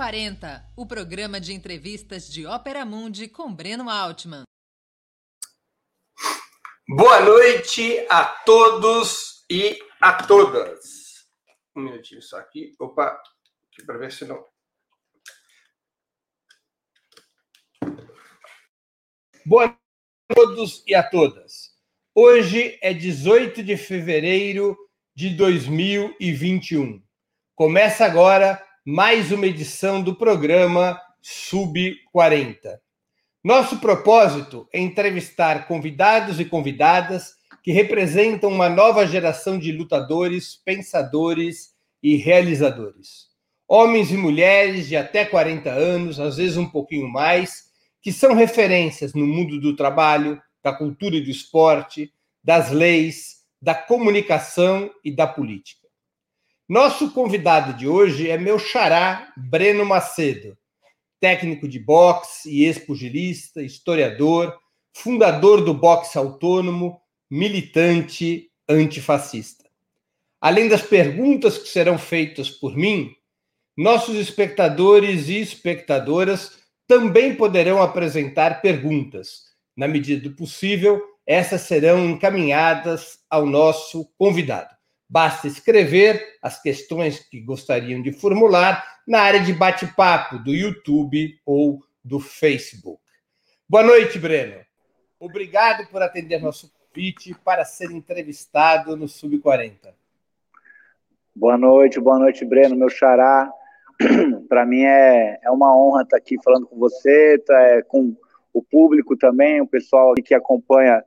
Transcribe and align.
40, 0.00 0.64
o 0.78 0.86
programa 0.86 1.38
de 1.38 1.52
entrevistas 1.52 2.26
de 2.26 2.46
Ópera 2.46 2.86
Mundi 2.86 3.28
com 3.28 3.54
Breno 3.54 3.90
Altman. 3.90 4.44
Boa 6.88 7.20
noite 7.20 8.06
a 8.08 8.24
todos 8.24 9.44
e 9.50 9.78
a 10.00 10.26
todas. 10.26 11.28
Um 11.76 11.82
minutinho 11.82 12.22
só 12.22 12.38
aqui. 12.38 12.74
Opa, 12.80 13.08
aqui 13.66 13.84
para 13.84 13.98
ver 13.98 14.10
se 14.10 14.24
não. 14.24 14.42
Boa 19.44 19.66
noite 19.66 19.80
a 20.30 20.34
todos 20.34 20.82
e 20.86 20.94
a 20.94 21.02
todas. 21.02 21.76
Hoje 22.14 22.78
é 22.80 22.94
18 22.94 23.62
de 23.62 23.76
fevereiro 23.76 24.78
de 25.14 25.28
2021. 25.36 27.04
Começa 27.54 28.06
agora 28.06 28.66
mais 28.92 29.30
uma 29.30 29.46
edição 29.46 30.02
do 30.02 30.16
programa 30.16 31.00
Sub 31.22 31.94
40. 32.10 32.82
Nosso 33.42 33.78
propósito 33.78 34.68
é 34.72 34.80
entrevistar 34.80 35.68
convidados 35.68 36.40
e 36.40 36.44
convidadas 36.44 37.34
que 37.62 37.70
representam 37.70 38.50
uma 38.50 38.68
nova 38.68 39.06
geração 39.06 39.60
de 39.60 39.70
lutadores, 39.70 40.56
pensadores 40.64 41.72
e 42.02 42.16
realizadores. 42.16 43.28
Homens 43.68 44.10
e 44.10 44.16
mulheres 44.16 44.88
de 44.88 44.96
até 44.96 45.24
40 45.24 45.70
anos, 45.70 46.18
às 46.18 46.38
vezes 46.38 46.56
um 46.56 46.68
pouquinho 46.68 47.08
mais, 47.08 47.70
que 48.02 48.10
são 48.10 48.34
referências 48.34 49.14
no 49.14 49.24
mundo 49.24 49.60
do 49.60 49.76
trabalho, 49.76 50.42
da 50.64 50.72
cultura 50.72 51.14
e 51.14 51.22
do 51.22 51.30
esporte, 51.30 52.12
das 52.42 52.72
leis, 52.72 53.44
da 53.62 53.72
comunicação 53.72 54.90
e 55.04 55.14
da 55.14 55.28
política. 55.28 55.79
Nosso 56.70 57.10
convidado 57.10 57.76
de 57.76 57.88
hoje 57.88 58.30
é 58.30 58.38
meu 58.38 58.56
xará, 58.56 59.32
Breno 59.36 59.84
Macedo, 59.84 60.56
técnico 61.18 61.66
de 61.66 61.80
boxe 61.80 62.48
e 62.48 62.64
ex-pugilista, 62.64 63.60
historiador, 63.60 64.56
fundador 64.94 65.64
do 65.64 65.74
boxe 65.74 66.16
autônomo, 66.16 67.00
militante 67.28 68.52
antifascista. 68.68 69.64
Além 70.40 70.68
das 70.68 70.80
perguntas 70.80 71.58
que 71.58 71.68
serão 71.68 71.98
feitas 71.98 72.48
por 72.48 72.76
mim, 72.76 73.16
nossos 73.76 74.14
espectadores 74.14 75.28
e 75.28 75.40
espectadoras 75.40 76.60
também 76.86 77.34
poderão 77.34 77.82
apresentar 77.82 78.62
perguntas. 78.62 79.46
Na 79.76 79.88
medida 79.88 80.28
do 80.28 80.36
possível, 80.36 81.02
essas 81.26 81.62
serão 81.62 82.08
encaminhadas 82.08 83.18
ao 83.28 83.44
nosso 83.44 84.08
convidado. 84.16 84.79
Basta 85.12 85.48
escrever 85.48 86.38
as 86.40 86.62
questões 86.62 87.18
que 87.18 87.40
gostariam 87.40 88.00
de 88.00 88.12
formular 88.12 89.00
na 89.04 89.20
área 89.20 89.40
de 89.40 89.52
bate-papo 89.52 90.38
do 90.38 90.54
YouTube 90.54 91.36
ou 91.44 91.82
do 92.04 92.20
Facebook. 92.20 93.02
Boa 93.68 93.82
noite, 93.82 94.20
Breno. 94.20 94.64
Obrigado 95.18 95.84
por 95.88 96.00
atender 96.00 96.40
nosso 96.40 96.72
convite 96.72 97.34
para 97.44 97.64
ser 97.64 97.90
entrevistado 97.90 98.96
no 98.96 99.08
Sub 99.08 99.36
40. 99.40 99.92
Boa 101.34 101.58
noite, 101.58 101.98
boa 101.98 102.20
noite, 102.20 102.44
Breno, 102.44 102.76
meu 102.76 102.88
xará. 102.88 103.52
Para 104.48 104.64
mim 104.64 104.84
é, 104.84 105.40
é 105.42 105.50
uma 105.50 105.76
honra 105.76 106.02
estar 106.02 106.18
aqui 106.18 106.36
falando 106.40 106.68
com 106.68 106.78
você, 106.78 107.36
tá, 107.38 107.60
é, 107.60 107.82
com 107.82 108.16
o 108.52 108.62
público 108.62 109.16
também, 109.16 109.60
o 109.60 109.66
pessoal 109.66 110.14
que 110.14 110.34
acompanha 110.34 111.02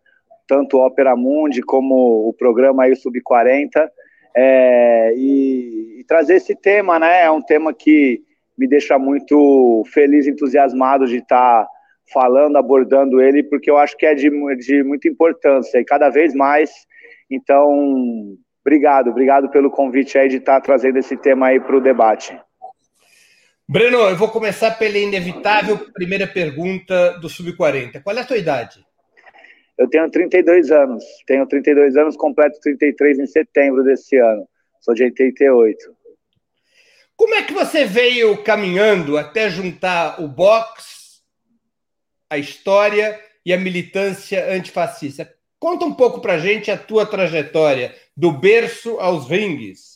tanto 0.48 0.78
o 0.78 0.86
Opera 0.86 1.16
Mundi 1.16 1.62
como 1.62 2.28
o 2.28 2.34
programa 2.34 2.84
aí 2.84 2.96
Sub 2.96 3.20
40, 3.22 3.92
é, 4.36 5.14
e, 5.16 6.00
e, 6.00 6.04
trazer 6.06 6.36
esse 6.36 6.56
tema, 6.56 6.98
né? 6.98 7.24
É 7.24 7.32
um 7.32 7.42
tema 7.42 7.74
que 7.74 8.22
me 8.58 8.68
deixa 8.68 8.98
muito 8.98 9.84
feliz, 9.94 10.28
entusiasmado 10.28 11.08
de 11.08 11.18
estar 11.18 11.64
tá 11.64 11.68
falando, 12.12 12.58
abordando 12.58 13.22
ele, 13.22 13.44
porque 13.44 13.70
eu 13.70 13.78
acho 13.78 13.96
que 13.98 14.06
é 14.06 14.14
de, 14.14 14.30
de 14.58 14.84
muita 14.84 15.08
importância 15.08 15.80
e 15.80 15.86
cada 15.86 16.10
vez 16.10 16.34
mais. 16.34 16.72
Então, 17.30 18.36
obrigado, 18.66 19.10
obrigado 19.10 19.50
pelo 19.50 19.72
convite 19.72 20.18
aí 20.18 20.30
de 20.30 20.38
estar 20.38 20.56
tá 20.56 20.62
trazendo 20.62 20.98
esse 20.98 21.16
tema 21.18 21.48
aí 21.48 21.60
para 21.60 21.78
o 21.78 21.82
debate. 21.82 22.38
Breno, 23.68 23.98
eu 23.98 24.16
vou 24.16 24.30
começar 24.30 24.72
pela 24.72 24.98
inevitável 24.98 25.78
primeira 25.94 26.28
pergunta 26.28 27.18
do 27.20 27.30
Sub-40. 27.30 28.04
Qual 28.04 28.16
é 28.16 28.20
a 28.20 28.26
tua 28.26 28.38
idade? 28.38 28.84
Eu 29.84 29.90
tenho 29.90 30.10
32 30.10 30.72
anos. 30.72 31.04
Tenho 31.28 31.46
32 31.46 31.98
anos, 31.98 32.16
completo 32.16 32.58
33 32.62 33.20
em 33.20 33.28
setembro 33.28 33.84
desse 33.84 34.16
ano. 34.16 34.48
Sou 34.80 34.94
de 34.94 35.04
88. 35.04 35.78
Como 37.18 37.36
é 37.36 37.44
que 37.44 37.54
você 37.54 37.84
veio 37.84 38.42
caminhando 38.44 39.18
até 39.18 39.50
juntar 39.50 40.22
o 40.22 40.28
boxe, 40.28 41.22
a 42.30 42.38
história 42.38 43.20
e 43.46 43.54
a 43.54 43.58
militância 43.58 44.54
antifascista? 44.54 45.30
Conta 45.60 45.84
um 45.84 45.94
pouco 45.94 46.22
pra 46.22 46.38
gente 46.38 46.72
a 46.72 46.78
tua 46.78 47.06
trajetória 47.06 47.94
do 48.16 48.32
berço 48.32 48.98
aos 49.02 49.28
ringues. 49.30 49.93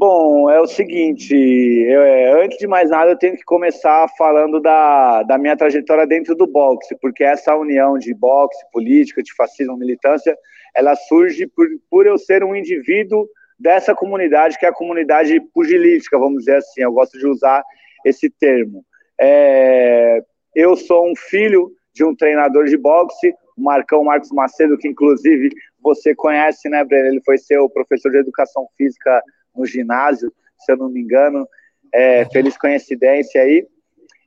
Bom, 0.00 0.48
é 0.48 0.58
o 0.58 0.66
seguinte, 0.66 1.34
eu, 1.34 2.00
é, 2.00 2.42
antes 2.42 2.56
de 2.56 2.66
mais 2.66 2.88
nada 2.88 3.10
eu 3.10 3.18
tenho 3.18 3.36
que 3.36 3.44
começar 3.44 4.08
falando 4.16 4.58
da, 4.58 5.22
da 5.24 5.36
minha 5.36 5.54
trajetória 5.54 6.06
dentro 6.06 6.34
do 6.34 6.46
boxe, 6.46 6.96
porque 7.02 7.22
essa 7.22 7.54
união 7.54 7.98
de 7.98 8.14
boxe, 8.14 8.64
política, 8.72 9.22
de 9.22 9.34
fascismo, 9.34 9.76
militância, 9.76 10.34
ela 10.74 10.96
surge 10.96 11.46
por, 11.48 11.66
por 11.90 12.06
eu 12.06 12.16
ser 12.16 12.42
um 12.42 12.56
indivíduo 12.56 13.28
dessa 13.58 13.94
comunidade, 13.94 14.58
que 14.58 14.64
é 14.64 14.70
a 14.70 14.72
comunidade 14.72 15.38
pugilística, 15.52 16.18
vamos 16.18 16.46
dizer 16.46 16.56
assim, 16.56 16.80
eu 16.80 16.92
gosto 16.92 17.18
de 17.18 17.26
usar 17.26 17.62
esse 18.02 18.30
termo. 18.30 18.82
É, 19.20 20.22
eu 20.54 20.76
sou 20.76 21.10
um 21.10 21.14
filho 21.14 21.72
de 21.92 22.02
um 22.06 22.16
treinador 22.16 22.64
de 22.64 22.78
boxe, 22.78 23.34
o 23.54 23.62
Marcão 23.62 24.02
Marcos 24.02 24.32
Macedo, 24.32 24.78
que 24.78 24.88
inclusive 24.88 25.50
você 25.82 26.14
conhece, 26.14 26.70
né, 26.70 26.82
Breno? 26.84 27.08
Ele 27.08 27.22
foi 27.22 27.36
seu 27.36 27.68
professor 27.68 28.10
de 28.10 28.16
educação 28.16 28.66
física 28.78 29.22
no 29.54 29.66
ginásio, 29.66 30.32
se 30.58 30.72
eu 30.72 30.76
não 30.76 30.88
me 30.88 31.00
engano. 31.00 31.46
É, 31.92 32.24
feliz 32.26 32.56
coincidência 32.56 33.42
aí. 33.42 33.66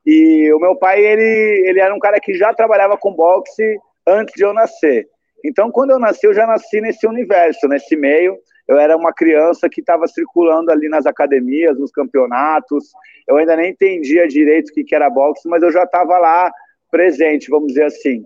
E 0.05 0.51
o 0.53 0.59
meu 0.59 0.75
pai, 0.75 0.99
ele, 0.99 1.67
ele 1.67 1.79
era 1.79 1.93
um 1.95 1.99
cara 1.99 2.19
que 2.19 2.33
já 2.33 2.53
trabalhava 2.53 2.97
com 2.97 3.13
boxe 3.13 3.77
antes 4.05 4.33
de 4.35 4.43
eu 4.43 4.53
nascer. 4.53 5.07
Então, 5.43 5.71
quando 5.71 5.91
eu 5.91 5.99
nasci, 5.99 6.25
eu 6.25 6.33
já 6.33 6.45
nasci 6.45 6.81
nesse 6.81 7.05
universo, 7.07 7.67
nesse 7.67 7.95
meio. 7.95 8.37
Eu 8.67 8.79
era 8.79 8.95
uma 8.95 9.13
criança 9.13 9.69
que 9.69 9.81
estava 9.81 10.07
circulando 10.07 10.71
ali 10.71 10.87
nas 10.87 11.05
academias, 11.05 11.77
nos 11.77 11.91
campeonatos. 11.91 12.91
Eu 13.27 13.37
ainda 13.37 13.55
nem 13.55 13.71
entendia 13.71 14.27
direito 14.27 14.69
o 14.69 14.73
que, 14.73 14.83
que 14.83 14.95
era 14.95 15.09
boxe, 15.09 15.47
mas 15.49 15.61
eu 15.61 15.71
já 15.71 15.83
estava 15.83 16.17
lá 16.17 16.51
presente, 16.89 17.49
vamos 17.49 17.67
dizer 17.69 17.85
assim. 17.85 18.23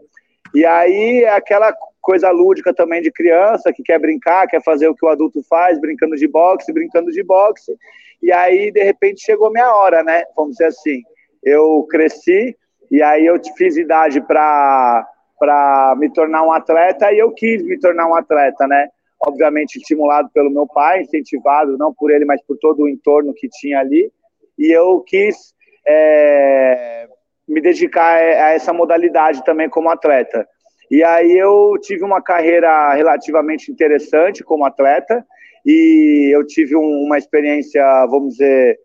E 0.53 0.65
aí, 0.65 1.25
aquela 1.25 1.73
coisa 2.07 2.31
lúdica 2.31 2.73
também 2.73 3.01
de 3.01 3.11
criança, 3.11 3.73
que 3.73 3.83
quer 3.83 3.99
brincar, 3.99 4.47
quer 4.47 4.63
fazer 4.63 4.87
o 4.87 4.95
que 4.95 5.05
o 5.05 5.09
adulto 5.09 5.43
faz, 5.43 5.77
brincando 5.77 6.15
de 6.15 6.25
boxe, 6.25 6.71
brincando 6.71 7.11
de 7.11 7.21
boxe. 7.21 7.77
E 8.23 8.31
aí, 8.31 8.71
de 8.71 8.81
repente, 8.81 9.25
chegou 9.25 9.51
minha 9.51 9.75
hora, 9.75 10.01
né? 10.03 10.23
Vamos 10.33 10.53
dizer 10.53 10.67
assim. 10.67 11.01
Eu 11.43 11.85
cresci 11.89 12.55
e 12.89 13.03
aí 13.03 13.25
eu 13.25 13.37
fiz 13.57 13.75
idade 13.75 14.21
para 14.21 15.05
para 15.37 15.95
me 15.99 16.11
tornar 16.11 16.41
um 16.43 16.51
atleta 16.51 17.11
e 17.11 17.19
eu 17.19 17.31
quis 17.31 17.61
me 17.61 17.77
tornar 17.77 18.07
um 18.07 18.15
atleta, 18.15 18.65
né? 18.65 18.87
Obviamente 19.19 19.75
estimulado 19.75 20.29
pelo 20.33 20.49
meu 20.49 20.65
pai, 20.65 21.01
incentivado 21.01 21.77
não 21.77 21.93
por 21.93 22.09
ele, 22.09 22.25
mas 22.25 22.41
por 22.41 22.57
todo 22.57 22.83
o 22.83 22.89
entorno 22.89 23.33
que 23.35 23.47
tinha 23.49 23.79
ali. 23.79 24.09
E 24.57 24.71
eu 24.71 25.01
quis 25.01 25.53
é, 25.85 27.07
me 27.47 27.61
dedicar 27.61 28.15
a 28.15 28.53
essa 28.53 28.73
modalidade 28.73 29.43
também 29.43 29.69
como 29.69 29.89
atleta. 29.89 30.47
E 30.89 31.03
aí 31.03 31.37
eu 31.37 31.77
tive 31.81 32.03
uma 32.03 32.21
carreira 32.21 32.93
relativamente 32.93 33.71
interessante 33.71 34.43
como 34.43 34.65
atleta 34.65 35.25
e 35.65 36.29
eu 36.33 36.45
tive 36.45 36.75
um, 36.75 37.03
uma 37.03 37.17
experiência, 37.17 37.83
vamos 38.05 38.35
dizer, 38.35 38.79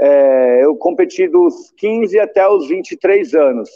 é, 0.00 0.64
eu 0.64 0.74
competi 0.76 1.28
dos 1.28 1.72
15 1.76 2.18
até 2.18 2.48
os 2.48 2.68
23 2.68 3.34
anos. 3.34 3.68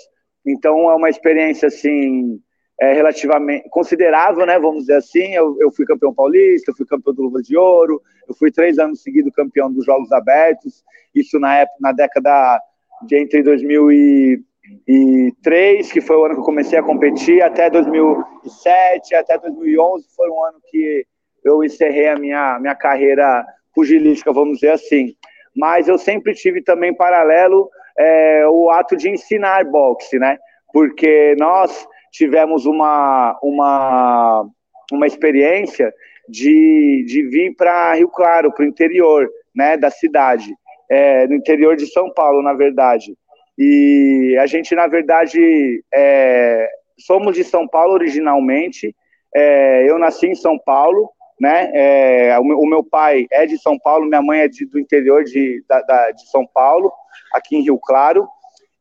Então 0.45 0.91
é 0.91 0.95
uma 0.95 1.11
experiência 1.11 1.69
assim 1.69 2.41
é, 2.81 2.93
relativamente 2.93 3.69
considerável, 3.71 4.47
né? 4.47 4.59
Vamos 4.59 4.81
dizer 4.81 4.97
assim. 4.97 5.35
Eu, 5.35 5.57
eu 5.61 5.71
fui 5.73 5.85
campeão 5.85 6.15
paulista, 6.15 6.71
eu 6.71 6.77
fui 6.77 6.87
campeão 6.87 7.15
do 7.15 7.23
Luvas 7.23 7.47
de 7.47 7.57
Ouro, 7.57 8.01
eu 8.29 8.35
fui 8.35 8.51
três 8.51 8.79
anos 8.79 9.03
seguidos 9.03 9.35
campeão 9.35 9.73
dos 9.73 9.85
Jogos 9.85 10.11
Abertos. 10.13 10.85
Isso 11.15 11.39
na 11.39 11.59
época, 11.59 11.77
na 11.81 11.93
década 11.93 12.61
de 13.07 13.17
entre 13.17 13.43
2000 13.43 13.93
e 13.93 14.43
2003, 14.87 15.93
que 15.93 16.01
foi 16.01 16.17
o 16.17 16.25
ano 16.25 16.35
que 16.35 16.41
eu 16.41 16.45
comecei 16.45 16.79
a 16.79 16.83
competir, 16.83 17.43
até 17.43 17.71
2007, 17.71 19.15
até 19.15 19.39
2011 19.39 20.07
foi 20.15 20.31
um 20.31 20.45
ano 20.45 20.59
que 20.71 21.07
eu 21.45 21.63
encerrei 21.63 22.09
a 22.09 22.17
minha, 22.17 22.59
minha 22.59 22.75
carreira 22.75 23.45
pugilística, 23.75 24.33
vamos 24.33 24.57
dizer 24.59 24.73
assim. 24.73 25.15
Mas 25.55 25.89
eu 25.89 25.97
sempre 25.97 26.35
tive 26.35 26.63
também 26.63 26.95
paralelo 26.95 27.71
é, 27.99 28.47
o 28.49 28.71
ato 28.71 28.97
de 28.97 29.09
ensinar 29.09 29.65
boxe, 29.65 30.19
né? 30.19 30.37
Porque 30.73 31.35
nós 31.39 31.87
tivemos 32.11 32.67
uma, 32.67 33.39
uma, 33.43 34.47
uma 34.93 35.07
experiência 35.07 35.93
de, 36.29 37.05
de 37.07 37.23
vir 37.29 37.55
para 37.55 37.95
Rio 37.95 38.09
Claro, 38.09 38.53
para 38.53 38.65
o 38.65 38.69
interior 38.69 39.29
né, 39.55 39.77
da 39.77 39.91
cidade, 39.91 40.53
é, 40.91 41.27
no 41.27 41.35
interior 41.35 41.77
de 41.77 41.87
São 41.87 42.13
Paulo, 42.13 42.43
na 42.43 42.53
verdade. 42.53 43.17
E 43.59 44.37
a 44.39 44.47
gente, 44.47 44.75
na 44.75 44.87
verdade, 44.87 45.83
é, 45.93 46.69
somos 46.99 47.35
de 47.35 47.43
São 47.43 47.67
Paulo 47.67 47.95
originalmente. 47.95 48.95
É, 49.35 49.89
eu 49.89 49.99
nasci 49.99 50.27
em 50.27 50.35
São 50.35 50.59
Paulo, 50.59 51.11
né? 51.41 51.71
É, 51.75 52.39
o, 52.39 52.67
meu, 52.67 52.85
pai 52.85 53.27
é 53.31 53.47
de 53.47 53.59
São 53.59 53.79
Paulo, 53.79 54.07
minha 54.07 54.23
mãe 54.23 54.41
é 54.41 54.49
de, 54.49 54.67
do 54.67 54.79
interior 54.79 55.25
de, 55.25 55.65
da, 55.69 55.81
da, 55.83 56.11
de 56.11 56.29
São 56.31 56.47
Paulo, 56.47 56.93
aqui 57.33 57.57
em 57.57 57.63
Rio 57.63 57.79
Claro. 57.79 58.29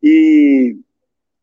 E, 0.04 0.76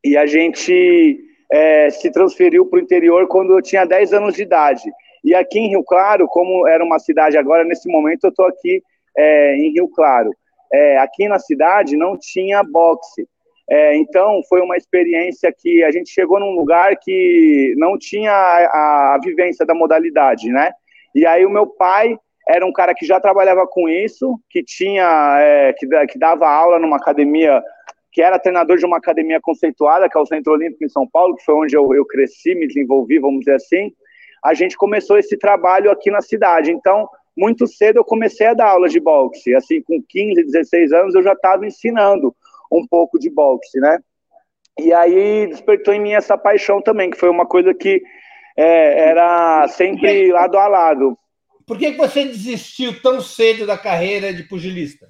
e 0.04 0.16
a 0.16 0.26
gente 0.26 1.18
é, 1.50 1.90
se 1.90 2.10
transferiu 2.10 2.66
para 2.66 2.78
o 2.78 2.82
interior 2.82 3.26
quando 3.28 3.52
eu 3.56 3.62
tinha 3.62 3.86
10 3.86 4.12
anos 4.12 4.34
de 4.34 4.42
idade. 4.42 4.84
E 5.24 5.34
aqui 5.34 5.58
em 5.58 5.68
Rio 5.68 5.84
Claro, 5.84 6.26
como 6.28 6.66
era 6.66 6.84
uma 6.84 6.98
cidade 6.98 7.38
agora, 7.38 7.64
nesse 7.64 7.88
momento 7.90 8.24
eu 8.24 8.30
estou 8.30 8.46
aqui 8.46 8.82
é, 9.16 9.56
em 9.56 9.72
Rio 9.72 9.88
Claro 9.88 10.30
é, 10.72 10.98
aqui 10.98 11.28
na 11.28 11.38
cidade 11.38 11.96
não 11.96 12.16
tinha 12.18 12.62
boxe. 12.62 13.28
É, 13.70 13.96
então, 13.96 14.40
foi 14.48 14.60
uma 14.60 14.76
experiência 14.76 15.52
que 15.56 15.84
a 15.84 15.90
gente 15.90 16.10
chegou 16.10 16.40
num 16.40 16.52
lugar 16.52 16.96
que 16.96 17.74
não 17.76 17.96
tinha 17.96 18.32
a, 18.32 19.14
a, 19.14 19.20
vivência 19.22 19.64
da 19.64 19.74
modalidade, 19.74 20.50
né? 20.50 20.72
E 21.14 21.24
aí 21.26 21.44
o 21.46 21.50
meu 21.50 21.66
pai 21.66 22.18
era 22.48 22.66
um 22.66 22.72
cara 22.72 22.94
que 22.94 23.06
já 23.06 23.20
trabalhava 23.20 23.66
com 23.66 23.88
isso, 23.88 24.38
que 24.50 24.64
tinha, 24.64 25.38
é, 25.40 25.72
que, 25.74 25.86
que 26.06 26.18
dava 26.18 26.48
aula 26.48 26.78
numa 26.78 26.96
academia, 26.96 27.62
que 28.10 28.20
era 28.20 28.38
treinador 28.38 28.76
de 28.76 28.84
uma 28.84 28.98
academia 28.98 29.40
conceituada, 29.40 30.08
que 30.08 30.18
é 30.18 30.20
o 30.20 30.26
Centro 30.26 30.52
Olímpico 30.52 30.84
em 30.84 30.88
São 30.88 31.08
Paulo, 31.08 31.36
que 31.36 31.44
foi 31.44 31.54
onde 31.54 31.76
eu, 31.76 31.94
eu 31.94 32.04
cresci, 32.04 32.54
me 32.54 32.66
desenvolvi, 32.66 33.18
vamos 33.18 33.40
dizer 33.40 33.54
assim. 33.54 33.92
A 34.44 34.54
gente 34.54 34.76
começou 34.76 35.16
esse 35.18 35.38
trabalho 35.38 35.90
aqui 35.90 36.10
na 36.10 36.20
cidade. 36.20 36.72
Então, 36.72 37.08
muito 37.36 37.66
cedo 37.66 37.98
eu 37.98 38.04
comecei 38.04 38.46
a 38.46 38.54
dar 38.54 38.68
aula 38.68 38.88
de 38.88 39.00
boxe. 39.00 39.54
Assim, 39.54 39.82
com 39.82 40.02
15, 40.02 40.44
16 40.44 40.92
anos 40.92 41.14
eu 41.14 41.22
já 41.22 41.32
estava 41.32 41.66
ensinando 41.66 42.34
um 42.70 42.86
pouco 42.86 43.18
de 43.18 43.30
boxe, 43.30 43.78
né? 43.80 43.98
E 44.78 44.92
aí 44.92 45.46
despertou 45.46 45.92
em 45.92 46.00
mim 46.00 46.12
essa 46.12 46.36
paixão 46.38 46.80
também, 46.80 47.10
que 47.10 47.18
foi 47.18 47.28
uma 47.28 47.46
coisa 47.46 47.74
que 47.74 48.02
é, 48.56 49.08
era 49.10 49.68
sempre 49.68 50.32
lado 50.32 50.56
a 50.56 50.66
lado. 50.66 51.18
Por 51.66 51.78
que 51.78 51.92
você 51.92 52.24
desistiu 52.24 53.00
tão 53.00 53.20
cedo 53.20 53.66
da 53.66 53.76
carreira 53.78 54.32
de 54.32 54.42
pugilista? 54.44 55.08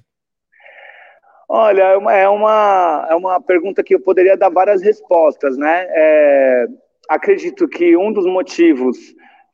Olha, 1.47 1.83
é 1.83 1.97
uma, 1.97 2.13
é 2.13 2.27
uma, 2.27 3.07
é 3.09 3.15
uma 3.15 3.41
pergunta 3.41 3.83
que 3.83 3.95
eu 3.95 3.99
poderia 3.99 4.37
dar 4.37 4.49
várias 4.49 4.81
respostas, 4.81 5.57
né? 5.57 5.87
É, 5.89 6.65
acredito 7.09 7.67
que 7.67 7.95
um 7.95 8.11
dos 8.11 8.25
motivos 8.25 8.97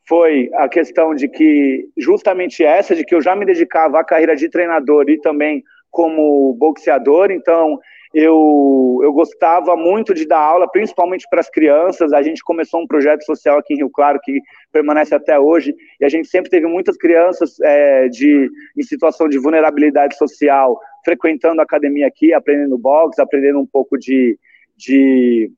foi 0.10 0.50
a 0.56 0.68
questão 0.68 1.14
de 1.14 1.30
que, 1.30 1.88
justamente 1.96 2.64
essa, 2.64 2.96
de 2.96 3.06
que 3.06 3.14
eu 3.14 3.22
já 3.22 3.36
me 3.36 3.46
dedicava 3.46 4.00
à 4.00 4.04
carreira 4.04 4.36
de 4.36 4.50
treinador 4.50 5.08
e 5.08 5.22
também 5.22 5.64
como 5.92 6.52
boxeador, 6.56 7.30
então 7.30 7.80
eu, 8.12 9.00
eu 9.04 9.14
gostava 9.14 9.76
muito 9.76 10.16
de 10.16 10.26
dar 10.26 10.40
aula, 10.40 10.68
principalmente 10.68 11.28
para 11.30 11.42
as 11.42 11.50
crianças. 11.50 12.12
A 12.12 12.24
gente 12.24 12.44
começou 12.44 12.82
um 12.82 12.88
projeto 12.88 13.24
social 13.24 13.60
aqui 13.60 13.76
em 13.76 13.78
Rio 13.78 13.90
Claro 13.92 14.20
que 14.24 14.42
permanece 14.72 15.14
até 15.14 15.40
hoje, 15.40 15.76
e 16.02 16.06
a 16.06 16.10
gente 16.10 16.28
sempre 16.28 16.50
teve 16.50 16.66
muitas 16.66 16.98
crianças 16.98 17.60
é, 17.62 18.08
de, 18.08 18.50
em 18.76 18.82
situação 18.82 19.30
de 19.30 19.38
vulnerabilidade 19.38 20.18
social 20.18 20.80
frequentando 21.06 21.62
a 21.62 21.64
academia 21.64 22.08
aqui, 22.08 22.34
aprendendo 22.34 22.80
boxe, 22.80 23.22
aprendendo 23.22 23.60
um 23.60 23.68
pouco 23.68 23.96
de, 23.96 24.40
de 24.76 25.52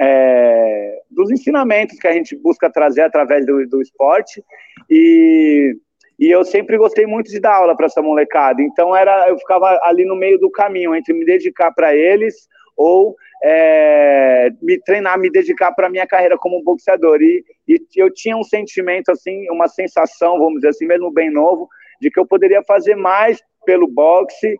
é, 0.00 1.00
dos 1.10 1.30
ensinamentos 1.30 1.98
que 1.98 2.06
a 2.06 2.12
gente 2.12 2.36
busca 2.36 2.70
trazer 2.70 3.02
através 3.02 3.44
do, 3.44 3.66
do 3.66 3.82
esporte 3.82 4.42
e, 4.88 5.76
e 6.18 6.30
eu 6.30 6.44
sempre 6.44 6.78
gostei 6.78 7.06
muito 7.06 7.30
de 7.30 7.40
dar 7.40 7.56
aula 7.56 7.76
para 7.76 7.86
essa 7.86 8.00
molecada. 8.00 8.62
Então 8.62 8.94
era, 8.94 9.28
eu 9.28 9.38
ficava 9.38 9.78
ali 9.84 10.04
no 10.04 10.16
meio 10.16 10.38
do 10.38 10.50
caminho 10.50 10.94
entre 10.94 11.12
me 11.12 11.24
dedicar 11.24 11.72
para 11.72 11.94
eles 11.94 12.48
ou 12.76 13.16
é, 13.44 14.50
me 14.62 14.78
treinar, 14.80 15.18
me 15.18 15.30
dedicar 15.30 15.72
para 15.72 15.90
minha 15.90 16.06
carreira 16.06 16.38
como 16.38 16.62
boxeador. 16.62 17.20
E, 17.20 17.44
e 17.68 17.80
eu 17.96 18.12
tinha 18.12 18.36
um 18.36 18.44
sentimento 18.44 19.10
assim, 19.10 19.48
uma 19.50 19.68
sensação, 19.68 20.38
vamos 20.38 20.56
dizer 20.56 20.68
assim, 20.68 20.86
mesmo 20.86 21.10
bem 21.10 21.30
novo, 21.30 21.68
de 22.00 22.10
que 22.10 22.18
eu 22.18 22.26
poderia 22.26 22.62
fazer 22.62 22.94
mais 22.94 23.40
pelo 23.64 23.86
boxe 23.86 24.56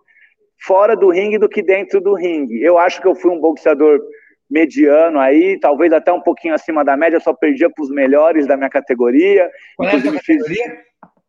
fora 0.58 0.96
do 0.96 1.10
ringue 1.10 1.38
do 1.38 1.48
que 1.48 1.62
dentro 1.62 2.00
do 2.00 2.14
ringue. 2.14 2.62
Eu 2.62 2.78
acho 2.78 3.00
que 3.00 3.08
eu 3.08 3.14
fui 3.14 3.30
um 3.30 3.40
boxeador 3.40 4.00
mediano 4.52 5.18
aí, 5.18 5.58
talvez 5.58 5.92
até 5.92 6.12
um 6.12 6.20
pouquinho 6.20 6.54
acima 6.54 6.84
da 6.84 6.96
média, 6.96 7.18
só 7.18 7.32
perdia 7.32 7.70
para 7.70 7.82
os 7.82 7.90
melhores 7.90 8.46
da 8.46 8.56
minha 8.56 8.68
categoria. 8.68 9.50
Qual 9.76 9.88
é 9.88 9.96
a 9.96 10.02
categoria? 10.02 10.78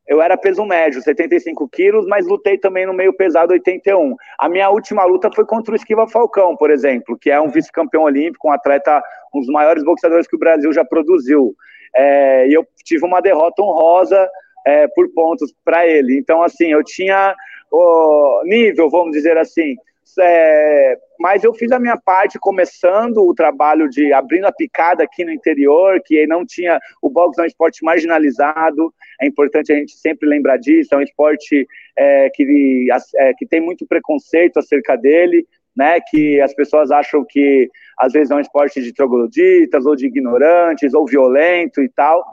Eu 0.06 0.22
era 0.22 0.36
peso 0.36 0.65
médio, 0.65 1.01
75 1.01 1.70
quilos, 1.70 2.06
mas 2.06 2.27
lutei 2.27 2.58
também 2.58 2.86
no 2.86 2.94
meio 2.94 3.13
pesado 3.13 3.53
81. 3.53 4.15
A 4.38 4.50
minha 4.50 4.70
última 4.70 5.06
luta 5.06 5.30
foi 5.34 5.46
contra 5.46 5.72
o 5.72 5.75
Esquiva 5.75 6.06
Falcão, 6.10 6.58
por 6.58 6.70
exemplo, 6.70 7.18
que 7.18 7.32
é 7.32 7.39
um 7.39 7.50
vice-campeão 7.50 8.03
olímpico, 8.03 8.50
um 8.50 8.51
atleta, 8.51 9.01
um 9.34 9.39
dos 9.39 9.48
maiores 9.48 9.84
boxeadores 9.84 10.27
que 10.27 10.36
o 10.36 10.39
Brasil 10.39 10.74
já 10.74 10.84
produziu. 10.84 11.56
É, 11.96 12.48
e 12.48 12.53
eu 12.53 12.68
tive 12.84 13.06
uma 13.06 13.22
derrota 13.22 13.62
honrosa 13.62 14.30
é, 14.68 14.88
por 14.89 15.08
pontos 15.13 15.53
para 15.63 15.88
ele. 15.88 16.18
Então, 16.18 16.44
assim, 16.44 16.74
eu 16.74 16.84
tinha 16.84 17.34
o 17.72 18.44
nível, 18.44 18.89
vamos 18.89 19.13
dizer 19.13 19.38
assim, 19.38 19.75
é, 20.19 20.98
mas 21.19 21.43
eu 21.43 21.53
fiz 21.53 21.72
a 21.72 21.79
minha 21.79 21.98
parte 21.98 22.38
começando 22.39 23.17
o 23.17 23.33
trabalho 23.33 23.89
de 23.89 24.12
abrindo 24.12 24.45
a 24.45 24.51
picada 24.51 25.03
aqui 25.03 25.24
no 25.24 25.31
interior, 25.31 26.01
que 26.03 26.27
não 26.27 26.45
tinha 26.45 26.79
o 27.01 27.10
boxe 27.10 27.39
é 27.39 27.43
um 27.43 27.48
esporte 27.48 27.83
marginalizado. 27.83 28.93
É 29.22 29.27
importante 29.27 29.72
a 29.72 29.75
gente 29.75 29.93
sempre 29.93 30.27
lembrar 30.27 30.57
disso. 30.57 30.93
É 30.93 30.98
um 30.98 31.01
esporte 31.01 31.67
é, 31.98 32.29
que, 32.29 32.88
é, 33.15 33.33
que 33.33 33.45
tem 33.45 33.62
muito 33.62 33.86
preconceito 33.88 34.57
acerca 34.57 34.95
dele, 34.95 35.48
né? 35.75 36.00
Que 36.01 36.41
as 36.41 36.53
pessoas 36.53 36.91
acham 36.91 37.25
que 37.27 37.69
às 37.98 38.12
vezes 38.12 38.31
é 38.31 38.36
um 38.36 38.39
esporte 38.39 38.81
de 38.81 38.93
trogloditas 38.93 39.86
ou 39.86 39.95
de 39.95 40.07
ignorantes 40.07 40.93
ou 40.93 41.05
violento 41.05 41.81
e 41.81 41.89
tal. 41.89 42.24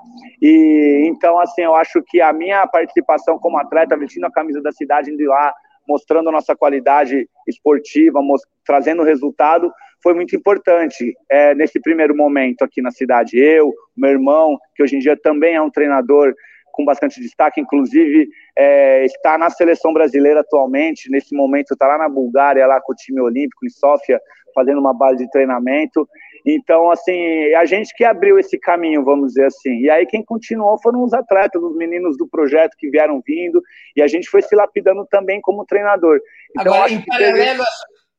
E 0.43 1.05
então 1.07 1.39
assim 1.39 1.63
eu 1.63 1.75
acho 1.75 2.03
que 2.07 2.21
a 2.21 2.33
minha 2.33 2.67
participação 2.67 3.39
como 3.39 3.59
atleta 3.59 3.97
vestindo 3.97 4.25
a 4.25 4.33
camisa 4.33 4.61
da 4.61 4.73
cidade 4.73 5.11
indo 5.11 5.25
lá 5.25 5.55
mostrando 5.89 6.29
a 6.29 6.33
nossa 6.33 6.55
qualidade 6.55 7.29
esportiva, 7.47 8.21
trazendo 8.65 9.03
resultado, 9.03 9.73
foi 10.03 10.15
muito 10.15 10.35
importante 10.35 11.15
é, 11.31 11.55
nesse 11.55 11.81
primeiro 11.81 12.17
momento 12.17 12.63
aqui 12.63 12.81
na 12.81 12.91
cidade. 12.91 13.39
Eu, 13.39 13.73
meu 13.97 14.11
irmão, 14.11 14.59
que 14.75 14.83
hoje 14.83 14.97
em 14.97 14.99
dia 14.99 15.17
também 15.17 15.55
é 15.55 15.63
um 15.63 15.71
treinador 15.71 16.35
com 16.73 16.85
bastante 16.85 17.21
destaque, 17.21 17.61
inclusive 17.61 18.29
é, 18.57 19.05
está 19.05 19.37
na 19.37 19.51
seleção 19.51 19.93
brasileira 19.93 20.41
atualmente, 20.41 21.11
nesse 21.11 21.35
momento 21.35 21.73
está 21.73 21.87
lá 21.87 21.99
na 21.99 22.09
Bulgária, 22.09 22.67
lá 22.67 22.81
com 22.81 22.93
o 22.93 22.97
time 22.97 23.21
olímpico, 23.21 23.67
em 23.67 23.69
Sófia, 23.69 24.21
fazendo 24.55 24.81
uma 24.81 24.95
base 24.95 25.19
de 25.19 25.31
treinamento. 25.31 26.09
Então, 26.45 26.91
assim, 26.91 27.53
a 27.55 27.65
gente 27.65 27.95
que 27.95 28.05
abriu 28.05 28.39
esse 28.39 28.59
caminho, 28.59 29.05
vamos 29.05 29.29
dizer 29.29 29.47
assim. 29.47 29.81
E 29.81 29.91
aí 29.91 30.07
quem 30.07 30.23
continuou 30.23 30.81
foram 30.81 31.03
os 31.03 31.13
atletas, 31.13 31.63
os 31.63 31.77
meninos 31.77 32.17
do 32.17 32.29
projeto 32.29 32.77
que 32.79 32.91
vieram 32.91 33.23
vindo, 33.27 33.63
e 33.97 34.03
a 34.03 34.07
gente 34.07 34.29
foi 34.29 34.43
se 34.43 34.55
lapidando 34.55 35.07
também 35.07 35.41
como 35.41 35.67
treinador. 35.67 36.21
Então, 36.51 36.75
Agora, 36.75 36.93
em 36.93 37.05
paralelo, 37.05 37.65
teve... 37.65 37.71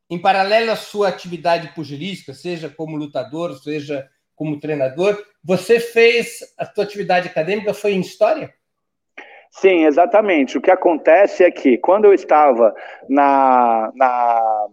em 0.10 0.20
paralelo 0.20 0.72
à 0.72 0.76
sua 0.76 1.10
atividade 1.10 1.74
pugilística, 1.74 2.34
seja 2.34 2.70
como 2.70 2.98
lutador, 2.98 3.56
seja 3.56 4.08
como 4.36 4.60
treinador, 4.60 5.24
você 5.44 5.80
fez 5.80 6.40
a 6.58 6.66
sua 6.66 6.84
atividade 6.84 7.28
acadêmica 7.28 7.76
foi 7.76 7.94
em 7.94 8.00
história? 8.00 8.52
Sim, 9.52 9.86
exatamente. 9.86 10.58
O 10.58 10.62
que 10.62 10.72
acontece 10.72 11.44
é 11.44 11.52
que 11.52 11.78
quando 11.78 12.06
eu 12.06 12.14
estava 12.14 12.74
na, 13.10 13.92
na 13.94 14.68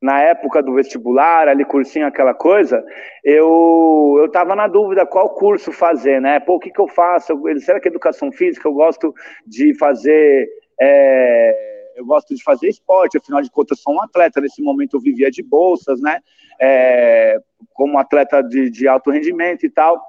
na 0.00 0.20
época 0.20 0.62
do 0.62 0.74
vestibular, 0.74 1.48
ali 1.48 1.64
cursinho, 1.64 2.06
aquela 2.06 2.34
coisa, 2.34 2.84
eu 3.24 4.14
eu 4.18 4.26
estava 4.26 4.54
na 4.54 4.68
dúvida 4.68 5.06
qual 5.06 5.30
curso 5.30 5.72
fazer, 5.72 6.20
né? 6.20 6.38
Pô, 6.40 6.56
o 6.56 6.58
que, 6.58 6.70
que 6.70 6.80
eu 6.80 6.88
faço? 6.88 7.32
Eu, 7.32 7.60
será 7.60 7.80
que 7.80 7.88
é 7.88 7.90
educação 7.90 8.30
física? 8.30 8.68
Eu 8.68 8.74
gosto 8.74 9.14
de 9.46 9.74
fazer. 9.78 10.48
É, 10.80 11.76
eu 11.96 12.04
gosto 12.04 12.34
de 12.34 12.42
fazer 12.42 12.68
esporte, 12.68 13.16
afinal 13.16 13.40
de 13.40 13.50
contas, 13.50 13.78
eu 13.78 13.82
sou 13.82 13.94
um 13.94 14.02
atleta. 14.02 14.40
Nesse 14.40 14.62
momento, 14.62 14.96
eu 14.96 15.00
vivia 15.00 15.30
de 15.30 15.42
bolsas, 15.42 16.00
né? 16.00 16.20
É, 16.60 17.38
como 17.72 17.98
atleta 17.98 18.42
de, 18.42 18.70
de 18.70 18.86
alto 18.86 19.10
rendimento 19.10 19.64
e 19.64 19.70
tal. 19.70 20.00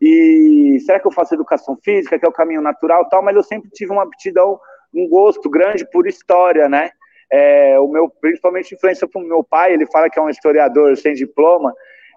E 0.00 0.78
será 0.84 0.98
que 1.00 1.06
eu 1.06 1.12
faço 1.12 1.34
educação 1.34 1.76
física, 1.82 2.18
que 2.18 2.24
é 2.24 2.28
o 2.28 2.32
caminho 2.32 2.62
natural 2.62 3.08
tal? 3.08 3.22
Mas 3.22 3.36
eu 3.36 3.42
sempre 3.42 3.70
tive 3.70 3.92
uma 3.92 4.02
aptidão, 4.02 4.58
um 4.94 5.08
gosto 5.08 5.48
grande 5.48 5.88
por 5.90 6.06
história, 6.06 6.68
né? 6.68 6.90
É, 7.32 7.78
o 7.78 7.88
meu, 7.88 8.08
principalmente 8.08 8.74
influência 8.74 9.06
para 9.06 9.20
o 9.20 9.24
meu 9.24 9.44
pai, 9.44 9.72
ele 9.72 9.86
fala 9.86 10.10
que 10.10 10.18
é 10.18 10.22
um 10.22 10.30
historiador 10.30 10.96
sem 10.96 11.14
diploma, 11.14 11.72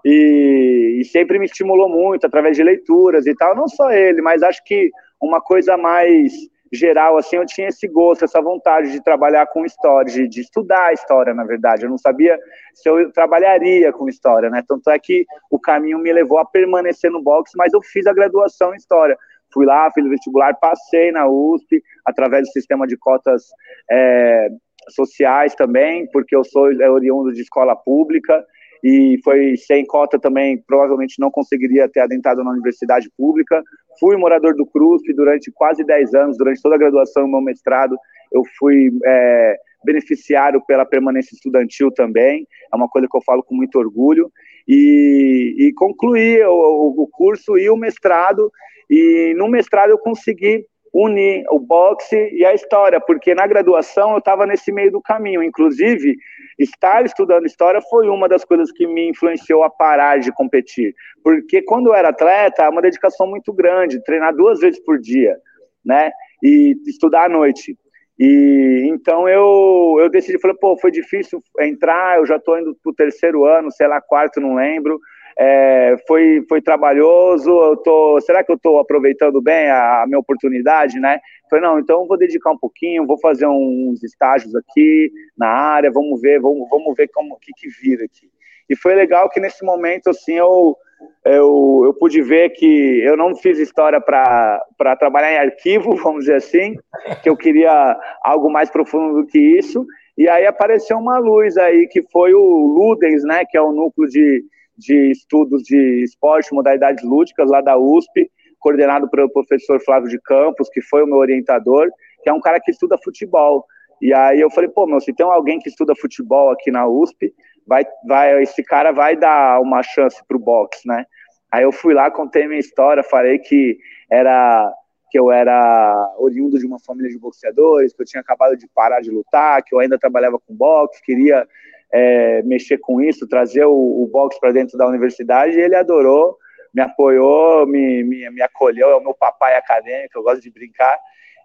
e, 0.05 0.97
e, 0.99 1.05
sempre 1.05 1.39
me 1.39 1.45
estimulou 1.45 1.87
muito 1.87 2.25
através 2.25 2.57
de 2.57 2.63
leituras 2.63 3.25
e 3.25 3.33
tal, 3.35 3.55
não 3.55 3.67
só 3.67 3.89
ele, 3.91 4.21
mas 4.21 4.43
acho 4.43 4.61
que 4.65 4.91
uma 5.21 5.39
coisa 5.39 5.77
mais 5.77 6.33
geral, 6.73 7.17
assim, 7.17 7.37
eu 7.37 7.45
tinha 7.45 7.67
esse 7.67 7.87
gosto, 7.87 8.25
essa 8.25 8.41
vontade 8.41 8.91
de 8.91 9.01
trabalhar 9.01 9.45
com 9.47 9.63
história, 9.63 10.11
de, 10.11 10.27
de 10.27 10.41
estudar 10.41 10.91
história, 10.91 11.33
na 11.33 11.45
verdade, 11.45 11.85
eu 11.85 11.89
não 11.89 11.97
sabia 11.97 12.37
se 12.73 12.89
eu 12.89 13.11
trabalharia 13.11 13.93
com 13.93 14.09
história, 14.09 14.49
né, 14.49 14.63
tanto 14.67 14.89
é 14.89 14.97
que 14.97 15.25
o 15.49 15.59
caminho 15.59 15.99
me 15.99 16.11
levou 16.11 16.39
a 16.39 16.45
permanecer 16.45 17.11
no 17.11 17.21
boxe, 17.21 17.53
mas 17.55 17.71
eu 17.71 17.81
fiz 17.81 18.07
a 18.07 18.13
graduação 18.13 18.73
em 18.73 18.77
história, 18.77 19.15
fui 19.53 19.65
lá, 19.65 19.89
fiz 19.91 20.03
o 20.03 20.09
vestibular, 20.09 20.55
passei 20.55 21.11
na 21.11 21.27
USP, 21.27 21.81
através 22.05 22.47
do 22.47 22.51
sistema 22.51 22.87
de 22.87 22.97
cotas 22.97 23.43
é, 23.89 24.49
sociais 24.89 25.55
também, 25.55 26.07
porque 26.11 26.35
eu 26.35 26.43
sou 26.43 26.71
é, 26.71 26.89
oriundo 26.89 27.33
de 27.33 27.41
escola 27.41 27.75
pública 27.75 28.45
e 28.83 29.17
foi 29.23 29.55
sem 29.55 29.85
cota 29.85 30.19
também, 30.19 30.61
provavelmente 30.67 31.15
não 31.17 31.31
conseguiria 31.31 31.87
ter 31.87 32.01
adentrado 32.01 32.43
na 32.43 32.51
universidade 32.51 33.09
pública. 33.17 33.63
Fui 33.99 34.17
morador 34.17 34.55
do 34.55 34.65
CRUSP 34.65 35.13
durante 35.13 35.51
quase 35.51 35.85
10 35.85 36.13
anos, 36.13 36.37
durante 36.37 36.61
toda 36.61 36.75
a 36.75 36.77
graduação 36.77 37.25
e 37.25 37.31
meu 37.31 37.39
mestrado, 37.39 37.97
eu 38.31 38.43
fui 38.57 38.91
é, 39.05 39.57
beneficiário 39.85 40.61
pela 40.65 40.85
permanência 40.85 41.33
estudantil 41.33 41.91
também, 41.91 42.47
é 42.71 42.75
uma 42.75 42.89
coisa 42.89 43.07
que 43.09 43.15
eu 43.15 43.21
falo 43.21 43.43
com 43.43 43.55
muito 43.55 43.77
orgulho, 43.77 44.31
e, 44.67 45.55
e 45.59 45.73
concluí 45.73 46.41
o, 46.43 47.03
o 47.03 47.07
curso 47.07 47.57
e 47.57 47.69
o 47.69 47.77
mestrado, 47.77 48.51
e 48.89 49.33
no 49.37 49.47
mestrado 49.47 49.91
eu 49.91 49.97
consegui 49.97 50.65
unir 50.93 51.43
o 51.49 51.59
boxe 51.59 52.29
e 52.31 52.45
a 52.45 52.53
história, 52.53 53.01
porque 53.01 53.33
na 53.33 53.47
graduação 53.47 54.11
eu 54.11 54.19
estava 54.19 54.45
nesse 54.45 54.71
meio 54.71 54.91
do 54.91 55.01
caminho. 55.01 55.41
Inclusive, 55.41 56.15
estar 56.59 57.03
estudando 57.03 57.47
história 57.47 57.81
foi 57.81 58.07
uma 58.07 58.29
das 58.29 58.45
coisas 58.45 58.71
que 58.71 58.85
me 58.85 59.09
influenciou 59.09 59.63
a 59.63 59.69
parar 59.71 60.19
de 60.19 60.31
competir. 60.31 60.93
Porque 61.23 61.63
quando 61.63 61.87
eu 61.87 61.95
era 61.95 62.09
atleta, 62.09 62.63
é 62.63 62.69
uma 62.69 62.81
dedicação 62.81 63.25
muito 63.25 63.51
grande, 63.51 64.03
treinar 64.03 64.35
duas 64.35 64.59
vezes 64.59 64.79
por 64.79 64.99
dia, 64.99 65.35
né? 65.83 66.11
E 66.43 66.75
estudar 66.85 67.25
à 67.25 67.29
noite. 67.29 67.75
E 68.19 68.87
então 68.91 69.27
eu, 69.27 69.97
eu 69.99 70.09
decidi, 70.09 70.39
falei, 70.39 70.55
pô, 70.57 70.77
foi 70.77 70.91
difícil 70.91 71.41
entrar, 71.61 72.19
eu 72.19 72.27
já 72.27 72.35
estou 72.35 72.59
indo 72.59 72.77
para 72.83 72.91
o 72.91 72.95
terceiro 72.95 73.45
ano, 73.45 73.71
sei 73.71 73.87
lá, 73.87 73.99
quarto, 73.99 74.39
não 74.39 74.53
lembro 74.53 74.99
é, 75.37 75.95
foi, 76.07 76.43
foi 76.47 76.61
trabalhoso, 76.61 77.49
eu 77.49 77.77
tô, 77.77 78.19
será 78.21 78.43
que 78.43 78.51
eu 78.51 78.55
estou 78.55 78.79
aproveitando 78.79 79.41
bem 79.41 79.69
a, 79.69 80.03
a, 80.03 80.07
minha 80.07 80.19
oportunidade, 80.19 80.99
né? 80.99 81.19
Falei, 81.49 81.65
não, 81.65 81.79
então 81.79 82.07
vou 82.07 82.17
dedicar 82.17 82.51
um 82.51 82.57
pouquinho, 82.57 83.05
vou 83.05 83.19
fazer 83.19 83.47
uns 83.47 84.03
estágios 84.03 84.55
aqui 84.55 85.11
na 85.37 85.47
área, 85.47 85.91
vamos 85.91 86.21
ver, 86.21 86.39
vamos, 86.39 86.67
vamos 86.69 86.95
ver 86.95 87.07
como 87.09 87.37
que, 87.39 87.51
que 87.55 87.67
vira 87.81 88.05
aqui. 88.05 88.29
E 88.69 88.75
foi 88.75 88.95
legal 88.95 89.29
que 89.29 89.39
nesse 89.39 89.63
momento, 89.65 90.09
assim, 90.09 90.33
eu, 90.33 90.77
eu, 91.25 91.81
eu 91.85 91.93
pude 91.93 92.21
ver 92.21 92.49
que 92.51 93.01
eu 93.03 93.17
não 93.17 93.35
fiz 93.35 93.57
história 93.59 93.99
para 93.99 94.95
trabalhar 94.97 95.31
em 95.31 95.37
arquivo, 95.37 95.95
vamos 96.03 96.21
dizer 96.21 96.35
assim, 96.35 96.75
que 97.21 97.29
eu 97.29 97.35
queria 97.35 97.97
algo 98.23 98.51
mais 98.51 98.69
profundo 98.69 99.21
do 99.21 99.27
que 99.27 99.39
isso, 99.39 99.85
e 100.17 100.29
aí 100.29 100.45
apareceu 100.45 100.97
uma 100.97 101.17
luz 101.17 101.57
aí, 101.57 101.87
que 101.87 102.03
foi 102.11 102.35
o 102.35 102.39
Ludens, 102.39 103.23
né, 103.23 103.43
que 103.49 103.57
é 103.57 103.61
o 103.61 103.71
núcleo 103.71 104.07
de, 104.07 104.43
de 104.77 105.11
estudos 105.11 105.63
de 105.63 106.03
esporte, 106.03 106.53
modalidades 106.53 107.03
lúdicas 107.03 107.49
lá 107.49 107.61
da 107.61 107.77
USP, 107.77 108.29
coordenado 108.59 109.09
pelo 109.09 109.29
professor 109.29 109.79
Flávio 109.83 110.09
de 110.09 110.19
Campos, 110.21 110.69
que 110.69 110.81
foi 110.81 111.03
o 111.03 111.07
meu 111.07 111.17
orientador, 111.17 111.89
que 112.23 112.29
é 112.29 112.33
um 112.33 112.39
cara 112.39 112.59
que 112.59 112.71
estuda 112.71 112.97
futebol. 113.03 113.65
E 114.01 114.13
aí 114.13 114.39
eu 114.39 114.49
falei, 114.49 114.69
pô, 114.69 114.85
meu, 114.85 114.99
se 114.99 115.13
tem 115.13 115.25
alguém 115.25 115.59
que 115.59 115.69
estuda 115.69 115.95
futebol 115.95 116.49
aqui 116.49 116.71
na 116.71 116.87
USP, 116.87 117.33
vai, 117.67 117.85
vai, 118.07 118.41
esse 118.41 118.63
cara 118.63 118.91
vai 118.91 119.15
dar 119.15 119.61
uma 119.61 119.83
chance 119.83 120.21
pro 120.27 120.39
boxe, 120.39 120.87
né? 120.87 121.05
Aí 121.51 121.63
eu 121.63 121.71
fui 121.71 121.93
lá, 121.93 122.09
contei 122.09 122.47
minha 122.47 122.59
história, 122.59 123.03
falei 123.03 123.37
que 123.37 123.77
era 124.09 124.73
que 125.11 125.19
eu 125.19 125.31
era 125.31 126.15
oriundo 126.17 126.57
de 126.57 126.65
uma 126.65 126.79
família 126.79 127.11
de 127.11 127.19
boxeadores, 127.19 127.93
que 127.93 128.01
eu 128.01 128.05
tinha 128.05 128.19
acabado 128.19 128.57
de 128.57 128.67
parar 128.73 128.99
de 128.99 129.11
lutar, 129.11 129.61
que 129.63 129.75
eu 129.75 129.77
ainda 129.77 129.99
trabalhava 129.99 130.39
com 130.39 130.55
boxe, 130.55 131.03
queria 131.03 131.47
é, 131.93 132.41
mexer 132.41 132.79
com 132.79 132.99
isso, 132.99 133.27
trazer 133.27 133.65
o, 133.65 133.71
o 133.71 134.09
boxe 134.11 134.39
para 134.39 134.51
dentro 134.51 134.77
da 134.77 134.87
universidade, 134.87 135.57
e 135.57 135.61
ele 135.61 135.75
adorou, 135.75 136.37
me 136.73 136.81
apoiou, 136.81 137.67
me, 137.67 138.03
me, 138.03 138.27
me 138.31 138.41
acolheu, 138.41 138.89
é 138.89 138.95
o 138.95 139.03
meu 139.03 139.13
papai 139.13 139.55
acadêmico, 139.55 140.17
eu 140.17 140.23
gosto 140.23 140.41
de 140.41 140.49
brincar, 140.49 140.97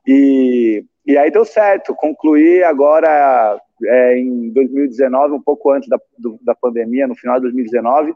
e, 0.06 0.82
e 1.06 1.18
aí 1.18 1.30
deu 1.30 1.44
certo, 1.44 1.94
concluí 1.94 2.64
agora 2.64 3.60
é, 3.84 4.18
em 4.18 4.50
2019, 4.50 5.34
um 5.34 5.42
pouco 5.42 5.70
antes 5.70 5.86
da, 5.86 6.00
do, 6.16 6.38
da 6.42 6.54
pandemia, 6.54 7.06
no 7.06 7.14
final 7.14 7.36
de 7.36 7.42
2019, 7.42 8.14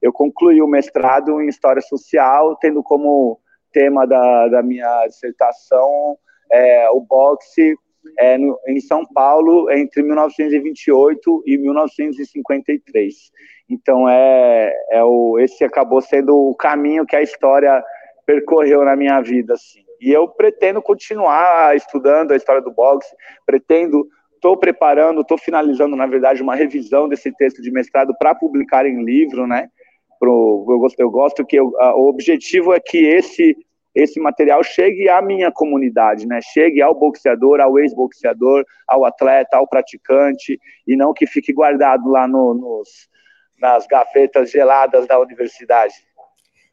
eu 0.00 0.12
concluí 0.12 0.62
o 0.62 0.68
mestrado 0.68 1.40
em 1.40 1.48
História 1.48 1.82
Social, 1.82 2.56
tendo 2.56 2.80
como 2.82 3.40
tema 3.72 4.06
da, 4.06 4.48
da 4.48 4.62
minha 4.62 5.06
dissertação 5.08 6.16
é, 6.50 6.88
o 6.90 7.00
boxe 7.00 7.76
é, 8.18 8.36
no, 8.38 8.58
em 8.68 8.80
São 8.80 9.04
Paulo 9.06 9.70
entre 9.70 10.02
1928 10.02 11.42
e 11.46 11.58
1953. 11.58 13.14
Então, 13.68 14.08
é, 14.08 14.72
é 14.90 15.02
o, 15.04 15.38
esse 15.38 15.64
acabou 15.64 16.00
sendo 16.00 16.36
o 16.36 16.54
caminho 16.54 17.06
que 17.06 17.16
a 17.16 17.22
história 17.22 17.82
percorreu 18.26 18.84
na 18.84 18.96
minha 18.96 19.20
vida. 19.20 19.54
Assim. 19.54 19.80
E 20.00 20.10
eu 20.10 20.28
pretendo 20.28 20.82
continuar 20.82 21.76
estudando 21.76 22.32
a 22.32 22.36
história 22.36 22.60
do 22.60 22.72
boxe, 22.72 23.14
pretendo, 23.46 24.06
estou 24.34 24.56
preparando, 24.56 25.20
estou 25.20 25.38
finalizando, 25.38 25.96
na 25.96 26.06
verdade, 26.06 26.42
uma 26.42 26.54
revisão 26.54 27.08
desse 27.08 27.32
texto 27.32 27.62
de 27.62 27.70
mestrado 27.70 28.14
para 28.18 28.34
publicar 28.34 28.84
em 28.84 29.04
livro, 29.04 29.46
né? 29.46 29.68
Pro, 30.18 30.66
eu, 30.68 30.78
gosto, 30.78 31.00
eu 31.00 31.10
gosto 31.10 31.46
que 31.46 31.56
eu, 31.56 31.72
a, 31.80 31.96
o 31.96 32.08
objetivo 32.08 32.72
é 32.72 32.80
que 32.80 32.98
esse 32.98 33.56
esse 33.94 34.18
material 34.18 34.62
chegue 34.62 35.08
à 35.08 35.20
minha 35.20 35.50
comunidade, 35.50 36.26
né? 36.26 36.40
Chegue 36.40 36.80
ao 36.80 36.94
boxeador, 36.94 37.60
ao 37.60 37.78
ex-boxeador, 37.78 38.64
ao 38.88 39.04
atleta, 39.04 39.56
ao 39.56 39.68
praticante, 39.68 40.58
e 40.86 40.96
não 40.96 41.12
que 41.12 41.26
fique 41.26 41.52
guardado 41.52 42.08
lá 42.08 42.26
no, 42.26 42.54
nos, 42.54 43.08
nas 43.60 43.86
gavetas 43.86 44.50
geladas 44.50 45.06
da 45.06 45.18
universidade. 45.20 45.94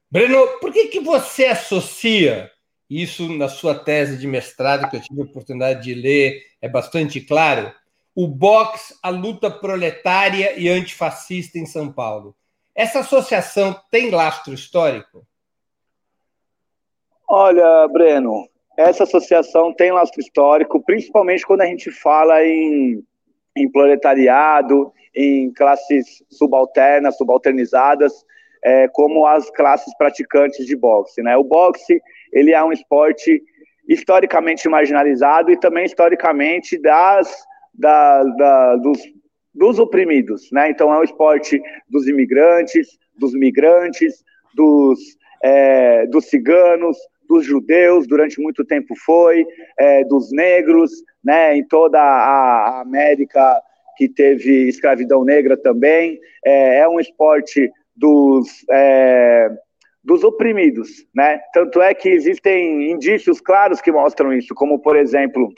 Breno, 0.09 0.47
por 0.59 0.71
que, 0.71 0.87
que 0.87 0.99
você 0.99 1.45
associa 1.45 2.49
isso 2.89 3.31
na 3.37 3.47
sua 3.47 3.75
tese 3.75 4.17
de 4.17 4.25
mestrado, 4.25 4.89
que 4.89 4.95
eu 4.95 5.01
tive 5.01 5.21
a 5.21 5.25
oportunidade 5.25 5.83
de 5.83 5.93
ler, 5.93 6.41
é 6.59 6.67
bastante 6.67 7.21
claro, 7.21 7.71
o 8.15 8.27
boxe, 8.27 8.95
a 9.03 9.09
luta 9.09 9.51
proletária 9.51 10.59
e 10.59 10.67
antifascista 10.67 11.59
em 11.59 11.65
São 11.65 11.91
Paulo. 11.91 12.35
Essa 12.73 12.99
associação 12.99 13.79
tem 13.91 14.09
lastro 14.09 14.53
histórico? 14.53 15.27
Olha, 17.31 17.87
Breno, 17.89 18.49
essa 18.75 19.03
associação 19.03 19.71
tem 19.71 19.91
lastro 19.91 20.19
histórico, 20.19 20.83
principalmente 20.83 21.45
quando 21.45 21.61
a 21.61 21.65
gente 21.67 21.91
fala 21.91 22.43
em, 22.43 23.03
em 23.55 23.71
proletariado, 23.71 24.91
em 25.15 25.53
classes 25.53 26.23
subalternas, 26.27 27.17
subalternizadas, 27.17 28.25
é, 28.63 28.87
como 28.87 29.27
as 29.27 29.47
classes 29.51 29.95
praticantes 29.95 30.65
de 30.65 30.75
boxe. 30.75 31.21
Né? 31.21 31.37
O 31.37 31.43
boxe 31.43 32.01
ele 32.33 32.51
é 32.51 32.63
um 32.63 32.71
esporte 32.71 33.43
historicamente 33.87 34.67
marginalizado 34.67 35.51
e 35.51 35.59
também 35.59 35.85
historicamente 35.85 36.81
das, 36.81 37.31
da, 37.75 38.23
da, 38.23 38.75
dos, 38.77 38.97
dos 39.53 39.77
oprimidos. 39.77 40.49
Né? 40.51 40.71
Então 40.71 40.91
é 40.91 40.97
um 40.97 41.03
esporte 41.03 41.61
dos 41.87 42.07
imigrantes, 42.07 42.97
dos 43.19 43.35
migrantes, 43.35 44.23
dos, 44.55 44.99
é, 45.43 46.07
dos 46.07 46.25
ciganos, 46.25 46.97
dos 47.29 47.45
judeus, 47.45 48.07
durante 48.07 48.41
muito 48.41 48.65
tempo 48.65 48.95
foi, 49.05 49.45
é, 49.77 50.03
dos 50.03 50.31
negros, 50.31 50.91
né, 51.23 51.55
em 51.55 51.65
toda 51.65 52.01
a 52.01 52.81
América 52.81 53.61
que 53.95 54.09
teve 54.09 54.67
escravidão 54.67 55.23
negra 55.23 55.55
também. 55.55 56.19
É, 56.43 56.79
é 56.79 56.89
um 56.89 56.99
esporte 56.99 57.69
dos, 57.95 58.65
é, 58.71 59.49
dos 60.03 60.23
oprimidos, 60.23 60.89
né? 61.13 61.39
Tanto 61.53 61.81
é 61.81 61.93
que 61.93 62.09
existem 62.09 62.91
indícios 62.91 63.41
claros 63.41 63.81
que 63.81 63.91
mostram 63.91 64.33
isso, 64.33 64.55
como, 64.55 64.79
por 64.79 64.95
exemplo, 64.95 65.53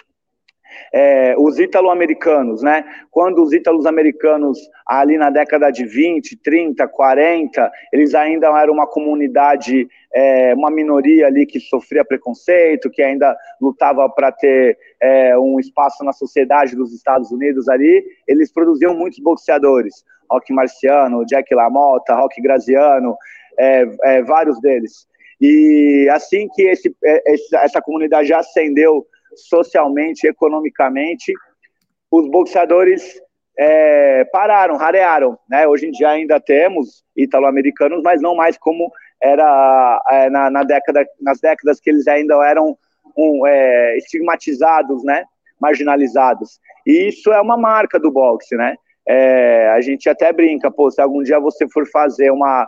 é, 0.93 1.35
os 1.37 1.59
ítalo-americanos, 1.59 2.61
né? 2.61 2.83
Quando 3.09 3.41
os 3.41 3.53
ítalos-americanos, 3.53 4.59
ali 4.85 5.17
na 5.17 5.29
década 5.29 5.71
de 5.71 5.85
20, 5.85 6.37
30, 6.37 6.87
40, 6.87 7.71
eles 7.91 8.13
ainda 8.13 8.47
eram 8.59 8.73
uma 8.73 8.87
comunidade, 8.87 9.87
é, 10.13 10.53
uma 10.53 10.69
minoria 10.69 11.27
ali 11.27 11.45
que 11.45 11.59
sofria 11.59 12.05
preconceito, 12.05 12.89
que 12.89 13.01
ainda 13.01 13.35
lutava 13.59 14.09
para 14.09 14.31
ter 14.31 14.77
é, 15.01 15.37
um 15.37 15.59
espaço 15.59 16.03
na 16.03 16.13
sociedade 16.13 16.75
dos 16.75 16.93
Estados 16.93 17.31
Unidos 17.31 17.67
ali, 17.69 18.03
eles 18.27 18.51
produziam 18.51 18.93
muitos 18.93 19.19
boxeadores. 19.19 20.03
Rock 20.31 20.53
Marciano, 20.53 21.25
Jack 21.25 21.53
LaMotta, 21.53 22.15
Rock 22.15 22.41
Graziano, 22.41 23.17
é, 23.59 23.83
é, 24.03 24.23
vários 24.23 24.59
deles. 24.61 25.05
E 25.39 26.07
assim 26.11 26.47
que 26.53 26.61
esse, 26.63 26.95
é, 27.03 27.33
essa 27.55 27.81
comunidade 27.81 28.29
já 28.29 28.39
ascendeu 28.39 29.05
socialmente, 29.35 30.27
economicamente, 30.27 31.33
os 32.09 32.29
boxeadores 32.29 33.19
é, 33.57 34.25
pararam, 34.25 34.77
rarearam. 34.77 35.37
Né? 35.49 35.67
Hoje 35.67 35.87
em 35.87 35.91
dia 35.91 36.09
ainda 36.09 36.39
temos 36.39 37.03
italo-americanos, 37.15 38.01
mas 38.03 38.21
não 38.21 38.35
mais 38.35 38.57
como 38.57 38.91
era 39.21 40.01
é, 40.09 40.29
na, 40.29 40.49
na, 40.49 40.63
década, 40.63 41.05
nas 41.21 41.39
décadas 41.39 41.79
que 41.79 41.89
eles 41.89 42.07
ainda 42.07 42.35
eram 42.45 42.77
um, 43.17 43.45
é, 43.45 43.97
estigmatizados, 43.97 45.03
né? 45.03 45.23
marginalizados. 45.59 46.59
E 46.85 47.07
isso 47.07 47.31
é 47.31 47.39
uma 47.39 47.55
marca 47.55 47.99
do 47.99 48.11
boxe, 48.11 48.55
né? 48.55 48.75
É, 49.07 49.69
a 49.69 49.81
gente 49.81 50.09
até 50.09 50.33
brinca, 50.33 50.71
pô, 50.71 50.89
se 50.89 51.01
algum 51.01 51.21
dia 51.21 51.39
você 51.39 51.67
for 51.69 51.87
fazer 51.87 52.31
uma, 52.31 52.67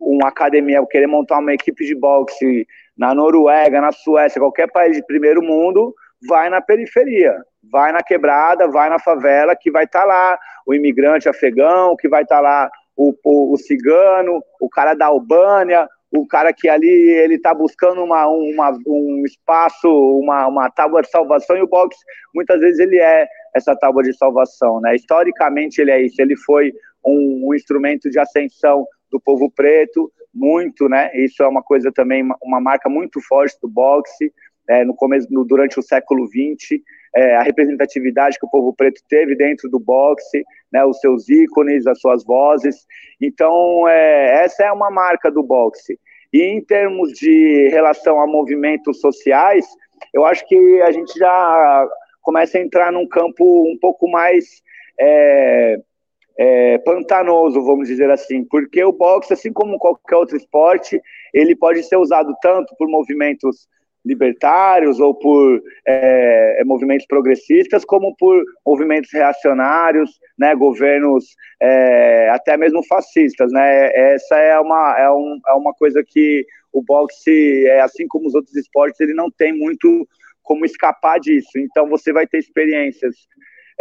uma 0.00 0.28
academia, 0.28 0.84
querer 0.86 1.06
montar 1.06 1.38
uma 1.38 1.52
equipe 1.52 1.84
de 1.84 1.94
boxe 1.94 2.66
na 2.96 3.14
Noruega, 3.14 3.80
na 3.80 3.92
Suécia, 3.92 4.40
qualquer 4.40 4.70
país 4.70 4.96
de 4.96 5.04
primeiro 5.04 5.42
mundo, 5.42 5.94
vai 6.28 6.48
na 6.48 6.60
periferia, 6.60 7.36
vai 7.70 7.92
na 7.92 8.02
quebrada, 8.02 8.68
vai 8.68 8.88
na 8.88 8.98
favela, 8.98 9.56
que 9.56 9.70
vai 9.70 9.84
estar 9.84 10.00
tá 10.00 10.06
lá 10.06 10.38
o 10.66 10.74
imigrante 10.74 11.28
afegão, 11.28 11.96
que 11.96 12.08
vai 12.08 12.22
estar 12.22 12.36
tá 12.36 12.40
lá 12.40 12.70
o, 12.96 13.14
o, 13.24 13.54
o, 13.54 13.56
cigano, 13.56 14.42
o 14.60 14.68
cara 14.68 14.94
da 14.94 15.06
Albânia, 15.06 15.88
o 16.10 16.26
cara 16.26 16.52
que 16.52 16.68
ali 16.68 16.88
ele 16.88 17.36
está 17.36 17.54
buscando 17.54 18.02
uma, 18.04 18.28
uma, 18.28 18.78
um 18.86 19.24
espaço, 19.24 19.88
uma, 19.88 20.46
uma 20.46 20.70
tábua 20.70 21.02
de 21.02 21.10
salvação, 21.10 21.56
e 21.56 21.62
o 21.62 21.66
boxe 21.66 21.98
muitas 22.34 22.60
vezes 22.60 22.78
ele 22.78 22.98
é 22.98 23.26
essa 23.54 23.74
tábua 23.74 24.02
de 24.02 24.14
salvação, 24.16 24.80
né? 24.80 24.94
Historicamente 24.94 25.80
ele 25.80 25.90
é 25.90 26.02
isso, 26.02 26.20
ele 26.20 26.36
foi 26.36 26.72
um, 27.04 27.48
um 27.48 27.54
instrumento 27.54 28.10
de 28.10 28.18
ascensão 28.18 28.86
do 29.10 29.20
povo 29.20 29.50
preto, 29.50 30.10
muito, 30.34 30.88
né? 30.88 31.10
Isso 31.14 31.42
é 31.42 31.48
uma 31.48 31.62
coisa 31.62 31.92
também, 31.92 32.26
uma 32.42 32.60
marca 32.60 32.88
muito 32.88 33.20
forte 33.20 33.56
do 33.60 33.68
boxe. 33.68 34.32
É, 34.68 34.84
no 34.84 34.94
começo, 34.94 35.26
no, 35.30 35.44
durante 35.44 35.78
o 35.78 35.82
século 35.82 36.26
XX, 36.26 36.80
é, 37.14 37.36
a 37.36 37.42
representatividade 37.42 38.38
que 38.38 38.46
o 38.46 38.50
povo 38.50 38.72
preto 38.72 39.02
teve 39.08 39.34
dentro 39.34 39.68
do 39.68 39.78
boxe, 39.78 40.44
né, 40.72 40.84
os 40.84 41.00
seus 41.00 41.28
ícones, 41.28 41.86
as 41.86 42.00
suas 42.00 42.24
vozes. 42.24 42.86
Então, 43.20 43.88
é, 43.88 44.44
essa 44.44 44.64
é 44.64 44.72
uma 44.72 44.90
marca 44.90 45.30
do 45.30 45.42
boxe. 45.42 45.98
E 46.32 46.42
em 46.42 46.64
termos 46.64 47.12
de 47.12 47.68
relação 47.70 48.20
a 48.20 48.26
movimentos 48.26 49.00
sociais, 49.00 49.66
eu 50.14 50.24
acho 50.24 50.46
que 50.46 50.80
a 50.82 50.90
gente 50.90 51.18
já 51.18 51.88
começa 52.22 52.56
a 52.56 52.60
entrar 52.60 52.92
num 52.92 53.06
campo 53.06 53.44
um 53.68 53.76
pouco 53.78 54.08
mais 54.08 54.62
é, 56.38 56.78
pantanoso, 56.78 57.62
vamos 57.64 57.88
dizer 57.88 58.10
assim, 58.10 58.44
porque 58.44 58.82
o 58.84 58.92
boxe, 58.92 59.32
assim 59.32 59.52
como 59.52 59.78
qualquer 59.78 60.16
outro 60.16 60.36
esporte, 60.36 61.00
ele 61.32 61.54
pode 61.54 61.82
ser 61.82 61.96
usado 61.96 62.34
tanto 62.40 62.74
por 62.76 62.88
movimentos 62.88 63.68
libertários 64.04 64.98
ou 64.98 65.14
por 65.14 65.62
é, 65.86 66.60
é 66.60 66.64
movimentos 66.64 67.06
progressistas, 67.06 67.84
como 67.84 68.14
por 68.16 68.42
movimentos 68.66 69.12
reacionários, 69.12 70.10
né, 70.36 70.54
governos 70.54 71.24
é, 71.60 72.28
até 72.30 72.56
mesmo 72.56 72.82
fascistas, 72.84 73.52
né? 73.52 73.90
Essa 73.94 74.36
é 74.38 74.58
uma 74.58 74.98
é, 74.98 75.10
um, 75.10 75.38
é 75.46 75.52
uma 75.52 75.72
coisa 75.72 76.02
que 76.04 76.44
o 76.72 76.82
boxe, 76.82 77.66
é, 77.66 77.80
assim 77.80 78.08
como 78.08 78.26
os 78.26 78.34
outros 78.34 78.56
esportes, 78.56 78.98
ele 78.98 79.14
não 79.14 79.30
tem 79.30 79.52
muito 79.52 80.08
como 80.42 80.64
escapar 80.64 81.20
disso. 81.20 81.56
Então 81.56 81.88
você 81.88 82.12
vai 82.12 82.26
ter 82.26 82.38
experiências 82.38 83.14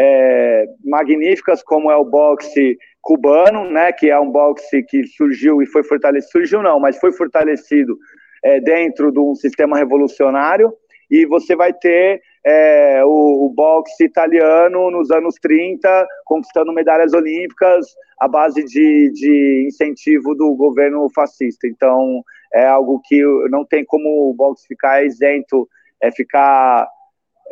é, 0.04 0.66
magníficas, 0.84 1.62
como 1.62 1.92
é 1.92 1.96
o 1.96 2.04
boxe 2.04 2.76
cubano, 3.02 3.70
né, 3.70 3.92
que 3.92 4.10
é 4.10 4.20
um 4.20 4.32
boxe 4.32 4.82
que 4.84 5.04
surgiu 5.04 5.62
e 5.62 5.68
foi 5.68 5.84
fortalecido, 5.84 6.32
surgiu 6.32 6.64
não, 6.64 6.80
mas 6.80 6.98
foi 6.98 7.12
fortalecido 7.12 7.96
é, 8.44 8.60
dentro 8.60 9.12
de 9.12 9.20
um 9.20 9.36
sistema 9.36 9.78
revolucionário, 9.78 10.74
e 11.10 11.26
você 11.26 11.56
vai 11.56 11.72
ter 11.72 12.20
é, 12.44 13.04
o, 13.06 13.46
o, 13.46 13.50
boxe 13.54 14.04
italiano 14.04 14.90
nos 14.90 15.12
anos 15.12 15.36
30 15.36 16.08
conquistando 16.26 16.74
medalhas 16.74 17.14
olímpicas 17.14 17.86
à 18.20 18.28
base 18.28 18.64
de, 18.64 19.12
de 19.14 19.66
incentivo 19.68 20.34
do 20.34 20.56
governo 20.56 21.08
fascista. 21.14 21.68
Então, 21.68 22.24
é 22.54 22.66
algo 22.66 23.02
que 23.04 23.22
não 23.50 23.66
tem 23.66 23.84
como 23.86 24.30
o 24.30 24.34
boxe 24.34 24.66
ficar 24.66 25.06
isento, 25.06 25.68
é 26.02 26.12
ficar 26.12 26.88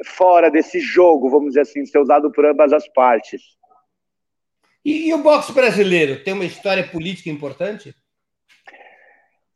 fora 0.05 0.49
desse 0.49 0.79
jogo, 0.79 1.29
vamos 1.29 1.49
dizer 1.49 1.61
assim, 1.61 1.85
ser 1.85 1.99
usado 1.99 2.31
por 2.31 2.45
ambas 2.45 2.73
as 2.73 2.87
partes. 2.89 3.41
E, 4.83 5.09
e, 5.09 5.13
o 5.13 5.17
boxe 5.17 5.51
brasileiro 5.53 6.23
tem 6.23 6.33
uma 6.33 6.45
história 6.45 6.87
política 6.87 7.29
importante? 7.29 7.93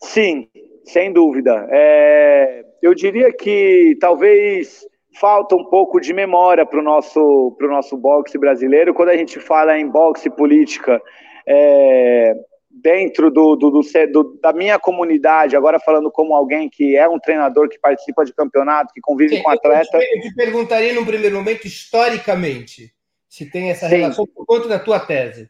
Sim, 0.01 0.49
sem 0.84 1.13
dúvida. 1.13 1.65
É, 1.71 2.65
eu 2.82 2.93
diria 2.93 3.32
que 3.32 3.97
talvez 4.01 4.86
falta 5.19 5.56
um 5.56 5.63
pouco 5.65 5.99
de 5.99 6.13
memória 6.13 6.65
para 6.65 6.79
o 6.79 6.84
nosso, 6.84 7.56
nosso 7.62 7.95
boxe 7.95 8.38
brasileiro. 8.38 8.93
Quando 8.93 9.10
a 9.10 9.17
gente 9.17 9.39
fala 9.39 9.77
em 9.79 9.88
boxe 9.88 10.29
política, 10.29 11.01
é, 11.47 12.36
dentro 12.74 13.30
do, 13.30 13.56
do, 13.56 13.70
do, 13.70 13.82
do, 14.12 14.40
da 14.42 14.52
minha 14.52 14.80
comunidade, 14.80 15.56
agora 15.56 15.80
falando 15.80 16.12
como 16.12 16.36
alguém 16.36 16.70
que 16.70 16.96
é 16.96 17.08
um 17.08 17.20
treinador 17.20 17.70
que 17.70 17.80
participa 17.80 18.26
de 18.26 18.34
campeonato, 18.34 18.94
que 18.94 19.00
convive 19.00 19.38
Sim, 19.38 19.44
com 19.44 19.52
atleta. 19.52 19.98
Eu 19.98 20.22
te 20.22 20.34
perguntaria 20.34 20.94
num 20.94 21.06
primeiro 21.06 21.36
momento, 21.36 21.68
historicamente, 21.68 22.92
se 23.30 23.50
tem 23.50 23.70
essa 23.70 23.88
Sim. 23.88 23.98
relação 23.98 24.26
por 24.26 24.46
conta 24.46 24.68
da 24.68 24.80
tua 24.80 25.00
tese. 25.00 25.50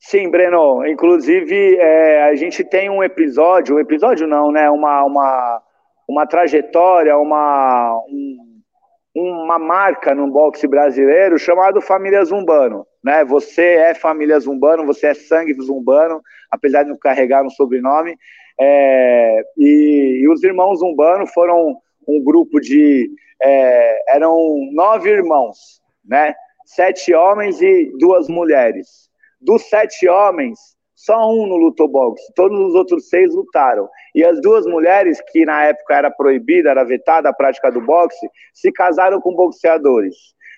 Sim, 0.00 0.30
Breno. 0.30 0.86
Inclusive, 0.86 1.76
é, 1.76 2.24
a 2.24 2.34
gente 2.34 2.64
tem 2.64 2.88
um 2.88 3.02
episódio, 3.02 3.76
um 3.76 3.80
episódio 3.80 4.26
não, 4.26 4.50
né? 4.50 4.70
Uma, 4.70 5.04
uma, 5.04 5.62
uma 6.08 6.26
trajetória, 6.26 7.16
uma, 7.18 7.94
um, 8.08 8.47
uma 9.18 9.58
marca 9.58 10.14
no 10.14 10.30
boxe 10.30 10.66
brasileiro 10.66 11.38
chamado 11.38 11.80
Família 11.80 12.24
Zumbano, 12.24 12.86
né? 13.02 13.24
Você 13.24 13.62
é 13.62 13.94
família 13.94 14.38
Zumbano, 14.38 14.86
você 14.86 15.08
é 15.08 15.14
sangue 15.14 15.54
Zumbano, 15.60 16.22
apesar 16.50 16.84
de 16.84 16.90
não 16.90 16.98
carregar 16.98 17.42
no 17.42 17.50
sobrenome. 17.50 18.16
É, 18.60 19.42
e, 19.56 20.20
e, 20.22 20.28
os 20.28 20.42
irmãos 20.42 20.78
Zumbano 20.78 21.26
foram 21.26 21.76
um 22.06 22.22
grupo 22.22 22.60
de 22.60 23.10
é, 23.40 24.14
eram 24.14 24.36
nove 24.72 25.10
irmãos, 25.10 25.80
né? 26.04 26.34
Sete 26.64 27.14
homens 27.14 27.60
e 27.62 27.90
duas 27.98 28.28
mulheres. 28.28 29.08
Dos 29.40 29.68
sete 29.68 30.08
homens, 30.08 30.58
só 30.98 31.30
um 31.30 31.46
não 31.46 31.56
lutou 31.56 31.86
boxe, 31.86 32.24
todos 32.34 32.58
os 32.58 32.74
outros 32.74 33.08
seis 33.08 33.32
lutaram. 33.32 33.88
E 34.16 34.24
as 34.24 34.40
duas 34.40 34.66
mulheres, 34.66 35.20
que 35.30 35.44
na 35.44 35.66
época 35.66 35.94
era 35.94 36.10
proibida, 36.10 36.70
era 36.70 36.82
vetada 36.82 37.28
a 37.28 37.32
prática 37.32 37.70
do 37.70 37.80
boxe, 37.80 38.28
se 38.52 38.72
casaram 38.72 39.20
com 39.20 39.32
boxeadores, 39.32 40.16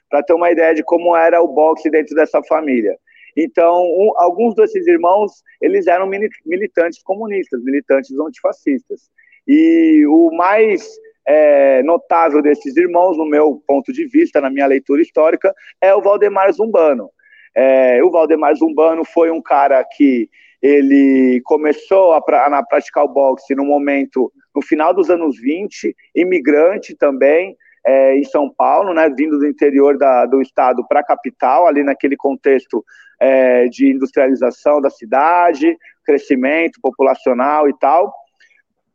para 0.09 0.23
ter 0.23 0.33
uma 0.33 0.51
ideia 0.51 0.75
de 0.75 0.83
como 0.83 1.15
era 1.15 1.43
o 1.43 1.49
boxe 1.49 1.91
dentro 1.91 2.15
dessa 2.15 2.43
família. 2.45 2.97
Então, 3.37 3.83
um, 3.83 4.13
alguns 4.17 4.55
desses 4.55 4.87
irmãos, 4.87 5.31
eles 5.61 5.87
eram 5.87 6.09
militantes 6.47 7.03
comunistas, 7.03 7.63
militantes 7.63 8.11
antifascistas. 8.19 9.11
E 9.47 10.07
o 10.07 10.31
mais 10.33 10.89
é, 11.29 11.83
notável 11.83 12.41
desses 12.41 12.79
irmãos, 12.79 13.19
no 13.19 13.27
meu 13.27 13.63
ponto 13.67 13.93
de 13.93 14.07
vista, 14.07 14.41
na 14.41 14.49
minha 14.49 14.67
leitura 14.67 15.03
histórica, 15.03 15.55
é 15.83 15.95
o 15.95 16.01
Valdemar 16.01 16.51
Zumbano. 16.51 17.11
É, 17.55 18.03
o 18.03 18.11
Valdemar 18.11 18.55
Zumbano 18.55 19.05
foi 19.05 19.31
um 19.31 19.43
cara 19.43 19.85
que 19.85 20.29
ele 20.63 21.41
começou 21.45 22.13
a, 22.13 22.19
a, 22.19 22.63
praticar 22.63 23.05
o 23.05 23.09
boxe 23.09 23.55
no 23.55 23.65
momento, 23.65 24.31
no 24.55 24.63
final 24.63 24.93
dos 24.93 25.11
anos 25.11 25.39
20, 25.39 25.95
imigrante 26.15 26.95
também, 26.95 27.57
é, 27.85 28.17
em 28.17 28.25
São 28.25 28.53
Paulo, 28.53 28.93
né, 28.93 29.09
vindo 29.09 29.39
do 29.39 29.47
interior 29.47 29.97
da, 29.97 30.27
do 30.27 30.43
estado 30.43 30.87
para 30.87 31.01
a 31.01 31.05
capital, 31.05 31.67
ali 31.67 31.83
naquele 31.83 32.17
contexto 32.17 32.85
é, 33.19 33.69
de 33.69 33.91
industrialização 33.91 34.81
da 34.81 34.91
cidade, 34.91 35.77
crescimento 36.05 36.79
populacional 36.83 37.69
e 37.69 37.79
tal. 37.79 38.13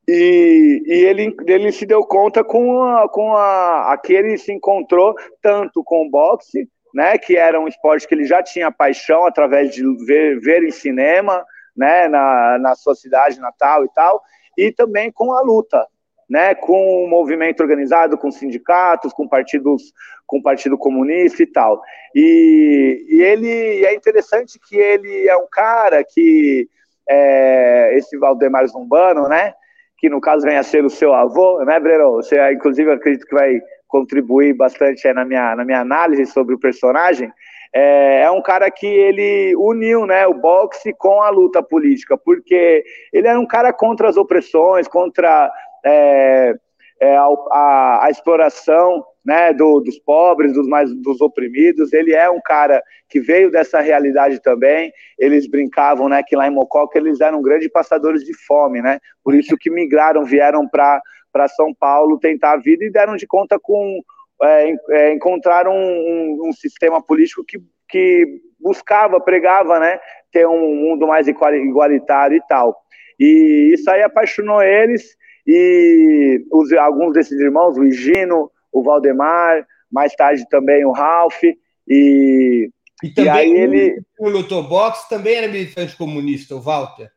E, 0.07 0.83
e 0.85 0.93
ele, 1.03 1.35
ele 1.47 1.71
se 1.71 1.83
deu 1.83 2.01
conta 2.01 2.43
com, 2.43 2.83
a, 2.83 3.09
com 3.09 3.35
a, 3.35 3.91
a 3.91 3.97
que 3.97 4.13
ele 4.13 4.37
se 4.37 4.53
encontrou 4.53 5.15
tanto 5.41 5.83
com 5.83 6.05
o 6.05 6.09
boxe 6.09 6.69
né, 6.95 7.17
que 7.17 7.35
era 7.35 7.59
um 7.59 7.67
esporte 7.67 8.07
que 8.07 8.15
ele 8.15 8.23
já 8.23 8.41
tinha 8.41 8.71
paixão 8.71 9.25
através 9.25 9.75
de 9.75 9.83
ver, 10.05 10.39
ver 10.39 10.63
em 10.63 10.71
cinema, 10.71 11.45
né, 11.75 12.07
na, 12.07 12.57
na 12.57 12.73
sua 12.73 12.95
cidade 12.95 13.37
natal 13.37 13.83
e 13.83 13.89
tal, 13.93 14.23
e 14.57 14.71
também 14.71 15.11
com 15.11 15.33
a 15.33 15.41
luta, 15.41 15.85
né, 16.29 16.55
com 16.55 17.03
o 17.03 17.09
movimento 17.09 17.59
organizado, 17.59 18.17
com 18.17 18.31
sindicatos, 18.31 19.11
com 19.11 19.27
partidos, 19.27 19.91
com 20.25 20.41
Partido 20.41 20.77
Comunista 20.77 21.43
e 21.43 21.47
tal. 21.47 21.81
E, 22.15 23.05
e 23.09 23.21
ele 23.21 23.85
é 23.85 23.93
interessante 23.93 24.57
que 24.57 24.77
ele 24.77 25.27
é 25.27 25.35
um 25.35 25.47
cara 25.51 26.01
que 26.01 26.69
é, 27.09 27.93
esse 27.97 28.17
Valdemar 28.17 28.65
Zumbano, 28.67 29.27
né, 29.27 29.53
que 29.97 30.09
no 30.09 30.21
caso 30.21 30.45
vem 30.45 30.55
a 30.55 30.63
ser 30.63 30.85
o 30.85 30.89
seu 30.89 31.13
avô, 31.13 31.61
né, 31.65 31.77
Breno? 31.77 32.13
Você, 32.13 32.53
inclusive, 32.53 32.89
acredito 32.89 33.27
que 33.27 33.35
vai 33.35 33.59
contribuir 33.95 34.53
bastante 34.53 35.01
na 35.13 35.23
minha, 35.23 35.55
na 35.55 35.63
minha 35.63 35.79
análise 35.79 36.25
sobre 36.25 36.53
o 36.53 36.59
personagem, 36.59 37.31
é, 37.73 38.23
é, 38.23 38.31
um 38.31 38.41
cara 38.41 38.69
que 38.69 38.85
ele 38.85 39.55
uniu 39.55 40.05
né, 40.05 40.27
o 40.27 40.33
boxe 40.33 40.93
com 40.97 41.21
a 41.21 41.29
luta 41.29 41.63
política, 41.63 42.17
porque 42.17 42.83
ele 43.13 43.25
era 43.25 43.39
um 43.39 43.47
cara 43.47 43.71
contra 43.71 44.09
as 44.09 44.17
opressões, 44.17 44.85
contra 44.85 45.49
é, 45.85 46.55
é, 46.99 47.15
a, 47.15 47.25
a, 47.51 48.05
a, 48.05 48.09
exploração 48.09 49.01
né, 49.25 49.53
do, 49.53 49.79
dos 49.79 49.97
pobres, 49.99 50.53
dos 50.53 50.67
mais 50.67 50.93
dos 50.93 51.21
oprimidos. 51.21 51.93
Ele 51.93 52.13
é 52.13 52.29
um 52.29 52.41
cara 52.41 52.83
que 53.07 53.21
veio 53.21 53.49
dessa 53.49 53.79
realidade 53.79 54.41
também. 54.41 54.91
Eles 55.17 55.47
brincavam 55.47 56.09
né, 56.09 56.21
que 56.21 56.35
lá 56.35 56.47
em 56.47 56.53
Mococa 56.53 56.99
eles 56.99 57.21
eram 57.21 57.41
grandes 57.41 57.69
passadores 57.69 58.25
de 58.25 58.33
fome, 58.45 58.81
né? 58.81 58.99
Por 59.23 59.33
isso 59.33 59.55
que 59.57 59.69
migraram, 59.69 60.25
vieram 60.25 60.67
para 60.67 61.01
para 61.35 61.49
São 61.49 61.73
Paulo 61.73 62.17
tentar 62.17 62.53
a 62.53 62.57
vida 62.57 62.85
e 62.85 62.89
deram 62.89 63.17
de 63.17 63.27
conta 63.27 63.59
com 63.59 64.01
é, 64.41 64.73
é, 64.91 65.13
encontraram 65.13 65.73
um, 65.73 65.75
um, 65.75 66.47
um, 66.47 66.53
sistema 66.53 67.01
político 67.01 67.43
que, 67.45 67.59
que 67.89 68.25
buscava, 68.57 69.19
pregava, 69.19 69.77
né, 69.77 69.99
ter 70.31 70.47
um 70.47 70.73
mundo 70.73 71.05
mais 71.05 71.27
igualitário 71.27 72.37
e 72.37 72.41
tal. 72.47 72.73
E 73.19 73.73
isso 73.73 73.91
aí 73.91 74.01
apaixonou 74.01 74.61
eles 74.61 75.03
e 75.45 76.41
os, 76.53 76.71
alguns 76.71 77.11
desses 77.11 77.37
irmãos, 77.37 77.77
o 77.77 77.83
Higino, 77.83 78.49
o 78.71 78.81
Valdemar, 78.81 79.65
mais 79.91 80.15
tarde 80.15 80.47
também 80.49 80.85
o 80.85 80.91
Ralph 80.91 81.43
e 81.85 82.69
e 83.03 83.13
também 83.13 83.25
e 83.25 83.29
aí 83.29 83.51
ele 83.51 84.01
o 84.17 84.29
lutou 84.29 84.63
boxe 84.63 85.09
também 85.09 85.35
era 85.35 85.49
militante 85.49 85.97
comunista, 85.97 86.55
o 86.55 86.61
Walter 86.61 87.09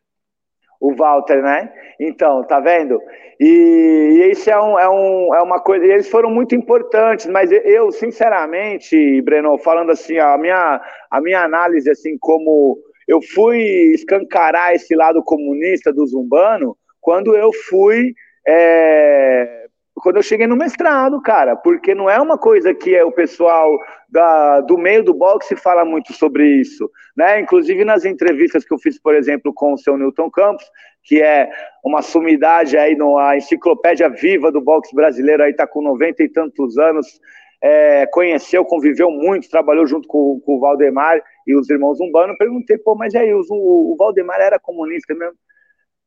o 0.81 0.95
Walter, 0.95 1.43
né? 1.43 1.73
Então, 1.99 2.45
tá 2.45 2.61
vendo? 2.61 3.01
E, 3.41 3.47
e 3.47 4.31
isso 4.31 4.51
é, 4.51 4.61
um, 4.61 4.79
é, 4.79 4.88
um, 4.88 5.35
é 5.35 5.43
uma 5.43 5.61
coisa. 5.61 5.85
Eles 5.85 6.09
foram 6.09 6.31
muito 6.31 6.55
importantes, 6.55 7.27
mas 7.27 7.51
eu, 7.51 7.91
sinceramente, 7.91 9.21
Breno, 9.23 9.59
falando 9.59 9.91
assim, 9.91 10.19
a 10.19 10.37
minha, 10.38 10.81
a 11.11 11.21
minha 11.21 11.43
análise, 11.43 11.91
assim, 11.91 12.17
como 12.19 12.79
eu 13.07 13.21
fui 13.23 13.59
escancarar 13.95 14.75
esse 14.75 14.95
lado 14.95 15.23
comunista 15.23 15.93
do 15.93 16.07
Zumbano 16.07 16.77
quando 17.01 17.35
eu 17.35 17.51
fui 17.53 18.14
é, 18.47 19.68
quando 20.01 20.17
eu 20.17 20.23
cheguei 20.23 20.47
no 20.47 20.57
mestrado, 20.57 21.21
cara, 21.21 21.57
porque 21.57 21.95
não 21.95 22.09
é 22.09 22.21
uma 22.21 22.39
coisa 22.39 22.75
que 22.75 22.95
é 22.95 23.05
o 23.05 23.13
pessoal 23.13 23.79
da, 24.09 24.61
do 24.61 24.79
meio 24.79 25.03
do 25.03 25.15
boxe 25.15 25.57
fala 25.57 25.85
muito 25.85 26.13
sobre 26.13 26.47
isso, 26.47 26.91
né? 27.17 27.41
Inclusive 27.41 27.85
nas 27.85 28.05
entrevistas 28.05 28.65
que 28.65 28.73
eu 28.73 28.79
fiz, 28.79 29.01
por 29.01 29.15
exemplo, 29.15 29.53
com 29.53 29.73
o 29.73 29.79
seu 29.79 29.97
Newton 29.97 30.31
Campos, 30.31 30.65
que 31.05 31.23
é 31.23 31.51
uma 31.85 32.03
sumidade 32.03 32.77
aí 32.77 32.97
na 32.97 33.37
enciclopédia 33.37 34.09
viva 34.09 34.53
do 34.53 34.61
boxe 34.61 34.95
brasileiro, 34.95 35.43
aí 35.43 35.55
tá 35.55 35.67
com 35.67 35.83
90 35.83 36.23
e 36.23 36.29
tantos 36.29 36.79
anos, 36.79 37.21
é, 37.63 38.07
conheceu, 38.07 38.65
conviveu 38.65 39.11
muito, 39.11 39.49
trabalhou 39.49 39.87
junto 39.87 40.07
com, 40.07 40.41
com, 40.41 40.57
o 40.57 40.61
Valdemar 40.61 41.21
e 41.47 41.57
os 41.57 41.69
irmãos 41.69 42.01
Umbano, 42.01 42.37
perguntei, 42.39 42.79
pô, 42.79 42.95
mas 42.95 43.15
aí, 43.15 43.33
o, 43.33 43.43
o 43.51 43.97
Valdemar 43.97 44.41
era 44.41 44.59
comunista 44.59 45.15
mesmo? 45.15 45.37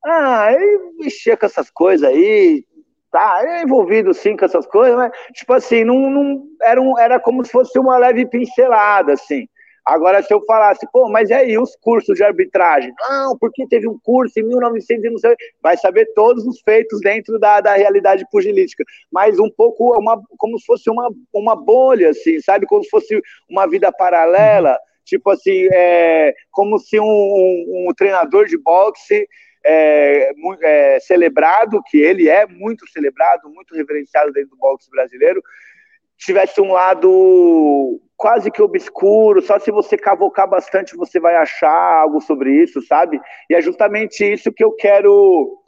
Ah, 0.04 0.52
ele 0.52 0.94
mexia 0.98 1.38
com 1.38 1.46
essas 1.46 1.70
coisas 1.70 2.08
aí, 2.10 2.66
tá 3.12 3.42
é 3.46 3.64
envolvido 3.64 4.14
sim 4.14 4.38
com 4.38 4.46
essas 4.46 4.66
coisas, 4.66 4.96
mas 4.96 5.12
tipo 5.34 5.54
assim, 5.54 5.84
não, 5.84 6.10
não 6.10 6.44
era, 6.62 6.82
um, 6.82 6.98
era 6.98 7.20
como 7.20 7.44
se 7.46 7.52
fosse 7.52 7.78
uma 7.78 7.98
leve 7.98 8.26
pincelada, 8.26 9.14
assim. 9.14 9.48
Agora, 9.86 10.22
se 10.22 10.32
eu 10.32 10.40
falasse, 10.46 10.88
pô, 10.92 11.10
mas 11.10 11.30
e 11.32 11.34
aí 11.34 11.58
os 11.58 11.76
cursos 11.76 12.16
de 12.16 12.24
arbitragem? 12.24 12.94
Não, 13.10 13.36
porque 13.38 13.68
teve 13.68 13.88
um 13.88 13.98
curso 14.04 14.40
em 14.40 14.44
1900 14.44 15.04
e 15.04 15.10
não 15.10 15.18
sei, 15.18 15.36
vai 15.62 15.76
saber 15.76 16.06
todos 16.14 16.46
os 16.46 16.62
feitos 16.62 17.02
dentro 17.02 17.40
da, 17.40 17.60
da 17.62 17.74
realidade 17.74 18.24
pugilística, 18.32 18.84
mas 19.12 19.40
um 19.40 19.50
pouco 19.50 19.98
uma, 19.98 20.22
como 20.38 20.58
se 20.60 20.66
fosse 20.66 20.90
uma, 20.90 21.10
uma 21.34 21.56
bolha, 21.56 22.12
assim, 22.12 22.40
sabe? 22.42 22.68
Como 22.68 22.84
se 22.84 22.90
fosse 22.92 23.20
uma 23.50 23.68
vida 23.68 23.92
paralela, 23.92 24.78
tipo 25.04 25.32
assim, 25.32 25.68
é, 25.74 26.32
como 26.52 26.78
se 26.78 27.00
um, 27.00 27.04
um, 27.04 27.88
um 27.90 27.94
treinador 27.96 28.46
de 28.46 28.58
boxe 28.60 29.28
é, 29.64 30.32
é, 30.62 31.00
celebrado, 31.00 31.82
que 31.84 31.98
ele 31.98 32.28
é 32.28 32.46
muito 32.46 32.90
celebrado, 32.90 33.50
muito 33.50 33.76
reverenciado 33.76 34.32
dentro 34.32 34.52
do 34.52 34.58
boxe 34.58 34.90
brasileiro, 34.90 35.42
tivesse 36.18 36.62
um 36.62 36.72
lado 36.72 38.00
quase 38.16 38.52
que 38.52 38.62
obscuro, 38.62 39.42
só 39.42 39.58
se 39.58 39.72
você 39.72 39.98
cavocar 39.98 40.48
bastante 40.48 40.96
você 40.96 41.20
vai 41.20 41.36
achar 41.36 42.02
algo 42.02 42.22
sobre 42.22 42.52
isso, 42.54 42.80
sabe? 42.86 43.20
E 43.50 43.56
é 43.56 43.62
justamente 43.62 44.24
isso 44.24 44.54
que 44.54 44.64
eu 44.64 44.72
quero 44.74 45.61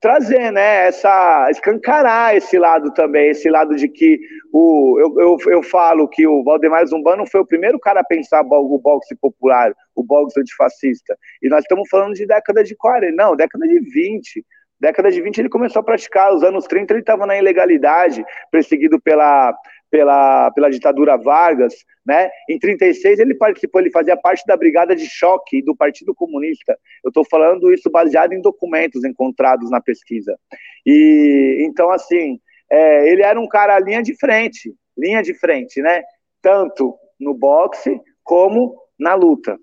trazer, 0.00 0.52
né, 0.52 0.86
essa, 0.86 1.48
escancarar 1.50 2.36
esse 2.36 2.58
lado 2.58 2.92
também, 2.92 3.30
esse 3.30 3.48
lado 3.50 3.74
de 3.74 3.88
que 3.88 4.18
o, 4.52 4.98
eu, 4.98 5.20
eu, 5.20 5.52
eu 5.52 5.62
falo 5.62 6.08
que 6.08 6.26
o 6.26 6.42
Valdemar 6.44 6.86
Zumbano 6.86 7.26
foi 7.26 7.40
o 7.40 7.46
primeiro 7.46 7.78
cara 7.78 8.00
a 8.00 8.04
pensar 8.04 8.42
o 8.42 8.78
boxe 8.78 9.16
popular, 9.16 9.72
o 9.94 10.04
boxe 10.04 10.40
antifascista, 10.40 11.16
e 11.42 11.48
nós 11.48 11.60
estamos 11.60 11.88
falando 11.88 12.14
de 12.14 12.26
década 12.26 12.62
de 12.62 12.76
40, 12.76 13.14
não, 13.14 13.36
década 13.36 13.66
de 13.66 13.80
20, 13.80 14.44
década 14.80 15.10
de 15.10 15.20
20 15.20 15.38
ele 15.38 15.48
começou 15.48 15.80
a 15.80 15.84
praticar, 15.84 16.32
os 16.32 16.42
anos 16.42 16.66
30 16.66 16.92
ele 16.92 17.00
estava 17.00 17.26
na 17.26 17.36
ilegalidade, 17.36 18.24
perseguido 18.50 19.00
pela 19.00 19.52
pela, 19.90 20.50
pela 20.50 20.70
ditadura 20.70 21.16
Vargas, 21.16 21.74
né? 22.04 22.30
Em 22.48 22.58
36 22.58 23.18
ele 23.18 23.34
participou, 23.34 23.80
ele 23.80 23.90
fazia 23.90 24.16
parte 24.16 24.44
da 24.46 24.56
brigada 24.56 24.94
de 24.94 25.06
choque 25.06 25.62
do 25.62 25.74
Partido 25.74 26.14
Comunista. 26.14 26.78
Eu 27.04 27.08
estou 27.08 27.24
falando 27.24 27.72
isso 27.72 27.90
baseado 27.90 28.32
em 28.32 28.40
documentos 28.40 29.04
encontrados 29.04 29.70
na 29.70 29.80
pesquisa. 29.80 30.38
E 30.84 31.64
então 31.68 31.90
assim, 31.90 32.38
é, 32.70 33.08
ele 33.08 33.22
era 33.22 33.40
um 33.40 33.48
cara 33.48 33.78
linha 33.78 34.02
de 34.02 34.16
frente, 34.18 34.74
linha 34.96 35.22
de 35.22 35.34
frente, 35.34 35.80
né? 35.80 36.02
Tanto 36.42 36.94
no 37.18 37.34
boxe 37.34 38.00
como 38.22 38.76
na 38.98 39.14
luta. 39.14 39.58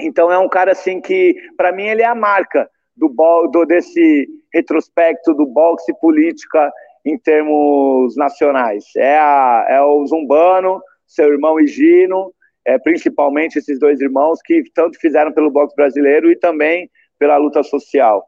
Então 0.00 0.30
é 0.30 0.38
um 0.38 0.48
cara 0.48 0.72
assim 0.72 1.00
que, 1.00 1.34
para 1.56 1.72
mim, 1.72 1.84
ele 1.84 2.02
é 2.02 2.06
a 2.06 2.14
marca 2.14 2.68
do, 2.96 3.08
do 3.52 3.64
desse 3.64 4.28
retrospecto 4.52 5.34
do 5.34 5.46
boxe 5.46 5.92
política 6.00 6.72
em 7.04 7.18
termos 7.18 8.16
nacionais. 8.16 8.84
É, 8.96 9.18
a, 9.18 9.66
é 9.68 9.80
o 9.82 10.06
Zumbano, 10.06 10.80
seu 11.06 11.32
irmão 11.32 11.60
Higino, 11.60 12.32
é, 12.64 12.78
principalmente 12.78 13.58
esses 13.58 13.78
dois 13.78 14.00
irmãos 14.00 14.40
que 14.42 14.62
tanto 14.74 14.98
fizeram 14.98 15.32
pelo 15.32 15.50
boxe 15.50 15.76
brasileiro 15.76 16.30
e 16.30 16.36
também 16.36 16.90
pela 17.18 17.36
luta 17.36 17.62
social. 17.62 18.24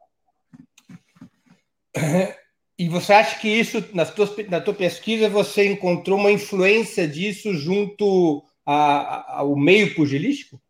E 2.78 2.88
você 2.90 3.14
acha 3.14 3.40
que 3.40 3.48
isso, 3.48 3.82
nas 3.94 4.12
tuas, 4.12 4.36
na 4.48 4.60
tua 4.60 4.74
pesquisa, 4.74 5.30
você 5.30 5.66
encontrou 5.66 6.18
uma 6.18 6.30
influência 6.30 7.08
disso 7.08 7.54
junto 7.54 8.44
a, 8.66 9.38
ao 9.38 9.56
meio 9.56 9.94
pugilístico? 9.94 10.60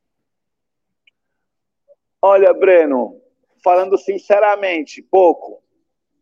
Olha, 2.23 2.55
Breno, 2.55 3.21
falando 3.63 3.99
sinceramente, 3.99 5.03
pouco. 5.03 5.61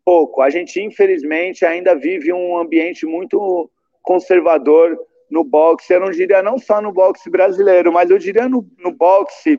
Pouco. 0.05 0.43
A 0.43 0.51
gente, 0.51 0.81
infelizmente, 0.81 1.65
ainda 1.65 1.95
vive 1.95 2.33
um 2.33 2.59
ambiente 2.59 3.07
muito 3.07 3.71
conservador 4.03 4.99
no 5.31 5.43
boxe. 5.43 5.93
Eu 5.93 6.01
não 6.01 6.11
diria 6.11 6.43
não 6.43 6.59
só 6.59 6.81
no 6.81 6.93
boxe 6.93 7.31
brasileiro, 7.31 7.93
mas 7.93 8.11
eu 8.11 8.19
diria 8.19 8.49
no, 8.49 8.69
no 8.79 8.93
boxe 8.93 9.59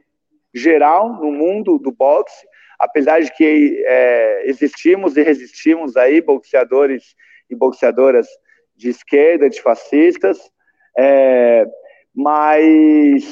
geral, 0.53 1.13
no 1.13 1.31
mundo 1.31 1.79
do 1.79 1.91
boxe. 1.91 2.45
Apesar 2.79 3.21
de 3.21 3.31
que 3.33 3.83
é, 3.85 4.49
existimos 4.49 5.17
e 5.17 5.23
resistimos 5.23 5.97
aí, 5.97 6.21
boxeadores 6.21 7.15
e 7.49 7.55
boxeadoras 7.55 8.27
de 8.75 8.89
esquerda, 8.89 9.49
de 9.49 9.61
fascistas, 9.61 10.37
é, 10.97 11.65
mas 12.13 13.23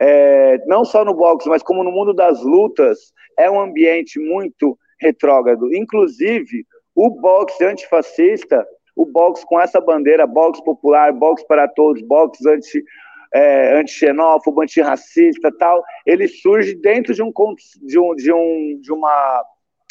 é, 0.00 0.58
não 0.66 0.84
só 0.84 1.04
no 1.04 1.14
boxe, 1.14 1.48
mas 1.48 1.62
como 1.62 1.82
no 1.82 1.90
mundo 1.90 2.12
das 2.12 2.42
lutas, 2.42 3.12
é 3.38 3.50
um 3.50 3.60
ambiente 3.60 4.18
muito 4.18 4.78
retrógrado. 5.00 5.74
Inclusive, 5.74 6.64
o 6.94 7.10
boxe 7.10 7.64
antifascista, 7.64 8.66
o 8.96 9.06
boxe 9.06 9.46
com 9.46 9.60
essa 9.60 9.80
bandeira, 9.80 10.26
boxe 10.26 10.62
popular, 10.64 11.12
boxe 11.12 11.46
para 11.46 11.68
todos, 11.68 12.02
boxe 12.02 12.48
anti, 12.48 12.84
é, 13.32 13.78
anti-xenófobo, 13.78 14.62
antirracista 14.62 15.50
tal, 15.56 15.82
ele 16.04 16.26
surge 16.26 16.74
dentro 16.74 17.14
de, 17.14 17.22
um, 17.22 17.32
de, 17.82 17.98
um, 17.98 18.14
de, 18.14 18.32
um, 18.32 18.80
de 18.80 18.92
uma 18.92 19.44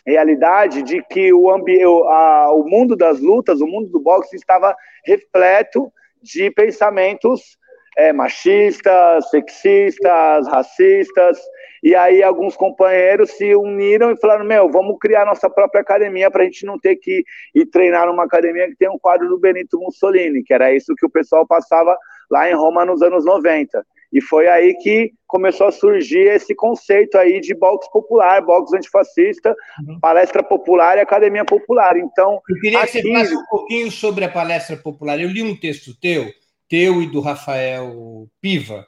realidade 0.05 0.81
de 0.83 1.01
que 1.03 1.33
o, 1.33 1.51
ambi 1.51 1.81
a, 1.83 2.51
o 2.51 2.63
mundo 2.63 2.95
das 2.95 3.19
lutas, 3.19 3.61
o 3.61 3.67
mundo 3.67 3.89
do 3.89 3.99
boxe 3.99 4.35
estava 4.35 4.75
repleto 5.05 5.91
de 6.21 6.49
pensamentos 6.51 7.57
é, 7.97 8.13
machistas, 8.13 9.29
sexistas, 9.29 10.47
racistas. 10.47 11.37
E 11.83 11.95
aí 11.95 12.21
alguns 12.21 12.55
companheiros 12.55 13.31
se 13.31 13.55
uniram 13.55 14.11
e 14.11 14.19
falaram: 14.19 14.45
Meu, 14.45 14.69
vamos 14.69 14.97
criar 14.99 15.25
nossa 15.25 15.49
própria 15.49 15.81
academia 15.81 16.29
para 16.29 16.43
a 16.43 16.45
gente 16.45 16.65
não 16.65 16.77
ter 16.77 16.95
que 16.95 17.23
ir 17.55 17.65
treinar 17.65 18.05
numa 18.07 18.25
academia 18.25 18.67
que 18.67 18.75
tem 18.75 18.89
um 18.89 18.99
quadro 18.99 19.27
do 19.27 19.39
Benito 19.39 19.79
Mussolini, 19.79 20.43
que 20.43 20.53
era 20.53 20.73
isso 20.73 20.93
que 20.95 21.05
o 21.05 21.09
pessoal 21.09 21.45
passava 21.47 21.97
lá 22.29 22.49
em 22.49 22.53
Roma 22.53 22.85
nos 22.85 23.01
anos 23.01 23.25
90. 23.25 23.83
E 24.13 24.21
foi 24.21 24.47
aí 24.47 24.73
que 24.75 25.11
começou 25.27 25.67
a 25.67 25.71
surgir 25.71 26.27
esse 26.29 26.55
conceito 26.55 27.17
aí 27.17 27.41
de 27.41 27.53
boxe 27.53 27.91
popular, 27.91 28.41
boxe 28.41 28.75
antifascista, 28.77 29.53
uhum. 29.85 29.99
palestra 29.99 30.41
popular 30.41 30.97
e 30.97 31.01
academia 31.01 31.43
popular. 31.43 31.97
Então, 31.97 32.39
eu 32.49 32.55
queria 32.61 32.79
aqui... 32.79 32.93
que 32.93 33.01
você 33.01 33.11
falasse 33.11 33.35
um 33.35 33.45
pouquinho 33.49 33.91
sobre 33.91 34.23
a 34.23 34.29
palestra 34.29 34.77
popular. 34.77 35.19
Eu 35.19 35.29
li 35.29 35.43
um 35.43 35.55
texto 35.55 35.91
teu 35.99 36.25
teu 36.67 37.01
e 37.01 37.07
do 37.07 37.19
Rafael 37.19 38.27
Piva, 38.41 38.85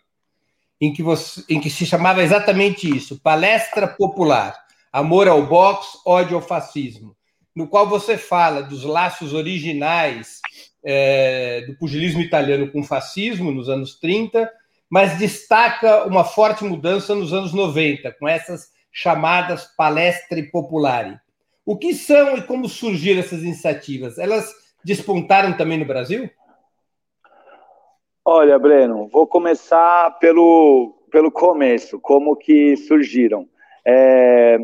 em 0.82 0.94
que, 0.94 1.04
você, 1.04 1.44
em 1.50 1.60
que 1.60 1.70
se 1.70 1.86
chamava 1.86 2.24
exatamente 2.24 2.90
isso: 2.90 3.20
Palestra 3.22 3.88
Popular, 3.88 4.58
Amor 4.92 5.28
ao 5.28 5.46
Boxe, 5.46 5.98
Ódio 6.06 6.36
ao 6.36 6.42
Fascismo, 6.42 7.16
no 7.56 7.68
qual 7.68 7.88
você 7.88 8.18
fala 8.18 8.64
dos 8.64 8.84
laços 8.84 9.34
originais 9.34 10.40
é, 10.84 11.62
do 11.68 11.76
pugilismo 11.76 12.22
italiano 12.22 12.72
com 12.72 12.82
o 12.82 12.86
fascismo 12.86 13.52
nos 13.52 13.70
anos 13.70 14.00
30, 14.00 14.50
mas 14.90 15.18
destaca 15.18 16.06
uma 16.06 16.24
forte 16.24 16.64
mudança 16.64 17.14
nos 17.14 17.34
anos 17.34 17.54
90, 17.54 18.12
com 18.14 18.28
essas 18.28 18.70
chamadas 18.92 19.66
palestre 19.78 20.44
populari. 20.44 21.18
O 21.66 21.78
que 21.78 21.94
são 21.94 22.38
e 22.38 22.42
como 22.42 22.68
surgiram 22.68 23.20
essas 23.20 23.44
iniciativas? 23.44 24.18
Elas 24.18 24.52
despontaram 24.84 25.54
também 25.56 25.78
no 25.78 25.86
Brasil? 25.86 26.30
Olha, 28.32 28.60
Breno, 28.60 29.10
vou 29.12 29.26
começar 29.26 30.20
pelo, 30.20 30.94
pelo 31.12 31.32
começo, 31.32 32.00
como 32.00 32.36
que 32.36 32.78
surgiram. 32.78 33.48
É, 33.84 34.60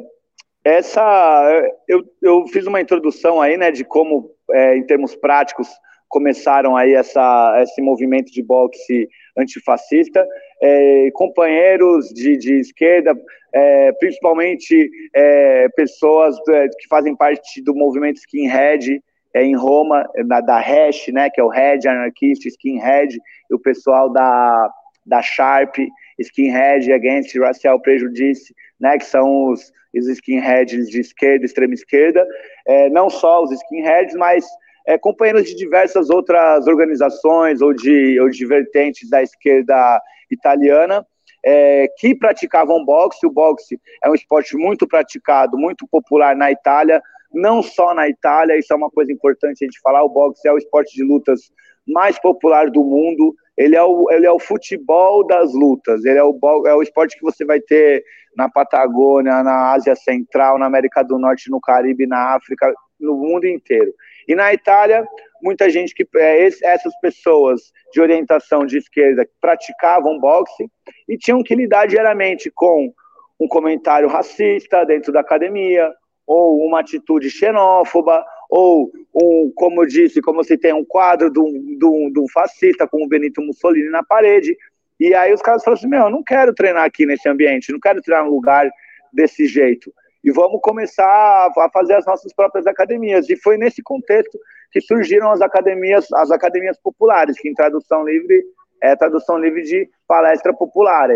essa, 0.64 1.74
eu, 1.88 2.04
eu 2.22 2.46
fiz 2.46 2.68
uma 2.68 2.80
introdução 2.80 3.42
aí, 3.42 3.58
né, 3.58 3.72
de 3.72 3.84
como, 3.84 4.30
é, 4.52 4.78
em 4.78 4.86
termos 4.86 5.16
práticos, 5.16 5.68
começaram 6.08 6.78
aí 6.78 6.94
essa, 6.94 7.60
esse 7.64 7.82
movimento 7.82 8.32
de 8.32 8.44
boxe 8.44 9.10
antifascista. 9.36 10.24
É, 10.62 11.10
companheiros 11.16 12.10
de, 12.10 12.38
de 12.38 12.60
esquerda, 12.60 13.20
é, 13.52 13.92
principalmente 13.94 14.92
é, 15.12 15.70
pessoas 15.70 16.38
é, 16.50 16.68
que 16.68 16.88
fazem 16.88 17.16
parte 17.16 17.64
do 17.64 17.74
movimento 17.74 18.18
skinhead, 18.18 19.02
é, 19.36 19.44
em 19.44 19.54
Roma, 19.54 20.10
na, 20.26 20.40
da 20.40 20.58
Hash, 20.60 21.10
né, 21.10 21.30
que 21.30 21.42
é 21.42 21.44
o 21.44 21.50
Red 21.50 21.82
Anarchist, 21.86 22.46
Skinhead, 22.46 23.20
e 23.50 23.54
o 23.54 23.60
pessoal 23.60 24.10
da, 24.10 24.70
da 25.06 25.22
Sharp, 25.22 25.76
Skinhead 26.18 26.92
Against 26.94 27.36
Racial 27.36 27.78
Prejudice, 27.82 28.56
né, 28.80 28.98
que 28.98 29.06
são 29.06 29.52
os, 29.52 29.74
os 29.94 30.08
skinheads 30.08 30.90
de 30.90 31.02
esquerda, 31.02 31.46
extrema 31.46 31.74
esquerda, 31.74 32.26
é, 32.66 32.90
não 32.90 33.10
só 33.10 33.44
os 33.44 33.52
skinheads, 33.52 34.16
mas 34.16 34.46
é, 34.88 34.98
companheiros 34.98 35.44
de 35.44 35.56
diversas 35.56 36.10
outras 36.10 36.66
organizações 36.66 37.62
ou 37.62 37.74
de, 37.74 38.18
ou 38.22 38.30
de 38.30 38.46
vertentes 38.46 39.10
da 39.10 39.22
esquerda 39.22 40.02
italiana, 40.32 41.06
é, 41.46 41.90
que 41.98 42.16
praticavam 42.16 42.86
boxe. 42.86 43.28
O 43.28 43.32
boxe 43.32 43.78
é 44.02 44.10
um 44.10 44.16
esporte 44.16 44.56
muito 44.56 44.88
praticado, 44.88 45.58
muito 45.58 45.86
popular 45.88 46.38
na 46.38 46.52
Itália, 46.52 47.02
não 47.36 47.62
só 47.62 47.94
na 47.94 48.10
Itália, 48.10 48.58
isso 48.58 48.74
é 48.74 48.76
uma 48.76 48.90
coisa 48.90 49.12
importante 49.12 49.64
a 49.64 49.66
gente 49.66 49.80
falar, 49.82 50.04
o 50.04 50.10
boxe 50.10 50.48
é 50.48 50.52
o 50.52 50.58
esporte 50.58 50.96
de 50.96 51.04
lutas 51.04 51.52
mais 51.88 52.18
popular 52.20 52.72
do 52.72 52.84
mundo, 52.84 53.36
ele 53.58 53.76
é 53.76 53.84
o, 53.84 54.10
ele 54.12 54.26
é 54.26 54.32
o 54.32 54.40
futebol 54.40 55.26
das 55.26 55.54
lutas, 55.54 56.04
ele 56.04 56.18
é 56.18 56.24
o, 56.24 56.38
é 56.66 56.74
o 56.74 56.82
esporte 56.82 57.18
que 57.18 57.24
você 57.24 57.46
vai 57.46 57.60
ter 57.60 58.04
na 58.36 58.50
Patagônia, 58.50 59.44
na 59.44 59.72
Ásia 59.74 59.96
Central, 59.96 60.58
na 60.58 60.66
América 60.66 61.04
do 61.04 61.18
Norte, 61.18 61.50
no 61.50 61.62
Caribe, 61.62 62.08
na 62.08 62.36
África, 62.36 62.74
no 63.00 63.16
mundo 63.16 63.46
inteiro. 63.46 63.94
E 64.28 64.36
na 64.36 64.54
Itália, 64.54 65.06
muita 65.42 65.70
gente 65.70 65.94
que 65.94 66.06
é, 66.18 66.46
essas 66.46 66.94
pessoas 67.00 67.62
de 67.94 68.02
orientação 68.02 68.66
de 68.66 68.78
esquerda 68.78 69.28
praticavam 69.40 70.20
boxe 70.20 70.68
e 71.08 71.18
tinham 71.18 71.44
que 71.44 71.56
lidar 71.56 71.88
diariamente 71.88 72.52
com 72.54 72.92
um 73.40 73.48
comentário 73.48 74.08
racista 74.08 74.86
dentro 74.86 75.14
da 75.14 75.20
academia, 75.20 75.94
ou 76.28 76.66
uma 76.66 76.80
atitude 76.80 77.30
xenófoba, 77.30 78.26
ou, 78.50 78.92
um, 79.14 79.52
como 79.56 79.84
eu 79.84 79.88
disse, 79.88 80.22
como 80.22 80.44
se 80.44 80.58
tem 80.58 80.74
um 80.74 80.86
quadro 80.86 81.32
de 81.32 81.40
um, 81.40 81.78
de, 81.78 81.86
um, 81.86 82.12
de 82.12 82.20
um 82.20 82.28
fascista 82.30 82.88
como 82.88 83.06
o 83.06 83.10
Benito 83.10 83.42
Mussolini 83.42 83.90
na 83.90 84.04
parede, 84.04 84.56
e 85.00 85.14
aí 85.14 85.34
os 85.34 85.42
caras 85.42 85.64
falam 85.64 85.78
assim, 85.78 85.88
meu, 85.88 86.04
eu 86.04 86.10
não 86.10 86.24
quero 86.24 86.54
treinar 86.54 86.86
aqui 86.86 87.06
nesse 87.06 87.28
ambiente, 87.28 87.72
não 87.72 87.80
quero 87.80 88.02
treinar 88.02 88.26
num 88.26 88.32
lugar 88.32 88.70
desse 89.12 89.46
jeito. 89.46 89.94
E 90.24 90.32
vamos 90.32 90.60
começar 90.62 91.06
a 91.06 91.70
fazer 91.72 91.96
as 91.96 92.06
nossas 92.06 92.34
próprias 92.34 92.66
academias. 92.66 93.30
E 93.30 93.36
foi 93.36 93.58
nesse 93.58 93.84
contexto 93.84 94.40
que 94.72 94.82
surgiram 94.82 95.32
as 95.32 95.42
academias, 95.42 96.12
as 96.14 96.32
academias 96.32 96.80
populares, 96.82 97.40
que 97.40 97.48
em 97.48 97.54
tradução 97.54 98.04
livre 98.04 98.44
é 98.82 98.96
tradução 98.96 99.38
livre 99.38 99.62
de 99.64 99.88
palestra 100.08 100.54
popular. 100.54 101.10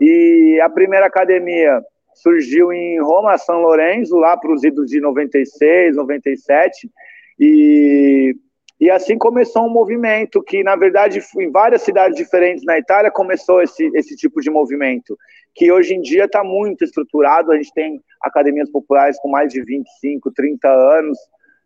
E 0.00 0.60
a 0.62 0.68
primeira 0.68 1.06
academia 1.06 1.82
surgiu 2.14 2.72
em 2.72 3.00
Roma, 3.00 3.38
São 3.38 3.60
Lourenço, 3.60 4.16
lá 4.16 4.36
para 4.36 4.52
os 4.52 4.62
idos 4.62 4.90
de 4.90 5.00
96, 5.00 5.96
97, 5.96 6.90
e, 7.38 8.34
e 8.80 8.90
assim 8.90 9.16
começou 9.16 9.66
um 9.66 9.70
movimento 9.70 10.42
que, 10.42 10.62
na 10.62 10.76
verdade, 10.76 11.20
em 11.38 11.50
várias 11.50 11.82
cidades 11.82 12.16
diferentes 12.16 12.64
na 12.64 12.78
Itália 12.78 13.10
começou 13.10 13.62
esse, 13.62 13.90
esse 13.94 14.14
tipo 14.16 14.40
de 14.40 14.50
movimento, 14.50 15.16
que 15.54 15.70
hoje 15.70 15.94
em 15.94 16.00
dia 16.00 16.24
está 16.24 16.44
muito 16.44 16.84
estruturado, 16.84 17.52
a 17.52 17.56
gente 17.56 17.72
tem 17.72 18.00
academias 18.20 18.70
populares 18.70 19.18
com 19.20 19.28
mais 19.28 19.52
de 19.52 19.62
25, 19.62 20.30
30 20.32 20.68
anos, 20.68 21.18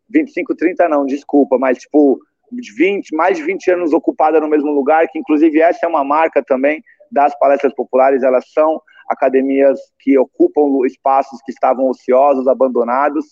25, 0.09 0.55
30 0.55 0.89
não, 0.89 1.05
desculpa, 1.05 1.59
mas 1.59 1.79
tipo 1.79 2.21
20, 2.53 3.15
mais 3.15 3.37
de 3.37 3.43
20 3.43 3.71
anos 3.73 3.93
ocupada 3.93 4.41
no 4.41 4.49
mesmo 4.49 4.71
lugar, 4.71 5.09
que 5.09 5.19
inclusive 5.19 5.61
essa 5.61 5.85
é 5.85 5.89
uma 5.89 6.05
marca 6.05 6.43
também 6.43 6.83
das 7.11 7.37
palestras 7.39 7.75
populares, 7.75 8.23
elas 8.23 8.45
são 8.53 8.81
academias 9.09 9.79
que 10.01 10.19
ocupam 10.19 10.85
espaços 10.87 11.41
que 11.45 11.53
estavam 11.53 11.89
ociosos, 11.89 12.47
abandonados, 12.47 13.25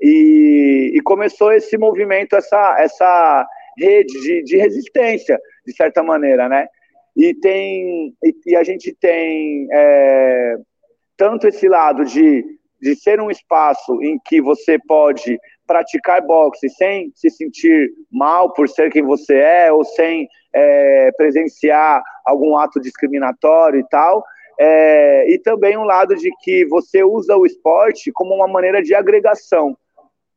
e, 0.00 0.92
e 0.94 1.00
começou 1.02 1.52
esse 1.52 1.76
movimento, 1.78 2.36
essa, 2.36 2.76
essa 2.78 3.46
rede 3.78 4.12
de, 4.20 4.42
de, 4.42 4.56
resistência, 4.56 5.38
de 5.66 5.74
certa 5.74 6.02
maneira, 6.02 6.48
né? 6.48 6.66
E, 7.16 7.34
tem, 7.34 8.14
e, 8.22 8.34
e 8.46 8.56
a 8.56 8.62
gente 8.62 8.94
tem 8.94 9.66
é, 9.72 10.56
tanto 11.16 11.48
esse 11.48 11.66
lado 11.66 12.04
de, 12.04 12.44
de 12.80 12.94
ser 12.94 13.20
um 13.20 13.30
espaço 13.30 14.02
em 14.02 14.18
que 14.24 14.40
você 14.40 14.78
pode 14.86 15.38
praticar 15.66 16.22
boxe 16.22 16.68
sem 16.70 17.10
se 17.14 17.30
sentir 17.30 17.90
mal 18.10 18.52
por 18.52 18.68
ser 18.68 18.90
quem 18.90 19.02
você 19.02 19.36
é 19.36 19.72
ou 19.72 19.84
sem 19.84 20.28
é, 20.54 21.10
presenciar 21.16 22.02
algum 22.24 22.56
ato 22.56 22.80
discriminatório 22.80 23.80
e 23.80 23.88
tal. 23.88 24.22
É, 24.58 25.30
e 25.30 25.38
também 25.38 25.76
um 25.76 25.84
lado 25.84 26.16
de 26.16 26.30
que 26.42 26.64
você 26.66 27.04
usa 27.04 27.36
o 27.36 27.44
esporte 27.44 28.10
como 28.12 28.34
uma 28.34 28.48
maneira 28.48 28.82
de 28.82 28.94
agregação. 28.94 29.76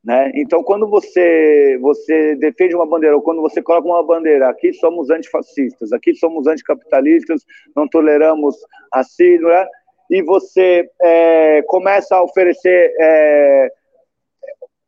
Né? 0.04 0.32
Então, 0.36 0.64
quando 0.64 0.88
você, 0.88 1.78
você 1.82 2.36
defende 2.36 2.76
uma 2.76 2.88
bandeira, 2.88 3.16
ou 3.16 3.22
quando 3.22 3.42
você 3.42 3.62
coloca 3.62 3.88
uma 3.88 4.04
bandeira, 4.04 4.50
aqui 4.50 4.74
somos 4.74 5.10
antifascistas, 5.10 5.92
aqui 5.92 6.16
somos 6.16 6.48
anticapitalistas, 6.48 7.46
não 7.76 7.88
toleramos 7.88 8.56
racismo, 8.94 9.50
né? 9.50 9.68
e 10.10 10.22
você 10.24 10.90
é, 11.02 11.62
começa 11.64 12.16
a 12.16 12.24
oferecer 12.24 12.94
é, 13.00 13.72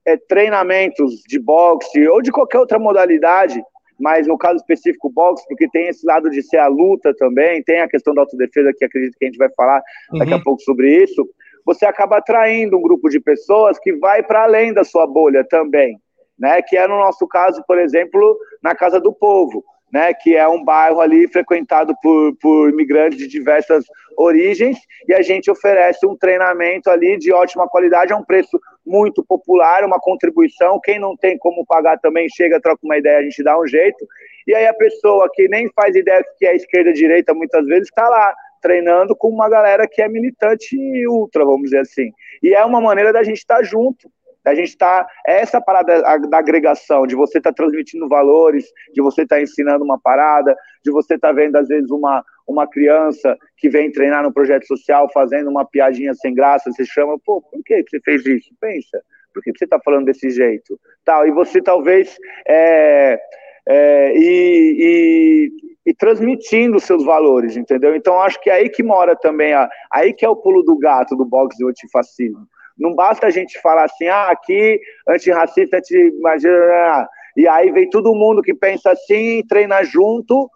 é, 0.06 0.17
treinamentos 0.28 1.22
de 1.28 1.39
boxe 1.39 2.08
ou 2.08 2.22
de 2.22 2.32
qualquer 2.32 2.60
outra 2.60 2.80
modalidade, 2.80 3.62
mas 4.01 4.27
no 4.27 4.37
caso 4.37 4.57
específico 4.57 5.09
boxe, 5.09 5.47
porque 5.47 5.69
tem 5.69 5.87
esse 5.87 6.05
lado 6.05 6.29
de 6.29 6.41
ser 6.41 6.57
a 6.57 6.67
luta 6.67 7.13
também, 7.15 7.63
tem 7.63 7.81
a 7.81 7.87
questão 7.87 8.13
da 8.13 8.21
autodefesa 8.21 8.73
que 8.77 8.85
acredito 8.85 9.17
que 9.17 9.25
a 9.25 9.27
gente 9.27 9.37
vai 9.37 9.49
falar 9.55 9.81
daqui 10.17 10.33
uhum. 10.33 10.39
a 10.39 10.43
pouco 10.43 10.61
sobre 10.61 11.03
isso, 11.03 11.27
você 11.65 11.85
acaba 11.85 12.17
atraindo 12.17 12.77
um 12.77 12.81
grupo 12.81 13.09
de 13.09 13.19
pessoas 13.19 13.77
que 13.79 13.93
vai 13.93 14.23
para 14.23 14.43
além 14.43 14.73
da 14.73 14.83
sua 14.83 15.05
bolha 15.05 15.45
também, 15.47 15.97
né? 16.37 16.61
Que 16.61 16.75
é 16.75 16.87
no 16.87 16.97
nosso 16.97 17.27
caso, 17.27 17.63
por 17.67 17.77
exemplo, 17.77 18.37
na 18.63 18.73
Casa 18.73 18.99
do 18.99 19.13
Povo 19.13 19.63
né, 19.91 20.13
que 20.13 20.35
é 20.35 20.47
um 20.47 20.63
bairro 20.63 21.01
ali 21.01 21.27
frequentado 21.27 21.93
por, 22.01 22.35
por 22.37 22.69
imigrantes 22.69 23.19
de 23.19 23.27
diversas 23.27 23.83
origens, 24.17 24.77
e 25.07 25.13
a 25.13 25.21
gente 25.21 25.51
oferece 25.51 26.05
um 26.05 26.15
treinamento 26.15 26.89
ali 26.89 27.17
de 27.17 27.31
ótima 27.33 27.67
qualidade, 27.67 28.13
a 28.13 28.17
um 28.17 28.23
preço 28.23 28.59
muito 28.91 29.23
popular, 29.23 29.86
uma 29.86 29.99
contribuição. 29.99 30.80
Quem 30.84 30.99
não 30.99 31.15
tem 31.15 31.38
como 31.38 31.65
pagar 31.65 31.97
também 31.99 32.27
chega, 32.30 32.60
troca 32.60 32.82
uma 32.84 32.97
ideia, 32.97 33.19
a 33.19 33.23
gente 33.23 33.41
dá 33.41 33.58
um 33.58 33.65
jeito. 33.65 34.06
E 34.45 34.54
aí 34.54 34.67
a 34.67 34.73
pessoa 34.73 35.30
que 35.34 35.47
nem 35.47 35.71
faz 35.73 35.95
ideia 35.95 36.23
que 36.38 36.45
é 36.45 36.56
esquerda 36.56 36.91
direita, 36.91 37.34
muitas 37.34 37.65
vezes, 37.65 37.88
está 37.88 38.08
lá 38.10 38.34
treinando 38.62 39.15
com 39.15 39.30
uma 39.30 39.49
galera 39.49 39.88
que 39.88 40.01
é 40.01 40.10
militante 40.10 40.77
ultra, 41.08 41.45
vamos 41.45 41.63
dizer 41.63 41.80
assim. 41.80 42.12
E 42.43 42.54
é 42.54 42.63
uma 42.65 42.82
maneira 42.82 43.13
da 43.13 43.23
gente 43.23 43.38
estar 43.38 43.58
tá 43.58 43.63
junto, 43.63 44.12
a 44.43 44.56
gente 44.56 44.69
está 44.69 45.08
é 45.25 45.41
essa 45.41 45.62
parada 45.62 46.01
da 46.27 46.38
agregação, 46.38 47.06
de 47.06 47.15
você 47.15 47.38
estar 47.38 47.51
tá 47.51 47.56
transmitindo 47.56 48.10
valores, 48.10 48.65
de 48.93 49.01
você 49.01 49.23
estar 49.23 49.38
tá 49.38 49.41
ensinando 49.41 49.84
uma 49.84 49.99
parada, 49.99 50.56
de 50.84 50.91
você 50.91 51.15
estar 51.15 51.30
tá 51.30 51.34
vendo 51.34 51.56
às 51.56 51.67
vezes 51.67 51.89
uma, 51.89 52.23
uma 52.47 52.67
criança 52.67 53.38
que 53.58 53.69
vem 53.69 53.91
treinar 53.91 54.23
no 54.23 54.34
projeto 54.34 54.65
social 54.65 55.10
fazendo 55.13 55.49
uma 55.49 55.65
piadinha 55.65 56.13
sem 56.13 56.34
graça, 56.34 56.71
você 56.71 56.86
chama, 56.86 57.17
pô, 57.25 57.41
por 57.41 57.63
que 57.63 57.84
você 57.88 57.99
fez 57.99 58.25
isso? 58.25 58.49
Pensa, 58.60 59.01
por 59.34 59.41
que 59.41 59.51
você 59.56 59.65
está 59.65 59.80
falando 59.80 60.06
desse 60.06 60.30
jeito? 60.30 60.80
Tal, 61.06 61.27
e 61.27 61.32
você 61.32 61.62
talvez 61.62 62.15
é, 62.47 63.19
é, 63.67 64.17
e, 64.17 65.51
e, 65.86 65.89
e, 65.89 65.93
transmitindo 65.93 66.80
seus 66.80 67.06
valores, 67.06 67.56
entendeu? 67.56 67.95
Então 67.95 68.19
acho 68.21 68.41
que 68.41 68.49
é 68.49 68.54
aí 68.54 68.69
que 68.69 68.84
mora 68.84 69.15
também, 69.15 69.54
a, 69.54 69.69
aí 69.91 70.13
que 70.13 70.25
é 70.25 70.30
o 70.30 70.36
pulo 70.36 70.63
do 70.63 70.77
gato 70.77 71.15
do 71.15 71.25
boxe 71.25 71.58
do 71.60 71.69
antifascismo 71.69 72.47
não 72.82 72.95
basta 72.95 73.27
a 73.27 73.30
gente 73.30 73.62
falar 73.62 73.86
assim, 73.86 74.08
ah, 74.08 74.30
aqui, 74.30 74.80
antirracista, 75.08 75.77
anti 75.77 75.95
imagina, 75.95 77.08
e 77.38 77.47
aí 77.47 77.71
vem 77.71 77.89
todo 77.89 78.15
mundo 78.15 78.41
que 78.41 78.54
pensa 78.54 78.91
assim, 78.91 79.43
treina 79.47 79.84
junto, 79.84 80.49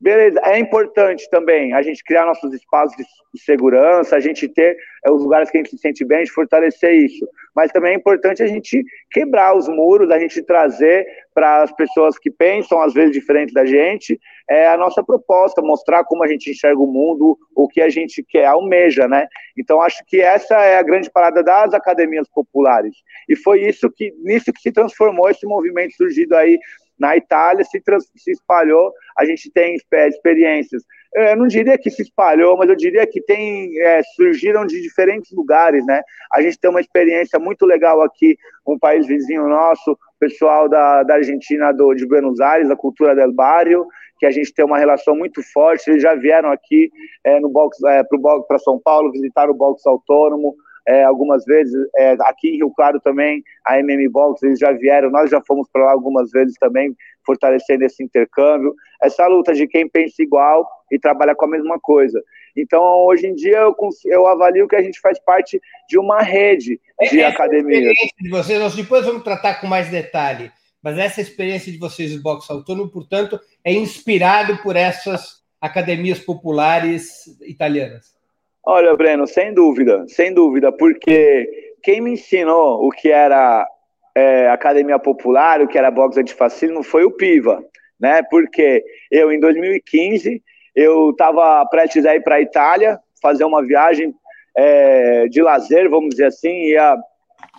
Beleza, 0.00 0.40
é 0.44 0.58
importante 0.58 1.28
também 1.28 1.74
a 1.74 1.82
gente 1.82 2.02
criar 2.02 2.24
nossos 2.24 2.54
espaços 2.54 2.96
de 2.96 3.40
segurança, 3.42 4.16
a 4.16 4.20
gente 4.20 4.48
ter 4.48 4.74
é, 5.04 5.10
os 5.10 5.22
lugares 5.22 5.50
que 5.50 5.58
a 5.58 5.60
gente 5.60 5.70
se 5.70 5.78
sente 5.78 6.06
bem, 6.06 6.24
de 6.24 6.32
fortalecer 6.32 6.94
isso. 6.94 7.28
Mas 7.54 7.70
também 7.70 7.92
é 7.92 7.96
importante 7.96 8.42
a 8.42 8.46
gente 8.46 8.82
quebrar 9.10 9.54
os 9.54 9.68
muros, 9.68 10.10
a 10.10 10.18
gente 10.18 10.42
trazer 10.42 11.06
para 11.34 11.62
as 11.62 11.72
pessoas 11.72 12.18
que 12.18 12.30
pensam, 12.30 12.80
às 12.80 12.94
vezes, 12.94 13.12
diferente 13.12 13.52
da 13.52 13.66
gente, 13.66 14.18
é, 14.48 14.68
a 14.68 14.76
nossa 14.78 15.04
proposta, 15.04 15.60
mostrar 15.60 16.02
como 16.04 16.24
a 16.24 16.28
gente 16.28 16.50
enxerga 16.50 16.80
o 16.80 16.86
mundo, 16.86 17.38
o 17.54 17.68
que 17.68 17.82
a 17.82 17.90
gente 17.90 18.24
quer, 18.26 18.46
almeja, 18.46 19.06
né? 19.06 19.28
Então, 19.54 19.82
acho 19.82 20.02
que 20.06 20.18
essa 20.18 20.54
é 20.54 20.78
a 20.78 20.82
grande 20.82 21.10
parada 21.10 21.42
das 21.42 21.74
academias 21.74 22.26
populares. 22.26 22.96
E 23.28 23.36
foi 23.36 23.66
isso 23.66 23.90
que, 23.90 24.14
nisso 24.22 24.50
que 24.50 24.62
se 24.62 24.72
transformou 24.72 25.28
esse 25.28 25.44
movimento 25.44 25.94
surgido 25.94 26.34
aí 26.34 26.58
na 27.00 27.16
Itália 27.16 27.64
se, 27.64 27.82
se 28.16 28.30
espalhou, 28.30 28.92
a 29.18 29.24
gente 29.24 29.50
tem 29.50 29.74
experiências. 29.74 30.84
Eu 31.12 31.36
não 31.36 31.48
diria 31.48 31.76
que 31.76 31.90
se 31.90 32.02
espalhou, 32.02 32.56
mas 32.56 32.68
eu 32.68 32.76
diria 32.76 33.04
que 33.06 33.20
tem 33.22 33.76
é, 33.80 34.00
surgiram 34.14 34.64
de 34.64 34.80
diferentes 34.80 35.32
lugares, 35.32 35.84
né? 35.84 36.02
A 36.32 36.40
gente 36.40 36.58
tem 36.60 36.70
uma 36.70 36.80
experiência 36.80 37.38
muito 37.38 37.66
legal 37.66 38.00
aqui, 38.02 38.36
um 38.64 38.78
país 38.78 39.06
vizinho 39.06 39.48
nosso, 39.48 39.98
pessoal 40.20 40.68
da, 40.68 41.02
da 41.02 41.14
Argentina, 41.14 41.72
do, 41.72 41.94
de 41.94 42.06
Buenos 42.06 42.38
Aires, 42.40 42.70
a 42.70 42.76
cultura 42.76 43.16
del 43.16 43.32
barrio, 43.32 43.86
que 44.18 44.26
a 44.26 44.30
gente 44.30 44.52
tem 44.52 44.64
uma 44.64 44.78
relação 44.78 45.16
muito 45.16 45.42
forte. 45.52 45.90
Eles 45.90 46.02
já 46.02 46.14
vieram 46.14 46.52
aqui 46.52 46.92
é, 47.24 47.40
no 47.40 47.48
box 47.48 47.82
é, 47.86 48.04
para 48.46 48.58
São 48.58 48.78
Paulo, 48.78 49.10
visitar 49.10 49.48
o 49.50 49.54
box 49.54 49.84
autônomo 49.86 50.54
é, 50.90 51.04
algumas 51.04 51.44
vezes. 51.44 51.72
É, 51.96 52.16
aqui 52.22 52.48
em 52.48 52.56
Rio 52.56 52.72
Claro 52.74 53.00
também, 53.00 53.42
a 53.64 53.78
MM 53.78 54.08
Box, 54.08 54.42
eles 54.42 54.58
já 54.58 54.72
vieram, 54.72 55.08
nós 55.08 55.30
já 55.30 55.40
fomos 55.46 55.68
para 55.72 55.84
lá 55.84 55.92
algumas 55.92 56.30
vezes 56.30 56.56
também, 56.58 56.96
fortalecendo 57.24 57.84
esse 57.84 58.02
intercâmbio. 58.02 58.74
Essa 59.00 59.26
luta 59.28 59.54
de 59.54 59.68
quem 59.68 59.88
pensa 59.88 60.20
igual 60.20 60.68
e 60.90 60.98
trabalha 60.98 61.34
com 61.34 61.44
a 61.44 61.48
mesma 61.48 61.78
coisa. 61.78 62.20
Então, 62.56 62.82
hoje 63.06 63.28
em 63.28 63.34
dia, 63.34 63.58
eu, 63.58 63.74
eu 64.06 64.26
avalio 64.26 64.66
que 64.66 64.74
a 64.74 64.82
gente 64.82 65.00
faz 65.00 65.18
parte 65.20 65.60
de 65.88 65.96
uma 65.96 66.20
rede 66.20 66.80
de 67.08 67.20
essa 67.20 67.34
academias. 67.34 67.94
De 68.18 68.28
vocês, 68.28 68.58
nós 68.58 68.74
depois 68.74 69.06
vamos 69.06 69.22
tratar 69.22 69.60
com 69.60 69.68
mais 69.68 69.88
detalhe, 69.88 70.50
mas 70.82 70.98
essa 70.98 71.20
experiência 71.20 71.70
de 71.70 71.78
vocês 71.78 72.12
do 72.12 72.20
boxe 72.20 72.50
autônomo, 72.50 72.90
portanto, 72.90 73.38
é 73.62 73.72
inspirado 73.72 74.58
por 74.58 74.74
essas 74.74 75.40
academias 75.60 76.18
populares 76.18 77.26
italianas. 77.42 78.19
Olha, 78.64 78.94
Breno, 78.94 79.26
sem 79.26 79.54
dúvida, 79.54 80.04
sem 80.08 80.34
dúvida, 80.34 80.70
porque 80.70 81.74
quem 81.82 82.00
me 82.00 82.12
ensinou 82.12 82.86
o 82.86 82.90
que 82.90 83.10
era 83.10 83.66
é, 84.14 84.48
academia 84.48 84.98
popular, 84.98 85.62
o 85.62 85.68
que 85.68 85.78
era 85.78 85.90
boxe 85.90 86.20
antifascismo, 86.20 86.82
foi 86.82 87.04
o 87.04 87.10
Piva, 87.10 87.64
né? 87.98 88.22
Porque 88.30 88.84
eu, 89.10 89.32
em 89.32 89.40
2015, 89.40 90.42
eu 90.74 91.10
estava 91.10 91.64
prestes 91.66 92.04
a 92.04 92.14
ir 92.14 92.22
para 92.22 92.36
a 92.36 92.40
Itália, 92.40 92.98
fazer 93.22 93.44
uma 93.44 93.64
viagem 93.64 94.14
é, 94.56 95.26
de 95.28 95.42
lazer, 95.42 95.88
vamos 95.88 96.10
dizer 96.10 96.26
assim, 96.26 96.66
ia 96.66 96.96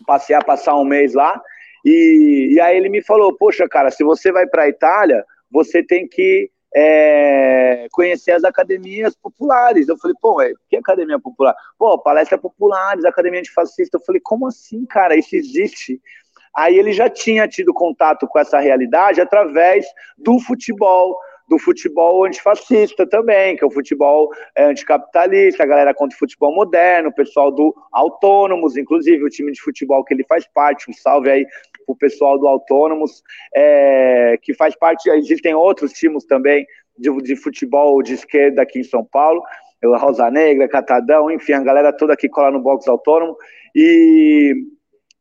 passear, 0.05 0.43
passar 0.45 0.75
um 0.75 0.85
mês 0.85 1.13
lá, 1.13 1.41
e, 1.83 2.49
e 2.53 2.59
aí 2.59 2.77
ele 2.77 2.89
me 2.89 3.01
falou, 3.01 3.35
poxa, 3.35 3.67
cara, 3.67 3.89
se 3.89 4.03
você 4.03 4.31
vai 4.31 4.45
para 4.45 4.63
a 4.63 4.69
Itália, 4.69 5.25
você 5.49 5.81
tem 5.81 6.07
que 6.07 6.49
é, 6.73 7.87
conhecer 7.91 8.31
as 8.31 8.43
academias 8.43 9.15
populares. 9.15 9.87
Eu 9.87 9.97
falei, 9.97 10.15
pô, 10.21 10.41
é, 10.41 10.53
que 10.69 10.77
academia 10.77 11.19
popular? 11.19 11.55
Pô, 11.77 11.97
palestra 11.99 12.37
populares, 12.37 13.05
academia 13.05 13.41
de 13.41 13.51
fascista. 13.51 13.97
Eu 13.97 14.01
falei, 14.01 14.21
como 14.21 14.47
assim, 14.47 14.85
cara? 14.85 15.15
Isso 15.15 15.35
existe? 15.35 15.99
Aí 16.55 16.77
ele 16.77 16.91
já 16.91 17.09
tinha 17.09 17.47
tido 17.47 17.73
contato 17.73 18.27
com 18.27 18.37
essa 18.37 18.59
realidade 18.59 19.21
através 19.21 19.85
do 20.17 20.39
futebol, 20.39 21.17
do 21.47 21.57
futebol 21.57 22.25
antifascista 22.25 23.07
também, 23.07 23.55
que 23.55 23.63
é 23.63 23.67
o 23.67 23.71
futebol 23.71 24.29
é, 24.55 24.65
anticapitalista, 24.65 25.63
a 25.63 25.65
galera 25.65 25.93
contra 25.93 26.15
o 26.15 26.19
futebol 26.19 26.53
moderno, 26.53 27.09
o 27.09 27.13
pessoal 27.13 27.51
do 27.51 27.73
Autônomos, 27.91 28.75
inclusive 28.75 29.23
o 29.23 29.29
time 29.29 29.51
de 29.51 29.61
futebol 29.61 30.03
que 30.03 30.13
ele 30.13 30.25
faz 30.25 30.45
parte, 30.53 30.89
um 30.89 30.93
salve 30.93 31.29
aí 31.29 31.45
pro 31.91 32.09
pessoal 32.09 32.39
do 32.39 32.47
Autônomos, 32.47 33.21
é, 33.55 34.37
que 34.41 34.53
faz 34.53 34.75
parte, 34.75 35.09
existem 35.09 35.53
outros 35.53 35.91
times 35.93 36.25
também 36.25 36.65
de, 36.97 37.11
de 37.21 37.35
futebol 37.35 38.01
de 38.01 38.13
esquerda 38.13 38.61
aqui 38.61 38.79
em 38.79 38.83
São 38.83 39.03
Paulo, 39.03 39.41
o 39.83 39.97
Rosa 39.97 40.29
Negra, 40.29 40.67
Catadão, 40.67 41.31
enfim, 41.31 41.53
a 41.53 41.63
galera 41.63 41.91
toda 41.91 42.13
aqui 42.13 42.29
cola 42.29 42.51
no 42.51 42.61
box 42.61 42.87
autônomo, 42.87 43.35
e, 43.75 44.53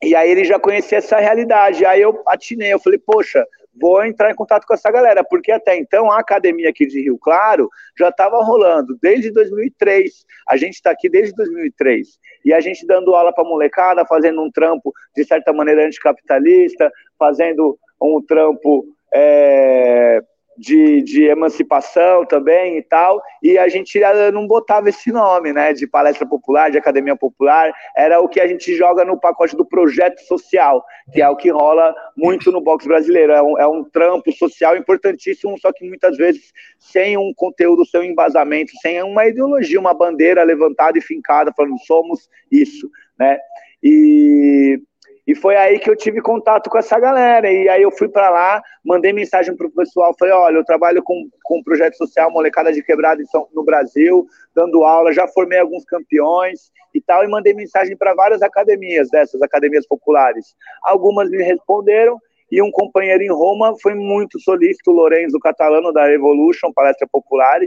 e 0.03 0.15
aí 0.15 0.31
ele 0.31 0.45
já 0.45 0.59
conhecia 0.59 0.99
essa 0.99 1.19
realidade, 1.19 1.85
aí 1.85 2.01
eu 2.01 2.23
atinei, 2.27 2.73
eu 2.73 2.79
falei, 2.79 2.99
poxa, 2.99 3.45
vou 3.79 4.05
entrar 4.05 4.31
em 4.31 4.35
contato 4.35 4.67
com 4.67 4.75
essa 4.75 4.91
galera, 4.91 5.23
porque 5.23 5.53
até 5.53 5.77
então 5.77 6.11
a 6.11 6.19
academia 6.19 6.71
aqui 6.71 6.87
de 6.87 7.03
Rio 7.03 7.19
Claro 7.19 7.69
já 7.99 8.09
estava 8.09 8.43
rolando 8.43 8.97
desde 9.01 9.31
2003. 9.31 10.25
A 10.49 10.57
gente 10.57 10.75
está 10.75 10.91
aqui 10.91 11.09
desde 11.09 11.35
2003 11.35 12.19
e 12.45 12.53
a 12.53 12.61
gente 12.61 12.87
dando 12.87 13.15
aula 13.15 13.33
para 13.33 13.45
molecada, 13.45 14.05
fazendo 14.07 14.43
um 14.43 14.51
trampo 14.51 14.93
de 15.15 15.25
certa 15.25 15.53
maneira 15.53 15.87
anticapitalista, 15.87 16.91
fazendo 17.19 17.79
um 18.01 18.23
trampo 18.23 18.87
é, 19.13 20.21
de, 20.61 21.03
de 21.03 21.25
emancipação 21.25 22.27
também 22.27 22.77
e 22.77 22.83
tal, 22.83 23.23
e 23.43 23.57
a 23.57 23.67
gente 23.67 23.99
não 24.31 24.47
botava 24.47 24.91
esse 24.91 25.11
nome, 25.11 25.55
né, 25.55 25.73
de 25.73 25.87
palestra 25.87 26.29
popular, 26.29 26.71
de 26.71 26.77
academia 26.77 27.17
popular, 27.17 27.73
era 27.97 28.21
o 28.21 28.29
que 28.29 28.39
a 28.39 28.47
gente 28.47 28.77
joga 28.77 29.03
no 29.03 29.19
pacote 29.19 29.57
do 29.57 29.65
projeto 29.65 30.21
social, 30.27 30.85
que 31.15 31.23
é 31.23 31.29
o 31.31 31.37
que 31.37 31.51
rola 31.51 31.95
muito 32.15 32.53
no 32.53 32.61
boxe 32.61 32.87
brasileiro, 32.87 33.33
é 33.33 33.43
um, 33.43 33.59
é 33.59 33.67
um 33.67 33.83
trampo 33.83 34.31
social 34.33 34.77
importantíssimo, 34.77 35.59
só 35.59 35.73
que 35.73 35.89
muitas 35.89 36.19
vezes 36.19 36.53
sem 36.79 37.17
um 37.17 37.33
conteúdo, 37.35 37.87
sem 37.87 38.03
um 38.03 38.05
embasamento, 38.05 38.73
sem 38.83 39.03
uma 39.03 39.27
ideologia, 39.27 39.81
uma 39.81 39.95
bandeira 39.95 40.43
levantada 40.43 40.99
e 40.99 41.01
fincada, 41.01 41.55
falando 41.57 41.79
somos 41.87 42.29
isso, 42.53 42.91
né, 43.19 43.39
e 43.83 44.79
E 45.27 45.35
foi 45.35 45.57
aí 45.57 45.79
que 45.79 45.89
eu 45.89 45.97
tive 45.97 46.21
contato 46.21 46.69
com 46.69 46.79
essa 46.79 46.99
galera. 46.99 47.51
E 47.51 47.69
aí 47.69 47.83
eu 47.83 47.91
fui 47.91 48.09
para 48.09 48.31
lá, 48.31 48.63
mandei 48.85 49.13
mensagem 49.13 49.57
pro 49.57 49.71
pessoal, 49.71 50.15
falei, 50.19 50.35
olha, 50.35 50.57
eu 50.57 50.65
trabalho 50.65 51.03
com, 51.03 51.29
com 51.45 51.59
um 51.59 51.63
projeto 51.63 51.97
social, 51.97 52.31
molecada 52.31 52.73
de 52.73 52.83
quebrada 52.83 53.23
no 53.55 53.65
Brasil, 53.65 54.27
dando 54.55 54.85
aula, 54.85 55.13
já 55.13 55.29
formei 55.29 55.59
alguns 55.59 55.85
campeões 55.85 56.71
e 56.95 57.01
tal, 57.01 57.25
e 57.25 57.29
mandei 57.29 57.55
mensagem 57.55 57.97
para 57.97 58.15
várias 58.15 58.43
academias 58.43 59.09
dessas, 59.11 59.41
academias 59.43 59.87
populares. 59.87 60.55
Algumas 60.83 61.31
me 61.31 61.43
responderam, 61.43 62.19
e 62.51 62.61
um 62.61 62.71
companheiro 62.73 63.23
em 63.23 63.31
Roma 63.31 63.77
foi 63.81 63.95
muito 63.95 64.41
solícito, 64.41 64.91
Lorenzo 64.91 65.39
Catalano, 65.39 65.93
da 65.93 66.07
Revolution, 66.07 66.73
palestra 66.73 67.07
popular, 67.11 67.61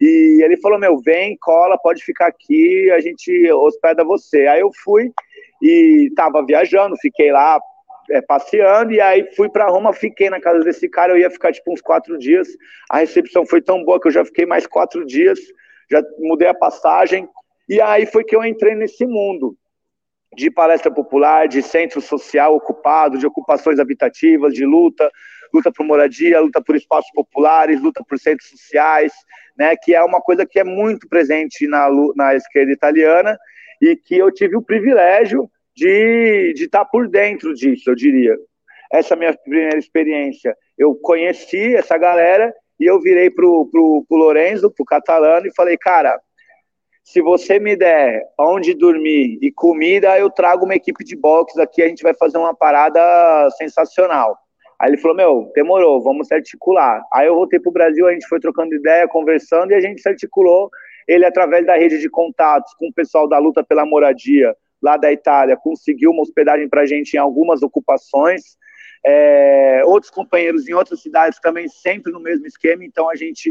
e 0.00 0.42
ele 0.42 0.56
falou, 0.56 0.78
meu, 0.78 0.98
vem, 0.98 1.36
cola, 1.38 1.76
pode 1.76 2.02
ficar 2.02 2.28
aqui, 2.28 2.90
a 2.90 3.00
gente 3.00 3.52
hospeda 3.52 4.02
você. 4.02 4.46
Aí 4.46 4.60
eu 4.60 4.70
fui 4.82 5.12
e 5.62 6.08
estava 6.08 6.44
viajando, 6.44 6.96
fiquei 7.00 7.30
lá 7.30 7.60
é, 8.10 8.20
passeando, 8.20 8.92
e 8.92 9.00
aí 9.00 9.28
fui 9.36 9.48
para 9.48 9.68
Roma, 9.68 9.92
fiquei 9.92 10.30
na 10.30 10.40
casa 10.40 10.64
desse 10.64 10.88
cara, 10.88 11.12
eu 11.12 11.18
ia 11.18 11.30
ficar 11.30 11.52
tipo 11.52 11.72
uns 11.72 11.80
quatro 11.80 12.18
dias, 12.18 12.48
a 12.88 12.98
recepção 12.98 13.46
foi 13.46 13.60
tão 13.62 13.84
boa 13.84 14.00
que 14.00 14.08
eu 14.08 14.12
já 14.12 14.24
fiquei 14.24 14.46
mais 14.46 14.66
quatro 14.66 15.04
dias, 15.06 15.38
já 15.90 16.02
mudei 16.18 16.48
a 16.48 16.54
passagem, 16.54 17.28
e 17.68 17.80
aí 17.80 18.06
foi 18.06 18.24
que 18.24 18.34
eu 18.34 18.44
entrei 18.44 18.74
nesse 18.74 19.06
mundo 19.06 19.56
de 20.36 20.50
palestra 20.50 20.92
popular, 20.92 21.48
de 21.48 21.62
centro 21.62 22.00
social 22.00 22.54
ocupado, 22.54 23.18
de 23.18 23.26
ocupações 23.26 23.78
habitativas, 23.78 24.54
de 24.54 24.64
luta, 24.64 25.10
luta 25.52 25.72
por 25.72 25.84
moradia, 25.84 26.40
luta 26.40 26.62
por 26.62 26.76
espaços 26.76 27.10
populares, 27.12 27.80
luta 27.80 28.02
por 28.08 28.18
centros 28.18 28.48
sociais, 28.48 29.12
né, 29.58 29.74
que 29.76 29.94
é 29.94 30.02
uma 30.02 30.20
coisa 30.20 30.46
que 30.46 30.58
é 30.58 30.64
muito 30.64 31.08
presente 31.08 31.66
na, 31.66 31.88
na 32.14 32.34
esquerda 32.34 32.72
italiana 32.72 33.36
e 33.80 33.96
que 33.96 34.16
eu 34.16 34.30
tive 34.30 34.56
o 34.56 34.62
privilégio 34.62 35.50
de, 35.74 36.52
estar 36.56 36.84
por 36.84 37.08
dentro 37.08 37.54
disso, 37.54 37.90
eu 37.90 37.94
diria. 37.94 38.36
Essa 38.92 39.16
minha 39.16 39.36
primeira 39.36 39.78
experiência. 39.78 40.56
Eu 40.76 40.94
conheci 40.94 41.74
essa 41.74 41.96
galera 41.96 42.52
e 42.78 42.84
eu 42.84 43.00
virei 43.00 43.30
pro, 43.30 43.68
pro, 43.70 44.04
pro 44.08 44.18
Lorenzo, 44.18 44.70
pro 44.70 44.84
Catalano, 44.84 45.46
e 45.46 45.54
falei, 45.54 45.76
cara, 45.76 46.18
se 47.04 47.20
você 47.20 47.58
me 47.58 47.76
der 47.76 48.22
onde 48.38 48.74
dormir 48.74 49.38
e 49.42 49.50
comida, 49.52 50.18
eu 50.18 50.30
trago 50.30 50.64
uma 50.64 50.74
equipe 50.74 51.04
de 51.04 51.16
boxe 51.16 51.60
aqui, 51.60 51.82
a 51.82 51.88
gente 51.88 52.02
vai 52.02 52.14
fazer 52.14 52.38
uma 52.38 52.54
parada 52.54 53.50
sensacional. 53.58 54.36
Aí 54.78 54.90
ele 54.90 54.96
falou, 54.96 55.16
meu, 55.16 55.52
demorou, 55.54 56.02
vamos 56.02 56.28
se 56.28 56.34
articular. 56.34 57.02
Aí 57.12 57.26
eu 57.26 57.34
voltei 57.34 57.60
pro 57.60 57.70
Brasil, 57.70 58.06
a 58.06 58.12
gente 58.12 58.26
foi 58.26 58.40
trocando 58.40 58.74
ideia, 58.74 59.06
conversando, 59.06 59.72
e 59.72 59.74
a 59.74 59.80
gente 59.80 60.00
se 60.00 60.08
articulou, 60.08 60.70
ele 61.06 61.24
através 61.24 61.66
da 61.66 61.76
rede 61.76 61.98
de 61.98 62.08
contatos 62.08 62.74
com 62.74 62.88
o 62.88 62.92
pessoal 62.92 63.28
da 63.28 63.38
luta 63.38 63.64
pela 63.64 63.86
moradia, 63.86 64.54
lá 64.82 64.96
da 64.96 65.12
Itália, 65.12 65.56
conseguiu 65.56 66.10
uma 66.10 66.22
hospedagem 66.22 66.68
pra 66.68 66.86
gente 66.86 67.14
em 67.14 67.18
algumas 67.18 67.62
ocupações, 67.62 68.58
é, 69.04 69.82
outros 69.84 70.10
companheiros 70.10 70.68
em 70.68 70.74
outras 70.74 71.00
cidades 71.00 71.38
também 71.40 71.68
sempre 71.68 72.12
no 72.12 72.20
mesmo 72.20 72.46
esquema, 72.46 72.84
então 72.84 73.08
a 73.08 73.14
gente 73.14 73.50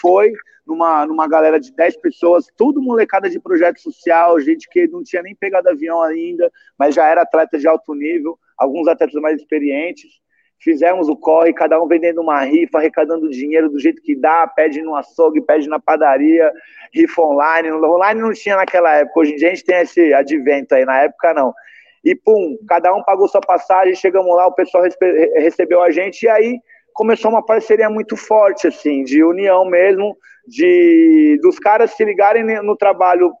foi 0.00 0.32
numa, 0.66 1.06
numa 1.06 1.28
galera 1.28 1.60
de 1.60 1.74
10 1.74 1.98
pessoas, 1.98 2.46
tudo 2.56 2.82
molecada 2.82 3.28
de 3.30 3.38
projeto 3.38 3.80
social, 3.80 4.40
gente 4.40 4.68
que 4.68 4.88
não 4.88 5.02
tinha 5.02 5.22
nem 5.22 5.34
pegado 5.34 5.68
avião 5.68 6.02
ainda, 6.02 6.50
mas 6.78 6.94
já 6.94 7.06
era 7.06 7.22
atleta 7.22 7.58
de 7.58 7.68
alto 7.68 7.94
nível, 7.94 8.38
alguns 8.56 8.88
atletas 8.88 9.20
mais 9.20 9.40
experientes. 9.40 10.10
Fizemos 10.58 11.08
o 11.08 11.16
corre, 11.16 11.52
cada 11.52 11.80
um 11.80 11.86
vendendo 11.86 12.20
uma 12.20 12.40
rifa, 12.40 12.78
arrecadando 12.78 13.30
dinheiro 13.30 13.68
do 13.68 13.78
jeito 13.78 14.02
que 14.02 14.16
dá, 14.16 14.46
pede 14.46 14.82
no 14.82 14.96
açougue, 14.96 15.40
pede 15.40 15.68
na 15.68 15.78
padaria, 15.78 16.50
rifa 16.92 17.22
online. 17.22 17.70
Online 17.70 18.20
não 18.20 18.32
tinha 18.32 18.56
naquela 18.56 18.96
época, 18.96 19.20
hoje 19.20 19.32
em 19.32 19.36
dia 19.36 19.48
a 19.48 19.54
gente 19.54 19.64
tem 19.64 19.76
esse 19.76 20.14
advento 20.14 20.74
aí, 20.74 20.84
na 20.84 21.02
época 21.02 21.34
não. 21.34 21.54
E 22.04 22.14
pum, 22.14 22.56
cada 22.68 22.94
um 22.94 23.02
pagou 23.02 23.28
sua 23.28 23.40
passagem, 23.40 23.94
chegamos 23.94 24.34
lá, 24.34 24.46
o 24.46 24.54
pessoal 24.54 24.84
recebeu 25.34 25.82
a 25.82 25.90
gente, 25.90 26.22
e 26.22 26.28
aí 26.28 26.58
começou 26.92 27.30
uma 27.30 27.44
parceria 27.44 27.90
muito 27.90 28.16
forte, 28.16 28.66
assim, 28.66 29.04
de 29.04 29.22
união 29.22 29.64
mesmo, 29.64 30.16
de 30.46 31.38
dos 31.42 31.58
caras 31.58 31.90
se 31.90 32.04
ligarem 32.04 32.44
no 32.62 32.76
trabalho 32.76 33.32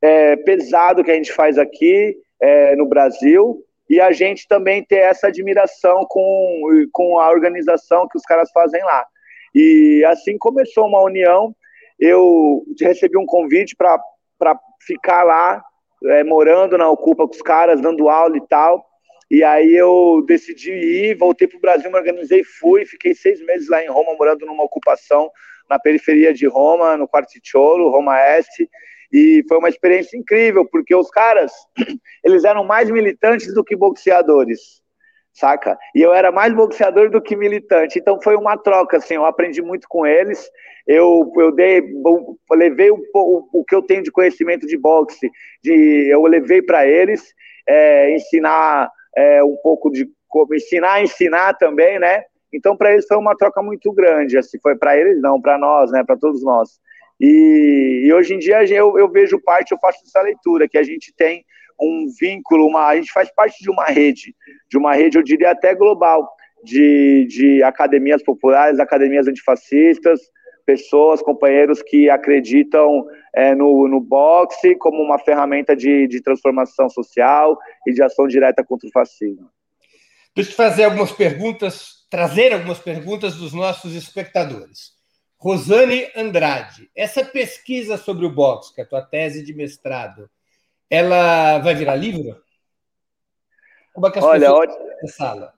é, 0.00 0.36
pesado 0.36 1.02
que 1.02 1.10
a 1.10 1.14
gente 1.14 1.32
faz 1.32 1.58
aqui 1.58 2.16
é, 2.40 2.76
no 2.76 2.86
Brasil, 2.86 3.64
e 3.88 4.00
a 4.00 4.12
gente 4.12 4.46
também 4.48 4.84
ter 4.84 4.96
essa 4.96 5.28
admiração 5.28 6.04
com, 6.08 6.86
com 6.92 7.18
a 7.18 7.30
organização 7.30 8.08
que 8.08 8.16
os 8.16 8.24
caras 8.24 8.50
fazem 8.52 8.82
lá. 8.82 9.04
E 9.54 10.04
assim 10.06 10.38
começou 10.38 10.86
uma 10.86 11.02
união, 11.02 11.54
eu 11.98 12.64
recebi 12.80 13.18
um 13.18 13.26
convite 13.26 13.76
para 13.76 14.00
ficar 14.80 15.22
lá 15.22 15.62
é, 16.04 16.24
morando 16.24 16.76
na 16.76 16.88
Ocupa 16.88 17.26
com 17.26 17.34
os 17.34 17.42
caras, 17.42 17.80
dando 17.80 18.08
aula 18.08 18.36
e 18.36 18.46
tal. 18.48 18.84
E 19.30 19.42
aí 19.42 19.74
eu 19.74 20.22
decidi 20.26 20.72
ir, 20.72 21.14
voltei 21.16 21.48
para 21.48 21.56
o 21.56 21.60
Brasil, 21.60 21.90
me 21.90 21.96
organizei, 21.96 22.44
fui, 22.44 22.84
fiquei 22.84 23.14
seis 23.14 23.40
meses 23.44 23.68
lá 23.68 23.82
em 23.82 23.88
Roma, 23.88 24.14
morando 24.14 24.44
numa 24.44 24.64
ocupação 24.64 25.30
na 25.70 25.78
periferia 25.78 26.34
de 26.34 26.46
Roma, 26.46 26.96
no 26.96 27.08
Quarticciolo, 27.08 27.88
Roma 27.88 28.18
Este. 28.36 28.68
E 29.12 29.44
foi 29.48 29.58
uma 29.58 29.68
experiência 29.68 30.16
incrível, 30.16 30.64
porque 30.64 30.94
os 30.94 31.10
caras, 31.10 31.52
eles 32.24 32.44
eram 32.44 32.64
mais 32.64 32.90
militantes 32.90 33.52
do 33.52 33.62
que 33.62 33.76
boxeadores 33.76 34.82
saca? 35.32 35.78
E 35.94 36.02
eu 36.02 36.12
era 36.12 36.30
mais 36.30 36.52
boxeador 36.54 37.10
do 37.10 37.20
que 37.20 37.34
militante, 37.34 37.98
então 37.98 38.20
foi 38.20 38.36
uma 38.36 38.56
troca, 38.56 38.98
assim, 38.98 39.14
eu 39.14 39.24
aprendi 39.24 39.62
muito 39.62 39.88
com 39.88 40.06
eles, 40.06 40.50
eu, 40.86 41.32
eu 41.36 41.52
dei, 41.52 41.78
eu 41.78 42.36
levei 42.50 42.90
o, 42.90 43.02
o, 43.14 43.60
o 43.60 43.64
que 43.64 43.74
eu 43.74 43.82
tenho 43.82 44.02
de 44.02 44.10
conhecimento 44.10 44.66
de 44.66 44.76
boxe, 44.76 45.30
de, 45.62 46.08
eu 46.10 46.22
levei 46.24 46.60
para 46.60 46.86
eles, 46.86 47.32
é, 47.66 48.14
ensinar 48.14 48.90
é, 49.16 49.42
um 49.42 49.56
pouco 49.62 49.90
de 49.90 50.08
como 50.28 50.54
ensinar 50.54 51.02
ensinar 51.02 51.54
também, 51.54 51.98
né? 51.98 52.24
Então 52.52 52.76
para 52.76 52.92
eles 52.92 53.06
foi 53.06 53.16
uma 53.16 53.36
troca 53.36 53.62
muito 53.62 53.92
grande, 53.92 54.36
assim, 54.36 54.58
foi 54.62 54.76
para 54.76 54.96
eles 54.96 55.20
não, 55.20 55.40
para 55.40 55.58
nós, 55.58 55.90
né? 55.90 56.02
Para 56.04 56.16
todos 56.16 56.42
nós. 56.42 56.80
E, 57.24 58.02
e, 58.04 58.12
hoje 58.12 58.34
em 58.34 58.38
dia 58.40 58.64
eu, 58.64 58.98
eu 58.98 59.08
vejo 59.08 59.40
parte, 59.40 59.70
eu 59.70 59.78
faço 59.78 60.00
essa 60.04 60.20
leitura 60.20 60.68
que 60.68 60.76
a 60.76 60.82
gente 60.82 61.14
tem 61.16 61.44
um 61.80 62.08
vínculo, 62.20 62.66
uma, 62.66 62.88
a 62.88 62.96
gente 62.96 63.12
faz 63.12 63.32
parte 63.32 63.62
de 63.62 63.70
uma 63.70 63.84
rede, 63.84 64.34
de 64.68 64.76
uma 64.76 64.92
rede, 64.92 65.18
eu 65.18 65.22
diria 65.22 65.52
até 65.52 65.72
global, 65.72 66.28
de, 66.64 67.24
de 67.26 67.62
academias 67.62 68.24
populares, 68.24 68.80
academias 68.80 69.28
antifascistas, 69.28 70.20
pessoas, 70.66 71.22
companheiros 71.22 71.80
que 71.80 72.10
acreditam 72.10 73.06
é, 73.32 73.54
no, 73.54 73.86
no 73.86 74.00
boxe 74.00 74.74
como 74.74 75.00
uma 75.00 75.18
ferramenta 75.18 75.76
de, 75.76 76.08
de 76.08 76.20
transformação 76.20 76.88
social 76.88 77.56
e 77.86 77.92
de 77.92 78.02
ação 78.02 78.26
direta 78.26 78.64
contra 78.64 78.88
o 78.88 78.92
fascismo. 78.92 79.48
Deixa 80.34 80.50
eu 80.50 80.56
fazer 80.56 80.84
algumas 80.84 81.12
perguntas, 81.12 82.06
trazer 82.10 82.52
algumas 82.52 82.80
perguntas 82.80 83.36
dos 83.36 83.52
nossos 83.52 83.94
espectadores. 83.94 85.01
Rosane 85.42 86.06
Andrade, 86.14 86.88
essa 86.94 87.24
pesquisa 87.24 87.96
sobre 87.96 88.24
o 88.24 88.30
boxe, 88.30 88.72
que 88.72 88.80
é 88.80 88.84
a 88.84 88.86
tua 88.86 89.02
tese 89.02 89.42
de 89.42 89.52
mestrado, 89.52 90.30
ela 90.88 91.58
vai 91.58 91.74
virar 91.74 91.96
livro? 91.96 92.40
Como 93.92 94.06
é 94.06 94.12
que 94.12 94.20
as 94.20 94.24
Olha, 94.24 94.46
pessoas 94.46 95.14
sala? 95.16 95.52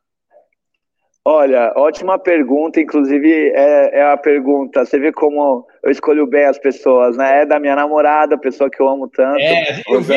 Olha, 1.23 1.71
ótima 1.77 2.19
pergunta. 2.19 2.81
Inclusive, 2.81 3.51
é, 3.51 3.99
é 3.99 4.03
a 4.11 4.17
pergunta. 4.17 4.87
Você 4.87 4.99
vê 4.99 5.13
como 5.13 5.67
eu 5.83 5.91
escolho 5.91 6.27
bem 6.27 6.47
as 6.47 6.59
pessoas, 6.59 7.19
né? 7.19 7.43
É 7.43 7.47
da 7.47 7.61
minha 7.61 7.77
namorada, 7.77 8.39
pessoa 8.39 8.71
que 8.71 8.81
eu 8.81 8.89
amo 8.89 9.07
tanto. 9.09 9.39
É, 9.39 9.83
eu 9.87 10.01
vi 10.01 10.15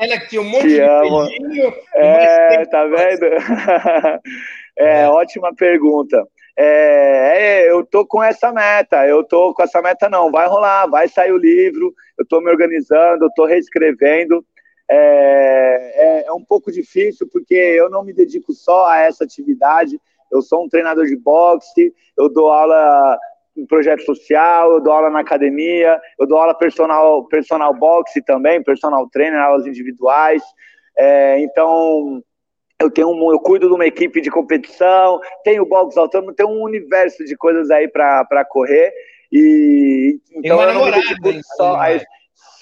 ela 0.00 0.18
que 0.18 0.28
tinha 0.28 0.42
um 0.42 0.48
monte 0.48 0.66
de 0.66 0.80
amo. 0.80 1.28
É, 1.94 2.64
tá 2.66 2.84
vendo? 2.84 3.26
é, 4.76 5.02
é, 5.02 5.08
ótima 5.08 5.54
pergunta. 5.54 6.26
É, 6.56 7.64
é, 7.64 7.70
eu 7.70 7.84
tô 7.84 8.06
com 8.06 8.22
essa 8.22 8.52
meta, 8.52 9.06
eu 9.06 9.24
tô 9.24 9.52
com 9.54 9.62
essa 9.62 9.82
meta 9.82 10.08
não, 10.08 10.30
vai 10.30 10.46
rolar, 10.46 10.86
vai 10.86 11.08
sair 11.08 11.32
o 11.32 11.36
livro, 11.36 11.92
eu 12.16 12.24
tô 12.24 12.40
me 12.40 12.48
organizando, 12.50 13.24
eu 13.24 13.30
tô 13.34 13.44
reescrevendo, 13.44 14.44
é, 14.88 14.96
é, 14.96 16.26
é, 16.26 16.32
um 16.32 16.44
pouco 16.44 16.70
difícil 16.70 17.28
porque 17.32 17.54
eu 17.54 17.88
não 17.88 18.04
me 18.04 18.12
dedico 18.12 18.52
só 18.52 18.86
a 18.86 18.98
essa 18.98 19.24
atividade. 19.24 19.98
Eu 20.30 20.42
sou 20.42 20.64
um 20.64 20.68
treinador 20.68 21.06
de 21.06 21.16
boxe, 21.16 21.92
eu 22.16 22.28
dou 22.28 22.50
aula 22.50 23.18
em 23.56 23.66
projeto 23.66 24.02
social, 24.02 24.72
eu 24.72 24.80
dou 24.80 24.92
aula 24.92 25.10
na 25.10 25.20
academia, 25.20 26.00
eu 26.18 26.26
dou 26.26 26.38
aula 26.38 26.54
personal, 26.54 27.24
personal 27.28 27.72
boxe 27.72 28.20
também, 28.22 28.62
personal 28.62 29.08
trainer, 29.08 29.40
aulas 29.40 29.66
individuais. 29.66 30.42
É, 30.96 31.38
então, 31.40 32.22
eu 32.80 32.90
tenho 32.90 33.10
um, 33.10 33.32
eu 33.32 33.40
cuido 33.40 33.68
de 33.68 33.74
uma 33.74 33.86
equipe 33.86 34.20
de 34.20 34.30
competição, 34.30 35.20
tenho 35.42 35.66
boxe 35.66 35.98
autônomo, 35.98 36.34
tenho 36.34 36.50
um 36.50 36.62
universo 36.62 37.24
de 37.24 37.36
coisas 37.36 37.70
aí 37.70 37.88
para 37.88 38.44
correr. 38.44 38.92
E 39.32 40.18
então 40.36 40.60
eu 40.62 40.74
não 40.74 40.84
me 40.84 40.92
dedico 40.92 41.40
só 41.56 41.76
a 41.76 41.94
isso 41.94 42.06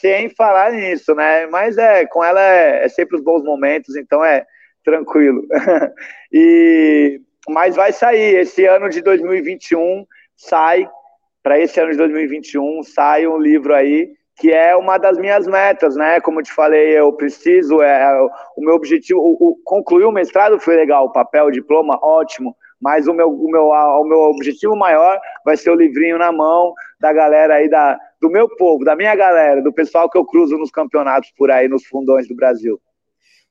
sem 0.02 0.28
falar 0.30 0.72
nisso, 0.72 1.14
né? 1.14 1.46
Mas 1.46 1.78
é, 1.78 2.04
com 2.06 2.24
ela 2.24 2.42
é, 2.42 2.84
é 2.84 2.88
sempre 2.88 3.16
os 3.16 3.22
bons 3.22 3.44
momentos, 3.44 3.94
então 3.94 4.24
é 4.24 4.44
tranquilo. 4.84 5.46
e 6.32 7.20
mas 7.48 7.76
vai 7.76 7.92
sair 7.92 8.36
esse 8.36 8.66
ano 8.66 8.88
de 8.88 9.00
2021 9.00 10.04
sai 10.36 10.88
para 11.42 11.58
esse 11.58 11.80
ano 11.80 11.90
de 11.90 11.98
2021 11.98 12.82
sai 12.84 13.26
um 13.26 13.38
livro 13.38 13.74
aí 13.74 14.12
que 14.36 14.50
é 14.50 14.74
uma 14.76 14.98
das 14.98 15.18
minhas 15.18 15.46
metas, 15.46 15.94
né? 15.94 16.20
Como 16.20 16.40
eu 16.40 16.44
te 16.44 16.52
falei, 16.52 16.98
eu 16.98 17.12
preciso, 17.12 17.82
é, 17.82 18.20
o 18.56 18.60
meu 18.60 18.74
objetivo, 18.74 19.20
o, 19.20 19.50
o, 19.50 19.56
concluir 19.64 20.04
o 20.04 20.12
mestrado 20.12 20.58
foi 20.58 20.76
legal, 20.76 21.12
papel, 21.12 21.50
diploma, 21.50 21.98
ótimo, 22.02 22.56
mas 22.80 23.06
o 23.06 23.12
meu, 23.12 23.30
o, 23.30 23.50
meu, 23.50 23.68
o 23.68 24.04
meu 24.04 24.18
objetivo 24.22 24.74
maior 24.74 25.20
vai 25.44 25.56
ser 25.56 25.70
o 25.70 25.76
livrinho 25.76 26.18
na 26.18 26.32
mão 26.32 26.72
da 26.98 27.12
galera 27.12 27.54
aí, 27.54 27.68
da, 27.68 27.98
do 28.20 28.28
meu 28.30 28.48
povo, 28.56 28.84
da 28.84 28.96
minha 28.96 29.14
galera, 29.14 29.62
do 29.62 29.72
pessoal 29.72 30.10
que 30.10 30.18
eu 30.18 30.24
cruzo 30.24 30.58
nos 30.58 30.70
campeonatos 30.70 31.30
por 31.36 31.50
aí, 31.50 31.68
nos 31.68 31.86
fundões 31.86 32.26
do 32.26 32.34
Brasil. 32.34 32.80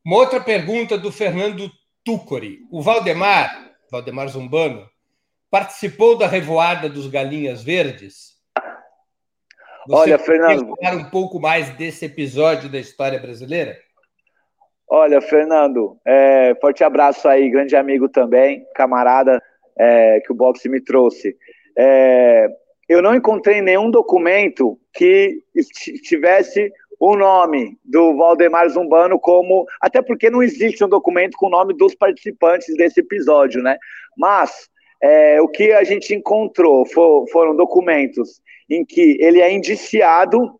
Uma 0.03 0.17
outra 0.17 0.41
pergunta 0.41 0.97
do 0.97 1.11
Fernando 1.11 1.69
Tucori. 2.03 2.59
O 2.71 2.81
Valdemar, 2.81 3.71
Valdemar 3.89 4.27
Zumbano, 4.27 4.89
participou 5.49 6.17
da 6.17 6.27
revoada 6.27 6.89
dos 6.89 7.07
Galinhas 7.07 7.63
Verdes? 7.63 8.30
Você 9.87 10.11
Olha, 10.11 10.19
Fernando. 10.19 10.75
falar 10.75 10.95
um 10.95 11.09
pouco 11.09 11.39
mais 11.39 11.69
desse 11.71 12.05
episódio 12.05 12.69
da 12.69 12.79
história 12.79 13.19
brasileira? 13.19 13.77
Olha, 14.87 15.21
Fernando, 15.21 15.97
é, 16.05 16.53
forte 16.59 16.83
abraço 16.83 17.27
aí, 17.27 17.49
grande 17.49 17.75
amigo 17.75 18.09
também, 18.09 18.65
camarada 18.75 19.41
é, 19.77 20.19
que 20.19 20.31
o 20.31 20.35
boxe 20.35 20.67
me 20.67 20.81
trouxe. 20.81 21.35
É, 21.77 22.47
eu 22.89 23.01
não 23.01 23.15
encontrei 23.15 23.61
nenhum 23.61 23.89
documento 23.89 24.77
que 24.93 25.41
tivesse 26.03 26.71
o 26.99 27.15
nome 27.15 27.77
do 27.83 28.15
Valdemar 28.17 28.69
Zumbano 28.69 29.19
como. 29.19 29.65
Até 29.81 30.01
porque 30.01 30.29
não 30.29 30.43
existe 30.43 30.83
um 30.83 30.89
documento 30.89 31.35
com 31.37 31.47
o 31.47 31.51
nome 31.51 31.73
dos 31.73 31.95
participantes 31.95 32.75
desse 32.75 32.99
episódio, 32.99 33.63
né? 33.63 33.77
Mas 34.17 34.69
é, 35.01 35.41
o 35.41 35.47
que 35.47 35.71
a 35.71 35.83
gente 35.83 36.13
encontrou 36.13 36.85
for, 36.85 37.25
foram 37.29 37.55
documentos 37.55 38.41
em 38.71 38.85
que 38.85 39.17
ele 39.19 39.41
é 39.41 39.51
indiciado 39.51 40.57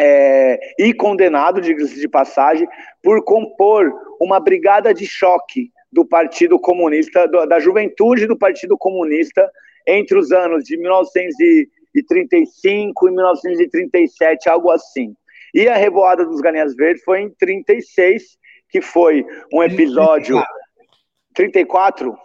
é, 0.00 0.58
e 0.78 0.94
condenado, 0.94 1.60
diga-se 1.60 2.00
de 2.00 2.08
passagem, 2.08 2.66
por 3.02 3.22
compor 3.24 3.92
uma 4.18 4.40
brigada 4.40 4.94
de 4.94 5.06
choque 5.06 5.70
do 5.92 6.06
Partido 6.06 6.58
Comunista, 6.58 7.28
do, 7.28 7.44
da 7.44 7.60
juventude 7.60 8.26
do 8.26 8.38
Partido 8.38 8.78
Comunista, 8.78 9.46
entre 9.86 10.18
os 10.18 10.32
anos 10.32 10.64
de 10.64 10.78
1935 10.78 13.08
e 13.08 13.12
1937, 13.12 14.48
algo 14.48 14.70
assim. 14.70 15.14
E 15.52 15.68
a 15.68 15.76
Revoada 15.76 16.24
dos 16.24 16.40
Galinhas 16.40 16.74
Verdes 16.74 17.04
foi 17.04 17.20
em 17.20 17.28
36, 17.28 18.38
que 18.70 18.80
foi 18.80 19.26
um 19.52 19.62
episódio. 19.62 20.42
34? 21.34 22.16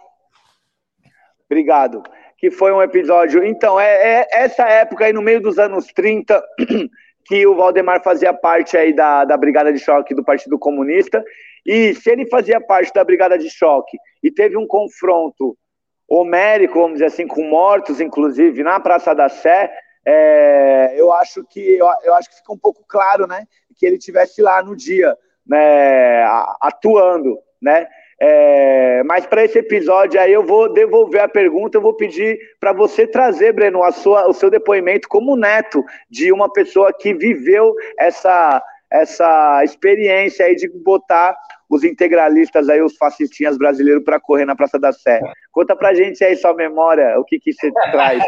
Obrigado. 1.50 2.02
Que 2.38 2.50
foi 2.50 2.72
um 2.72 2.80
episódio. 2.80 3.44
Então, 3.44 3.78
é, 3.78 4.20
é 4.20 4.28
essa 4.30 4.62
época 4.62 5.04
aí, 5.04 5.12
no 5.12 5.20
meio 5.20 5.40
dos 5.40 5.58
anos 5.58 5.86
30, 5.88 6.42
que 7.26 7.46
o 7.46 7.56
Valdemar 7.56 8.02
fazia 8.02 8.32
parte 8.32 8.76
aí 8.76 8.94
da, 8.94 9.24
da 9.24 9.36
Brigada 9.36 9.72
de 9.72 9.78
Choque 9.78 10.14
do 10.14 10.24
Partido 10.24 10.58
Comunista. 10.58 11.22
E 11.66 11.94
se 11.94 12.10
ele 12.10 12.26
fazia 12.26 12.60
parte 12.60 12.92
da 12.94 13.04
Brigada 13.04 13.36
de 13.36 13.50
Choque 13.50 13.98
e 14.22 14.30
teve 14.30 14.56
um 14.56 14.66
confronto 14.66 15.56
homérico, 16.08 16.80
vamos 16.80 16.94
dizer 16.94 17.06
assim, 17.06 17.26
com 17.26 17.42
mortos, 17.42 18.00
inclusive, 18.00 18.62
na 18.62 18.80
Praça 18.80 19.14
da 19.14 19.28
Sé, 19.28 19.70
é, 20.06 20.94
eu 20.96 21.12
acho 21.12 21.44
que 21.44 21.60
eu, 21.60 21.86
eu, 22.02 22.14
acho 22.14 22.30
que 22.30 22.36
fica 22.36 22.52
um 22.52 22.58
pouco 22.58 22.82
claro, 22.88 23.26
né, 23.26 23.44
que 23.76 23.84
ele 23.84 23.98
tivesse 23.98 24.40
lá 24.40 24.62
no 24.62 24.74
dia, 24.74 25.14
né, 25.46 26.24
atuando, 26.62 27.38
né. 27.60 27.86
É, 28.20 29.02
mas 29.04 29.26
para 29.26 29.44
esse 29.44 29.58
episódio 29.58 30.20
aí 30.20 30.32
eu 30.32 30.44
vou 30.44 30.72
devolver 30.72 31.20
a 31.20 31.28
pergunta, 31.28 31.78
eu 31.78 31.82
vou 31.82 31.94
pedir 31.94 32.36
para 32.58 32.72
você 32.72 33.06
trazer, 33.06 33.52
Breno, 33.52 33.84
a 33.84 33.92
sua, 33.92 34.28
o 34.28 34.32
seu 34.32 34.50
depoimento 34.50 35.08
como 35.08 35.36
neto 35.36 35.84
de 36.10 36.32
uma 36.32 36.52
pessoa 36.52 36.92
que 36.92 37.14
viveu 37.14 37.74
essa 37.98 38.62
essa 38.90 39.62
experiência 39.64 40.46
aí 40.46 40.56
de 40.56 40.68
botar 40.82 41.36
os 41.68 41.84
integralistas 41.84 42.68
aí, 42.68 42.80
os 42.80 42.96
fascistinhas 42.96 43.58
brasileiros 43.58 44.02
para 44.02 44.18
correr 44.18 44.46
na 44.46 44.56
Praça 44.56 44.78
da 44.78 44.92
Sé. 44.92 45.20
Conta 45.52 45.76
pra 45.76 45.94
gente 45.94 46.24
aí 46.24 46.34
sua 46.36 46.54
memória, 46.54 47.18
o 47.18 47.24
que 47.24 47.38
que 47.38 47.52
você 47.52 47.70
traz. 47.92 48.22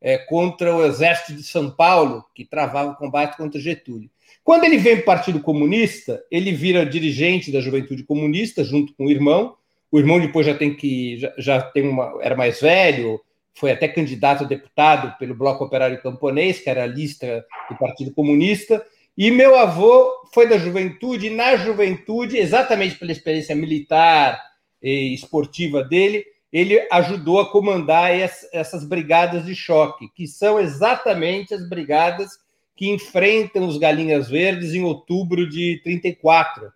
é, 0.00 0.18
contra 0.18 0.74
o 0.74 0.84
exército 0.84 1.34
de 1.34 1.42
São 1.42 1.70
Paulo, 1.70 2.24
que 2.34 2.44
travava 2.44 2.92
o 2.92 2.96
combate 2.96 3.36
contra 3.36 3.60
Getúlio. 3.60 4.10
Quando 4.44 4.64
ele 4.64 4.78
vem 4.78 4.96
para 4.96 5.02
o 5.02 5.06
Partido 5.06 5.40
Comunista, 5.40 6.22
ele 6.30 6.52
vira 6.52 6.86
dirigente 6.86 7.50
da 7.50 7.60
Juventude 7.60 8.04
Comunista, 8.04 8.62
junto 8.62 8.94
com 8.94 9.06
o 9.06 9.10
irmão. 9.10 9.56
O 9.90 9.98
irmão 9.98 10.20
depois 10.20 10.46
já 10.46 10.54
tem 10.54 10.74
que 10.74 11.18
já, 11.18 11.32
já 11.36 11.62
tem 11.62 11.88
uma 11.88 12.18
era 12.20 12.36
mais 12.36 12.60
velho, 12.60 13.20
foi 13.54 13.72
até 13.72 13.88
candidato 13.88 14.44
a 14.44 14.46
deputado 14.46 15.16
pelo 15.18 15.34
Bloco 15.34 15.64
Operário 15.64 16.00
Camponês, 16.02 16.60
que 16.60 16.70
era 16.70 16.84
a 16.84 16.86
lista 16.86 17.44
do 17.70 17.76
Partido 17.76 18.12
Comunista. 18.12 18.84
E 19.16 19.30
meu 19.30 19.56
avô 19.56 20.12
foi 20.32 20.46
da 20.46 20.58
juventude, 20.58 21.28
e 21.28 21.30
na 21.30 21.56
juventude, 21.56 22.36
exatamente 22.36 22.96
pela 22.96 23.12
experiência 23.12 23.56
militar 23.56 24.38
e 24.82 25.14
esportiva 25.14 25.82
dele, 25.82 26.24
ele 26.52 26.86
ajudou 26.90 27.40
a 27.40 27.50
comandar 27.50 28.10
essas 28.52 28.84
brigadas 28.84 29.44
de 29.44 29.54
choque, 29.54 30.08
que 30.14 30.26
são 30.26 30.58
exatamente 30.58 31.52
as 31.52 31.68
brigadas 31.68 32.38
que 32.74 32.90
enfrentam 32.90 33.66
os 33.66 33.78
Galinhas 33.78 34.28
Verdes 34.28 34.74
em 34.74 34.82
outubro 34.82 35.48
de 35.48 35.80
34. 35.82 36.72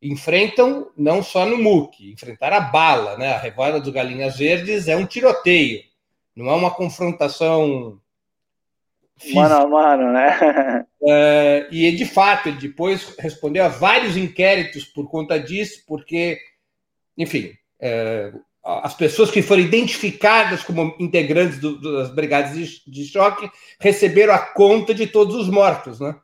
Enfrentam 0.00 0.90
não 0.96 1.22
só 1.22 1.46
no 1.46 1.58
MUC, 1.58 2.12
enfrentar 2.12 2.52
a 2.52 2.60
bala, 2.60 3.16
né? 3.16 3.32
A 3.32 3.38
revolta 3.38 3.80
dos 3.80 3.92
Galinhas 3.92 4.36
Verdes 4.36 4.88
é 4.88 4.96
um 4.96 5.06
tiroteio, 5.06 5.82
não 6.36 6.50
é 6.50 6.54
uma 6.54 6.70
confrontação 6.70 7.98
física. 9.16 9.40
mano 9.40 9.54
a 9.54 9.66
mano, 9.66 10.12
né? 10.12 10.86
É, 11.04 11.66
e 11.72 11.90
de 11.96 12.04
fato, 12.04 12.48
ele 12.48 12.58
depois 12.58 13.16
respondeu 13.18 13.64
a 13.64 13.68
vários 13.68 14.16
inquéritos 14.16 14.84
por 14.84 15.10
conta 15.10 15.36
disso, 15.36 15.82
porque, 15.84 16.38
enfim, 17.18 17.52
é, 17.80 18.32
as 18.64 18.94
pessoas 18.94 19.30
que 19.30 19.42
foram 19.42 19.62
identificadas 19.62 20.62
como 20.62 20.94
integrantes 21.00 21.58
do, 21.58 21.80
das 21.80 22.14
brigadas 22.14 22.54
de, 22.54 22.90
de, 22.90 23.04
choque 23.04 23.50
receberam 23.80 24.32
a 24.32 24.38
conta 24.38 24.94
de 24.94 25.06
todos 25.06 25.34
os 25.34 25.48
mortos, 25.48 25.98
né? 25.98 26.14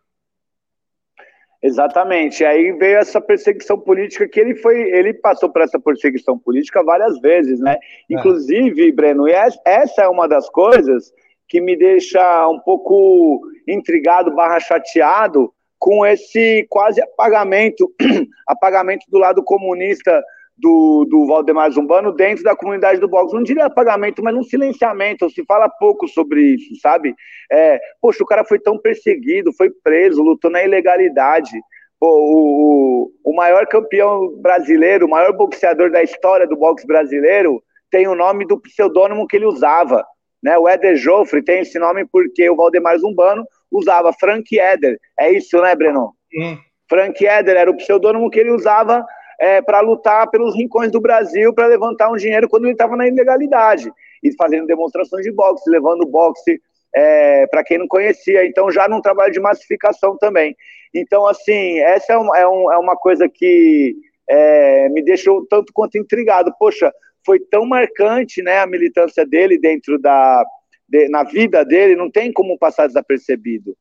Exatamente. 1.60 2.44
Aí 2.44 2.70
veio 2.72 2.98
essa 2.98 3.20
perseguição 3.20 3.76
política 3.80 4.28
que 4.28 4.38
ele 4.38 4.54
foi, 4.54 4.80
ele 4.92 5.12
passou 5.12 5.50
por 5.50 5.62
essa 5.62 5.80
perseguição 5.80 6.38
política 6.38 6.84
várias 6.84 7.18
vezes, 7.20 7.58
né? 7.58 7.74
É. 7.74 7.78
Inclusive, 8.14 8.92
Breno, 8.92 9.28
e 9.28 9.32
essa 9.32 10.02
é 10.02 10.08
uma 10.08 10.28
das 10.28 10.48
coisas 10.48 11.12
que 11.48 11.60
me 11.60 11.76
deixa 11.76 12.48
um 12.48 12.60
pouco 12.60 13.40
intrigado, 13.66 14.34
barra 14.34 14.60
chateado 14.60 15.52
com 15.78 16.06
esse 16.06 16.66
quase 16.68 17.00
apagamento, 17.00 17.92
apagamento 18.46 19.06
do 19.08 19.18
lado 19.18 19.42
comunista 19.42 20.22
do, 20.58 21.06
do 21.08 21.26
Valdemar 21.26 21.70
Zumbano 21.70 22.12
dentro 22.12 22.42
da 22.42 22.56
comunidade 22.56 23.00
do 23.00 23.08
boxe. 23.08 23.34
Não 23.34 23.42
diria 23.42 23.66
apagamento, 23.66 24.22
mas 24.22 24.34
um 24.34 24.42
silenciamento. 24.42 25.30
Se 25.30 25.44
fala 25.44 25.68
pouco 25.68 26.08
sobre 26.08 26.54
isso, 26.54 26.74
sabe? 26.80 27.14
É, 27.50 27.78
poxa, 28.00 28.22
o 28.22 28.26
cara 28.26 28.44
foi 28.44 28.58
tão 28.58 28.78
perseguido, 28.78 29.52
foi 29.52 29.70
preso, 29.82 30.22
lutou 30.22 30.50
na 30.50 30.62
ilegalidade. 30.62 31.52
O, 32.00 32.06
o, 32.06 33.32
o 33.32 33.34
maior 33.34 33.66
campeão 33.66 34.36
brasileiro, 34.40 35.06
o 35.06 35.10
maior 35.10 35.32
boxeador 35.32 35.90
da 35.90 36.02
história 36.02 36.46
do 36.46 36.56
boxe 36.56 36.86
brasileiro, 36.86 37.62
tem 37.90 38.06
o 38.06 38.14
nome 38.14 38.46
do 38.46 38.60
pseudônimo 38.60 39.26
que 39.26 39.36
ele 39.36 39.46
usava. 39.46 40.04
né? 40.42 40.58
O 40.58 40.68
Éder 40.68 40.96
Joffre 40.96 41.42
tem 41.42 41.60
esse 41.60 41.78
nome 41.78 42.04
porque 42.10 42.48
o 42.50 42.56
Valdemar 42.56 42.98
Zumbano 42.98 43.44
usava 43.70 44.12
Frank 44.12 44.58
Éder. 44.58 44.98
É 45.18 45.30
isso, 45.32 45.60
né, 45.60 45.74
Breno? 45.74 46.12
Hum. 46.34 46.56
Frank 46.88 47.24
Éder 47.24 47.56
era 47.56 47.70
o 47.70 47.76
pseudônimo 47.76 48.30
que 48.30 48.40
ele 48.40 48.50
usava 48.50 49.04
é, 49.38 49.62
para 49.62 49.80
lutar 49.80 50.28
pelos 50.30 50.54
rincões 50.56 50.90
do 50.90 51.00
Brasil, 51.00 51.54
para 51.54 51.66
levantar 51.66 52.10
um 52.10 52.16
dinheiro 52.16 52.48
quando 52.48 52.64
ele 52.64 52.72
estava 52.72 52.96
na 52.96 53.06
ilegalidade. 53.06 53.92
E 54.22 54.34
fazendo 54.34 54.66
demonstrações 54.66 55.24
de 55.24 55.30
boxe, 55.30 55.70
levando 55.70 56.06
boxe 56.06 56.60
é, 56.94 57.46
para 57.46 57.62
quem 57.62 57.78
não 57.78 57.86
conhecia. 57.86 58.44
Então, 58.44 58.70
já 58.70 58.88
num 58.88 59.00
trabalho 59.00 59.32
de 59.32 59.40
massificação 59.40 60.16
também. 60.18 60.56
Então, 60.92 61.26
assim, 61.26 61.78
essa 61.78 62.14
é, 62.14 62.18
um, 62.18 62.34
é, 62.34 62.48
um, 62.48 62.72
é 62.72 62.78
uma 62.78 62.96
coisa 62.96 63.28
que 63.28 63.94
é, 64.28 64.88
me 64.88 65.02
deixou 65.02 65.46
tanto 65.46 65.72
quanto 65.72 65.98
intrigado. 65.98 66.52
Poxa, 66.58 66.92
foi 67.24 67.38
tão 67.38 67.64
marcante 67.64 68.42
né, 68.42 68.58
a 68.58 68.66
militância 68.66 69.24
dele 69.24 69.58
dentro 69.58 69.98
da. 69.98 70.44
De, 70.88 71.06
na 71.10 71.22
vida 71.22 71.66
dele, 71.66 71.94
não 71.94 72.10
tem 72.10 72.32
como 72.32 72.58
passar 72.58 72.86
desapercebido. 72.86 73.76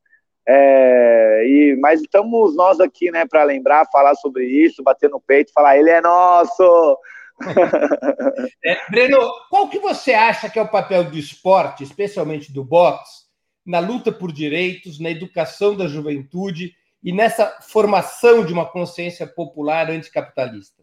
É, 0.50 1.44
e, 1.46 1.76
mas 1.78 2.00
estamos 2.00 2.56
nós 2.56 2.80
aqui, 2.80 3.10
né, 3.10 3.26
para 3.26 3.44
lembrar, 3.44 3.86
falar 3.92 4.14
sobre 4.14 4.46
isso, 4.46 4.82
bater 4.82 5.10
no 5.10 5.20
peito, 5.20 5.52
falar 5.52 5.76
ele 5.76 5.90
é 5.90 6.00
nosso. 6.00 6.98
é, 8.64 8.90
Breno, 8.90 9.18
qual 9.50 9.68
que 9.68 9.78
você 9.78 10.14
acha 10.14 10.48
que 10.48 10.58
é 10.58 10.62
o 10.62 10.70
papel 10.70 11.04
do 11.04 11.18
esporte, 11.18 11.84
especialmente 11.84 12.50
do 12.50 12.64
boxe, 12.64 13.26
na 13.64 13.78
luta 13.78 14.10
por 14.10 14.32
direitos, 14.32 14.98
na 14.98 15.10
educação 15.10 15.76
da 15.76 15.86
juventude 15.86 16.74
e 17.04 17.12
nessa 17.12 17.60
formação 17.60 18.42
de 18.42 18.50
uma 18.50 18.64
consciência 18.64 19.26
popular 19.26 19.90
anticapitalista? 19.90 20.82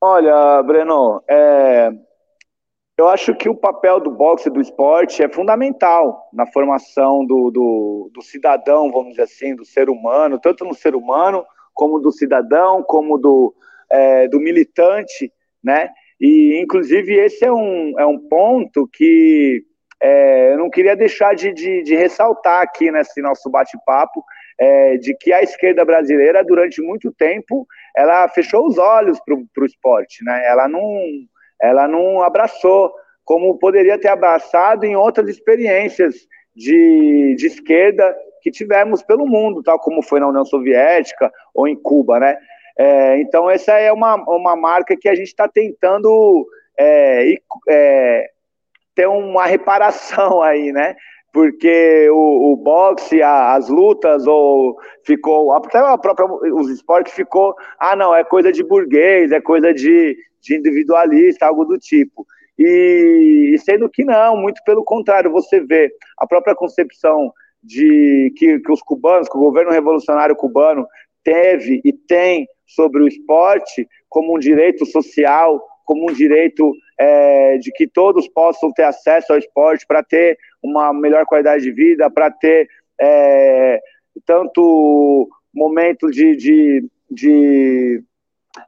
Olha, 0.00 0.60
Breno, 0.64 1.22
é, 1.28 1.92
eu 2.98 3.08
acho 3.08 3.32
que 3.32 3.48
o 3.48 3.54
papel 3.54 4.00
do 4.00 4.10
boxe 4.10 4.50
do 4.50 4.60
esporte 4.60 5.22
é 5.22 5.28
fundamental 5.28 6.28
na 6.32 6.44
formação 6.46 7.24
do, 7.24 7.48
do, 7.48 8.10
do, 8.12 8.20
cidadão, 8.20 8.90
vamos 8.90 9.10
dizer 9.10 9.22
assim, 9.22 9.54
do 9.54 9.64
ser 9.64 9.88
humano, 9.88 10.40
tanto 10.40 10.64
no 10.64 10.74
ser 10.74 10.96
humano, 10.96 11.46
como 11.72 12.00
do 12.00 12.10
cidadão, 12.10 12.82
como 12.82 13.16
do, 13.16 13.54
é, 13.88 14.26
do 14.26 14.40
militante, 14.40 15.32
né? 15.62 15.90
E, 16.20 16.60
inclusive, 16.60 17.14
esse 17.14 17.44
é 17.44 17.52
um, 17.52 17.94
é 18.00 18.04
um 18.04 18.18
ponto 18.18 18.88
que 18.92 19.62
é, 20.02 20.52
eu 20.52 20.58
não 20.58 20.68
queria 20.68 20.96
deixar 20.96 21.36
de, 21.36 21.52
de, 21.52 21.84
de, 21.84 21.94
ressaltar 21.94 22.62
aqui 22.62 22.90
nesse 22.90 23.22
nosso 23.22 23.48
bate-papo, 23.48 24.24
é, 24.58 24.96
de 24.96 25.14
que 25.14 25.32
a 25.32 25.40
esquerda 25.40 25.84
brasileira, 25.84 26.42
durante 26.42 26.82
muito 26.82 27.12
tempo, 27.12 27.64
ela 27.96 28.28
fechou 28.28 28.66
os 28.66 28.76
olhos 28.76 29.20
para 29.20 29.36
o 29.36 29.66
esporte, 29.66 30.24
né? 30.24 30.44
Ela 30.48 30.68
não 30.68 30.82
ela 31.60 31.88
não 31.88 32.22
abraçou, 32.22 32.92
como 33.24 33.58
poderia 33.58 33.98
ter 33.98 34.08
abraçado 34.08 34.84
em 34.84 34.96
outras 34.96 35.28
experiências 35.28 36.14
de, 36.54 37.34
de 37.36 37.46
esquerda 37.46 38.16
que 38.42 38.50
tivemos 38.50 39.02
pelo 39.02 39.26
mundo, 39.26 39.62
tal 39.62 39.78
como 39.78 40.02
foi 40.02 40.20
na 40.20 40.28
União 40.28 40.44
Soviética 40.44 41.30
ou 41.54 41.68
em 41.68 41.76
Cuba, 41.76 42.18
né? 42.18 42.38
É, 42.78 43.20
então 43.20 43.50
essa 43.50 43.72
é 43.72 43.92
uma, 43.92 44.14
uma 44.14 44.54
marca 44.54 44.96
que 44.96 45.08
a 45.08 45.14
gente 45.14 45.26
está 45.26 45.48
tentando 45.48 46.46
é, 46.78 47.34
é, 47.68 48.30
ter 48.94 49.08
uma 49.08 49.46
reparação 49.46 50.40
aí, 50.42 50.72
né? 50.72 50.94
Porque 51.38 52.10
o, 52.10 52.52
o 52.52 52.56
boxe, 52.56 53.22
a, 53.22 53.54
as 53.54 53.68
lutas, 53.68 54.26
ou 54.26 54.76
ficou 55.04 55.52
até 55.52 55.78
a 55.78 55.96
própria 55.96 56.26
os 56.52 56.68
esportes 56.68 57.12
ficou, 57.12 57.54
ah 57.78 57.94
não, 57.94 58.12
é 58.12 58.24
coisa 58.24 58.50
de 58.50 58.64
burguês, 58.64 59.30
é 59.30 59.40
coisa 59.40 59.72
de 59.72 60.16
de 60.40 60.56
individualista, 60.56 61.46
algo 61.46 61.64
do 61.64 61.78
tipo. 61.78 62.26
E, 62.58 63.54
sendo 63.64 63.88
que 63.88 64.04
não, 64.04 64.36
muito 64.36 64.60
pelo 64.64 64.82
contrário, 64.82 65.30
você 65.30 65.60
vê 65.60 65.92
a 66.18 66.26
própria 66.26 66.56
concepção 66.56 67.32
de 67.62 68.32
que, 68.36 68.58
que 68.58 68.72
os 68.72 68.82
cubanos, 68.82 69.28
que 69.28 69.36
o 69.36 69.40
governo 69.40 69.70
revolucionário 69.70 70.34
cubano 70.34 70.88
teve 71.22 71.80
e 71.84 71.92
tem 71.92 72.48
sobre 72.66 73.00
o 73.00 73.06
esporte 73.06 73.86
como 74.08 74.34
um 74.34 74.40
direito 74.40 74.84
social, 74.86 75.62
como 75.84 76.10
um 76.10 76.12
direito 76.12 76.72
é, 76.98 77.58
de 77.58 77.70
que 77.72 77.86
todos 77.86 78.28
possam 78.28 78.72
ter 78.72 78.82
acesso 78.82 79.32
ao 79.32 79.38
esporte 79.38 79.86
para 79.86 80.02
ter 80.02 80.36
uma 80.62 80.92
melhor 80.92 81.24
qualidade 81.26 81.62
de 81.62 81.72
vida, 81.72 82.10
para 82.10 82.30
ter 82.30 82.68
é, 83.00 83.80
tanto 84.26 85.28
momento 85.54 86.10
de, 86.10 86.36
de, 86.36 86.88
de 87.10 88.02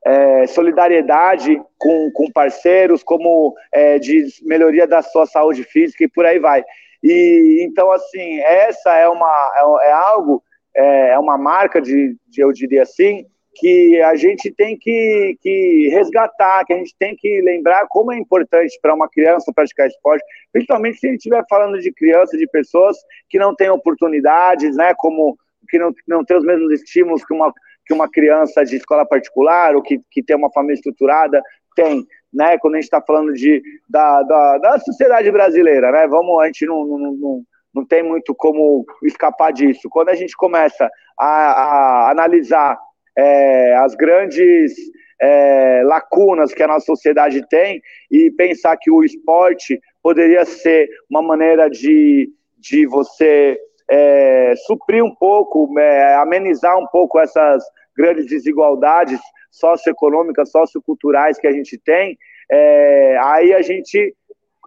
é, 0.05 0.47
solidariedade 0.47 1.61
com, 1.79 2.11
com 2.13 2.31
parceiros, 2.31 3.03
como 3.03 3.55
é, 3.73 3.99
de 3.99 4.27
melhoria 4.43 4.87
da 4.87 5.03
sua 5.03 5.27
saúde 5.27 5.65
física 5.65 6.05
e 6.05 6.09
por 6.09 6.25
aí 6.25 6.39
vai. 6.39 6.65
E 7.03 7.65
então, 7.67 7.91
assim, 7.91 8.41
essa 8.41 8.95
é 8.95 9.09
uma 9.09 9.81
é, 9.83 9.89
é 9.89 9.93
algo, 9.93 10.43
é, 10.75 11.09
é 11.11 11.19
uma 11.19 11.39
marca 11.39 11.81
de, 11.81 12.17
de, 12.29 12.43
eu 12.43 12.53
diria 12.53 12.83
assim, 12.83 13.27
que 13.55 14.01
a 14.03 14.15
gente 14.15 14.51
tem 14.53 14.77
que, 14.79 15.37
que 15.41 15.89
resgatar, 15.93 16.65
que 16.65 16.73
a 16.73 16.77
gente 16.77 16.95
tem 16.99 17.17
que 17.17 17.41
lembrar 17.41 17.87
como 17.89 18.13
é 18.13 18.17
importante 18.17 18.79
para 18.81 18.95
uma 18.95 19.09
criança 19.09 19.53
praticar 19.55 19.89
esporte, 19.89 20.25
principalmente 20.53 20.99
se 20.99 21.07
a 21.07 21.11
gente 21.11 21.19
estiver 21.19 21.45
falando 21.49 21.79
de 21.79 21.93
crianças, 21.93 22.39
de 22.39 22.47
pessoas 22.49 22.97
que 23.29 23.39
não 23.39 23.55
têm 23.55 23.71
oportunidades, 23.71 24.77
né, 24.77 24.95
como 24.97 25.37
que 25.69 25.79
não, 25.79 25.93
não 26.07 26.25
têm 26.25 26.37
os 26.37 26.45
mesmos 26.45 26.73
estímulos 26.73 27.25
que 27.25 27.35
uma 27.35 27.53
que 27.87 27.95
uma 27.95 28.09
criança 28.09 28.65
de 28.65 28.77
escola 28.77 29.05
particular 29.05 29.75
ou 29.75 29.83
que, 29.83 30.01
que 30.13 30.23
tem 30.23 30.37
uma 30.37 30.53
família 30.53 30.75
estruturada 30.75 31.43
tem, 31.75 32.07
né? 32.33 32.57
Quando 32.59 32.75
a 32.75 32.77
gente 32.77 32.85
está 32.85 33.03
falando 33.03 33.33
de, 33.33 33.61
da, 33.89 34.23
da, 34.23 34.59
da, 34.59 34.79
sociedade 34.79 35.29
brasileira, 35.33 35.91
né? 35.91 36.07
Vamos, 36.07 36.41
a 36.41 36.47
gente 36.47 36.67
não, 36.67 36.87
não, 36.87 37.13
não, 37.13 37.43
não 37.75 37.85
tem 37.85 38.03
muito 38.03 38.33
como 38.35 38.87
escapar 39.03 39.53
disso. 39.53 39.89
Quando 39.91 40.11
a 40.11 40.15
gente 40.15 40.37
começa 40.37 40.89
a, 41.19 41.27
a 41.27 42.11
analisar 42.11 42.79
é, 43.17 43.75
as 43.77 43.95
grandes 43.95 44.75
é, 45.21 45.83
lacunas 45.85 46.55
que 46.55 46.63
a 46.63 46.67
nossa 46.67 46.87
sociedade 46.87 47.47
tem 47.49 47.81
e 48.11 48.31
pensar 48.31 48.77
que 48.77 48.91
o 48.91 49.05
esporte 49.05 49.81
poderia 50.03 50.45
ser 50.45 50.89
uma 51.11 51.23
maneira 51.23 51.69
de, 51.69 52.31
de 52.59 52.87
você 52.87 53.59
é, 53.91 54.55
suprir 54.67 55.05
um 55.05 55.15
pouco, 55.15 55.79
é, 55.79 56.17
amenizar 56.17 56.79
um 56.79 56.87
pouco 56.87 57.19
essas 57.19 57.63
grandes 57.97 58.27
desigualdades 58.27 59.21
socioeconômicas, 59.51 60.51
socioculturais 60.51 61.39
que 61.39 61.47
a 61.47 61.53
gente 61.53 61.77
tem, 61.79 62.17
é, 62.51 63.19
aí 63.19 63.53
a 63.53 63.63
gente 63.63 64.15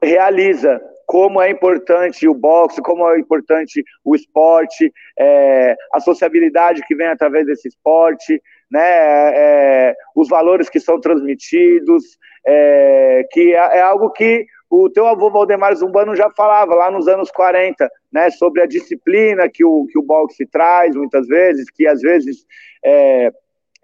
realiza 0.02 0.82
como 1.14 1.40
é 1.40 1.52
importante 1.52 2.28
o 2.28 2.34
boxe, 2.34 2.82
como 2.82 3.08
é 3.08 3.20
importante 3.20 3.86
o 4.04 4.16
esporte, 4.16 4.92
é, 5.16 5.76
a 5.94 6.00
sociabilidade 6.00 6.82
que 6.88 6.96
vem 6.96 7.06
através 7.06 7.46
desse 7.46 7.68
esporte, 7.68 8.42
né, 8.72 8.82
é, 8.82 9.96
os 10.16 10.28
valores 10.28 10.70
que 10.70 10.80
são 10.80 11.00
transmitidos, 11.00 12.18
é, 12.44 13.28
que 13.30 13.54
é, 13.54 13.78
é, 13.78 13.82
algo 13.82 14.10
que 14.10 14.44
o 14.68 14.90
teu 14.90 15.06
avô 15.06 15.30
Valdemar 15.30 15.76
Zumbano 15.76 16.16
já 16.16 16.32
falava 16.32 16.74
lá 16.74 16.90
nos 16.90 17.08
anos 17.08 17.30
40, 17.30 17.88
né, 18.12 18.32
sobre 18.32 18.64
a 18.64 18.66
disciplina 18.66 19.48
que 19.48 19.64
o, 19.64 19.86
que 19.86 20.00
o 20.00 20.04
boxe 20.04 20.48
traz, 20.48 20.96
muitas 20.96 21.28
vezes, 21.28 21.70
que 21.70 21.86
às 21.86 22.02
vezes 22.02 22.44
é, 22.84 23.32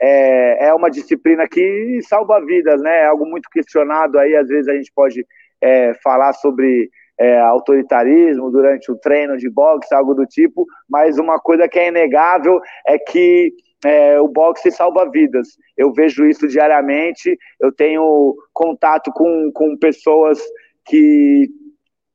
é, 0.01 0.69
é 0.69 0.73
uma 0.73 0.89
disciplina 0.89 1.47
que 1.47 1.99
salva 2.01 2.43
vidas, 2.43 2.81
né, 2.81 3.01
é 3.01 3.05
algo 3.05 3.27
muito 3.27 3.47
questionado 3.51 4.17
aí, 4.17 4.35
às 4.35 4.47
vezes 4.47 4.67
a 4.67 4.73
gente 4.73 4.91
pode 4.91 5.23
é, 5.61 5.93
falar 6.01 6.33
sobre 6.33 6.89
é, 7.19 7.39
autoritarismo 7.39 8.49
durante 8.49 8.91
o 8.91 8.95
treino 8.95 9.37
de 9.37 9.49
boxe, 9.49 9.93
algo 9.93 10.13
do 10.13 10.25
tipo, 10.25 10.65
mas 10.89 11.19
uma 11.19 11.39
coisa 11.39 11.67
que 11.67 11.77
é 11.77 11.89
inegável 11.89 12.59
é 12.87 12.97
que 12.97 13.53
é, 13.85 14.19
o 14.19 14.27
boxe 14.27 14.71
salva 14.71 15.09
vidas. 15.09 15.49
Eu 15.77 15.91
vejo 15.91 16.25
isso 16.25 16.47
diariamente, 16.47 17.37
eu 17.59 17.71
tenho 17.71 18.35
contato 18.53 19.11
com, 19.11 19.51
com 19.53 19.77
pessoas 19.77 20.39
que 20.85 21.49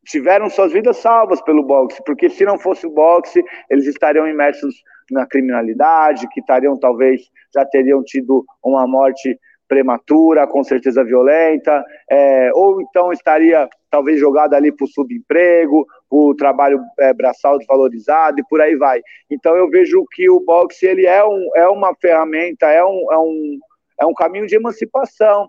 tiveram 0.07 0.51
suas 0.51 0.73
vidas 0.73 0.99
salvas 0.99 1.41
pelo 1.43 1.63
boxe, 1.63 2.03
porque 2.05 2.29
se 2.29 2.45
não 2.45 2.59
fosse 2.59 2.87
o 2.87 2.91
boxe, 2.91 3.43
eles 3.71 3.87
estariam 3.87 4.29
imersos 4.29 4.75
na 5.11 5.27
criminalidade, 5.27 6.29
que 6.29 6.41
estariam 6.41 6.79
talvez 6.79 7.23
já 7.55 7.65
teriam 7.65 8.03
tido 8.03 8.45
uma 8.63 8.87
morte 8.87 9.39
prematura, 9.67 10.47
com 10.47 10.63
certeza 10.63 11.03
violenta, 11.03 11.85
é, 12.11 12.51
ou 12.55 12.81
então 12.83 13.13
estaria 13.13 13.69
talvez 13.95 14.19
jogado 14.19 14.55
ali 14.55 14.73
para 14.73 14.85
o 14.85 14.89
subemprego, 14.89 15.87
o 16.11 16.35
trabalho 16.35 16.81
é, 16.99 17.15
braçal 17.15 17.59
desvalorizado 17.59 18.41
e 18.41 18.45
por 18.51 18.61
aí 18.61 18.75
vai. 18.75 19.01
Então 19.31 19.55
eu 19.55 19.71
vejo 19.71 20.05
que 20.11 20.29
o 20.29 20.41
boxe 20.41 20.85
ele 20.85 21.07
é, 21.07 21.25
um, 21.25 21.51
é 21.55 21.69
uma 21.69 21.95
ferramenta, 21.95 22.67
é 22.67 22.85
um, 22.85 23.13
é, 23.13 23.19
um, 23.19 23.59
é 24.01 24.07
um 24.07 24.13
caminho 24.13 24.49
de 24.49 24.57
emancipação, 24.57 25.49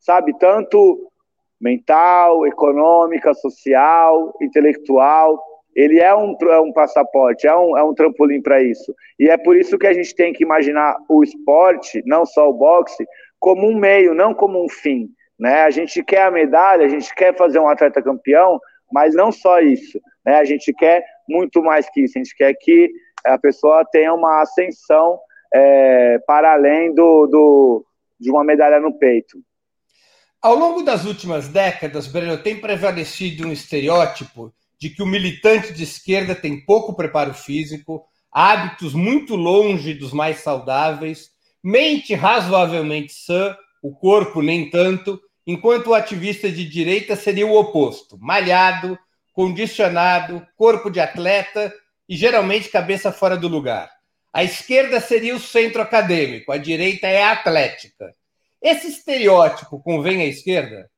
sabe? 0.00 0.32
Tanto 0.38 1.12
mental, 1.60 2.46
econômica, 2.46 3.34
social, 3.34 4.34
intelectual. 4.40 5.38
Ele 5.76 6.00
é 6.00 6.14
um, 6.14 6.34
é 6.40 6.60
um 6.60 6.72
passaporte, 6.72 7.46
é 7.46 7.54
um, 7.54 7.76
é 7.76 7.84
um 7.84 7.92
trampolim 7.92 8.40
para 8.40 8.62
isso. 8.62 8.94
E 9.18 9.28
é 9.28 9.36
por 9.36 9.54
isso 9.54 9.76
que 9.76 9.86
a 9.86 9.92
gente 9.92 10.14
tem 10.14 10.32
que 10.32 10.42
imaginar 10.42 10.96
o 11.10 11.22
esporte, 11.22 12.02
não 12.06 12.24
só 12.24 12.48
o 12.48 12.54
boxe, 12.54 13.06
como 13.38 13.68
um 13.68 13.76
meio, 13.76 14.14
não 14.14 14.32
como 14.32 14.64
um 14.64 14.68
fim. 14.68 15.10
Né? 15.42 15.62
A 15.62 15.70
gente 15.70 16.04
quer 16.04 16.22
a 16.22 16.30
medalha, 16.30 16.86
a 16.86 16.88
gente 16.88 17.12
quer 17.16 17.36
fazer 17.36 17.58
um 17.58 17.68
atleta 17.68 18.00
campeão, 18.00 18.60
mas 18.92 19.12
não 19.12 19.32
só 19.32 19.58
isso, 19.58 20.00
né? 20.24 20.36
A 20.36 20.44
gente 20.44 20.72
quer 20.72 21.04
muito 21.28 21.60
mais 21.60 21.90
que 21.90 22.02
isso, 22.02 22.16
a 22.16 22.22
gente 22.22 22.36
quer 22.36 22.54
que 22.54 22.88
a 23.26 23.36
pessoa 23.36 23.84
tenha 23.90 24.14
uma 24.14 24.40
ascensão 24.40 25.18
é, 25.52 26.20
para 26.28 26.52
além 26.52 26.94
do, 26.94 27.26
do, 27.26 27.84
de 28.20 28.30
uma 28.30 28.44
medalha 28.44 28.78
no 28.78 28.96
peito. 28.96 29.36
Ao 30.40 30.54
longo 30.54 30.82
das 30.82 31.04
últimas 31.04 31.48
décadas, 31.48 32.06
Breno, 32.06 32.40
tem 32.40 32.60
prevalecido 32.60 33.48
um 33.48 33.52
estereótipo 33.52 34.54
de 34.78 34.90
que 34.90 35.02
o 35.02 35.06
militante 35.06 35.72
de 35.72 35.82
esquerda 35.82 36.36
tem 36.36 36.64
pouco 36.64 36.94
preparo 36.94 37.34
físico, 37.34 38.04
hábitos 38.30 38.94
muito 38.94 39.34
longe 39.34 39.92
dos 39.92 40.12
mais 40.12 40.38
saudáveis, 40.38 41.30
mente 41.64 42.14
razoavelmente 42.14 43.12
sã, 43.12 43.56
o 43.82 43.92
corpo 43.92 44.40
nem 44.40 44.70
tanto, 44.70 45.20
enquanto 45.46 45.88
o 45.88 45.94
ativista 45.94 46.48
de 46.48 46.64
direita 46.64 47.16
seria 47.16 47.46
o 47.46 47.54
oposto: 47.54 48.18
malhado, 48.20 48.98
condicionado, 49.32 50.46
corpo 50.56 50.90
de 50.90 51.00
atleta 51.00 51.72
e 52.08 52.16
geralmente 52.16 52.68
cabeça 52.68 53.12
fora 53.12 53.36
do 53.36 53.48
lugar. 53.48 53.90
A 54.32 54.42
esquerda 54.42 55.00
seria 55.00 55.34
o 55.34 55.40
centro 55.40 55.82
acadêmico, 55.82 56.52
a 56.52 56.56
direita 56.56 57.06
é 57.06 57.22
a 57.22 57.32
atlética. 57.32 58.14
Esse 58.62 58.88
estereótipo 58.88 59.82
convém 59.82 60.22
à 60.22 60.26
esquerda? 60.26 60.88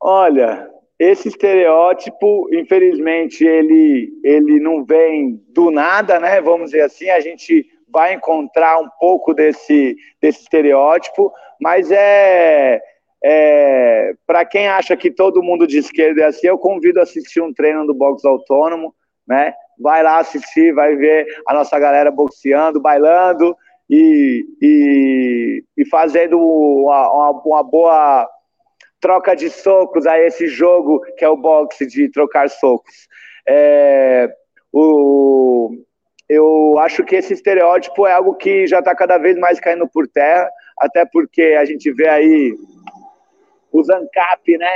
Olha, 0.00 0.66
esse 0.98 1.28
estereótipo, 1.28 2.48
infelizmente, 2.54 3.44
ele, 3.44 4.12
ele 4.22 4.60
não 4.60 4.84
vem 4.84 5.42
do 5.48 5.70
nada, 5.70 6.20
né? 6.20 6.40
Vamos 6.40 6.70
dizer 6.70 6.82
assim, 6.82 7.10
a 7.10 7.20
gente 7.20 7.66
vai 7.88 8.14
encontrar 8.14 8.78
um 8.78 8.88
pouco 8.98 9.34
desse, 9.34 9.96
desse 10.20 10.42
estereótipo, 10.42 11.32
mas 11.60 11.90
é, 11.90 12.80
é 13.22 14.14
para 14.26 14.44
quem 14.44 14.68
acha 14.68 14.96
que 14.96 15.10
todo 15.10 15.42
mundo 15.42 15.66
de 15.66 15.78
esquerda 15.78 16.22
é 16.22 16.24
assim, 16.26 16.46
eu 16.46 16.58
convido 16.58 17.00
a 17.00 17.02
assistir 17.02 17.40
um 17.40 17.52
treino 17.52 17.86
do 17.86 17.94
boxe 17.94 18.26
autônomo, 18.26 18.94
né? 19.26 19.52
Vai 19.78 20.02
lá 20.02 20.18
assistir, 20.18 20.72
vai 20.72 20.96
ver 20.96 21.26
a 21.46 21.54
nossa 21.54 21.78
galera 21.78 22.10
boxeando, 22.10 22.80
bailando 22.80 23.56
e, 23.88 24.44
e, 24.60 25.64
e 25.76 25.84
fazendo 25.86 26.38
uma, 26.38 27.12
uma, 27.12 27.42
uma 27.44 27.62
boa 27.62 28.28
troca 29.00 29.34
de 29.34 29.48
socos 29.48 30.06
a 30.06 30.18
esse 30.18 30.46
jogo 30.46 31.00
que 31.16 31.24
é 31.24 31.28
o 31.28 31.36
boxe 31.36 31.86
de 31.86 32.10
trocar 32.10 32.48
socos. 32.50 33.08
É, 33.48 34.28
o, 34.72 35.70
eu 36.28 36.78
acho 36.78 37.02
que 37.04 37.16
esse 37.16 37.32
estereótipo 37.32 38.06
é 38.06 38.12
algo 38.12 38.34
que 38.34 38.66
já 38.66 38.78
está 38.78 38.94
cada 38.94 39.18
vez 39.18 39.36
mais 39.38 39.58
caindo 39.58 39.88
por 39.88 40.06
terra, 40.06 40.48
até 40.78 41.04
porque 41.04 41.56
a 41.58 41.64
gente 41.64 41.90
vê 41.92 42.08
aí 42.08 42.54
os 43.72 43.88
ANCAP, 43.88 44.58
né? 44.58 44.70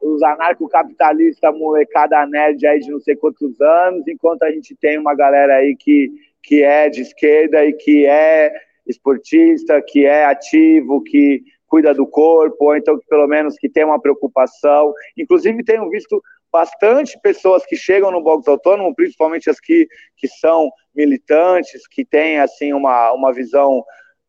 Os 0.00 0.22
anarcocapitalistas, 0.22 1.58
molecada 1.58 2.24
nerd 2.26 2.64
aí 2.66 2.78
de 2.78 2.90
não 2.90 3.00
sei 3.00 3.16
quantos 3.16 3.60
anos, 3.60 4.06
enquanto 4.06 4.44
a 4.44 4.50
gente 4.50 4.76
tem 4.76 4.96
uma 4.96 5.14
galera 5.14 5.56
aí 5.56 5.74
que, 5.74 6.10
que 6.42 6.62
é 6.62 6.88
de 6.88 7.02
esquerda 7.02 7.64
e 7.64 7.72
que 7.72 8.06
é 8.06 8.52
esportista, 8.86 9.82
que 9.82 10.06
é 10.06 10.24
ativo, 10.24 11.02
que 11.02 11.42
cuida 11.66 11.92
do 11.92 12.06
corpo, 12.06 12.66
ou 12.66 12.76
então 12.76 12.98
pelo 13.08 13.26
menos 13.26 13.56
que 13.56 13.68
tem 13.68 13.84
uma 13.84 14.00
preocupação. 14.00 14.92
Inclusive, 15.16 15.64
tenho 15.64 15.88
visto 15.90 16.22
bastante 16.50 17.18
pessoas 17.20 17.64
que 17.66 17.76
chegam 17.76 18.10
no 18.10 18.22
boxe 18.22 18.48
autônomo, 18.48 18.94
principalmente 18.94 19.50
as 19.50 19.60
que, 19.60 19.86
que 20.16 20.26
são 20.26 20.70
militantes, 20.94 21.86
que 21.86 22.04
têm 22.04 22.40
assim 22.40 22.72
uma, 22.72 23.12
uma 23.12 23.32
visão 23.32 23.84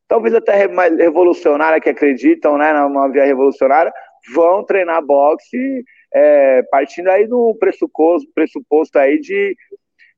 talvez 0.10 0.34
até 0.34 0.68
mais 0.68 0.98
revolucionária, 0.98 1.80
que 1.80 1.90
acreditam 1.90 2.58
né, 2.58 2.74
numa 2.74 3.08
via 3.10 3.24
revolucionária, 3.24 3.94
vão 4.34 4.66
treinar 4.66 5.06
boxe 5.06 5.86
é, 6.14 6.64
partindo 6.64 7.08
aí 7.10 7.28
do 7.28 7.56
pressuposto, 7.60 8.28
pressuposto 8.34 8.98
aí 8.98 9.20
de 9.20 9.56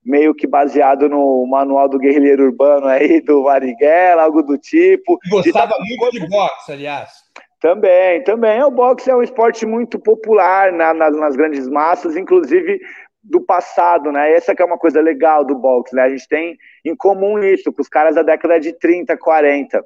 meio 0.04 0.34
que 0.34 0.48
baseado 0.48 1.08
no 1.08 1.46
manual 1.46 1.88
do 1.88 2.00
guerrilheiro 2.00 2.46
urbano 2.46 2.88
aí, 2.88 3.22
do 3.22 3.44
Marighella, 3.44 4.24
algo 4.24 4.42
do 4.42 4.58
tipo. 4.58 5.20
Gostava 5.30 5.76
de... 5.78 5.98
muito 5.98 6.12
de 6.12 6.28
boxe, 6.28 6.72
aliás. 6.72 7.12
Também, 7.60 8.24
também. 8.24 8.64
O 8.64 8.72
boxe 8.72 9.12
é 9.12 9.16
um 9.16 9.22
esporte 9.22 9.66
muito 9.68 10.00
popular 10.00 10.72
na, 10.72 10.94
nas, 10.94 11.16
nas, 11.16 11.36
grandes 11.36 11.68
massas, 11.68 12.16
inclusive 12.18 12.80
do 13.24 13.41
passado, 13.41 14.11
né? 14.11 14.34
Essa 14.34 14.55
que 14.55 14.61
é 14.61 14.65
uma 14.65 14.78
coisa 14.78 14.99
legal 14.99 15.45
do 15.45 15.55
boxe, 15.55 15.95
né? 15.95 16.03
A 16.03 16.09
gente 16.09 16.28
tem 16.28 16.57
em 16.84 16.95
comum 16.95 17.39
isso 17.39 17.72
com 17.72 17.82
os 17.82 17.88
caras 17.88 18.15
da 18.15 18.24
década 18.24 18.59
de 18.59 18.74
30, 18.74 19.15
40. 19.17 19.84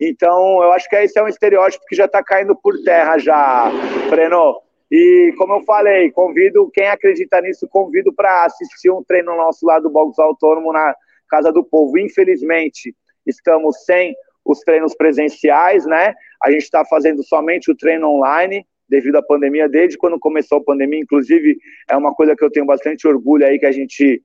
Então, 0.00 0.62
eu 0.62 0.72
acho 0.72 0.88
que 0.88 0.96
esse 0.96 1.18
é 1.18 1.22
um 1.22 1.28
estereótipo 1.28 1.84
que 1.86 1.96
já 1.96 2.04
está 2.04 2.22
caindo 2.22 2.54
por 2.54 2.74
terra 2.84 3.18
já, 3.18 3.70
Freno. 4.08 4.60
E 4.90 5.34
como 5.36 5.54
eu 5.54 5.64
falei, 5.64 6.12
convido 6.12 6.70
quem 6.72 6.86
acredita 6.86 7.40
nisso, 7.40 7.66
convido 7.68 8.12
para 8.14 8.44
assistir 8.44 8.90
um 8.90 9.02
treino 9.02 9.34
nosso 9.36 9.66
lá 9.66 9.80
do 9.80 9.90
Box 9.90 10.18
Autônomo 10.18 10.72
na 10.72 10.94
Casa 11.28 11.52
do 11.52 11.64
Povo. 11.64 11.98
Infelizmente, 11.98 12.94
estamos 13.26 13.84
sem 13.84 14.14
os 14.44 14.60
treinos 14.60 14.94
presenciais, 14.94 15.84
né? 15.86 16.14
A 16.40 16.52
gente 16.52 16.62
está 16.62 16.84
fazendo 16.84 17.24
somente 17.24 17.70
o 17.70 17.76
treino 17.76 18.08
online 18.08 18.64
devido 18.88 19.16
à 19.16 19.22
pandemia, 19.22 19.68
desde 19.68 19.98
quando 19.98 20.18
começou 20.18 20.58
a 20.58 20.64
pandemia, 20.64 21.00
inclusive 21.00 21.56
é 21.88 21.96
uma 21.96 22.14
coisa 22.14 22.36
que 22.36 22.44
eu 22.44 22.50
tenho 22.50 22.66
bastante 22.66 23.06
orgulho 23.06 23.46
aí 23.46 23.58
que 23.58 23.66
a 23.66 23.72
gente 23.72 24.22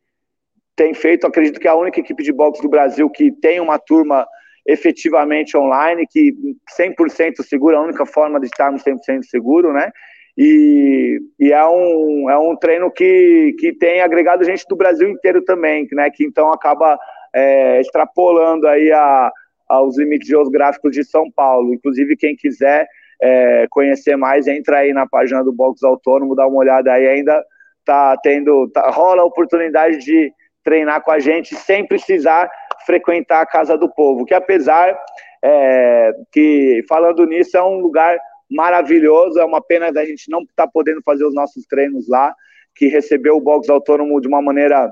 tem 0.75 0.93
feito, 0.93 1.27
acredito 1.27 1.59
que 1.59 1.67
é 1.67 1.71
a 1.71 1.75
única 1.75 1.99
equipe 1.99 2.23
de 2.23 2.31
boxe 2.31 2.61
do 2.61 2.69
Brasil 2.69 3.09
que 3.09 3.31
tem 3.31 3.59
uma 3.59 3.77
turma 3.77 4.25
efetivamente 4.65 5.57
online, 5.57 6.07
que 6.09 6.33
100% 6.79 7.43
segura, 7.43 7.77
a 7.77 7.81
única 7.81 8.05
forma 8.05 8.39
de 8.39 8.45
estarmos 8.45 8.83
100% 8.83 9.23
seguro, 9.23 9.73
né? 9.73 9.91
E, 10.37 11.19
e, 11.39 11.51
é, 11.51 11.65
um, 11.65 12.29
é 12.29 12.37
um 12.37 12.55
treino 12.55 12.89
que, 12.91 13.53
que 13.59 13.73
tem 13.73 14.01
agregado 14.01 14.43
gente 14.43 14.65
do 14.69 14.75
Brasil 14.75 15.09
inteiro 15.09 15.43
também, 15.43 15.87
né? 15.91 16.09
Que 16.09 16.23
então 16.23 16.51
acaba 16.51 16.97
é, 17.33 17.81
extrapolando 17.81 18.67
aí 18.67 18.91
a, 18.91 19.31
aos 19.67 19.97
limites 19.97 20.27
geográficos 20.27 20.91
de 20.91 21.03
São 21.03 21.29
Paulo. 21.31 21.73
Inclusive, 21.73 22.15
quem 22.15 22.35
quiser 22.35 22.87
é, 23.21 23.67
conhecer 23.69 24.15
mais, 24.15 24.47
entra 24.47 24.79
aí 24.79 24.93
na 24.93 25.07
página 25.07 25.43
do 25.43 25.53
Box 25.53 25.83
Autônomo, 25.83 26.35
dá 26.35 26.47
uma 26.47 26.57
olhada 26.57 26.91
aí, 26.91 27.07
ainda 27.07 27.43
tá 27.85 28.17
tendo, 28.23 28.69
tá, 28.69 28.89
rola 28.89 29.21
a 29.21 29.25
oportunidade 29.25 29.99
de 29.99 30.33
treinar 30.63 31.01
com 31.03 31.11
a 31.11 31.19
gente 31.19 31.55
sem 31.55 31.85
precisar 31.85 32.49
frequentar 32.85 33.41
a 33.41 33.45
Casa 33.45 33.77
do 33.77 33.89
Povo, 33.93 34.25
que 34.25 34.33
apesar 34.33 34.97
é, 35.43 36.13
que, 36.31 36.83
falando 36.87 37.25
nisso, 37.25 37.57
é 37.57 37.63
um 37.63 37.79
lugar 37.79 38.17
maravilhoso. 38.49 39.39
É 39.39 39.45
uma 39.45 39.61
pena 39.61 39.91
da 39.91 40.05
gente 40.05 40.29
não 40.29 40.41
estar 40.41 40.65
tá 40.65 40.71
podendo 40.71 41.01
fazer 41.03 41.25
os 41.25 41.33
nossos 41.33 41.65
treinos 41.65 42.07
lá, 42.07 42.33
que 42.75 42.87
recebeu 42.87 43.35
o 43.35 43.41
box 43.41 43.69
autônomo 43.69 44.21
de 44.21 44.27
uma 44.27 44.41
maneira 44.41 44.91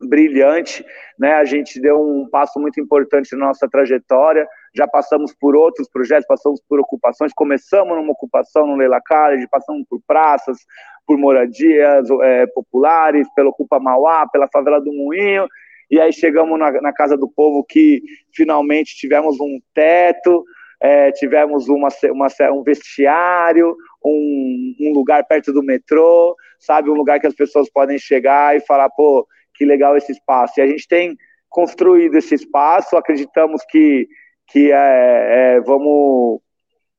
brilhante, 0.00 0.84
né? 1.18 1.34
A 1.34 1.44
gente 1.44 1.80
deu 1.80 2.00
um 2.00 2.28
passo 2.28 2.58
muito 2.58 2.80
importante 2.80 3.34
na 3.36 3.46
nossa 3.46 3.68
trajetória. 3.68 4.46
Já 4.74 4.86
passamos 4.86 5.34
por 5.34 5.56
outros 5.56 5.88
projetos, 5.88 6.26
passamos 6.26 6.60
por 6.68 6.80
ocupações. 6.80 7.32
Começamos 7.34 7.96
numa 7.96 8.12
ocupação 8.12 8.66
no 8.66 8.76
Leila 8.76 9.00
College, 9.06 9.48
passamos 9.50 9.84
por 9.88 10.00
praças, 10.06 10.58
por 11.06 11.18
moradias 11.18 12.08
é, 12.22 12.46
populares, 12.46 13.28
pela 13.34 13.50
Ocupa 13.50 13.80
Mauá, 13.80 14.28
pela 14.28 14.48
favela 14.48 14.80
do 14.80 14.92
Moinho. 14.92 15.48
E 15.90 16.00
aí 16.00 16.12
chegamos 16.12 16.56
na, 16.58 16.70
na 16.80 16.92
Casa 16.92 17.16
do 17.16 17.28
Povo 17.28 17.64
que 17.68 18.00
finalmente 18.32 18.94
tivemos 18.94 19.40
um 19.40 19.60
teto, 19.74 20.44
é, 20.80 21.10
tivemos 21.10 21.68
uma, 21.68 21.88
uma, 22.12 22.28
um 22.52 22.62
vestiário, 22.62 23.76
um, 24.04 24.74
um, 24.80 24.92
lugar 24.92 25.26
perto 25.26 25.52
do 25.52 25.62
metrô, 25.62 26.36
sabe? 26.58 26.88
Um 26.88 26.94
lugar 26.94 27.18
que 27.18 27.26
as 27.26 27.34
pessoas 27.34 27.68
podem 27.68 27.98
chegar 27.98 28.56
e 28.56 28.60
falar, 28.60 28.88
pô, 28.90 29.26
que 29.54 29.64
legal 29.64 29.96
esse 29.96 30.12
espaço. 30.12 30.58
E 30.58 30.62
a 30.62 30.66
gente 30.66 30.86
tem 30.86 31.16
construído 31.50 32.16
esse 32.16 32.34
espaço, 32.34 32.96
acreditamos 32.96 33.62
que, 33.68 34.08
que 34.50 34.72
é, 34.72 35.54
é, 35.56 35.60
vamos 35.60 36.40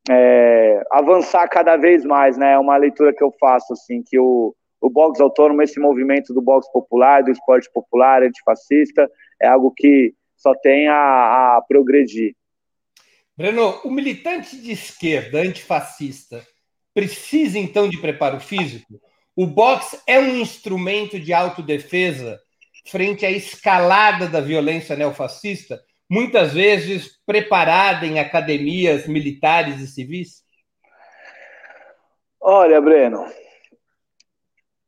é, 0.10 0.82
avançar 0.92 1.48
cada 1.48 1.78
vez 1.78 2.04
mais, 2.06 2.38
né? 2.38 2.54
É 2.54 2.60
uma 2.60 2.78
leitura 2.78 3.14
que 3.14 3.24
eu 3.24 3.34
faço, 3.40 3.74
assim, 3.74 4.02
que 4.04 4.18
o, 4.18 4.56
o 4.80 4.90
boxe 4.90 5.22
autônomo, 5.22 5.62
esse 5.62 5.80
movimento 5.80 6.34
do 6.34 6.42
boxe 6.42 6.72
popular, 6.72 7.24
do 7.24 7.32
esporte 7.32 7.70
popular, 7.72 8.24
antifascista, 8.24 9.10
é 9.42 9.48
algo 9.48 9.72
que 9.76 10.14
só 10.36 10.56
tem 10.56 10.88
a, 10.88 10.96
a 11.58 11.62
progredir. 11.68 12.36
Breno, 13.38 13.80
o 13.84 13.92
militante 13.92 14.58
de 14.58 14.72
esquerda 14.72 15.40
antifascista 15.40 16.46
precisa 16.94 17.58
então 17.58 17.88
de 17.88 18.00
preparo 18.00 18.40
físico? 18.40 19.00
O 19.36 19.48
boxe 19.48 20.00
é 20.06 20.20
um 20.20 20.36
instrumento 20.38 21.20
de 21.20 21.34
autodefesa 21.34 22.40
frente 22.86 23.26
à 23.26 23.32
escalada 23.32 24.28
da 24.28 24.42
violência 24.42 24.96
neofascista, 24.96 25.82
muitas 26.12 26.54
vezes 26.54 27.18
preparada 27.26 28.06
em 28.06 28.20
academias 28.20 29.08
militares 29.08 29.80
e 29.80 29.88
civis? 29.88 30.44
Olha, 32.42 32.82
Breno, 32.82 33.26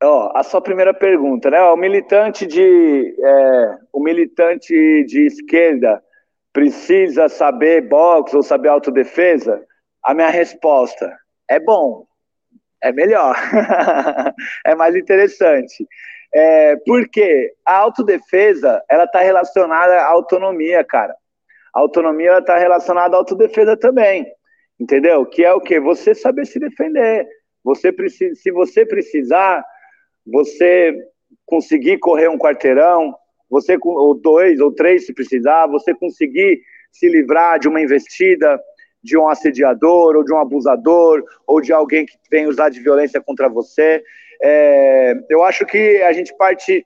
ó, 0.03 0.33
a 0.35 0.43
sua 0.43 0.59
primeira 0.59 0.93
pergunta, 0.93 1.49
né? 1.49 1.61
O 1.61 1.77
militante 1.77 2.45
de, 2.45 3.15
é, 3.23 3.77
o 3.93 4.03
militante 4.03 4.73
de 5.05 5.25
esquerda 5.25 6.03
precisa 6.51 7.29
saber 7.29 7.87
boxe 7.87 8.35
ou 8.35 8.43
saber 8.43 8.67
autodefesa? 8.67 9.65
A 10.03 10.13
minha 10.13 10.29
resposta 10.29 11.17
é 11.49 11.57
bom, 11.57 12.05
é 12.81 12.91
melhor, 12.91 13.33
é 14.67 14.75
mais 14.75 14.93
interessante. 14.93 15.87
É, 16.33 16.75
porque 16.85 17.53
a 17.65 17.77
autodefesa, 17.77 18.83
ela 18.89 19.03
está 19.03 19.19
relacionada 19.19 20.01
à 20.01 20.07
autonomia, 20.07 20.83
cara. 20.83 21.15
A 21.73 21.79
autonomia 21.79 22.39
está 22.39 22.57
relacionada 22.57 23.15
à 23.15 23.19
autodefesa 23.19 23.77
também, 23.77 24.25
entendeu? 24.79 25.25
Que 25.25 25.43
é 25.43 25.53
o 25.53 25.61
quê? 25.61 25.79
Você 25.79 26.15
saber 26.15 26.45
se 26.45 26.59
defender. 26.59 27.27
Você 27.63 27.91
precisa, 27.91 28.35
se 28.35 28.51
você 28.51 28.85
precisar, 28.85 29.63
você 30.25 30.95
conseguir 31.45 31.97
correr 31.99 32.27
um 32.27 32.37
quarteirão, 32.37 33.15
você 33.49 33.77
ou 33.81 34.15
dois 34.15 34.59
ou 34.59 34.71
três 34.71 35.05
se 35.05 35.13
precisar, 35.13 35.67
você 35.67 35.93
conseguir 35.93 36.61
se 36.91 37.07
livrar 37.07 37.59
de 37.59 37.67
uma 37.67 37.81
investida, 37.81 38.59
de 39.03 39.17
um 39.17 39.27
assediador 39.27 40.15
ou 40.15 40.23
de 40.23 40.33
um 40.33 40.39
abusador 40.39 41.23
ou 41.45 41.61
de 41.61 41.73
alguém 41.73 42.05
que 42.05 42.17
vem 42.31 42.47
usar 42.47 42.69
de 42.69 42.79
violência 42.79 43.21
contra 43.21 43.49
você. 43.49 44.03
É, 44.41 45.13
eu 45.29 45.43
acho 45.43 45.65
que 45.65 46.01
a 46.01 46.13
gente 46.13 46.35
parte, 46.37 46.85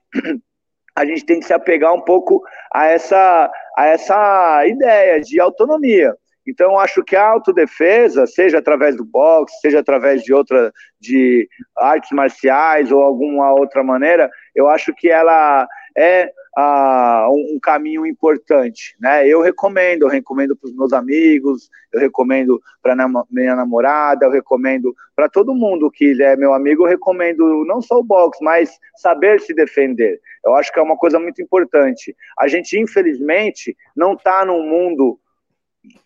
a 0.96 1.04
gente 1.04 1.24
tem 1.24 1.40
que 1.40 1.46
se 1.46 1.52
apegar 1.52 1.92
um 1.94 2.00
pouco 2.00 2.42
a 2.72 2.86
essa, 2.86 3.50
a 3.76 3.86
essa 3.86 4.66
ideia 4.66 5.20
de 5.20 5.40
autonomia. 5.40 6.14
Então, 6.46 6.78
acho 6.78 7.04
que 7.04 7.14
a 7.14 7.26
autodefesa, 7.26 8.26
seja 8.26 8.58
através 8.58 8.96
do 8.96 9.04
boxe, 9.04 9.60
seja 9.60 9.80
através 9.80 10.22
de 10.22 10.32
outra, 10.32 10.72
de 10.98 11.46
artes 11.76 12.10
marciais 12.10 12.90
ou 12.90 13.02
alguma 13.02 13.52
outra 13.52 13.84
maneira, 13.84 14.30
eu 14.54 14.66
acho 14.66 14.94
que 14.94 15.10
ela 15.10 15.66
é 15.96 16.30
uh, 16.58 17.30
um, 17.32 17.58
caminho 17.60 18.04
importante, 18.04 18.96
né? 19.00 19.26
Eu 19.28 19.40
recomendo, 19.40 20.02
eu 20.02 20.08
recomendo 20.08 20.56
para 20.56 20.68
os 20.68 20.74
meus 20.74 20.92
amigos, 20.92 21.70
eu 21.92 22.00
recomendo 22.00 22.60
para 22.82 22.96
minha 23.30 23.54
namorada, 23.54 24.26
eu 24.26 24.30
recomendo 24.30 24.94
para 25.14 25.28
todo 25.28 25.54
mundo 25.54 25.90
que 25.90 26.20
é 26.20 26.36
meu 26.36 26.52
amigo, 26.52 26.82
eu 26.82 26.88
recomendo 26.88 27.64
não 27.64 27.80
só 27.80 27.98
o 27.98 28.04
boxe, 28.04 28.42
mas 28.42 28.76
saber 28.96 29.40
se 29.40 29.54
defender. 29.54 30.20
Eu 30.44 30.54
acho 30.56 30.72
que 30.72 30.80
é 30.80 30.82
uma 30.82 30.96
coisa 30.96 31.20
muito 31.20 31.40
importante. 31.40 32.16
A 32.36 32.48
gente, 32.48 32.76
infelizmente, 32.76 33.76
não 33.94 34.14
está 34.14 34.44
num 34.44 34.62
mundo 34.62 35.18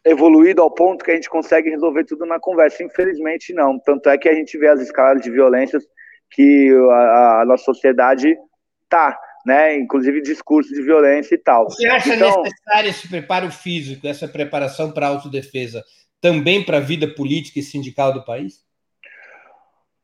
evoluído 0.04 0.60
ao 0.60 0.70
ponto 0.70 1.04
que 1.04 1.10
a 1.10 1.14
gente 1.14 1.30
consegue 1.30 1.70
resolver 1.70 2.04
tudo 2.04 2.26
na 2.26 2.38
conversa. 2.38 2.82
Infelizmente, 2.82 3.54
não. 3.54 3.78
Tanto 3.78 4.10
é 4.10 4.18
que 4.18 4.28
a 4.28 4.34
gente 4.34 4.58
vê 4.58 4.68
as 4.68 4.80
escalas 4.80 5.22
de 5.22 5.30
violências 5.30 5.84
que 6.30 6.70
a, 6.90 7.40
a 7.40 7.44
nossa 7.46 7.64
sociedade 7.64 8.36
tá 8.88 9.18
né? 9.44 9.76
Inclusive 9.76 10.22
discurso 10.22 10.72
de 10.72 10.82
violência 10.82 11.34
e 11.34 11.38
tal. 11.38 11.64
Você 11.64 11.86
acha 11.86 12.14
então, 12.14 12.42
necessário 12.42 12.90
esse 12.90 13.08
preparo 13.08 13.50
físico, 13.50 14.06
essa 14.06 14.28
preparação 14.28 14.92
para 14.92 15.08
autodefesa, 15.08 15.82
também 16.20 16.64
para 16.64 16.78
a 16.78 16.80
vida 16.80 17.06
política 17.08 17.58
e 17.58 17.62
sindical 17.62 18.12
do 18.12 18.24
país? 18.24 18.64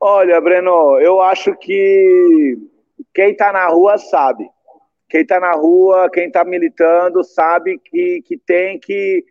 Olha, 0.01 0.41
Breno, 0.41 0.99
eu 1.01 1.21
acho 1.21 1.55
que 1.57 2.57
quem 3.15 3.33
está 3.33 3.53
na 3.53 3.67
rua 3.69 3.99
sabe. 3.99 4.49
Quem 5.09 5.23
está 5.23 5.41
na 5.41 5.53
rua, 5.53 6.11
quem 6.13 6.27
está 6.27 6.45
militando, 6.45 7.25
sabe 7.25 7.79
que, 7.79 8.23
que 8.27 8.37
tem 8.37 8.79
que 8.79 9.25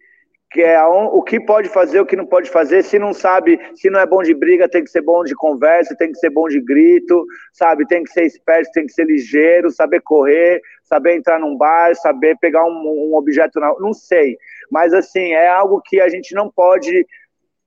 que 0.49 0.61
é 0.61 0.81
o 0.85 1.21
que 1.21 1.39
pode 1.39 1.67
fazer, 1.67 1.99
o 1.99 2.05
que 2.05 2.15
não 2.15 2.25
pode 2.25 2.49
fazer. 2.49 2.83
Se 2.83 2.97
não 2.97 3.13
sabe, 3.13 3.59
se 3.75 3.89
não 3.89 3.99
é 3.99 4.05
bom 4.05 4.23
de 4.23 4.33
briga, 4.33 4.69
tem 4.69 4.83
que 4.83 4.89
ser 4.89 5.01
bom 5.01 5.23
de 5.23 5.35
conversa, 5.35 5.95
tem 5.95 6.11
que 6.11 6.17
ser 6.19 6.29
bom 6.29 6.47
de 6.47 6.61
grito, 6.61 7.25
sabe? 7.51 7.85
Tem 7.85 8.03
que 8.03 8.11
ser 8.11 8.23
esperto, 8.25 8.71
tem 8.71 8.85
que 8.85 8.93
ser 8.93 9.05
ligeiro, 9.05 9.69
saber 9.69 10.01
correr, 10.01 10.61
saber 10.83 11.15
entrar 11.15 11.39
num 11.39 11.57
bar, 11.57 11.93
saber 11.95 12.37
pegar 12.39 12.63
um, 12.63 13.11
um 13.11 13.15
objeto. 13.15 13.59
Na... 13.59 13.73
Não 13.79 13.93
sei, 13.93 14.37
mas 14.71 14.93
assim 14.93 15.33
é 15.33 15.49
algo 15.49 15.81
que 15.83 15.99
a 15.99 16.07
gente 16.07 16.33
não 16.33 16.49
pode 16.49 17.05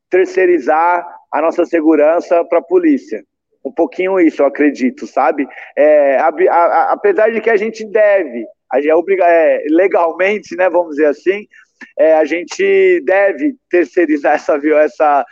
terceirizar 0.09 1.07
a 1.31 1.41
nossa 1.41 1.65
segurança 1.67 2.43
para 2.45 2.61
a 2.61 2.63
polícia. 2.63 3.23
Um 3.63 3.71
pouquinho 3.71 4.19
isso, 4.19 4.41
eu 4.41 4.47
acredito, 4.47 5.07
sabe? 5.07 5.47
É, 5.77 6.17
a, 6.17 6.29
a, 6.29 6.93
apesar 6.93 7.31
de 7.31 7.43
que 7.43 7.51
a 7.51 7.57
gente 7.57 7.85
deve, 7.85 8.47
a 8.73 8.79
é, 8.81 8.87
é 8.87 9.65
legalmente, 9.69 10.57
né? 10.57 10.71
Vamos 10.71 10.97
dizer 10.97 11.07
assim 11.07 11.47
é, 11.99 12.15
a 12.15 12.25
gente 12.25 13.03
deve 13.05 13.55
terceirizar 13.69 14.35
essa, 14.35 14.57
essa, 14.57 15.25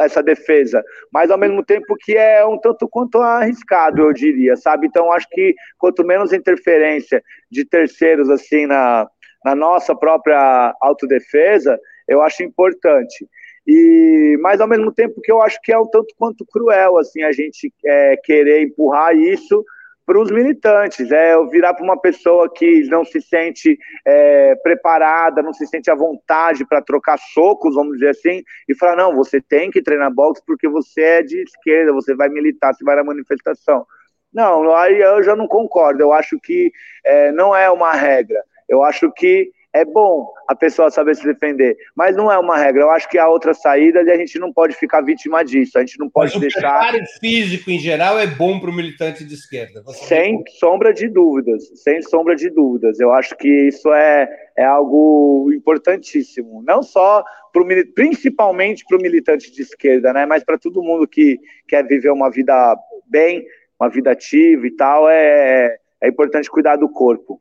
essa 0.00 0.22
defesa, 0.22 0.82
mas 1.12 1.30
ao 1.30 1.38
mesmo 1.38 1.64
tempo 1.64 1.96
que 2.00 2.16
é 2.16 2.44
um 2.44 2.58
tanto 2.58 2.88
quanto 2.88 3.20
arriscado, 3.20 4.02
eu 4.02 4.12
diria, 4.12 4.56
sabe? 4.56 4.86
Então 4.86 5.12
acho 5.12 5.28
que 5.30 5.54
quanto 5.78 6.04
menos 6.04 6.32
interferência 6.32 7.22
de 7.50 7.64
terceiros 7.64 8.30
assim 8.30 8.66
na, 8.66 9.06
na 9.44 9.54
nossa 9.54 9.94
própria 9.94 10.74
autodefesa, 10.80 11.78
eu 12.08 12.22
acho 12.22 12.42
importante. 12.42 13.26
E, 13.66 14.36
mas 14.42 14.60
ao 14.60 14.68
mesmo 14.68 14.92
tempo 14.92 15.20
que 15.22 15.32
eu 15.32 15.40
acho 15.40 15.58
que 15.62 15.72
é 15.72 15.78
um 15.78 15.88
tanto 15.88 16.14
quanto 16.18 16.44
cruel 16.46 16.98
assim 16.98 17.22
a 17.22 17.32
gente 17.32 17.72
é, 17.84 18.16
querer 18.22 18.62
empurrar 18.62 19.16
isso 19.16 19.64
para 20.06 20.20
os 20.20 20.30
militantes, 20.30 21.10
é 21.10 21.34
eu 21.34 21.48
virar 21.48 21.74
para 21.74 21.84
uma 21.84 21.98
pessoa 21.98 22.52
que 22.52 22.82
não 22.88 23.04
se 23.04 23.20
sente 23.20 23.78
é, 24.04 24.54
preparada, 24.56 25.42
não 25.42 25.52
se 25.52 25.66
sente 25.66 25.90
à 25.90 25.94
vontade 25.94 26.66
para 26.66 26.82
trocar 26.82 27.18
socos, 27.18 27.74
vamos 27.74 27.94
dizer 27.94 28.10
assim, 28.10 28.42
e 28.68 28.74
falar, 28.74 28.96
não, 28.96 29.14
você 29.14 29.40
tem 29.40 29.70
que 29.70 29.82
treinar 29.82 30.12
boxe 30.12 30.42
porque 30.46 30.68
você 30.68 31.00
é 31.00 31.22
de 31.22 31.42
esquerda, 31.42 31.92
você 31.92 32.14
vai 32.14 32.28
militar, 32.28 32.74
você 32.74 32.84
vai 32.84 32.96
na 32.96 33.04
manifestação. 33.04 33.86
Não, 34.32 34.74
aí 34.74 35.00
eu 35.00 35.22
já 35.22 35.34
não 35.34 35.46
concordo, 35.46 36.02
eu 36.02 36.12
acho 36.12 36.38
que 36.40 36.72
é, 37.04 37.32
não 37.32 37.54
é 37.54 37.70
uma 37.70 37.92
regra, 37.92 38.42
eu 38.68 38.82
acho 38.82 39.10
que 39.12 39.50
é 39.74 39.84
bom 39.84 40.32
a 40.46 40.54
pessoa 40.54 40.88
saber 40.88 41.16
se 41.16 41.26
defender, 41.26 41.76
mas 41.96 42.16
não 42.16 42.30
é 42.30 42.38
uma 42.38 42.56
regra. 42.56 42.82
Eu 42.82 42.90
acho 42.90 43.08
que 43.08 43.18
há 43.18 43.28
outra 43.28 43.52
saída 43.52 44.02
e 44.02 44.10
a 44.10 44.16
gente 44.16 44.38
não 44.38 44.52
pode 44.52 44.74
ficar 44.76 45.00
vítima 45.00 45.44
disso. 45.44 45.76
A 45.76 45.80
gente 45.80 45.98
não 45.98 46.08
pode 46.08 46.32
mas 46.32 46.40
deixar. 46.40 46.76
O 46.76 46.90
preparo 46.90 47.04
físico 47.18 47.70
em 47.70 47.78
geral 47.78 48.18
é 48.18 48.26
bom 48.26 48.60
para 48.60 48.70
o 48.70 48.72
militante 48.72 49.24
de 49.24 49.34
esquerda. 49.34 49.82
Você 49.82 50.04
sem 50.04 50.44
sombra 50.60 50.94
de 50.94 51.08
dúvidas, 51.08 51.64
sem 51.82 52.00
sombra 52.02 52.36
de 52.36 52.50
dúvidas. 52.50 53.00
Eu 53.00 53.12
acho 53.12 53.36
que 53.36 53.48
isso 53.48 53.92
é, 53.92 54.28
é 54.56 54.64
algo 54.64 55.50
importantíssimo, 55.52 56.62
não 56.64 56.80
só 56.80 57.24
pro, 57.52 57.66
principalmente 57.94 58.84
para 58.86 58.96
o 58.96 59.02
militante 59.02 59.50
de 59.50 59.62
esquerda, 59.62 60.12
né? 60.12 60.24
Mas 60.24 60.44
para 60.44 60.56
todo 60.56 60.82
mundo 60.82 61.08
que 61.08 61.40
quer 61.66 61.84
viver 61.84 62.12
uma 62.12 62.30
vida 62.30 62.76
bem, 63.06 63.44
uma 63.80 63.88
vida 63.88 64.12
ativa 64.12 64.66
e 64.66 64.70
tal, 64.70 65.08
é, 65.10 65.76
é 66.00 66.08
importante 66.08 66.48
cuidar 66.48 66.76
do 66.76 66.88
corpo. 66.88 67.40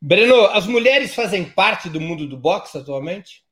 Breno, 0.00 0.46
as 0.46 0.66
mulheres 0.66 1.14
fazem 1.14 1.44
parte 1.44 1.88
do 1.88 2.00
mundo 2.00 2.26
do 2.26 2.36
boxe 2.36 2.78
atualmente? 2.78 3.42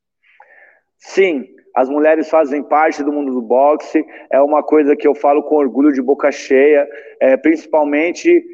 Sim, 0.99 1.47
as 1.75 1.89
mulheres 1.89 2.29
fazem 2.29 2.63
parte 2.63 3.03
do 3.03 3.13
mundo 3.13 3.33
do 3.33 3.43
boxe. 3.43 4.05
É 4.31 4.41
uma 4.41 4.63
coisa 4.63 4.97
que 4.97 5.07
eu 5.07 5.15
falo 5.15 5.43
com 5.43 5.57
orgulho 5.57 5.93
de 5.93 6.03
boca 6.03 6.31
cheia, 6.31 6.89
é, 7.21 7.37
principalmente 7.37 8.45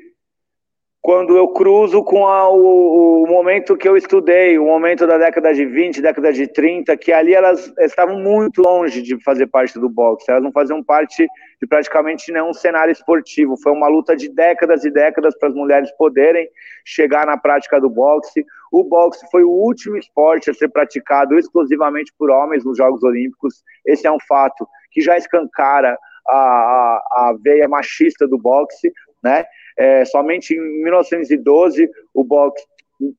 quando 1.07 1.37
eu 1.37 1.47
cruzo 1.47 2.03
com 2.03 2.27
a, 2.27 2.51
o, 2.51 3.23
o, 3.23 3.27
momento 3.29 3.77
que 3.77 3.89
eu 3.89 3.97
estudei, 3.97 4.59
o 4.59 4.65
momento 4.65 5.07
da 5.07 5.17
década 5.17 5.55
de 5.55 5.65
20, 5.65 6.03
década 6.03 6.33
de 6.33 6.49
30, 6.49 6.97
que 6.97 7.13
ali 7.13 7.33
elas 7.33 7.73
estavam 7.79 8.19
muito 8.19 8.61
longe 8.61 9.01
de 9.01 9.17
fazer 9.23 9.47
parte 9.47 9.79
do 9.79 9.89
boxe, 9.89 10.29
elas 10.29 10.43
não 10.43 10.51
faziam 10.51 10.83
parte 10.83 11.25
de 11.63 11.67
praticamente 11.69 12.33
nenhum 12.33 12.53
cenário 12.53 12.91
esportivo. 12.91 13.57
Foi 13.57 13.71
uma 13.71 13.87
luta 13.87 14.17
de 14.17 14.29
décadas 14.29 14.85
e 14.85 14.91
décadas 14.91 15.39
para 15.39 15.49
as 15.49 15.55
mulheres 15.55 15.93
poderem 15.93 16.49
chegar 16.85 17.25
na 17.25 17.37
prática 17.37 17.81
do 17.81 17.89
boxe. 17.89 18.45
O 18.73 18.83
boxe 18.83 19.25
foi 19.31 19.45
o 19.45 19.51
último 19.51 19.97
esporte 19.97 20.51
a 20.51 20.55
ser 20.55 20.71
praticado 20.71 21.39
exclusivamente 21.39 22.13
por 22.19 22.33
homens 22.33 22.65
nos 22.65 22.77
Jogos 22.77 23.05
Olímpicos. 23.05 23.63
Esse 23.87 24.09
é 24.09 24.11
um 24.11 24.19
fato 24.27 24.67
que 24.91 25.01
já 25.01 25.17
escancara 25.17 25.97
a, 26.27 26.37
a, 26.37 27.01
a 27.29 27.37
veia 27.41 27.69
machista 27.69 28.27
do 28.27 28.37
boxe, 28.37 28.93
né? 29.23 29.45
É, 29.79 30.05
somente 30.05 30.55
em 30.55 30.83
1912 30.83 31.89
o 32.15 32.25
boxe 32.25 32.65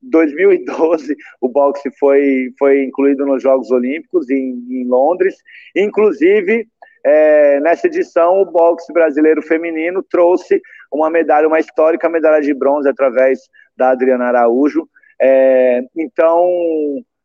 2012 0.01 1.15
o 1.39 1.47
boxe 1.47 1.89
foi, 1.99 2.51
foi 2.57 2.83
incluído 2.83 3.25
nos 3.25 3.43
Jogos 3.43 3.69
Olímpicos 3.71 4.29
em, 4.29 4.65
em 4.69 4.87
Londres. 4.87 5.35
Inclusive, 5.75 6.67
é, 7.05 7.59
nessa 7.59 7.87
edição, 7.87 8.41
o 8.41 8.45
boxe 8.45 8.91
brasileiro 8.91 9.41
feminino 9.41 10.03
trouxe 10.03 10.61
uma 10.91 11.09
medalha, 11.09 11.47
uma 11.47 11.59
histórica 11.59 12.09
medalha 12.09 12.41
de 12.41 12.53
bronze 12.53 12.89
através 12.89 13.39
da 13.77 13.91
Adriana 13.91 14.25
Araújo. 14.25 14.87
É, 15.21 15.83
então, 15.95 16.49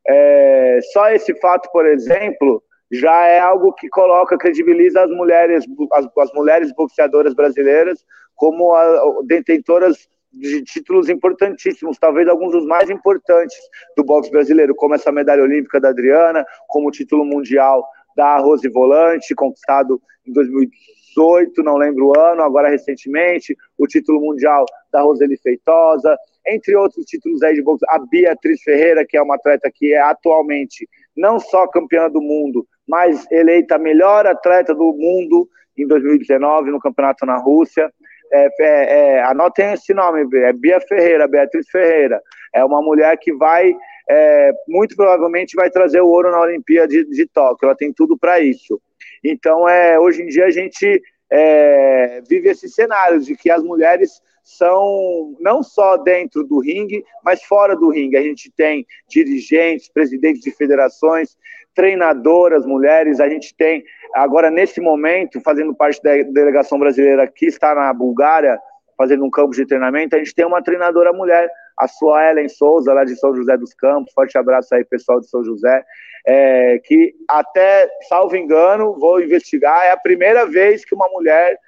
é, 0.07 0.79
só 0.93 1.11
esse 1.11 1.35
fato, 1.41 1.71
por 1.73 1.87
exemplo, 1.87 2.63
já 2.91 3.27
é 3.27 3.41
algo 3.41 3.73
que 3.73 3.89
coloca, 3.89 4.37
credibiliza 4.37 5.03
as 5.03 5.11
mulheres, 5.11 5.65
as, 5.93 6.07
as 6.19 6.33
mulheres 6.35 6.73
boxeadoras 6.75 7.35
brasileiras 7.35 8.05
como 8.43 8.75
a, 8.75 9.23
detentoras 9.25 10.09
de 10.33 10.65
títulos 10.65 11.09
importantíssimos, 11.09 11.97
talvez 11.97 12.27
alguns 12.27 12.51
dos 12.51 12.67
mais 12.67 12.91
importantes 12.91 13.57
do 13.97 14.03
boxe 14.03 14.33
brasileiro, 14.33 14.75
como 14.75 14.97
essa 14.97 15.13
medalha 15.13 15.45
olímpica 15.45 15.81
da 15.81 15.91
Adriana, 15.91 16.45
como 16.67 16.89
o 16.89 16.91
título 16.91 17.25
mundial 17.25 17.87
da 18.17 18.39
Rose 18.39 18.69
Volante, 18.69 19.33
conquistado 19.37 20.03
em 20.27 20.33
2018, 20.33 21.63
não 21.63 21.77
lembro 21.77 22.09
o 22.09 22.19
ano, 22.19 22.43
agora 22.43 22.69
recentemente, 22.69 23.57
o 23.79 23.87
título 23.87 24.21
mundial 24.21 24.67
da 24.93 25.03
Roseli 25.03 25.37
Feitosa, 25.37 26.17
entre 26.45 26.75
outros 26.75 27.05
títulos 27.05 27.45
aí 27.45 27.55
de 27.55 27.63
boxe, 27.63 27.87
a 27.91 28.01
Beatriz 28.11 28.61
Ferreira, 28.63 29.07
que 29.09 29.17
é 29.17 29.23
uma 29.23 29.37
atleta 29.37 29.71
que 29.73 29.95
é 29.95 30.01
atualmente 30.01 30.89
não 31.17 31.39
só 31.39 31.69
campeã 31.69 32.11
do 32.11 32.21
mundo, 32.21 32.67
mas 32.89 33.25
eleita 33.31 33.79
melhor 33.79 34.27
atleta 34.27 34.75
do 34.75 34.93
mundo 34.93 35.49
em 35.77 35.87
2019 35.87 36.71
no 36.71 36.81
campeonato 36.81 37.25
na 37.25 37.37
Rússia. 37.37 37.93
É, 38.33 38.49
é, 38.61 39.17
é, 39.17 39.23
anotem 39.25 39.73
esse 39.75 39.93
nome, 39.93 40.27
é 40.39 40.53
Bia 40.53 40.81
Ferreira, 40.81 41.29
Beatriz 41.29 41.69
Ferreira. 41.69 42.21
É 42.55 42.65
uma 42.65 42.81
mulher 42.81 43.17
que 43.19 43.33
vai, 43.35 43.75
é, 44.09 44.53
muito 44.67 44.97
provavelmente, 44.97 45.55
vai 45.55 45.71
trazer 45.71 46.01
o 46.01 46.09
ouro 46.09 46.31
na 46.31 46.41
Olimpíada 46.41 46.89
de, 46.89 47.05
de 47.05 47.27
Tóquio. 47.27 47.67
Ela 47.67 47.77
tem 47.77 47.93
tudo 47.93 48.17
para 48.17 48.41
isso. 48.41 48.81
Então, 49.23 49.69
é, 49.69 49.99
hoje 49.99 50.23
em 50.23 50.27
dia, 50.27 50.47
a 50.47 50.51
gente 50.51 51.03
é, 51.31 52.23
vive 52.29 52.49
esse 52.49 52.69
cenário 52.69 53.21
de 53.21 53.37
que 53.37 53.51
as 53.51 53.63
mulheres 53.63 54.21
são 54.43 55.37
não 55.41 55.63
só 55.63 55.97
dentro 55.97 56.45
do 56.45 56.59
ringue, 56.59 57.05
mas 57.25 57.43
fora 57.45 57.77
do 57.77 57.89
ringue. 57.91 58.17
A 58.17 58.23
gente 58.23 58.51
tem 58.51 58.87
dirigentes, 59.09 59.89
presidentes 59.89 60.43
de 60.43 60.51
federações, 60.51 61.37
treinadoras 61.75 62.67
mulheres, 62.67 63.21
a 63.21 63.29
gente 63.29 63.55
tem 63.57 63.83
agora 64.15 64.51
nesse 64.51 64.81
momento, 64.81 65.41
fazendo 65.41 65.75
parte 65.75 66.03
da 66.03 66.17
delegação 66.23 66.79
brasileira 66.79 67.27
que 67.27 67.47
está 67.47 67.75
na 67.75 67.93
Bulgária, 67.93 68.59
fazendo 68.97 69.25
um 69.25 69.31
campo 69.31 69.55
de 69.55 69.67
treinamento, 69.67 70.15
a 70.15 70.19
gente 70.19 70.35
tem 70.35 70.45
uma 70.45 70.63
treinadora 70.63 71.13
mulher, 71.13 71.51
a 71.79 71.89
sua 71.89 72.31
Ellen 72.31 72.49
Souza, 72.49 72.93
lá 72.93 73.05
de 73.05 73.17
São 73.17 73.35
José 73.35 73.57
dos 73.57 73.73
Campos, 73.75 74.13
forte 74.13 74.37
abraço 74.37 74.75
aí 74.75 74.85
pessoal 74.85 75.19
de 75.19 75.29
São 75.29 75.43
José, 75.43 75.83
é, 76.27 76.79
que 76.85 77.15
até, 77.29 77.89
salvo 78.09 78.37
engano, 78.37 78.99
vou 78.99 79.21
investigar, 79.21 79.87
é 79.87 79.91
a 79.91 79.97
primeira 79.97 80.47
vez 80.47 80.85
que 80.85 80.95
uma 80.95 81.09
mulher 81.09 81.59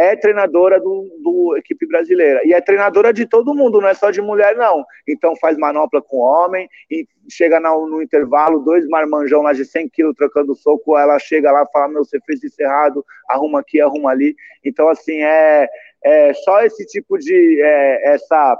é 0.00 0.16
treinadora 0.16 0.80
do, 0.80 1.06
do, 1.22 1.56
equipe 1.56 1.86
brasileira. 1.86 2.40
E 2.44 2.52
é 2.52 2.60
treinadora 2.60 3.12
de 3.12 3.26
todo 3.26 3.54
mundo, 3.54 3.80
não 3.80 3.88
é 3.88 3.94
só 3.94 4.10
de 4.10 4.22
mulher, 4.22 4.56
não. 4.56 4.84
Então 5.06 5.36
faz 5.36 5.58
manopla 5.58 6.00
com 6.00 6.18
homem, 6.18 6.68
e 6.90 7.06
chega 7.28 7.60
no, 7.60 7.86
no 7.86 8.02
intervalo, 8.02 8.60
dois 8.60 8.86
marmanjão 8.88 9.42
lá 9.42 9.52
de 9.52 9.64
100 9.64 9.88
quilos 9.90 10.16
trocando 10.16 10.54
soco, 10.54 10.96
ela 10.96 11.18
chega 11.18 11.52
lá 11.52 11.62
e 11.62 11.72
fala, 11.72 11.88
meu, 11.88 12.04
você 12.04 12.18
fez 12.26 12.42
isso 12.42 12.60
errado, 12.62 13.04
arruma 13.28 13.60
aqui, 13.60 13.80
arruma 13.80 14.10
ali. 14.10 14.34
Então, 14.64 14.88
assim, 14.88 15.22
é, 15.22 15.68
é 16.04 16.32
só 16.34 16.62
esse 16.62 16.86
tipo 16.86 17.18
de... 17.18 17.60
É, 17.62 18.14
essa 18.14 18.56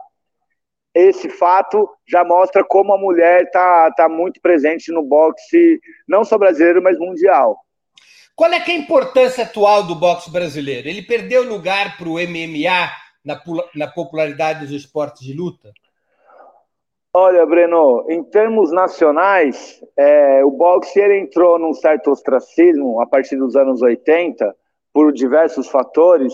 esse 0.93 1.29
fato 1.29 1.89
já 2.05 2.25
mostra 2.25 2.65
como 2.65 2.93
a 2.93 2.99
mulher 2.99 3.45
está 3.45 3.93
tá 3.93 4.09
muito 4.09 4.41
presente 4.41 4.91
no 4.91 5.05
boxe, 5.05 5.81
não 6.07 6.25
só 6.25 6.37
brasileiro, 6.37 6.83
mas 6.83 6.99
mundial. 6.99 7.57
Qual 8.41 8.51
é, 8.51 8.57
é 8.57 8.63
a 8.63 8.75
importância 8.75 9.45
atual 9.45 9.83
do 9.83 9.95
boxe 9.95 10.33
brasileiro? 10.33 10.89
Ele 10.89 11.03
perdeu 11.03 11.43
lugar 11.43 11.99
para 11.99 12.09
o 12.09 12.15
MMA 12.15 12.91
na, 13.23 13.39
na 13.75 13.87
popularidade 13.87 14.61
dos 14.61 14.71
esportes 14.71 15.27
de 15.27 15.35
luta? 15.35 15.71
Olha, 17.13 17.45
Breno, 17.45 18.07
em 18.09 18.25
termos 18.25 18.73
nacionais, 18.73 19.85
é, 19.95 20.43
o 20.43 20.51
boxe 20.51 20.99
ele 20.99 21.19
entrou 21.19 21.59
num 21.59 21.75
certo 21.75 22.11
ostracismo 22.11 22.99
a 23.03 23.07
partir 23.07 23.37
dos 23.37 23.57
anos 23.57 23.83
80, 23.83 24.57
por 24.91 25.13
diversos 25.13 25.69
fatores, 25.69 26.33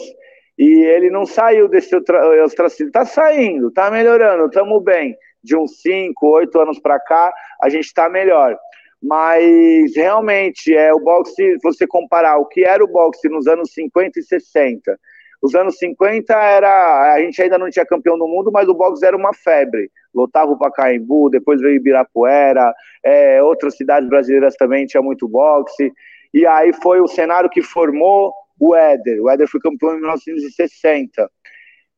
e 0.56 0.84
ele 0.84 1.10
não 1.10 1.26
saiu 1.26 1.66
desse 1.66 1.92
ostracismo. 1.96 2.86
Está 2.86 3.04
saindo, 3.04 3.66
está 3.66 3.90
melhorando, 3.90 4.46
estamos 4.46 4.80
bem. 4.84 5.16
De 5.42 5.56
uns 5.56 5.80
5, 5.80 6.24
8 6.24 6.60
anos 6.60 6.78
para 6.78 7.00
cá, 7.00 7.34
a 7.60 7.68
gente 7.68 7.86
está 7.86 8.08
melhor 8.08 8.56
mas 9.02 9.94
realmente 9.94 10.74
é 10.74 10.92
o 10.92 11.00
boxe, 11.00 11.58
você 11.62 11.86
comparar 11.86 12.38
o 12.38 12.46
que 12.46 12.64
era 12.64 12.82
o 12.82 12.88
boxe 12.88 13.28
nos 13.28 13.46
anos 13.46 13.72
50 13.72 14.18
e 14.18 14.22
60, 14.22 14.98
os 15.42 15.54
anos 15.54 15.78
50 15.78 16.32
era, 16.34 17.12
a 17.14 17.20
gente 17.20 17.40
ainda 17.40 17.58
não 17.58 17.70
tinha 17.70 17.86
campeão 17.86 18.18
do 18.18 18.26
mundo, 18.26 18.50
mas 18.50 18.68
o 18.68 18.74
boxe 18.74 19.04
era 19.04 19.16
uma 19.16 19.34
febre. 19.34 19.90
Lotava 20.14 20.50
o 20.50 20.58
Pacaembu, 20.58 21.28
depois 21.28 21.60
veio 21.60 21.76
Ibirapuera, 21.76 22.74
é, 23.04 23.42
outras 23.42 23.76
cidades 23.76 24.08
brasileiras 24.08 24.56
também 24.56 24.86
tinha 24.86 25.02
muito 25.02 25.28
boxe. 25.28 25.92
E 26.32 26.46
aí 26.46 26.72
foi 26.82 27.00
o 27.00 27.06
cenário 27.06 27.50
que 27.50 27.62
formou 27.62 28.32
o 28.58 28.74
Éder. 28.74 29.22
O 29.22 29.30
Éder 29.30 29.46
foi 29.48 29.60
campeão 29.60 29.92
em 29.92 30.00
1960. 30.00 31.30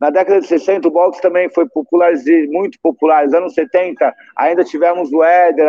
Na 0.01 0.11
década 0.11 0.41
de 0.41 0.47
60, 0.47 0.87
o 0.87 0.91
boxe 0.91 1.21
também 1.21 1.49
foi 1.51 1.69
popular, 1.69 2.13
muito 2.49 2.79
popular. 2.81 3.25
Nos 3.25 3.35
anos 3.35 3.55
70, 3.55 4.15
ainda 4.37 4.65
tivemos 4.65 5.13
o 5.13 5.25
Éder, 5.25 5.67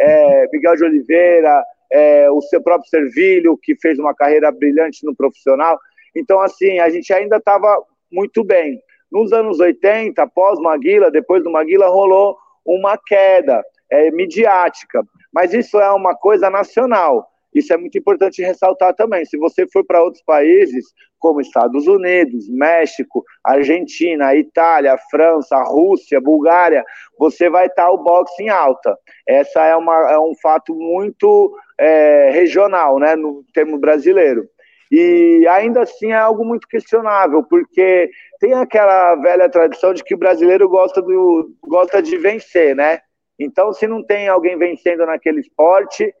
é, 0.00 0.46
Miguel 0.52 0.76
de 0.76 0.84
Oliveira, 0.84 1.64
é, 1.90 2.30
o 2.30 2.40
seu 2.42 2.62
próprio 2.62 2.88
Servilho, 2.88 3.58
que 3.60 3.74
fez 3.80 3.98
uma 3.98 4.14
carreira 4.14 4.52
brilhante 4.52 5.04
no 5.04 5.14
profissional. 5.16 5.78
Então, 6.14 6.40
assim, 6.40 6.78
a 6.78 6.88
gente 6.90 7.12
ainda 7.12 7.38
estava 7.38 7.76
muito 8.10 8.44
bem. 8.44 8.80
Nos 9.10 9.32
anos 9.32 9.58
80, 9.58 10.22
após 10.22 10.60
Maguila, 10.60 11.10
depois 11.10 11.42
do 11.42 11.50
Maguila, 11.50 11.88
rolou 11.88 12.36
uma 12.64 12.96
queda 12.96 13.62
é, 13.90 14.10
midiática. 14.10 15.02
Mas 15.32 15.52
isso 15.52 15.80
é 15.80 15.90
uma 15.90 16.14
coisa 16.14 16.48
nacional. 16.48 17.31
Isso 17.54 17.72
é 17.72 17.76
muito 17.76 17.98
importante 17.98 18.42
ressaltar 18.42 18.94
também. 18.94 19.24
Se 19.24 19.36
você 19.36 19.66
for 19.70 19.84
para 19.84 20.02
outros 20.02 20.22
países, 20.24 20.86
como 21.18 21.40
Estados 21.40 21.86
Unidos, 21.86 22.48
México, 22.48 23.24
Argentina, 23.44 24.34
Itália, 24.34 24.98
França, 25.10 25.56
Rússia, 25.62 26.20
Bulgária, 26.20 26.84
você 27.18 27.48
vai 27.48 27.66
estar 27.66 27.90
o 27.90 28.02
boxe 28.02 28.42
em 28.42 28.48
alta. 28.48 28.96
Essa 29.26 29.64
é, 29.64 29.76
uma, 29.76 30.12
é 30.12 30.18
um 30.18 30.34
fato 30.42 30.74
muito 30.74 31.54
é, 31.78 32.30
regional, 32.30 32.98
né, 32.98 33.14
no 33.14 33.44
termo 33.52 33.78
brasileiro. 33.78 34.48
E 34.90 35.46
ainda 35.48 35.82
assim 35.82 36.12
é 36.12 36.16
algo 36.16 36.44
muito 36.44 36.68
questionável, 36.68 37.42
porque 37.44 38.10
tem 38.38 38.52
aquela 38.52 39.14
velha 39.14 39.48
tradição 39.48 39.94
de 39.94 40.04
que 40.04 40.14
o 40.14 40.18
brasileiro 40.18 40.68
gosta, 40.68 41.00
do, 41.00 41.50
gosta 41.62 42.02
de 42.02 42.18
vencer, 42.18 42.76
né? 42.76 43.00
Então, 43.38 43.72
se 43.72 43.86
não 43.86 44.04
tem 44.04 44.28
alguém 44.28 44.58
vencendo 44.58 45.06
naquele 45.06 45.40
esporte, 45.40 46.12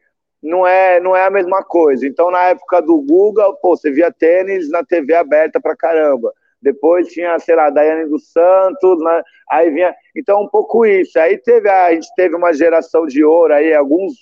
não 0.42 0.66
é, 0.66 0.98
não 1.00 1.14
é 1.14 1.24
a 1.24 1.30
mesma 1.30 1.62
coisa. 1.62 2.06
Então, 2.06 2.30
na 2.30 2.44
época 2.44 2.82
do 2.82 3.00
Google, 3.00 3.54
pô, 3.62 3.76
você 3.76 3.90
via 3.90 4.10
tênis 4.10 4.68
na 4.70 4.84
TV 4.84 5.14
aberta 5.14 5.60
pra 5.60 5.76
caramba. 5.76 6.32
Depois 6.60 7.08
tinha, 7.08 7.38
sei 7.38 7.54
lá, 7.54 7.70
Daiane 7.70 8.08
dos 8.08 8.30
Santos, 8.30 9.02
né? 9.02 9.22
aí 9.50 9.70
vinha. 9.70 9.94
Então, 10.16 10.42
um 10.42 10.48
pouco 10.48 10.84
isso. 10.84 11.18
Aí 11.18 11.38
teve, 11.38 11.68
a 11.68 11.92
gente 11.92 12.08
teve 12.16 12.34
uma 12.34 12.52
geração 12.52 13.06
de 13.06 13.24
ouro 13.24 13.52
aí, 13.52 13.74
alguns 13.74 14.14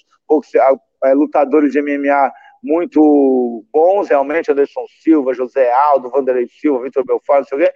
é, 1.04 1.14
lutadores 1.14 1.72
de 1.72 1.80
MMA 1.80 2.32
muito 2.62 3.64
bons, 3.72 4.08
realmente, 4.08 4.50
Anderson 4.50 4.84
Silva, 5.02 5.32
José 5.32 5.72
Aldo, 5.72 6.10
Vanderlei 6.10 6.46
Silva, 6.48 6.84
Vitor 6.84 7.04
Belfort, 7.04 7.40
não 7.40 7.44
sei 7.44 7.58
o 7.58 7.60
quê. 7.62 7.72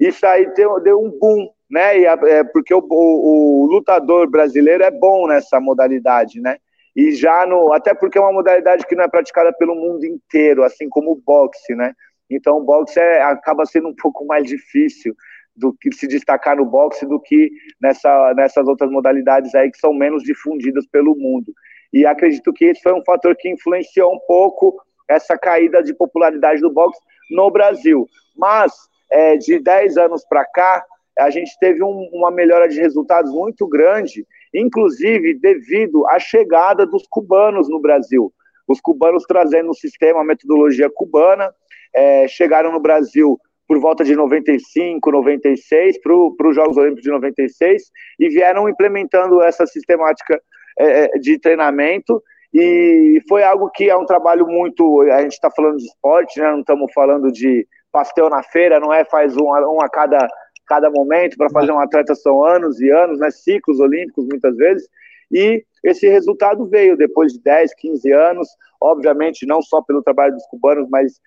Isso 0.00 0.26
aí 0.26 0.52
deu, 0.54 0.80
deu 0.80 1.00
um 1.00 1.10
boom, 1.10 1.48
né? 1.70 1.98
E, 1.98 2.04
é, 2.04 2.44
porque 2.44 2.74
o, 2.74 2.84
o, 2.88 3.64
o 3.64 3.66
lutador 3.66 4.28
brasileiro 4.28 4.82
é 4.82 4.90
bom 4.90 5.28
nessa 5.28 5.60
modalidade, 5.60 6.40
né? 6.40 6.58
E 6.94 7.12
já 7.12 7.44
no. 7.46 7.72
Até 7.72 7.94
porque 7.94 8.18
é 8.18 8.20
uma 8.20 8.32
modalidade 8.32 8.86
que 8.86 8.94
não 8.94 9.04
é 9.04 9.08
praticada 9.08 9.52
pelo 9.52 9.74
mundo 9.74 10.04
inteiro, 10.04 10.62
assim 10.62 10.88
como 10.88 11.12
o 11.12 11.22
boxe, 11.24 11.74
né? 11.74 11.92
Então 12.30 12.58
o 12.58 12.64
boxe 12.64 12.98
é, 12.98 13.22
acaba 13.22 13.66
sendo 13.66 13.88
um 13.88 13.94
pouco 13.94 14.24
mais 14.24 14.46
difícil 14.46 15.14
do 15.56 15.72
que 15.72 15.92
se 15.92 16.06
destacar 16.06 16.56
no 16.56 16.64
boxe 16.64 17.06
do 17.06 17.20
que 17.20 17.50
nessa, 17.80 18.34
nessas 18.34 18.66
outras 18.66 18.90
modalidades 18.90 19.54
aí 19.54 19.70
que 19.70 19.78
são 19.78 19.92
menos 19.92 20.22
difundidas 20.22 20.86
pelo 20.86 21.14
mundo. 21.16 21.52
E 21.92 22.04
acredito 22.04 22.52
que 22.52 22.66
esse 22.66 22.82
foi 22.82 22.92
um 22.92 23.04
fator 23.04 23.36
que 23.36 23.48
influenciou 23.48 24.12
um 24.12 24.18
pouco 24.26 24.76
essa 25.08 25.38
caída 25.38 25.82
de 25.82 25.94
popularidade 25.94 26.60
do 26.60 26.72
boxe 26.72 26.98
no 27.30 27.50
Brasil. 27.50 28.06
Mas 28.36 28.72
é, 29.10 29.36
de 29.36 29.60
10 29.60 29.96
anos 29.96 30.24
para 30.28 30.44
cá, 30.44 30.84
a 31.18 31.30
gente 31.30 31.56
teve 31.60 31.84
um, 31.84 32.08
uma 32.12 32.30
melhora 32.30 32.68
de 32.68 32.80
resultados 32.80 33.30
muito 33.30 33.66
grande 33.68 34.26
inclusive 34.54 35.34
devido 35.34 36.06
à 36.08 36.18
chegada 36.18 36.86
dos 36.86 37.04
cubanos 37.10 37.68
no 37.68 37.80
Brasil. 37.80 38.32
Os 38.66 38.80
cubanos 38.80 39.24
trazendo 39.24 39.70
o 39.70 39.74
sistema, 39.74 40.20
a 40.20 40.24
metodologia 40.24 40.88
cubana, 40.88 41.52
é, 41.94 42.26
chegaram 42.28 42.72
no 42.72 42.80
Brasil 42.80 43.38
por 43.66 43.78
volta 43.80 44.04
de 44.04 44.14
95, 44.14 45.10
96, 45.10 46.00
para 46.00 46.48
os 46.48 46.54
Jogos 46.54 46.76
Olímpicos 46.76 47.02
de 47.02 47.10
96, 47.10 47.82
e 48.20 48.28
vieram 48.28 48.68
implementando 48.68 49.42
essa 49.42 49.66
sistemática 49.66 50.40
é, 50.78 51.04
é, 51.04 51.08
de 51.18 51.38
treinamento, 51.38 52.22
e 52.52 53.20
foi 53.28 53.42
algo 53.42 53.70
que 53.70 53.90
é 53.90 53.96
um 53.96 54.06
trabalho 54.06 54.46
muito. 54.46 55.02
A 55.02 55.22
gente 55.22 55.32
está 55.32 55.50
falando 55.50 55.78
de 55.78 55.86
esporte, 55.86 56.38
né? 56.38 56.52
não 56.52 56.60
estamos 56.60 56.92
falando 56.92 57.32
de 57.32 57.66
pastel 57.90 58.30
na 58.30 58.42
feira, 58.44 58.78
não 58.78 58.92
é 58.92 59.04
faz 59.04 59.36
um, 59.36 59.46
um 59.46 59.82
a 59.82 59.88
cada 59.88 60.28
cada 60.66 60.90
momento, 60.90 61.36
para 61.36 61.50
fazer 61.50 61.72
um 61.72 61.78
atleta 61.78 62.14
são 62.14 62.44
anos 62.44 62.80
e 62.80 62.90
anos, 62.90 63.18
né, 63.18 63.30
ciclos 63.30 63.80
olímpicos 63.80 64.26
muitas 64.26 64.56
vezes, 64.56 64.88
e 65.30 65.64
esse 65.82 66.08
resultado 66.08 66.66
veio 66.66 66.96
depois 66.96 67.32
de 67.32 67.40
10, 67.40 67.74
15 67.74 68.12
anos, 68.12 68.48
obviamente 68.80 69.46
não 69.46 69.60
só 69.60 69.82
pelo 69.82 70.02
trabalho 70.02 70.34
dos 70.34 70.46
cubanos, 70.46 70.88
mas 70.88 71.20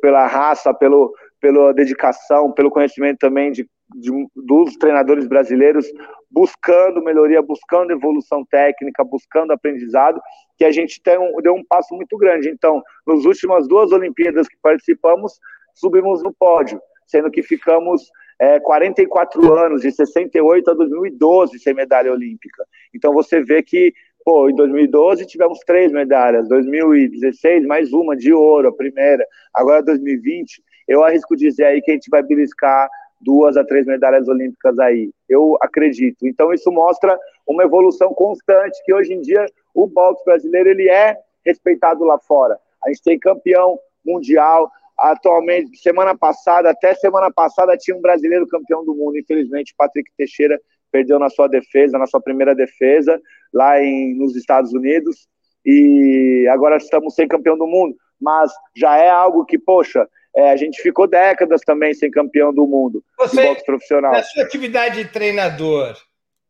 pela 0.00 0.26
raça, 0.26 0.72
pelo, 0.74 1.12
pela 1.40 1.72
dedicação, 1.72 2.52
pelo 2.52 2.70
conhecimento 2.70 3.18
também 3.18 3.52
de, 3.52 3.68
de, 3.94 4.10
dos 4.34 4.76
treinadores 4.76 5.26
brasileiros, 5.26 5.86
buscando 6.30 7.02
melhoria, 7.02 7.40
buscando 7.40 7.92
evolução 7.92 8.44
técnica, 8.44 9.04
buscando 9.04 9.52
aprendizado, 9.52 10.20
que 10.56 10.64
a 10.64 10.72
gente 10.72 11.02
tem 11.02 11.18
um, 11.18 11.40
deu 11.40 11.54
um 11.54 11.64
passo 11.64 11.94
muito 11.94 12.16
grande. 12.16 12.48
Então, 12.48 12.82
nas 13.06 13.24
últimas 13.24 13.68
duas 13.68 13.92
Olimpíadas 13.92 14.48
que 14.48 14.56
participamos, 14.62 15.38
subimos 15.74 16.22
no 16.22 16.32
pódio, 16.32 16.80
sendo 17.06 17.30
que 17.30 17.42
ficamos 17.42 18.10
é, 18.38 18.60
44 18.60 19.52
anos, 19.52 19.82
de 19.82 19.90
68 19.90 20.70
a 20.70 20.74
2012, 20.74 21.58
sem 21.58 21.74
medalha 21.74 22.12
olímpica. 22.12 22.64
Então 22.94 23.12
você 23.12 23.42
vê 23.42 23.62
que 23.62 23.92
pô, 24.24 24.48
em 24.48 24.54
2012 24.54 25.26
tivemos 25.26 25.58
três 25.60 25.90
medalhas, 25.90 26.48
2016 26.48 27.64
mais 27.66 27.92
uma 27.92 28.14
de 28.14 28.32
ouro, 28.32 28.68
a 28.68 28.72
primeira, 28.72 29.26
agora 29.54 29.82
2020, 29.82 30.62
eu 30.86 31.02
arrisco 31.02 31.34
dizer 31.34 31.64
aí 31.64 31.80
que 31.80 31.90
a 31.90 31.94
gente 31.94 32.10
vai 32.10 32.22
beliscar 32.22 32.88
duas 33.20 33.56
a 33.56 33.64
três 33.64 33.86
medalhas 33.86 34.28
olímpicas 34.28 34.78
aí, 34.78 35.10
eu 35.28 35.56
acredito. 35.60 36.26
Então 36.26 36.52
isso 36.52 36.70
mostra 36.70 37.18
uma 37.46 37.64
evolução 37.64 38.12
constante, 38.12 38.82
que 38.84 38.92
hoje 38.92 39.14
em 39.14 39.20
dia 39.20 39.46
o 39.74 39.86
boxe 39.86 40.24
brasileiro 40.24 40.68
ele 40.68 40.88
é 40.88 41.16
respeitado 41.44 42.04
lá 42.04 42.18
fora. 42.18 42.58
A 42.84 42.88
gente 42.90 43.02
tem 43.02 43.18
campeão 43.18 43.78
mundial, 44.04 44.70
atualmente, 44.98 45.78
semana 45.78 46.16
passada, 46.16 46.70
até 46.70 46.94
semana 46.94 47.30
passada 47.30 47.76
tinha 47.76 47.96
um 47.96 48.00
brasileiro 48.00 48.46
campeão 48.46 48.84
do 48.84 48.94
mundo, 48.94 49.18
infelizmente, 49.18 49.74
Patrick 49.76 50.10
Teixeira 50.16 50.60
perdeu 50.90 51.18
na 51.18 51.28
sua 51.28 51.48
defesa, 51.48 51.98
na 51.98 52.06
sua 52.06 52.20
primeira 52.20 52.54
defesa, 52.54 53.20
lá 53.52 53.80
em, 53.80 54.14
nos 54.14 54.34
Estados 54.34 54.72
Unidos, 54.72 55.28
e 55.64 56.48
agora 56.50 56.76
estamos 56.76 57.14
sem 57.14 57.28
campeão 57.28 57.56
do 57.56 57.66
mundo, 57.66 57.94
mas 58.20 58.50
já 58.76 58.96
é 58.96 59.08
algo 59.08 59.44
que, 59.44 59.58
poxa, 59.58 60.08
é, 60.34 60.50
a 60.50 60.56
gente 60.56 60.80
ficou 60.80 61.06
décadas 61.06 61.60
também 61.62 61.94
sem 61.94 62.10
campeão 62.10 62.52
do 62.52 62.66
mundo 62.66 63.04
Você, 63.18 63.40
de 63.40 63.48
boxe 63.48 63.64
profissional. 63.64 64.12
Na 64.12 64.22
sua 64.22 64.42
atividade 64.42 65.04
de 65.04 65.10
treinador, 65.10 65.96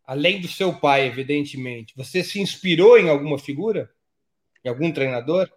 além 0.06 0.40
do 0.40 0.48
seu 0.48 0.72
pai, 0.72 1.06
evidentemente, 1.06 1.94
você 1.96 2.22
se 2.22 2.40
inspirou 2.40 2.98
em 2.98 3.08
alguma 3.08 3.38
figura? 3.38 3.90
Em 4.64 4.68
algum 4.68 4.92
treinador? 4.92 5.48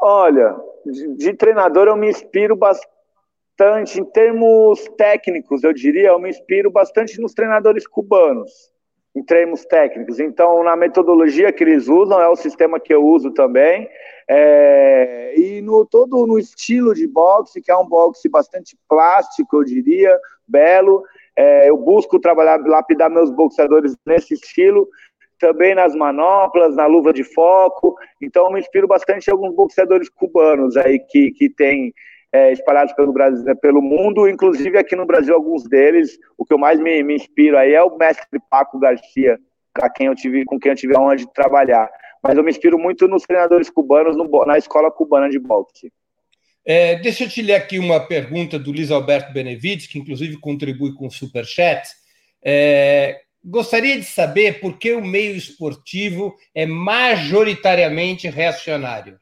Olha, 0.00 0.56
de, 0.86 1.14
de 1.14 1.34
treinador 1.34 1.88
eu 1.88 1.96
me 1.96 2.08
inspiro 2.08 2.56
bastante 2.56 4.00
em 4.00 4.04
termos 4.04 4.82
técnicos, 4.96 5.62
eu 5.62 5.72
diria, 5.72 6.08
eu 6.08 6.18
me 6.18 6.30
inspiro 6.30 6.70
bastante 6.70 7.20
nos 7.20 7.34
treinadores 7.34 7.86
cubanos, 7.86 8.72
em 9.14 9.22
termos 9.22 9.66
técnicos. 9.66 10.18
Então, 10.18 10.64
na 10.64 10.74
metodologia 10.74 11.52
que 11.52 11.62
eles 11.62 11.86
usam, 11.86 12.20
é 12.20 12.28
o 12.28 12.36
sistema 12.36 12.80
que 12.80 12.94
eu 12.94 13.04
uso 13.04 13.30
também, 13.32 13.86
é, 14.26 15.34
e 15.36 15.60
no 15.60 15.84
todo 15.84 16.26
no 16.26 16.38
estilo 16.38 16.94
de 16.94 17.06
boxe, 17.06 17.60
que 17.60 17.70
é 17.70 17.76
um 17.76 17.86
boxe 17.86 18.28
bastante 18.28 18.78
plástico, 18.88 19.58
eu 19.58 19.64
diria, 19.64 20.18
belo. 20.46 21.04
É, 21.36 21.68
eu 21.68 21.76
busco 21.76 22.18
trabalhar, 22.18 22.60
lapidar 22.60 23.10
meus 23.10 23.30
boxeadores 23.30 23.96
nesse 24.06 24.34
estilo, 24.34 24.88
também 25.40 25.74
nas 25.74 25.94
manoplas, 25.94 26.76
na 26.76 26.86
luva 26.86 27.12
de 27.12 27.24
foco. 27.24 27.96
Então, 28.22 28.44
eu 28.44 28.52
me 28.52 28.60
inspiro 28.60 28.86
bastante 28.86 29.26
em 29.26 29.32
alguns 29.32 29.54
boxeadores 29.54 30.08
cubanos 30.08 30.76
aí 30.76 31.00
que, 31.00 31.32
que 31.32 31.48
têm 31.48 31.92
é, 32.30 32.52
espalhados 32.52 32.92
pelo 32.92 33.12
Brasil, 33.12 33.44
né, 33.44 33.54
pelo 33.54 33.82
mundo, 33.82 34.28
inclusive 34.28 34.78
aqui 34.78 34.94
no 34.94 35.06
Brasil 35.06 35.34
alguns 35.34 35.64
deles. 35.64 36.18
O 36.38 36.44
que 36.44 36.52
eu 36.52 36.58
mais 36.58 36.78
me, 36.78 37.02
me 37.02 37.16
inspiro 37.16 37.58
aí 37.58 37.72
é 37.72 37.82
o 37.82 37.96
mestre 37.96 38.38
Paco 38.48 38.78
Garcia, 38.78 39.40
a 39.74 39.90
quem 39.90 40.06
eu 40.06 40.14
tive, 40.14 40.44
com 40.44 40.60
quem 40.60 40.70
eu 40.70 40.76
tive 40.76 40.94
a 40.94 41.00
honra 41.00 41.16
de 41.16 41.32
trabalhar. 41.32 41.90
Mas 42.22 42.36
eu 42.36 42.44
me 42.44 42.50
inspiro 42.50 42.78
muito 42.78 43.08
nos 43.08 43.22
treinadores 43.22 43.70
cubanos 43.70 44.16
no, 44.16 44.28
na 44.44 44.58
escola 44.58 44.90
cubana 44.90 45.28
de 45.28 45.38
boxe. 45.38 45.90
É, 46.64 46.96
deixa 46.96 47.24
eu 47.24 47.28
te 47.28 47.40
ler 47.40 47.54
aqui 47.54 47.78
uma 47.78 47.98
pergunta 47.98 48.58
do 48.58 48.70
Luiz 48.70 48.90
Alberto 48.90 49.32
Benevides, 49.32 49.86
que 49.86 49.98
inclusive 49.98 50.38
contribui 50.38 50.94
com 50.94 51.06
o 51.06 51.10
Superchat. 51.10 51.88
É, 52.44 53.22
gostaria 53.44 53.96
de 53.96 54.04
saber 54.04 54.60
por 54.60 54.78
que 54.78 54.92
o 54.92 55.04
meio 55.04 55.34
esportivo 55.34 56.34
é 56.54 56.66
majoritariamente 56.66 58.28
reacionário. 58.28 59.18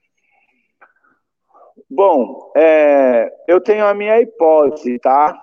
Bom, 1.90 2.52
é, 2.56 3.30
eu 3.46 3.60
tenho 3.60 3.86
a 3.86 3.94
minha 3.94 4.20
hipótese, 4.20 4.98
tá? 4.98 5.40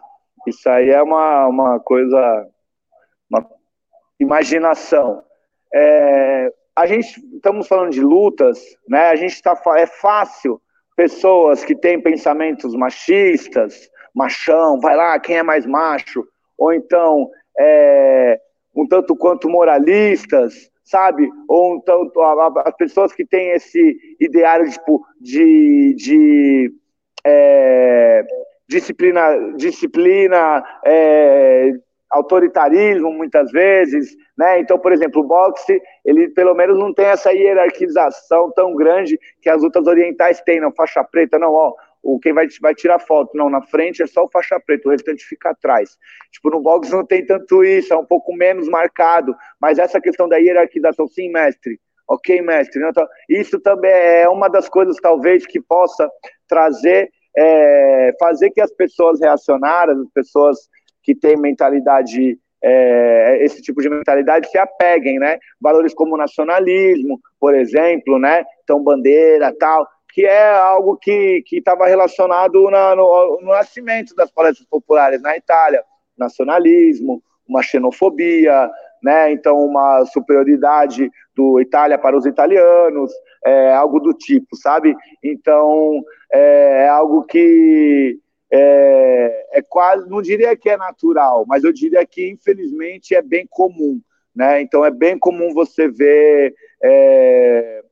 Isso 0.48 0.70
aí 0.70 0.92
é 0.92 1.02
uma, 1.02 1.48
uma 1.48 1.80
coisa, 1.80 2.48
uma 3.30 3.48
imaginação. 4.20 5.24
É, 5.74 6.54
a 6.76 6.86
gente, 6.86 7.20
estamos 7.36 7.68
falando 7.68 7.92
de 7.92 8.02
lutas, 8.02 8.60
né? 8.88 9.10
A 9.10 9.16
gente 9.16 9.34
está, 9.34 9.60
é 9.78 9.88
fácil 9.88 10.62
pessoas 10.96 11.64
que 11.64 11.76
têm 11.76 12.02
pensamentos 12.02 12.76
machistas, 12.76 13.90
machão, 14.14 14.80
vai 14.80 14.96
lá, 14.96 15.20
quem 15.20 15.38
é 15.38 15.44
mais 15.44 15.66
macho, 15.66 16.26
ou 16.58 16.72
então 16.74 17.30
é, 17.58 18.40
um 18.76 18.88
tanto 18.88 19.16
quanto 19.16 19.50
moralistas, 19.50 20.70
sabe? 20.84 21.30
Ou 21.48 21.76
então 21.76 22.12
as 22.66 22.76
pessoas 22.76 23.14
que 23.14 23.26
têm 23.26 23.52
esse 23.52 23.98
ideário 24.20 24.70
tipo, 24.70 25.04
de, 25.20 25.96
de 25.96 26.74
é, 27.26 28.24
disciplina, 28.68 29.54
disciplina 29.58 30.64
é, 30.86 31.74
autoritarismo 32.10 33.12
muitas 33.12 33.52
vezes, 33.52 34.16
né? 34.38 34.60
Então, 34.60 34.78
por 34.78 34.92
exemplo, 34.92 35.22
o 35.22 35.28
boxe, 35.28 35.82
ele 36.04 36.30
pelo 36.30 36.54
menos 36.54 36.78
não 36.78 36.94
tem 36.94 37.06
essa 37.06 37.32
hierarquização 37.32 38.52
tão 38.52 38.76
grande 38.76 39.20
que 39.42 39.50
as 39.50 39.62
lutas 39.62 39.88
orientais 39.88 40.42
têm, 40.42 40.62
não 40.62 40.72
faixa 40.72 41.04
preta, 41.04 41.40
não, 41.40 41.52
ó, 41.52 41.74
o 42.06 42.20
quem 42.20 42.34
vai, 42.34 42.48
vai 42.62 42.76
tirar 42.76 43.00
foto. 43.00 43.36
Não, 43.36 43.50
na 43.50 43.64
frente 43.64 44.04
é 44.04 44.08
só 44.08 44.24
o 44.24 44.30
faixa 44.30 44.60
preta, 44.60 44.88
o 44.88 44.92
restante 44.92 45.26
fica 45.26 45.50
atrás. 45.50 45.98
Tipo, 46.32 46.52
no 46.52 46.62
box 46.62 46.92
não 46.92 47.04
tem 47.04 47.26
tanto 47.26 47.64
isso, 47.64 47.92
é 47.92 47.98
um 47.98 48.06
pouco 48.06 48.34
menos 48.36 48.70
marcado, 48.70 49.36
mas 49.60 49.80
essa 49.80 50.00
questão 50.00 50.30
da 50.30 50.38
hierarquização, 50.38 51.08
sim, 51.08 51.32
mestre, 51.32 51.80
ok, 52.08 52.42
mestre. 52.44 52.88
Então, 52.88 53.08
isso 53.28 53.60
também 53.60 53.92
é 53.92 54.30
uma 54.30 54.48
das 54.48 54.70
coisas, 54.70 54.98
talvez, 54.98 55.48
que 55.48 55.60
possa 55.60 56.08
trazer, 56.48 57.10
é, 57.36 58.14
fazer 58.20 58.52
que 58.52 58.62
as 58.62 58.72
pessoas 58.72 59.20
reacionárias, 59.20 59.98
as 59.98 60.10
pessoas 60.14 60.58
que 61.02 61.16
têm 61.16 61.36
mentalidade 61.36 62.40
é, 62.64 63.44
esse 63.44 63.62
tipo 63.62 63.80
de 63.80 63.90
mentalidade 63.90 64.50
se 64.50 64.58
apeguem, 64.58 65.20
né? 65.20 65.38
Valores 65.62 65.94
como 65.94 66.18
nacionalismo, 66.18 67.20
por 67.40 67.54
exemplo, 67.54 68.18
né? 68.18 68.44
Então, 68.64 68.84
bandeira, 68.84 69.54
tal 69.60 69.86
que 70.16 70.26
é 70.26 70.50
algo 70.50 70.96
que 70.96 71.44
estava 71.52 71.88
relacionado 71.88 72.72
na, 72.72 72.96
no, 72.96 73.42
no, 73.42 73.50
nascimento 73.50 74.16
das 74.16 74.32
palestras 74.32 74.66
populares 74.66 75.22
na 75.22 75.36
Itália, 75.36 75.84
nacionalismo, 76.18 77.22
uma 77.46 77.62
xenofobia, 77.62 78.72
né? 79.04 79.30
Então 79.34 79.58
uma 79.58 80.06
superioridade 80.06 81.12
do 81.36 81.60
Itália 81.60 81.98
para 81.98 82.16
os 82.16 82.26
italianos, 82.26 83.12
é, 83.46 83.74
algo 83.74 84.00
do 84.00 84.14
tipo, 84.14 84.56
sabe? 84.56 84.96
Então 85.22 86.02
é, 86.32 86.86
é 86.86 86.88
algo 86.88 87.24
que 87.24 88.18
é, 88.50 89.48
é, 89.52 89.62
quase, 89.64 90.10
não 90.10 90.22
diria 90.22 90.56
que 90.56 90.70
é 90.70 90.78
natural, 90.78 91.44
mas 91.46 91.66
eu 91.66 91.74
diria 91.74 92.06
que 92.06 92.32
infelizmente 92.32 93.14
é 93.14 93.22
bem 93.22 93.46
comum, 93.50 94.00
né? 94.34 94.62
Então 94.62 94.86
é 94.86 94.92
bem 94.92 95.20
comum 95.20 95.54
você 95.54 95.90
ver 95.90 96.56
é, 96.82 97.84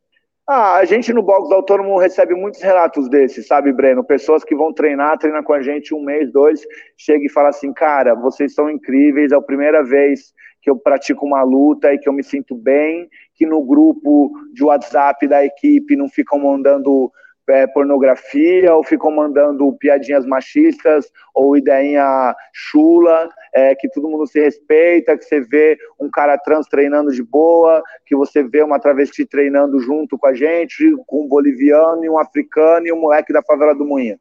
ah, 0.47 0.75
a 0.75 0.85
gente 0.85 1.13
no 1.13 1.23
box 1.23 1.51
autônomo 1.51 1.97
recebe 1.97 2.33
muitos 2.35 2.61
relatos 2.61 3.09
desses, 3.09 3.47
sabe, 3.47 3.71
Breno? 3.71 4.03
Pessoas 4.03 4.43
que 4.43 4.55
vão 4.55 4.73
treinar, 4.73 5.17
treinam 5.17 5.43
com 5.43 5.53
a 5.53 5.61
gente 5.61 5.93
um 5.93 6.03
mês, 6.03 6.31
dois, 6.31 6.61
chega 6.97 7.25
e 7.25 7.29
fala 7.29 7.49
assim, 7.49 7.71
cara, 7.71 8.13
vocês 8.13 8.53
são 8.53 8.69
incríveis, 8.69 9.31
é 9.31 9.35
a 9.35 9.41
primeira 9.41 9.83
vez 9.83 10.33
que 10.61 10.69
eu 10.69 10.77
pratico 10.77 11.25
uma 11.25 11.43
luta 11.43 11.93
e 11.93 11.97
que 11.97 12.07
eu 12.07 12.13
me 12.13 12.23
sinto 12.23 12.55
bem, 12.55 13.09
que 13.35 13.45
no 13.45 13.63
grupo 13.63 14.31
de 14.53 14.63
WhatsApp 14.63 15.27
da 15.27 15.45
equipe 15.45 15.95
não 15.95 16.09
ficam 16.09 16.39
mandando 16.39 17.11
é, 17.49 17.67
pornografia 17.67 18.73
ou 18.73 18.83
ficam 18.83 19.11
mandando 19.11 19.71
piadinhas 19.73 20.25
machistas 20.25 21.11
ou 21.33 21.57
ideinha 21.57 22.35
chula, 22.53 23.29
é, 23.53 23.75
que 23.75 23.89
todo 23.89 24.09
mundo 24.09 24.25
se 24.25 24.39
respeita, 24.39 25.17
que 25.17 25.25
você 25.25 25.41
vê 25.41 25.77
um 25.99 26.09
cara 26.09 26.37
trans 26.37 26.67
treinando 26.67 27.11
de 27.11 27.23
boa, 27.23 27.83
que 28.05 28.15
você 28.15 28.43
vê 28.43 28.63
uma 28.63 28.79
travesti 28.79 29.25
treinando 29.25 29.79
junto 29.79 30.17
com 30.17 30.27
a 30.27 30.33
gente, 30.33 30.95
com 31.05 31.25
um 31.25 31.27
boliviano 31.27 32.03
e 32.03 32.09
um 32.09 32.17
africano 32.17 32.87
e 32.87 32.93
um 32.93 32.99
moleque 32.99 33.33
da 33.33 33.43
favela 33.43 33.75
do 33.75 33.85
Moinha. 33.85 34.19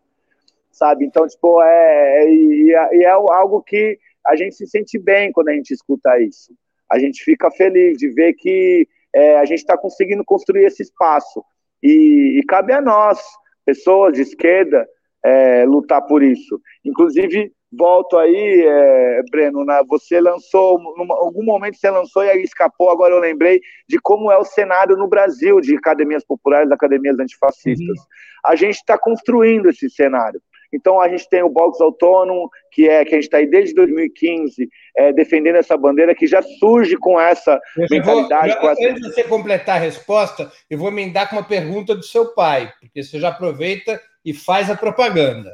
Sabe? 0.70 1.04
Então, 1.04 1.26
tipo, 1.26 1.62
é, 1.62 2.24
é, 2.24 2.70
é, 2.70 3.02
é 3.02 3.08
algo 3.08 3.62
que 3.62 3.98
a 4.26 4.36
gente 4.36 4.54
se 4.54 4.66
sente 4.66 4.98
bem 4.98 5.32
quando 5.32 5.48
a 5.48 5.52
gente 5.52 5.72
escuta 5.72 6.18
isso. 6.20 6.52
A 6.90 6.98
gente 6.98 7.22
fica 7.22 7.50
feliz 7.50 7.98
de 7.98 8.08
ver 8.08 8.34
que 8.34 8.86
é, 9.14 9.38
a 9.38 9.44
gente 9.44 9.58
está 9.58 9.76
conseguindo 9.76 10.24
construir 10.24 10.64
esse 10.64 10.82
espaço. 10.82 11.44
E, 11.82 12.38
e 12.38 12.42
cabe 12.46 12.72
a 12.72 12.80
nós, 12.80 13.20
pessoas 13.64 14.14
de 14.14 14.22
esquerda, 14.22 14.86
é, 15.24 15.64
lutar 15.64 16.02
por 16.02 16.22
isso. 16.22 16.60
Inclusive, 16.84 17.52
volto 17.72 18.18
aí, 18.18 18.64
é, 18.66 19.22
Breno, 19.30 19.64
na, 19.64 19.82
você 19.82 20.20
lançou, 20.20 20.78
em 20.78 21.06
algum 21.10 21.44
momento 21.44 21.76
você 21.76 21.90
lançou 21.90 22.24
e 22.24 22.30
aí 22.30 22.42
escapou, 22.42 22.90
agora 22.90 23.14
eu 23.14 23.20
lembrei 23.20 23.60
de 23.88 23.98
como 23.98 24.30
é 24.30 24.36
o 24.36 24.44
cenário 24.44 24.96
no 24.96 25.08
Brasil 25.08 25.60
de 25.60 25.76
academias 25.76 26.24
populares, 26.24 26.70
academias 26.70 27.18
antifascistas. 27.18 27.98
Uhum. 27.98 28.04
A 28.44 28.56
gente 28.56 28.76
está 28.76 28.98
construindo 28.98 29.68
esse 29.68 29.88
cenário. 29.88 30.40
Então 30.72 31.00
a 31.00 31.08
gente 31.08 31.28
tem 31.28 31.42
o 31.42 31.48
box 31.48 31.80
autônomo, 31.80 32.48
que 32.70 32.88
é 32.88 33.04
que 33.04 33.10
a 33.10 33.14
gente 33.14 33.24
está 33.24 33.38
aí 33.38 33.46
desde 33.46 33.74
2015 33.74 34.68
é, 34.96 35.12
defendendo 35.12 35.56
essa 35.56 35.76
bandeira 35.76 36.14
que 36.14 36.26
já 36.26 36.40
surge 36.42 36.96
com 36.96 37.20
essa 37.20 37.60
eu 37.76 37.86
mentalidade. 37.90 38.58
Vou, 38.60 38.70
essa... 38.70 38.88
Antes 38.88 39.02
de 39.02 39.12
você 39.12 39.24
completar 39.24 39.76
a 39.76 39.80
resposta, 39.80 40.50
eu 40.70 40.78
vou 40.78 40.88
emendar 40.88 41.28
com 41.28 41.36
uma 41.36 41.44
pergunta 41.44 41.94
do 41.94 42.02
seu 42.02 42.34
pai, 42.34 42.72
porque 42.80 43.02
você 43.02 43.20
já 43.20 43.28
aproveita 43.28 44.00
e 44.24 44.32
faz 44.32 44.70
a 44.70 44.76
propaganda. 44.76 45.52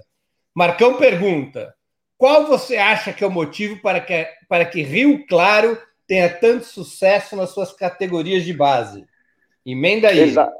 Marcão 0.54 0.94
pergunta: 0.94 1.74
qual 2.16 2.46
você 2.46 2.76
acha 2.76 3.12
que 3.12 3.24
é 3.24 3.26
o 3.26 3.30
motivo 3.30 3.80
para 3.82 4.00
que, 4.00 4.26
para 4.48 4.64
que 4.64 4.82
Rio 4.82 5.26
Claro 5.26 5.76
tenha 6.06 6.28
tanto 6.28 6.64
sucesso 6.64 7.34
nas 7.36 7.50
suas 7.50 7.72
categorias 7.72 8.44
de 8.44 8.52
base? 8.52 9.04
Emenda 9.66 10.08
aí. 10.08 10.20
Exa 10.20 10.50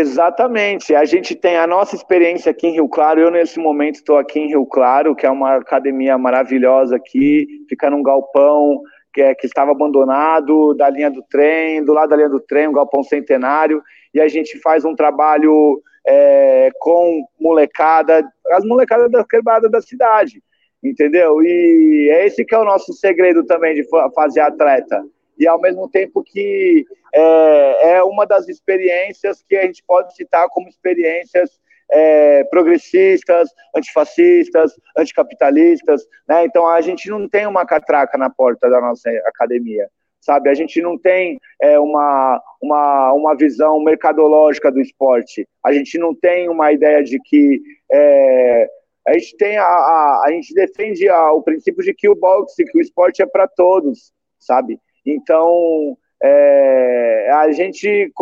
exatamente. 0.00 0.94
A 0.94 1.04
gente 1.04 1.34
tem 1.34 1.56
a 1.56 1.66
nossa 1.66 1.94
experiência 1.94 2.50
aqui 2.50 2.66
em 2.66 2.72
Rio 2.72 2.88
Claro. 2.88 3.20
Eu, 3.20 3.30
nesse 3.30 3.58
momento, 3.58 3.96
estou 3.96 4.16
aqui 4.16 4.40
em 4.40 4.48
Rio 4.48 4.66
Claro, 4.66 5.14
que 5.14 5.26
é 5.26 5.30
uma 5.30 5.56
academia 5.56 6.16
maravilhosa 6.18 6.96
aqui, 6.96 7.46
fica 7.68 7.88
num 7.90 8.02
galpão 8.02 8.80
que, 9.12 9.22
é, 9.22 9.34
que 9.34 9.46
estava 9.46 9.70
abandonado, 9.70 10.74
da 10.74 10.90
linha 10.90 11.10
do 11.10 11.22
trem, 11.22 11.84
do 11.84 11.92
lado 11.92 12.10
da 12.10 12.16
linha 12.16 12.28
do 12.28 12.40
trem, 12.40 12.68
um 12.68 12.72
galpão 12.72 13.02
centenário, 13.02 13.80
e 14.12 14.20
a 14.20 14.26
gente 14.26 14.58
faz 14.60 14.84
um 14.84 14.94
trabalho 14.94 15.80
é, 16.06 16.70
com 16.80 17.24
molecada, 17.40 18.24
as 18.50 18.64
molecadas 18.64 19.10
da 19.10 19.24
quebrada 19.24 19.68
da 19.70 19.80
cidade, 19.80 20.42
entendeu? 20.82 21.40
E 21.42 22.10
é 22.12 22.26
esse 22.26 22.44
que 22.44 22.54
é 22.54 22.58
o 22.58 22.64
nosso 22.64 22.92
segredo 22.92 23.44
também 23.44 23.74
de 23.74 23.86
fazer 24.14 24.40
atleta. 24.40 25.02
E 25.38 25.46
ao 25.46 25.60
mesmo 25.60 25.88
tempo 25.88 26.22
que 26.22 26.86
é, 27.12 27.96
é 27.96 28.02
uma 28.02 28.26
das 28.26 28.48
experiências 28.48 29.42
que 29.48 29.56
a 29.56 29.62
gente 29.62 29.82
pode 29.86 30.14
citar 30.14 30.48
como 30.48 30.68
experiências 30.68 31.50
é, 31.90 32.44
progressistas, 32.44 33.50
antifascistas, 33.76 34.72
anticapitalistas, 34.96 36.06
né? 36.28 36.44
Então 36.44 36.66
a 36.66 36.80
gente 36.80 37.08
não 37.08 37.28
tem 37.28 37.46
uma 37.46 37.66
catraca 37.66 38.16
na 38.16 38.30
porta 38.30 38.68
da 38.68 38.80
nossa 38.80 39.10
academia, 39.26 39.88
sabe? 40.20 40.48
A 40.48 40.54
gente 40.54 40.80
não 40.80 40.98
tem 40.98 41.38
é, 41.60 41.78
uma, 41.78 42.42
uma, 42.62 43.12
uma 43.12 43.36
visão 43.36 43.80
mercadológica 43.80 44.72
do 44.72 44.80
esporte. 44.80 45.46
A 45.64 45.72
gente 45.72 45.98
não 45.98 46.14
tem 46.14 46.48
uma 46.48 46.72
ideia 46.72 47.02
de 47.02 47.20
que 47.20 47.60
é, 47.92 48.68
a 49.06 49.12
gente 49.12 49.36
tem 49.36 49.58
a, 49.58 49.64
a, 49.64 50.22
a 50.26 50.30
gente 50.32 50.54
defende 50.54 51.08
a, 51.08 51.32
o 51.32 51.42
princípio 51.42 51.82
de 51.82 51.92
que 51.92 52.08
o 52.08 52.14
boxe, 52.14 52.64
que 52.64 52.78
o 52.78 52.80
esporte 52.80 53.22
é 53.22 53.26
para 53.26 53.46
todos, 53.46 54.12
sabe? 54.38 54.78
Então 55.04 55.96
é, 56.22 57.30
a 57.32 57.50
gente 57.52 58.12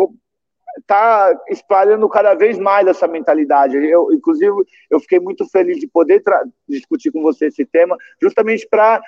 está 0.77 1.39
espalhando 1.49 2.09
cada 2.09 2.33
vez 2.33 2.57
mais 2.57 2.87
essa 2.87 3.07
mentalidade. 3.07 3.77
Eu, 3.77 4.11
inclusive, 4.11 4.51
eu 4.89 4.99
fiquei 4.99 5.19
muito 5.19 5.47
feliz 5.49 5.77
de 5.79 5.87
poder 5.87 6.21
discutir 6.67 7.11
com 7.11 7.21
você 7.21 7.47
esse 7.47 7.65
tema, 7.65 7.95
justamente 8.21 8.67
para 8.67 9.01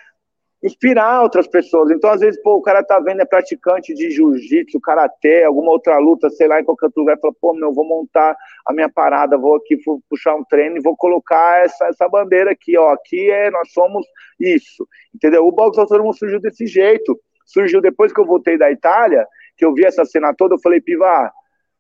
inspirar 0.64 1.22
outras 1.22 1.48
pessoas. 1.48 1.92
Então, 1.92 2.10
às 2.10 2.22
vezes, 2.22 2.42
pô, 2.42 2.56
o 2.56 2.62
cara 2.62 2.84
tá 2.84 3.00
vendo, 3.00 3.22
é 3.22 3.26
praticante 3.26 3.94
de 3.94 4.10
jiu-jitsu, 4.10 4.80
karatê, 4.82 5.44
alguma 5.44 5.72
outra 5.72 5.98
luta, 6.00 6.30
sei 6.30 6.48
lá, 6.48 6.60
em 6.60 6.64
qualquer 6.64 6.88
outro 6.88 7.02
lugar, 7.02 7.20
fala, 7.20 7.34
pô, 7.40 7.54
meu, 7.54 7.72
vou 7.72 7.86
montar 7.86 8.36
a 8.66 8.74
minha 8.74 8.90
parada, 8.90 9.38
vou 9.38 9.56
aqui 9.56 9.78
puxar 10.10 10.36
um 10.36 10.44
treino 10.44 10.78
e 10.78 10.82
vou 10.82 10.96
colocar 10.98 11.64
essa, 11.64 11.86
essa 11.88 12.10
bandeira 12.10 12.52
aqui, 12.52 12.78
ó, 12.78 12.94
aqui 12.94 13.30
é, 13.30 13.52
nós 13.52 13.72
somos 13.72 14.08
isso, 14.40 14.88
entendeu? 15.14 15.46
O 15.46 15.52
boxe 15.52 15.80
autônomo 15.80 16.14
surgiu 16.14 16.40
desse 16.40 16.66
jeito, 16.66 17.20
surgiu 17.46 17.82
depois 17.82 18.12
que 18.12 18.20
eu 18.20 18.26
voltei 18.26 18.58
da 18.58 18.72
Itália, 18.72 19.26
que 19.56 19.66
eu 19.66 19.74
vi 19.74 19.86
essa 19.86 20.04
cena 20.04 20.34
toda, 20.34 20.56
eu 20.56 20.60
falei, 20.60 20.82
Piva, 20.82 21.32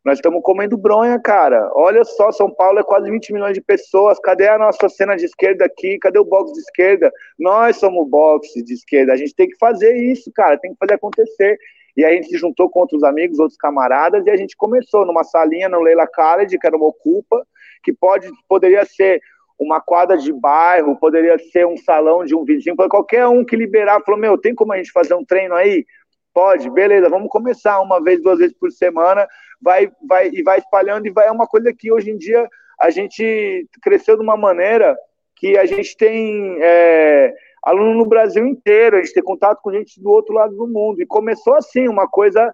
nós 0.06 0.20
estamos 0.20 0.42
comendo 0.44 0.78
bronha, 0.78 1.20
cara. 1.20 1.72
Olha 1.74 2.04
só, 2.04 2.32
São 2.32 2.52
Paulo 2.52 2.78
é 2.78 2.84
quase 2.84 3.10
20 3.10 3.34
milhões 3.34 3.56
de 3.56 3.62
pessoas. 3.62 4.20
Cadê 4.20 4.48
a 4.48 4.58
nossa 4.58 4.88
cena 4.88 5.16
de 5.16 5.26
esquerda 5.26 5.66
aqui? 5.66 5.98
Cadê 5.98 6.20
o 6.20 6.24
boxe 6.24 6.54
de 6.54 6.60
esquerda? 6.60 7.12
Nós 7.40 7.78
somos 7.78 8.08
boxe 8.08 8.62
de 8.64 8.76
esquerda. 8.76 9.14
A 9.14 9.16
gente 9.16 9.34
tem 9.34 9.50
que 9.50 9.58
fazer 9.58 9.98
isso, 9.98 10.32
cara. 10.32 10.60
Tem 10.60 10.74
que 10.74 10.78
fazer 10.78 10.94
acontecer. 10.94 11.58
E 11.98 12.06
aí 12.06 12.14
a 12.14 12.16
gente 12.18 12.30
se 12.30 12.38
juntou 12.38 12.70
com 12.70 12.82
outros 12.82 13.04
amigos, 13.04 13.40
outros 13.40 13.58
camaradas, 13.58 14.26
e 14.28 14.30
a 14.30 14.36
gente 14.36 14.56
começou 14.56 15.08
numa 15.08 15.24
salinha 15.24 15.68
no 15.68 15.82
Leila 15.82 16.06
College, 16.06 16.60
que 16.60 16.68
era 16.68 16.76
uma 16.76 16.88
ocupa, 16.88 17.44
que 17.82 17.92
pode, 17.92 18.30
poderia 18.48 18.86
ser 18.86 19.20
uma 19.58 19.80
quadra 19.80 20.18
de 20.18 20.32
bairro, 20.34 20.98
poderia 20.98 21.38
ser 21.38 21.66
um 21.66 21.78
salão 21.78 22.26
de 22.26 22.36
um 22.36 22.44
vizinho, 22.44 22.76
qualquer 22.76 23.28
um 23.28 23.46
que 23.46 23.56
liberar, 23.56 24.02
falou, 24.04 24.20
meu, 24.20 24.38
tem 24.38 24.54
como 24.54 24.74
a 24.74 24.78
gente 24.78 24.92
fazer 24.92 25.14
um 25.14 25.24
treino 25.24 25.56
aí? 25.56 25.86
Pode, 26.34 26.70
beleza, 26.70 27.10
vamos 27.10 27.30
começar 27.30 27.80
uma 27.80 28.04
vez, 28.04 28.22
duas 28.22 28.40
vezes 28.40 28.56
por 28.58 28.70
semana, 28.72 29.26
vai, 29.62 29.90
vai 30.08 30.30
e 30.30 30.44
vai 30.44 30.60
espalhando 30.60 31.08
e 31.08 31.12
vai 31.12 31.28
é 31.28 31.32
uma 31.32 31.48
coisa 31.48 31.74
que 31.74 31.92
hoje 31.92 32.12
em 32.12 32.18
dia 32.18 32.48
a 32.80 32.90
gente 32.90 33.68
cresceu 33.82 34.18
de 34.18 34.24
uma 34.24 34.36
maneira 34.36 34.98
que 35.36 35.58
a 35.58 35.66
gente 35.66 35.96
tem 35.96 36.58
é, 36.62 37.34
aluno 37.64 37.96
no 37.96 38.06
Brasil 38.06 38.46
inteiro, 38.46 38.98
a 38.98 39.02
gente 39.02 39.14
tem 39.14 39.24
contato 39.24 39.60
com 39.62 39.72
gente 39.72 40.02
do 40.02 40.10
outro 40.10 40.34
lado 40.34 40.56
do 40.56 40.68
mundo. 40.68 41.02
E 41.02 41.06
começou 41.06 41.56
assim, 41.56 41.88
uma 41.88 42.08
coisa. 42.08 42.52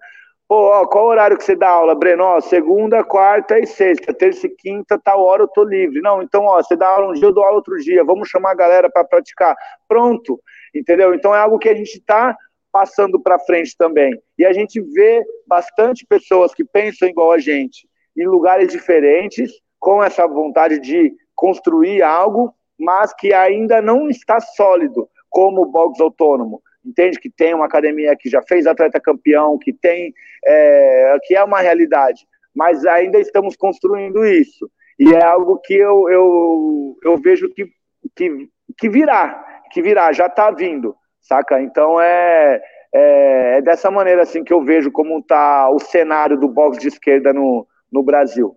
Pô, 0.52 0.64
ó, 0.64 0.86
qual 0.86 1.06
horário 1.06 1.38
que 1.38 1.44
você 1.44 1.56
dá 1.56 1.70
aula, 1.70 1.94
Breno? 1.94 2.24
Ó, 2.24 2.38
segunda, 2.42 3.02
quarta 3.02 3.58
e 3.58 3.66
sexta, 3.66 4.12
terça 4.12 4.46
e 4.46 4.50
quinta, 4.50 5.00
tal 5.02 5.22
hora 5.24 5.44
eu 5.44 5.48
tô 5.48 5.64
livre. 5.64 6.02
Não, 6.02 6.22
então, 6.22 6.44
ó, 6.44 6.62
você 6.62 6.76
dá 6.76 6.88
aula 6.88 7.08
um 7.08 7.14
dia, 7.14 7.24
eu 7.24 7.32
dou 7.32 7.42
aula 7.42 7.56
outro 7.56 7.78
dia. 7.78 8.04
Vamos 8.04 8.28
chamar 8.28 8.50
a 8.50 8.54
galera 8.54 8.90
para 8.90 9.02
praticar. 9.02 9.56
Pronto, 9.88 10.38
entendeu? 10.74 11.14
Então 11.14 11.34
é 11.34 11.38
algo 11.38 11.58
que 11.58 11.70
a 11.70 11.74
gente 11.74 11.94
está 11.94 12.36
passando 12.70 13.18
para 13.18 13.38
frente 13.38 13.74
também. 13.78 14.12
E 14.36 14.44
a 14.44 14.52
gente 14.52 14.78
vê 14.78 15.24
bastante 15.46 16.04
pessoas 16.04 16.52
que 16.52 16.66
pensam 16.66 17.08
igual 17.08 17.32
a 17.32 17.38
gente, 17.38 17.88
em 18.14 18.26
lugares 18.26 18.70
diferentes, 18.70 19.50
com 19.80 20.04
essa 20.04 20.26
vontade 20.26 20.78
de 20.80 21.14
construir 21.34 22.02
algo, 22.02 22.54
mas 22.78 23.14
que 23.14 23.32
ainda 23.32 23.80
não 23.80 24.06
está 24.06 24.38
sólido, 24.38 25.08
como 25.30 25.62
o 25.62 25.70
box 25.72 25.98
autônomo. 25.98 26.60
Entende 26.84 27.18
que 27.18 27.30
tem 27.30 27.54
uma 27.54 27.66
academia 27.66 28.16
que 28.18 28.28
já 28.28 28.42
fez 28.42 28.66
atleta 28.66 29.00
campeão, 29.00 29.58
que 29.58 29.72
tem, 29.72 30.12
é, 30.44 31.16
que 31.24 31.34
é 31.34 31.42
uma 31.44 31.60
realidade, 31.60 32.26
mas 32.54 32.84
ainda 32.84 33.18
estamos 33.18 33.56
construindo 33.56 34.24
isso. 34.24 34.70
E 34.98 35.14
é 35.14 35.22
algo 35.24 35.58
que 35.58 35.74
eu, 35.74 36.08
eu, 36.08 36.96
eu 37.02 37.16
vejo 37.18 37.48
que, 37.54 37.66
que, 38.14 38.48
que 38.76 38.88
virá, 38.88 39.62
que 39.72 39.80
virá, 39.80 40.12
já 40.12 40.26
está 40.26 40.50
vindo 40.50 40.94
saca? 41.22 41.62
Então 41.62 42.00
é, 42.00 42.60
é, 42.94 43.56
é, 43.56 43.62
dessa 43.62 43.90
maneira 43.90 44.22
assim 44.22 44.44
que 44.44 44.52
eu 44.52 44.62
vejo 44.62 44.90
como 44.90 45.20
está 45.20 45.70
o 45.70 45.78
cenário 45.78 46.38
do 46.38 46.48
boxe 46.48 46.80
de 46.80 46.88
esquerda 46.88 47.32
no, 47.32 47.66
no 47.90 48.02
Brasil. 48.02 48.54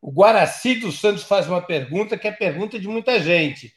O 0.00 0.10
Guaraci 0.12 0.76
dos 0.76 1.00
Santos 1.00 1.24
faz 1.24 1.48
uma 1.48 1.60
pergunta 1.60 2.16
que 2.16 2.26
é 2.26 2.32
pergunta 2.32 2.78
de 2.78 2.88
muita 2.88 3.18
gente. 3.18 3.72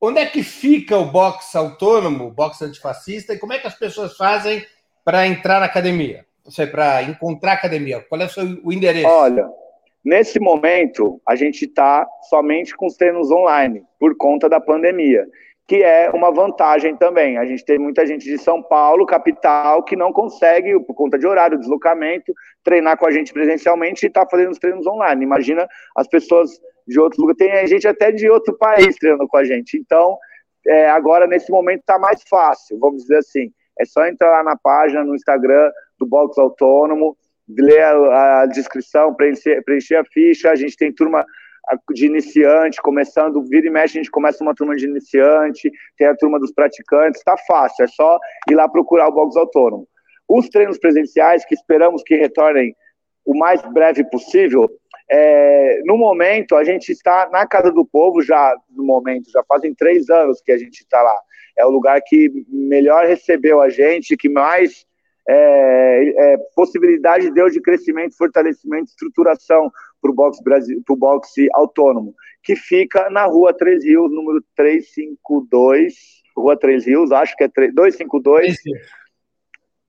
Onde 0.00 0.20
é 0.20 0.26
que 0.26 0.42
fica 0.42 0.96
o 0.96 1.06
boxe 1.06 1.56
autônomo, 1.56 2.26
o 2.26 2.30
boxe 2.30 2.64
antifascista, 2.64 3.32
e 3.32 3.38
como 3.38 3.52
é 3.52 3.58
que 3.58 3.66
as 3.66 3.78
pessoas 3.78 4.16
fazem 4.16 4.64
para 5.04 5.26
entrar 5.26 5.60
na 5.60 5.66
academia? 5.66 6.26
Ou 6.44 6.50
seja, 6.50 6.70
para 6.70 7.02
encontrar 7.02 7.52
academia? 7.52 8.04
Qual 8.08 8.20
é 8.20 8.26
o 8.26 8.28
seu 8.28 8.44
o 8.62 8.72
endereço? 8.72 9.08
Olha, 9.08 9.48
nesse 10.04 10.38
momento, 10.38 11.20
a 11.26 11.34
gente 11.34 11.64
está 11.64 12.06
somente 12.28 12.76
com 12.76 12.86
os 12.86 12.96
treinos 12.96 13.30
online, 13.30 13.82
por 13.98 14.16
conta 14.16 14.48
da 14.48 14.60
pandemia 14.60 15.26
que 15.66 15.82
é 15.82 16.10
uma 16.10 16.30
vantagem 16.30 16.96
também. 16.96 17.38
A 17.38 17.44
gente 17.44 17.64
tem 17.64 17.78
muita 17.78 18.06
gente 18.06 18.24
de 18.24 18.38
São 18.38 18.62
Paulo, 18.62 19.04
capital, 19.04 19.82
que 19.82 19.96
não 19.96 20.12
consegue, 20.12 20.78
por 20.80 20.94
conta 20.94 21.18
de 21.18 21.26
horário, 21.26 21.58
deslocamento, 21.58 22.32
treinar 22.62 22.96
com 22.96 23.06
a 23.06 23.10
gente 23.10 23.32
presencialmente 23.32 24.06
e 24.06 24.08
está 24.08 24.24
fazendo 24.28 24.52
os 24.52 24.58
treinos 24.58 24.86
online. 24.86 25.24
Imagina 25.24 25.66
as 25.96 26.06
pessoas 26.06 26.50
de 26.86 27.00
outros 27.00 27.20
lugares, 27.20 27.38
tem 27.38 27.66
gente 27.66 27.88
até 27.88 28.12
de 28.12 28.28
outro 28.30 28.56
país 28.56 28.96
treinando 28.96 29.26
com 29.26 29.36
a 29.36 29.44
gente. 29.44 29.76
Então, 29.76 30.16
é, 30.66 30.88
agora, 30.90 31.26
nesse 31.26 31.50
momento, 31.50 31.80
está 31.80 31.98
mais 31.98 32.22
fácil, 32.28 32.78
vamos 32.78 33.02
dizer 33.02 33.18
assim. 33.18 33.52
É 33.78 33.84
só 33.84 34.06
entrar 34.06 34.30
lá 34.30 34.42
na 34.42 34.56
página, 34.56 35.04
no 35.04 35.14
Instagram 35.14 35.70
do 35.98 36.06
Box 36.06 36.38
Autônomo, 36.38 37.16
ler 37.48 37.82
a, 37.82 38.42
a 38.42 38.46
descrição, 38.46 39.14
preencher, 39.14 39.62
preencher 39.64 39.96
a 39.96 40.04
ficha. 40.04 40.50
A 40.50 40.56
gente 40.56 40.76
tem 40.76 40.92
turma 40.92 41.24
de 41.92 42.06
iniciante, 42.06 42.80
começando, 42.80 43.42
vira 43.42 43.66
e 43.66 43.70
mexe, 43.70 43.98
a 43.98 44.02
gente 44.02 44.10
começa 44.10 44.42
uma 44.42 44.54
turma 44.54 44.76
de 44.76 44.86
iniciante, 44.86 45.70
tem 45.98 46.06
a 46.06 46.16
turma 46.16 46.38
dos 46.38 46.52
praticantes, 46.52 47.18
está 47.20 47.36
fácil, 47.46 47.84
é 47.84 47.88
só 47.88 48.18
ir 48.48 48.54
lá 48.54 48.68
procurar 48.68 49.08
o 49.08 49.12
box 49.12 49.36
autônomo. 49.36 49.86
Os 50.28 50.48
treinos 50.48 50.78
presenciais, 50.78 51.44
que 51.44 51.54
esperamos 51.54 52.02
que 52.04 52.14
retornem 52.14 52.74
o 53.24 53.36
mais 53.36 53.60
breve 53.72 54.04
possível, 54.04 54.70
é, 55.10 55.80
no 55.84 55.96
momento 55.96 56.56
a 56.56 56.64
gente 56.64 56.90
está 56.90 57.28
na 57.30 57.46
Casa 57.46 57.70
do 57.70 57.84
Povo 57.84 58.22
já, 58.22 58.56
no 58.70 58.84
momento, 58.84 59.30
já 59.30 59.42
fazem 59.44 59.74
três 59.74 60.10
anos 60.10 60.40
que 60.40 60.52
a 60.52 60.58
gente 60.58 60.80
está 60.80 61.00
lá. 61.02 61.16
É 61.56 61.64
o 61.64 61.70
lugar 61.70 62.00
que 62.04 62.30
melhor 62.48 63.06
recebeu 63.06 63.60
a 63.60 63.68
gente, 63.68 64.16
que 64.16 64.28
mais 64.28 64.84
é, 65.28 66.34
é, 66.34 66.36
possibilidade 66.54 67.32
deu 67.32 67.48
de 67.48 67.60
crescimento, 67.60 68.16
fortalecimento, 68.16 68.90
estruturação 68.90 69.70
para 70.00 70.10
o 70.10 70.14
boxe, 70.14 70.42
Brasil, 70.42 70.82
boxe 70.88 71.48
autônomo, 71.52 72.14
que 72.42 72.54
fica 72.54 73.08
na 73.10 73.24
rua 73.24 73.52
Três 73.52 73.84
Rios, 73.84 74.10
número 74.10 74.44
352, 74.54 75.94
rua 76.36 76.56
Três 76.56 76.86
Rios, 76.86 77.10
acho 77.10 77.36
que 77.36 77.44
é 77.44 77.48
3, 77.48 77.74
252. 77.74 78.56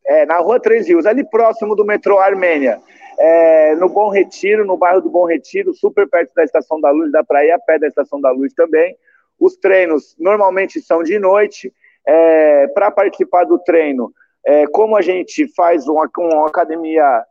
É, 0.07 0.25
na 0.25 0.37
rua 0.37 0.59
Três 0.59 0.87
Rios, 0.87 1.05
ali 1.05 1.27
próximo 1.29 1.75
do 1.75 1.85
metrô 1.85 2.17
Armênia. 2.17 2.79
É, 3.19 3.75
no 3.75 3.89
Bom 3.89 4.09
Retiro, 4.09 4.65
no 4.65 4.77
bairro 4.77 5.01
do 5.01 5.09
Bom 5.09 5.25
Retiro, 5.25 5.73
super 5.73 6.07
perto 6.07 6.33
da 6.35 6.43
Estação 6.43 6.79
da 6.79 6.91
Luz, 6.91 7.11
dá 7.11 7.23
para 7.23 7.43
ir 7.43 7.51
a 7.51 7.59
pé 7.59 7.79
da 7.79 7.87
Estação 7.87 8.21
da 8.21 8.29
Luz 8.29 8.53
também. 8.53 8.95
Os 9.39 9.55
treinos 9.57 10.15
normalmente 10.19 10.79
são 10.81 11.03
de 11.03 11.17
noite. 11.17 11.73
É, 12.09 12.67
para 12.67 12.89
participar 12.89 13.43
do 13.43 13.59
treino, 13.59 14.13
é, 14.45 14.65
como 14.67 14.95
a 14.95 15.01
gente 15.01 15.45
faz 15.53 15.87
uma, 15.89 16.09
uma 16.17 16.47
academia 16.47 17.21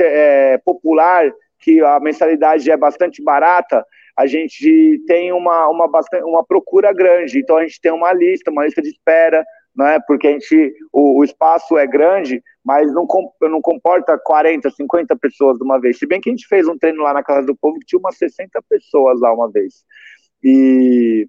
é, 0.00 0.58
popular 0.64 1.32
que 1.60 1.80
a 1.80 2.00
mensalidade 2.00 2.68
é 2.68 2.76
bastante 2.76 3.22
barata, 3.22 3.86
a 4.16 4.26
gente 4.26 5.00
tem 5.06 5.32
uma, 5.32 5.68
uma, 5.68 5.88
uma 6.24 6.44
procura 6.44 6.92
grande. 6.92 7.38
Então 7.38 7.56
a 7.56 7.62
gente 7.62 7.80
tem 7.80 7.92
uma 7.92 8.12
lista, 8.12 8.50
uma 8.50 8.64
lista 8.64 8.82
de 8.82 8.88
espera 8.88 9.44
né? 9.76 9.98
Porque 10.06 10.26
a 10.26 10.30
gente, 10.32 10.74
o, 10.92 11.18
o 11.20 11.24
espaço 11.24 11.76
é 11.76 11.86
grande, 11.86 12.42
mas 12.64 12.92
não, 12.92 13.06
não 13.42 13.60
comporta 13.60 14.18
40, 14.18 14.70
50 14.70 15.16
pessoas 15.16 15.58
de 15.58 15.64
uma 15.64 15.80
vez. 15.80 15.98
Se 15.98 16.06
bem 16.06 16.20
que 16.20 16.30
a 16.30 16.32
gente 16.32 16.46
fez 16.46 16.66
um 16.68 16.78
treino 16.78 17.02
lá 17.02 17.12
na 17.12 17.22
Casa 17.22 17.46
do 17.46 17.56
Povo 17.56 17.78
que 17.78 17.86
tinha 17.86 17.98
umas 17.98 18.16
60 18.16 18.60
pessoas 18.68 19.20
lá 19.20 19.32
uma 19.32 19.50
vez. 19.50 19.84
E 20.42 21.28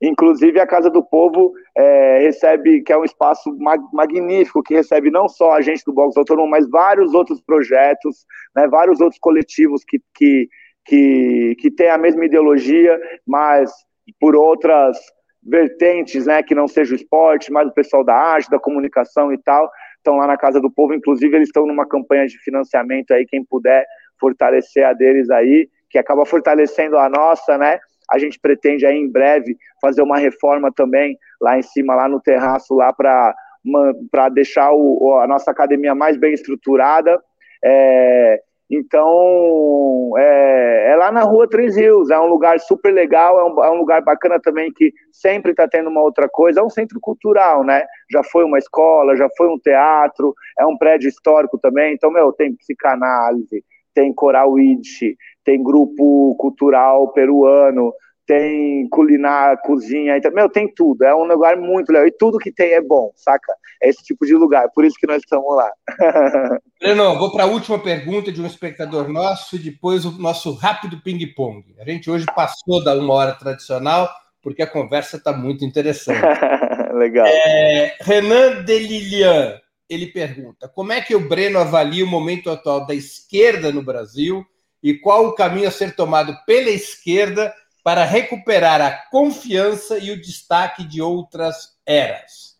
Inclusive, 0.00 0.60
a 0.60 0.66
Casa 0.66 0.90
do 0.90 1.02
Povo 1.02 1.52
é, 1.76 2.18
recebe, 2.18 2.82
que 2.82 2.92
é 2.92 2.98
um 2.98 3.04
espaço 3.04 3.56
mag 3.58 3.82
magnífico, 3.92 4.62
que 4.62 4.74
recebe 4.74 5.10
não 5.10 5.28
só 5.28 5.52
a 5.52 5.60
gente 5.60 5.84
do 5.84 5.92
Box 5.92 6.16
Autônomo, 6.16 6.48
mas 6.48 6.68
vários 6.68 7.14
outros 7.14 7.40
projetos, 7.40 8.26
né, 8.54 8.68
vários 8.68 9.00
outros 9.00 9.18
coletivos 9.18 9.84
que, 9.84 10.00
que, 10.14 10.48
que, 10.84 11.56
que 11.58 11.70
têm 11.70 11.88
a 11.88 11.98
mesma 11.98 12.26
ideologia, 12.26 13.00
mas 13.26 13.72
por 14.20 14.36
outras 14.36 14.98
vertentes, 15.46 16.26
né, 16.26 16.42
que 16.42 16.54
não 16.54 16.66
seja 16.66 16.92
o 16.92 16.96
esporte, 16.96 17.52
mas 17.52 17.68
o 17.68 17.72
pessoal 17.72 18.04
da 18.04 18.14
arte, 18.14 18.50
da 18.50 18.58
comunicação 18.58 19.32
e 19.32 19.38
tal, 19.38 19.70
estão 19.96 20.16
lá 20.16 20.26
na 20.26 20.36
Casa 20.36 20.60
do 20.60 20.70
Povo. 20.70 20.92
Inclusive, 20.92 21.36
eles 21.36 21.48
estão 21.48 21.66
numa 21.66 21.86
campanha 21.86 22.26
de 22.26 22.38
financiamento 22.38 23.12
aí, 23.12 23.24
quem 23.26 23.44
puder 23.44 23.86
fortalecer 24.20 24.84
a 24.84 24.92
deles 24.92 25.30
aí, 25.30 25.68
que 25.88 25.98
acaba 25.98 26.26
fortalecendo 26.26 26.98
a 26.98 27.08
nossa, 27.08 27.56
né? 27.56 27.78
A 28.10 28.18
gente 28.18 28.38
pretende 28.38 28.86
aí 28.86 28.96
em 28.96 29.10
breve 29.10 29.56
fazer 29.80 30.02
uma 30.02 30.18
reforma 30.18 30.72
também 30.72 31.16
lá 31.40 31.58
em 31.58 31.62
cima, 31.62 31.94
lá 31.94 32.08
no 32.08 32.20
terraço, 32.20 32.74
lá 32.74 32.92
para 32.92 34.28
deixar 34.32 34.72
o, 34.72 35.18
a 35.18 35.26
nossa 35.26 35.50
academia 35.50 35.94
mais 35.94 36.16
bem 36.16 36.32
estruturada. 36.32 37.20
É, 37.64 38.40
então, 38.68 40.12
é, 40.18 40.90
é, 40.90 40.96
lá 40.96 41.12
na 41.12 41.22
rua 41.22 41.48
Três 41.48 41.76
Rios, 41.76 42.10
é 42.10 42.18
um 42.18 42.26
lugar 42.26 42.58
super 42.58 42.92
legal, 42.92 43.38
é 43.38 43.44
um, 43.44 43.64
é 43.64 43.70
um 43.70 43.78
lugar 43.78 44.02
bacana 44.02 44.40
também 44.40 44.72
que 44.72 44.92
sempre 45.12 45.52
está 45.52 45.68
tendo 45.68 45.88
uma 45.88 46.02
outra 46.02 46.28
coisa, 46.28 46.60
é 46.60 46.62
um 46.62 46.70
centro 46.70 46.98
cultural, 47.00 47.62
né? 47.62 47.84
Já 48.10 48.24
foi 48.24 48.44
uma 48.44 48.58
escola, 48.58 49.16
já 49.16 49.28
foi 49.36 49.48
um 49.48 49.58
teatro, 49.58 50.34
é 50.58 50.66
um 50.66 50.76
prédio 50.76 51.08
histórico 51.08 51.58
também, 51.58 51.94
então, 51.94 52.10
meu, 52.10 52.32
tem 52.32 52.56
psicanálise, 52.56 53.64
tem 53.94 54.12
coral 54.12 54.58
Yiddish, 54.58 55.14
tem 55.44 55.62
grupo 55.62 56.34
cultural 56.36 57.12
peruano, 57.12 57.92
tem 58.26 58.88
culinária, 58.88 59.56
cozinha, 59.58 60.16
então, 60.16 60.32
meu, 60.32 60.48
tem 60.48 60.72
tudo. 60.72 61.04
É 61.04 61.14
um 61.14 61.24
lugar 61.24 61.56
muito 61.56 61.90
legal. 61.90 62.06
E 62.06 62.12
tudo 62.12 62.38
que 62.38 62.52
tem 62.52 62.72
é 62.72 62.80
bom, 62.80 63.12
saca? 63.14 63.54
É 63.80 63.88
esse 63.88 64.02
tipo 64.02 64.26
de 64.26 64.34
lugar. 64.34 64.68
Por 64.74 64.84
isso 64.84 64.96
que 64.98 65.06
nós 65.06 65.18
estamos 65.18 65.54
lá. 65.54 65.70
Breno, 66.80 67.18
vou 67.18 67.32
para 67.32 67.44
a 67.44 67.46
última 67.46 67.78
pergunta 67.78 68.32
de 68.32 68.42
um 68.42 68.46
espectador 68.46 69.08
nosso 69.08 69.56
e 69.56 69.58
depois 69.58 70.04
o 70.04 70.10
nosso 70.20 70.52
rápido 70.52 71.00
ping-pong. 71.02 71.64
A 71.78 71.84
gente 71.84 72.10
hoje 72.10 72.26
passou 72.34 72.82
da 72.82 72.94
uma 72.94 73.14
hora 73.14 73.32
tradicional 73.32 74.10
porque 74.42 74.62
a 74.62 74.66
conversa 74.66 75.16
está 75.16 75.32
muito 75.32 75.64
interessante. 75.64 76.20
legal. 76.94 77.26
É, 77.26 77.96
Renan 78.00 78.62
Delilian, 78.64 79.60
ele 79.88 80.06
pergunta: 80.06 80.68
como 80.68 80.92
é 80.92 81.00
que 81.00 81.14
o 81.14 81.28
Breno 81.28 81.58
avalia 81.58 82.04
o 82.04 82.08
momento 82.08 82.50
atual 82.50 82.86
da 82.86 82.94
esquerda 82.94 83.70
no 83.70 83.82
Brasil? 83.82 84.44
e 84.86 84.94
qual 84.94 85.26
o 85.26 85.34
caminho 85.34 85.66
a 85.66 85.70
ser 85.72 85.96
tomado 85.96 86.36
pela 86.46 86.70
esquerda 86.70 87.52
para 87.86 88.02
recuperar 88.02 88.82
a 88.82 88.90
confiança 89.12 89.96
e 89.96 90.10
o 90.10 90.20
destaque 90.20 90.82
de 90.82 91.00
outras 91.00 91.78
eras? 91.86 92.58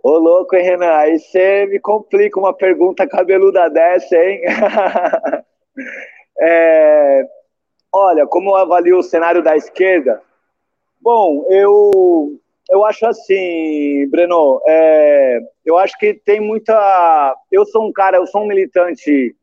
Ô, 0.00 0.10
louco, 0.18 0.54
hein, 0.54 0.62
Renan? 0.62 0.92
Aí 0.92 1.18
você 1.18 1.66
me 1.66 1.80
complica 1.80 2.38
uma 2.38 2.54
pergunta 2.54 3.08
cabeluda 3.08 3.68
dessa, 3.68 4.14
hein? 4.14 4.40
é, 6.38 7.24
olha, 7.92 8.24
como 8.24 8.50
eu 8.50 8.54
avalio 8.54 8.98
o 8.98 9.02
cenário 9.02 9.42
da 9.42 9.56
esquerda? 9.56 10.22
Bom, 11.00 11.44
eu, 11.50 12.38
eu 12.70 12.84
acho 12.84 13.04
assim, 13.06 14.08
Breno, 14.10 14.62
é, 14.64 15.40
eu 15.66 15.76
acho 15.76 15.98
que 15.98 16.14
tem 16.14 16.38
muita. 16.38 17.36
Eu 17.50 17.66
sou 17.66 17.84
um 17.84 17.92
cara, 17.92 18.18
eu 18.18 18.28
sou 18.28 18.42
um 18.42 18.46
militante 18.46 19.34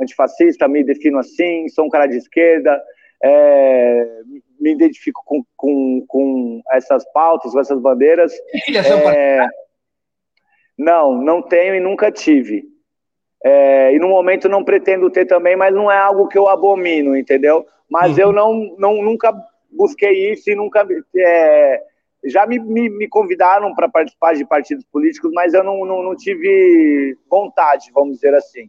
antifascista, 0.00 0.66
me 0.66 0.82
defino 0.82 1.18
assim, 1.18 1.68
sou 1.68 1.84
um 1.84 1.88
cara 1.88 2.08
de 2.08 2.16
esquerda, 2.16 2.82
é, 3.22 4.22
me 4.60 4.72
identifico 4.72 5.22
com, 5.24 5.44
com, 5.56 6.04
com, 6.06 6.62
essas 6.72 7.04
pautas, 7.12 7.52
com 7.52 7.60
essas 7.60 7.80
bandeiras. 7.80 8.32
É, 9.16 9.46
não, 10.76 11.20
não 11.22 11.40
tenho 11.42 11.74
e 11.74 11.80
nunca 11.80 12.10
tive. 12.10 12.64
É, 13.42 13.94
e 13.94 13.98
no 13.98 14.08
momento 14.08 14.48
não 14.48 14.64
pretendo 14.64 15.10
ter 15.10 15.24
também, 15.24 15.56
mas 15.56 15.74
não 15.74 15.90
é 15.90 15.96
algo 15.96 16.28
que 16.28 16.38
eu 16.38 16.48
abomino, 16.48 17.16
entendeu? 17.16 17.66
Mas 17.88 18.12
uhum. 18.12 18.18
eu 18.18 18.32
não, 18.32 18.76
não, 18.78 19.02
nunca 19.02 19.32
busquei 19.70 20.32
isso 20.32 20.50
e 20.50 20.54
nunca. 20.54 20.86
É, 21.16 21.82
já 22.24 22.46
me, 22.46 22.58
me, 22.58 22.88
me 22.88 23.08
convidaram 23.08 23.74
para 23.74 23.88
participar 23.88 24.34
de 24.34 24.44
partidos 24.44 24.84
políticos, 24.86 25.30
mas 25.32 25.54
eu 25.54 25.62
não, 25.62 25.84
não, 25.84 26.02
não 26.02 26.16
tive 26.16 27.16
vontade, 27.30 27.90
vamos 27.94 28.16
dizer 28.16 28.34
assim. 28.34 28.68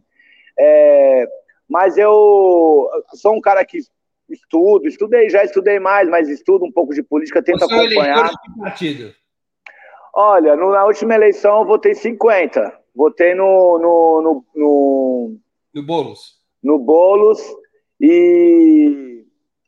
É, 0.58 1.26
mas 1.68 1.98
eu 1.98 2.88
sou 3.14 3.34
um 3.34 3.40
cara 3.40 3.64
que 3.64 3.78
estudo, 4.28 4.86
estudei, 4.86 5.28
já 5.28 5.44
estudei 5.44 5.78
mais, 5.78 6.08
mas 6.08 6.28
estudo 6.28 6.64
um 6.64 6.72
pouco 6.72 6.94
de 6.94 7.02
política, 7.02 7.42
tento 7.42 7.60
Você 7.60 7.74
acompanhar. 7.74 8.26
É 8.26 8.50
de 8.50 8.58
partido? 8.58 9.14
Olha, 10.14 10.56
na 10.56 10.84
última 10.84 11.14
eleição 11.14 11.60
eu 11.60 11.66
votei 11.66 11.94
50. 11.94 12.72
Votei 12.94 13.34
no. 13.34 13.78
No, 13.78 14.22
no, 14.22 14.44
no, 14.54 15.36
no 15.74 15.82
Boulos. 15.82 16.38
No 16.62 16.78
Boulos. 16.78 17.40
E. 18.00 19.24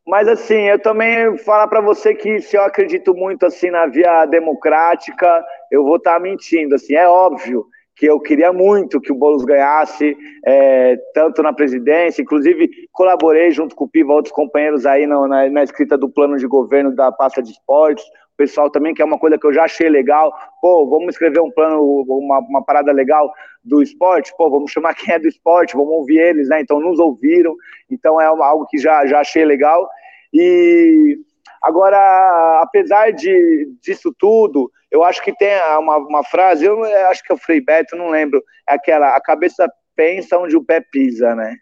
Mas 0.07 0.27
assim, 0.27 0.63
eu 0.63 0.81
também 0.81 1.39
falar 1.39 1.69
para 1.69 1.81
você 1.81 2.15
que 2.15 2.41
se 2.41 2.57
eu 2.57 2.63
acredito 2.63 3.15
muito 3.15 3.47
assim 3.47 3.71
na 3.71 3.87
via 3.87 4.27
democrática, 4.27 5.45
eu 5.71 5.85
vou 5.85 5.97
estar 5.97 6.15
tá 6.15 6.21
mentindo. 6.21 6.75
Assim, 6.75 6.95
é 6.95 7.09
óbvio 7.09 7.65
que 8.01 8.07
eu 8.07 8.19
queria 8.19 8.51
muito 8.51 8.99
que 8.99 9.13
o 9.13 9.15
Boulos 9.15 9.45
ganhasse, 9.45 10.17
é, 10.47 10.97
tanto 11.13 11.43
na 11.43 11.53
presidência, 11.53 12.23
inclusive 12.23 12.71
colaborei 12.91 13.51
junto 13.51 13.77
com 13.77 13.85
o 13.85 13.89
Piva, 13.89 14.15
outros 14.15 14.33
companheiros 14.33 14.87
aí 14.87 15.07
na, 15.07 15.29
na, 15.29 15.51
na, 15.51 15.63
escrita 15.63 15.99
do 15.99 16.09
plano 16.09 16.39
de 16.39 16.47
governo 16.47 16.97
da 16.97 17.13
pasta 17.13 17.43
de 17.43 17.51
esportes, 17.51 18.03
pessoal 18.39 18.71
também, 18.71 18.95
que 18.95 19.03
é 19.03 19.05
uma 19.05 19.19
coisa 19.19 19.37
que 19.37 19.47
eu 19.47 19.53
já 19.53 19.65
achei 19.65 19.91
legal, 19.91 20.33
pô, 20.63 20.89
vamos 20.89 21.09
escrever 21.11 21.43
um 21.43 21.51
plano, 21.51 21.79
uma, 22.09 22.39
uma 22.39 22.65
parada 22.65 22.91
legal 22.91 23.31
do 23.63 23.83
esporte, 23.83 24.33
pô, 24.35 24.49
vamos 24.49 24.73
chamar 24.73 24.95
quem 24.95 25.15
é 25.15 25.19
do 25.19 25.29
esporte, 25.29 25.77
vamos 25.77 25.93
ouvir 25.93 26.21
eles, 26.21 26.49
né, 26.49 26.59
então 26.63 26.81
nos 26.81 26.99
ouviram, 26.99 27.55
então 27.91 28.19
é 28.19 28.25
algo 28.25 28.65
que 28.65 28.79
já, 28.79 29.05
já 29.05 29.21
achei 29.21 29.45
legal, 29.45 29.87
e 30.33 31.19
Agora, 31.63 32.61
apesar 32.63 33.13
de, 33.13 33.75
disso 33.83 34.15
tudo, 34.19 34.71
eu 34.91 35.05
acho 35.05 35.23
que 35.23 35.33
tem 35.37 35.55
uma, 35.79 35.99
uma 35.99 36.25
frase, 36.25 36.65
eu 36.65 36.83
acho 37.09 37.23
que 37.23 37.31
é 37.31 37.35
o 37.35 37.39
Frei 37.39 37.61
Beto, 37.61 37.97
não 37.97 38.09
lembro, 38.09 38.43
é 38.69 38.75
aquela, 38.75 39.15
a 39.15 39.21
cabeça 39.21 39.71
pensa 39.95 40.39
onde 40.39 40.57
o 40.57 40.65
pé 40.65 40.81
pisa, 40.81 41.35
né? 41.35 41.55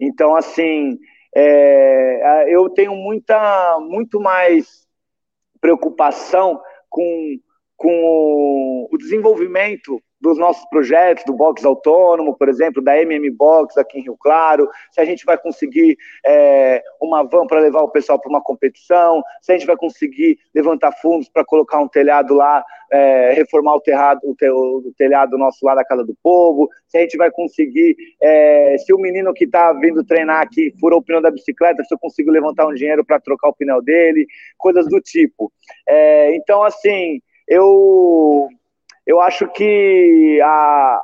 Então, 0.00 0.34
assim, 0.34 0.98
é, 1.34 2.44
eu 2.48 2.68
tenho 2.70 2.94
muita, 2.94 3.78
muito 3.80 4.20
mais 4.20 4.86
preocupação 5.60 6.60
com, 6.88 7.38
com 7.76 8.88
o 8.90 8.98
desenvolvimento 8.98 10.02
dos 10.20 10.38
nossos 10.38 10.64
projetos, 10.68 11.24
do 11.24 11.32
box 11.32 11.64
autônomo, 11.64 12.36
por 12.36 12.48
exemplo, 12.48 12.82
da 12.82 13.00
MM 13.00 13.30
Box 13.30 13.76
aqui 13.78 13.98
em 13.98 14.02
Rio 14.02 14.16
Claro, 14.18 14.68
se 14.90 15.00
a 15.00 15.04
gente 15.04 15.24
vai 15.24 15.36
conseguir 15.36 15.96
é, 16.24 16.82
uma 17.00 17.22
van 17.22 17.46
para 17.46 17.60
levar 17.60 17.82
o 17.82 17.90
pessoal 17.90 18.18
para 18.18 18.30
uma 18.30 18.40
competição, 18.40 19.22
se 19.42 19.52
a 19.52 19.56
gente 19.56 19.66
vai 19.66 19.76
conseguir 19.76 20.38
levantar 20.54 20.92
fundos 20.92 21.28
para 21.28 21.44
colocar 21.44 21.78
um 21.78 21.88
telhado 21.88 22.34
lá, 22.34 22.64
é, 22.90 23.32
reformar 23.34 23.74
o, 23.74 23.80
terrado, 23.80 24.20
o, 24.24 24.34
te, 24.34 24.48
o, 24.48 24.92
telhado 24.96 25.36
nosso 25.36 25.64
lá 25.64 25.74
da 25.74 25.84
Casa 25.84 26.04
do 26.04 26.16
Povo, 26.22 26.68
se 26.88 26.96
a 26.96 27.00
gente 27.00 27.16
vai 27.16 27.30
conseguir, 27.30 27.96
é, 28.20 28.76
se 28.78 28.92
o 28.92 28.98
menino 28.98 29.34
que 29.34 29.44
está 29.44 29.72
vindo 29.74 30.04
treinar 30.04 30.40
aqui 30.40 30.72
furou 30.80 31.00
o 31.00 31.02
pneu 31.02 31.20
da 31.20 31.30
bicicleta, 31.30 31.84
se 31.84 31.94
eu 31.94 31.98
consigo 31.98 32.30
levantar 32.30 32.66
um 32.66 32.74
dinheiro 32.74 33.04
para 33.04 33.20
trocar 33.20 33.48
o 33.48 33.54
pneu 33.54 33.82
dele, 33.82 34.26
coisas 34.56 34.88
do 34.88 35.00
tipo. 35.00 35.52
É, 35.86 36.34
então, 36.36 36.62
assim, 36.62 37.20
eu 37.46 38.48
eu 39.06 39.20
acho 39.20 39.46
que 39.48 40.40
a, 40.42 41.00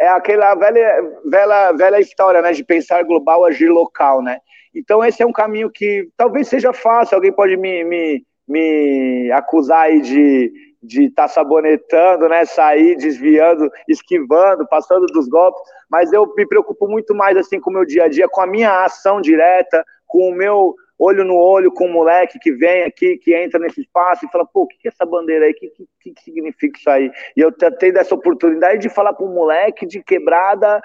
é 0.00 0.08
aquela 0.08 0.54
velha, 0.54 1.02
velha, 1.24 1.72
velha 1.72 2.00
história, 2.00 2.42
né, 2.42 2.52
de 2.52 2.64
pensar 2.64 3.04
global, 3.04 3.44
agir 3.44 3.68
local, 3.68 4.22
né? 4.22 4.40
Então 4.74 5.04
esse 5.04 5.22
é 5.22 5.26
um 5.26 5.32
caminho 5.32 5.70
que 5.70 6.08
talvez 6.16 6.48
seja 6.48 6.72
fácil, 6.72 7.14
alguém 7.14 7.32
pode 7.32 7.56
me, 7.56 7.84
me, 7.84 8.24
me 8.46 9.30
acusar 9.32 9.82
aí 9.82 10.00
de 10.00 10.52
de 10.86 11.06
estar 11.06 11.22
tá 11.22 11.28
sabonetando, 11.28 12.28
né, 12.28 12.44
sair 12.44 12.96
desviando, 12.96 13.68
esquivando, 13.88 14.66
passando 14.68 15.06
dos 15.06 15.28
golpes, 15.28 15.60
mas 15.90 16.12
eu 16.12 16.32
me 16.34 16.46
preocupo 16.46 16.86
muito 16.86 17.14
mais 17.14 17.36
assim 17.36 17.60
com 17.60 17.70
o 17.70 17.72
meu 17.72 17.84
dia 17.84 18.04
a 18.04 18.08
dia, 18.08 18.28
com 18.28 18.40
a 18.40 18.46
minha 18.46 18.84
ação 18.84 19.20
direta, 19.20 19.84
com 20.06 20.30
o 20.30 20.34
meu 20.34 20.74
olho 20.98 21.24
no 21.24 21.36
olho 21.36 21.72
com 21.72 21.86
o 21.86 21.92
moleque 21.92 22.38
que 22.38 22.52
vem 22.52 22.84
aqui, 22.84 23.18
que 23.18 23.34
entra 23.34 23.60
nesse 23.60 23.82
espaço 23.82 24.24
e 24.24 24.30
fala, 24.30 24.46
pô, 24.46 24.62
o 24.62 24.66
que 24.66 24.76
é 24.86 24.88
essa 24.88 25.04
bandeira 25.04 25.46
aí? 25.46 25.52
O 25.52 25.54
que, 25.54 25.72
que, 26.00 26.14
que 26.14 26.22
significa 26.22 26.78
isso 26.78 26.90
aí? 26.90 27.10
E 27.36 27.40
eu 27.40 27.52
tenho 27.52 27.98
essa 27.98 28.14
oportunidade 28.14 28.80
de 28.80 28.88
falar 28.88 29.12
para 29.12 29.26
um 29.26 29.34
moleque 29.34 29.86
de 29.86 30.02
quebrada, 30.02 30.80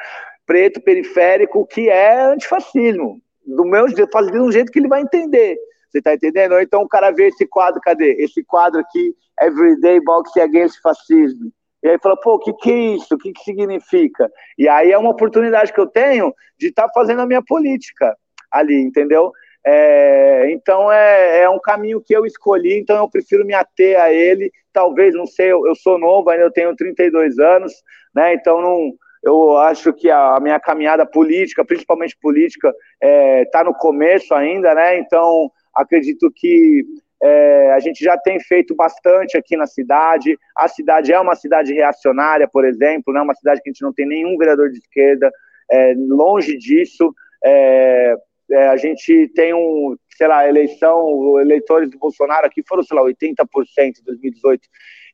preto, 0.45 0.81
periférico, 0.81 1.65
que 1.65 1.89
é 1.89 2.21
antifascismo. 2.21 3.21
Do 3.45 3.65
meu 3.65 3.87
jeito, 3.87 4.11
fazer 4.11 4.31
de 4.31 4.39
um 4.39 4.51
jeito 4.51 4.71
que 4.71 4.79
ele 4.79 4.87
vai 4.87 5.01
entender. 5.01 5.57
Você 5.89 6.01
tá 6.01 6.13
entendendo? 6.13 6.59
Então 6.59 6.83
o 6.83 6.87
cara 6.87 7.11
vê 7.11 7.27
esse 7.27 7.45
quadro, 7.45 7.81
cadê? 7.81 8.15
Esse 8.19 8.43
quadro 8.43 8.79
aqui, 8.79 9.15
Everyday 9.41 9.99
Boxing 10.01 10.41
Against 10.41 10.81
Fascism. 10.81 11.49
E 11.83 11.89
aí 11.89 11.97
fala, 11.99 12.15
pô, 12.15 12.35
o 12.35 12.39
que, 12.39 12.53
que 12.53 12.71
é 12.71 12.77
isso? 12.95 13.15
O 13.15 13.17
que, 13.17 13.33
que 13.33 13.43
significa? 13.43 14.31
E 14.57 14.69
aí 14.69 14.91
é 14.91 14.97
uma 14.97 15.09
oportunidade 15.09 15.73
que 15.73 15.79
eu 15.79 15.87
tenho 15.87 16.33
de 16.57 16.67
estar 16.67 16.87
tá 16.87 16.93
fazendo 16.93 17.21
a 17.21 17.25
minha 17.25 17.41
política 17.41 18.15
ali, 18.51 18.75
entendeu? 18.75 19.31
É, 19.65 20.51
então 20.51 20.91
é, 20.91 21.41
é, 21.41 21.49
um 21.49 21.59
caminho 21.59 22.01
que 22.01 22.15
eu 22.15 22.25
escolhi, 22.25 22.79
então 22.79 22.97
eu 22.97 23.09
prefiro 23.09 23.45
me 23.45 23.53
ater 23.53 23.99
a 23.99 24.11
ele. 24.11 24.51
Talvez, 24.73 25.13
não 25.13 25.25
sei, 25.25 25.51
eu, 25.51 25.65
eu 25.67 25.75
sou 25.75 25.99
novo, 25.99 26.29
ainda 26.29 26.45
eu 26.45 26.51
tenho 26.51 26.75
32 26.75 27.37
anos, 27.37 27.71
né? 28.15 28.33
Então 28.33 28.61
não, 28.61 28.91
eu 29.23 29.57
acho 29.57 29.93
que 29.93 30.09
a, 30.09 30.39
minha 30.41 30.59
caminhada 30.59 31.05
política, 31.05 31.63
principalmente 31.63 32.17
política, 32.19 32.69
está 32.69 33.07
é, 33.07 33.45
tá 33.45 33.63
no 33.63 33.73
começo 33.73 34.33
ainda, 34.33 34.73
né? 34.73 34.97
Então 34.97 35.51
acredito 35.75 36.31
que 36.35 36.83
é, 37.21 37.71
a 37.73 37.79
gente 37.79 38.03
já 38.03 38.17
tem 38.17 38.39
feito 38.39 38.75
bastante 38.75 39.37
aqui 39.37 39.55
na 39.55 39.67
cidade. 39.67 40.37
A 40.57 40.67
cidade 40.67 41.13
é 41.13 41.19
uma 41.19 41.35
cidade 41.35 41.71
reacionária, 41.71 42.47
por 42.47 42.65
exemplo, 42.65 43.13
né? 43.13 43.21
Uma 43.21 43.35
cidade 43.35 43.61
que 43.61 43.69
a 43.69 43.71
gente 43.71 43.83
não 43.83 43.93
tem 43.93 44.07
nenhum 44.07 44.35
vereador 44.37 44.69
de 44.71 44.79
esquerda. 44.79 45.31
É, 45.69 45.93
longe 45.95 46.57
disso. 46.57 47.13
É, 47.45 48.15
é, 48.51 48.67
a 48.67 48.77
gente 48.77 49.31
tem 49.33 49.53
um, 49.53 49.95
sei 50.15 50.27
lá, 50.27 50.47
eleição, 50.47 51.39
eleitores 51.39 51.89
do 51.89 51.97
Bolsonaro 51.97 52.45
aqui 52.45 52.61
foram, 52.67 52.83
sei 52.83 52.97
lá, 52.97 53.03
80% 53.03 53.45
em 53.79 54.03
2018. 54.03 54.61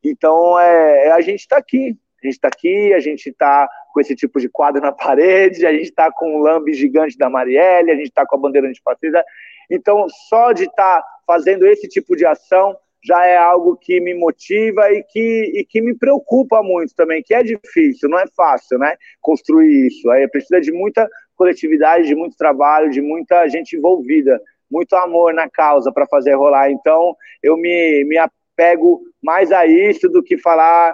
Então, 0.04 0.60
é, 0.60 1.08
é 1.08 1.12
a 1.12 1.22
gente 1.22 1.42
está 1.42 1.58
aqui. 1.58 1.96
A 2.22 2.26
gente 2.26 2.36
está 2.36 2.48
aqui, 2.48 2.94
a 2.94 3.00
gente 3.00 3.30
está 3.30 3.70
com 3.94 4.02
esse 4.02 4.16
tipo 4.16 4.40
de 4.40 4.50
quadro 4.50 4.82
na 4.82 4.92
parede, 4.94 5.66
a 5.66 5.72
gente 5.72 5.90
está 5.90 6.12
com 6.12 6.36
o 6.36 6.40
lambe 6.40 6.74
gigante 6.74 7.18
da 7.18 7.30
Marielle, 7.30 7.92
a 7.92 7.96
gente 7.96 8.08
está 8.08 8.26
com 8.26 8.36
a 8.36 8.40
bandeira 8.40 8.68
antifascista. 8.68 9.24
Então, 9.70 10.08
só 10.28 10.52
de 10.52 10.64
estar 10.64 11.02
tá 11.02 11.08
fazendo 11.26 11.68
esse 11.68 11.88
tipo 11.88 12.16
de 12.16 12.26
ação 12.26 12.76
já 13.04 13.26
é 13.26 13.38
algo 13.38 13.78
que 13.78 14.00
me 14.00 14.14
motiva 14.14 14.92
e 14.92 15.04
que, 15.04 15.52
e 15.56 15.64
que 15.64 15.80
me 15.80 15.96
preocupa 15.96 16.62
muito 16.64 16.94
também, 16.96 17.22
que 17.24 17.34
é 17.34 17.44
difícil, 17.44 18.10
não 18.10 18.20
é 18.20 18.26
fácil, 18.36 18.80
né? 18.80 18.96
Construir 19.22 19.88
isso. 19.88 20.10
Aí 20.10 20.28
precisa 20.28 20.60
de 20.60 20.72
muita 20.72 21.08
coletividade, 21.38 22.08
de 22.08 22.16
muito 22.16 22.36
trabalho, 22.36 22.90
de 22.90 23.02
muita 23.02 23.48
gente 23.48 23.78
envolvida, 23.78 24.42
muito 24.70 24.96
amor 24.96 25.34
na 25.34 25.50
causa 25.50 25.92
para 25.92 26.08
fazer 26.08 26.34
rolar. 26.34 26.70
Então, 26.72 27.16
eu 27.42 27.56
me, 27.56 28.04
me 28.04 28.18
apego 28.18 29.02
mais 29.22 29.52
a 29.52 29.66
isso 29.66 30.10
do 30.10 30.24
que 30.24 30.38
falar 30.38 30.94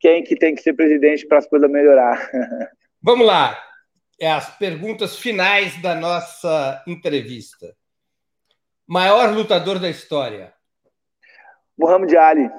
quem 0.00 0.22
que 0.22 0.36
tem 0.36 0.54
que 0.54 0.62
ser 0.62 0.72
presidente 0.72 1.26
para 1.26 1.38
as 1.38 1.46
coisas 1.46 1.70
melhorar. 1.70 2.30
Vamos 3.02 3.26
lá. 3.26 3.58
É 4.20 4.30
as 4.30 4.56
perguntas 4.56 5.18
finais 5.18 5.80
da 5.82 5.94
nossa 5.94 6.82
entrevista. 6.86 7.74
Maior 8.86 9.32
lutador 9.32 9.78
da 9.78 9.90
história? 9.90 10.52
Muhammad 11.78 12.14
Ali. 12.14 12.50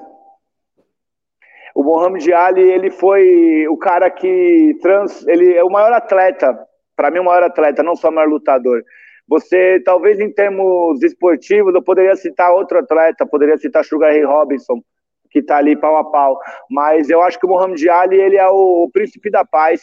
O 1.74 1.82
Muhammad 1.82 2.26
Ali, 2.30 2.62
ele 2.62 2.90
foi 2.90 3.66
o 3.68 3.76
cara 3.76 4.10
que 4.10 4.78
trans, 4.80 5.26
ele 5.26 5.54
é 5.54 5.64
o 5.64 5.70
maior 5.70 5.92
atleta 5.92 6.66
para 6.96 7.10
mim, 7.10 7.20
o 7.20 7.24
maior 7.24 7.42
atleta, 7.42 7.82
não 7.82 7.96
só 7.96 8.08
o 8.08 8.12
maior 8.12 8.28
lutador. 8.28 8.82
Você, 9.26 9.80
talvez 9.80 10.20
em 10.20 10.30
termos 10.30 11.02
esportivos, 11.02 11.74
eu 11.74 11.82
poderia 11.82 12.14
citar 12.14 12.52
outro 12.52 12.78
atleta, 12.78 13.26
poderia 13.26 13.56
citar 13.56 13.84
Sugar 13.84 14.10
Ray 14.10 14.24
Robinson, 14.24 14.82
que 15.30 15.38
está 15.38 15.56
ali 15.56 15.76
pau 15.76 15.96
a 15.96 16.04
pau. 16.04 16.38
Mas 16.70 17.08
eu 17.08 17.22
acho 17.22 17.38
que 17.38 17.46
o 17.46 17.48
Muhammad 17.48 17.82
Ali, 17.88 18.20
ele 18.20 18.36
é 18.36 18.48
o, 18.48 18.84
o 18.84 18.90
príncipe 18.90 19.30
da 19.30 19.44
paz. 19.44 19.82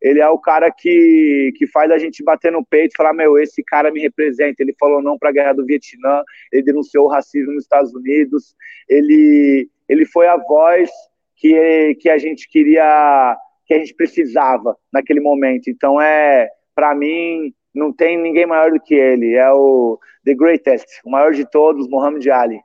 Ele 0.00 0.20
é 0.20 0.28
o 0.28 0.38
cara 0.38 0.70
que, 0.70 1.52
que 1.56 1.66
faz 1.66 1.90
a 1.90 1.98
gente 1.98 2.22
bater 2.22 2.52
no 2.52 2.64
peito 2.64 2.92
e 2.92 2.96
falar: 2.96 3.12
meu, 3.12 3.36
esse 3.36 3.62
cara 3.62 3.90
me 3.90 4.00
representa. 4.00 4.62
Ele 4.62 4.74
falou 4.78 5.02
não 5.02 5.18
para 5.18 5.28
a 5.28 5.32
guerra 5.32 5.52
do 5.52 5.66
Vietnã, 5.66 6.22
ele 6.52 6.62
denunciou 6.62 7.06
o 7.06 7.10
racismo 7.10 7.52
nos 7.52 7.64
Estados 7.64 7.92
Unidos, 7.92 8.54
ele, 8.88 9.68
ele 9.88 10.06
foi 10.06 10.28
a 10.28 10.36
voz 10.36 10.88
que, 11.36 11.96
que 12.00 12.08
a 12.08 12.16
gente 12.16 12.48
queria 12.48 13.36
que 13.68 13.74
a 13.74 13.78
gente 13.78 13.94
precisava 13.94 14.76
naquele 14.90 15.20
momento. 15.20 15.68
Então 15.68 16.00
é, 16.00 16.48
para 16.74 16.94
mim, 16.94 17.54
não 17.74 17.92
tem 17.92 18.16
ninguém 18.18 18.46
maior 18.46 18.72
do 18.72 18.80
que 18.80 18.94
ele. 18.94 19.34
É 19.34 19.52
o 19.52 20.00
the 20.24 20.34
greatest, 20.34 20.86
o 21.04 21.10
maior 21.10 21.32
de 21.32 21.48
todos, 21.48 21.86
Muhammad 21.86 22.26
Ali. 22.28 22.60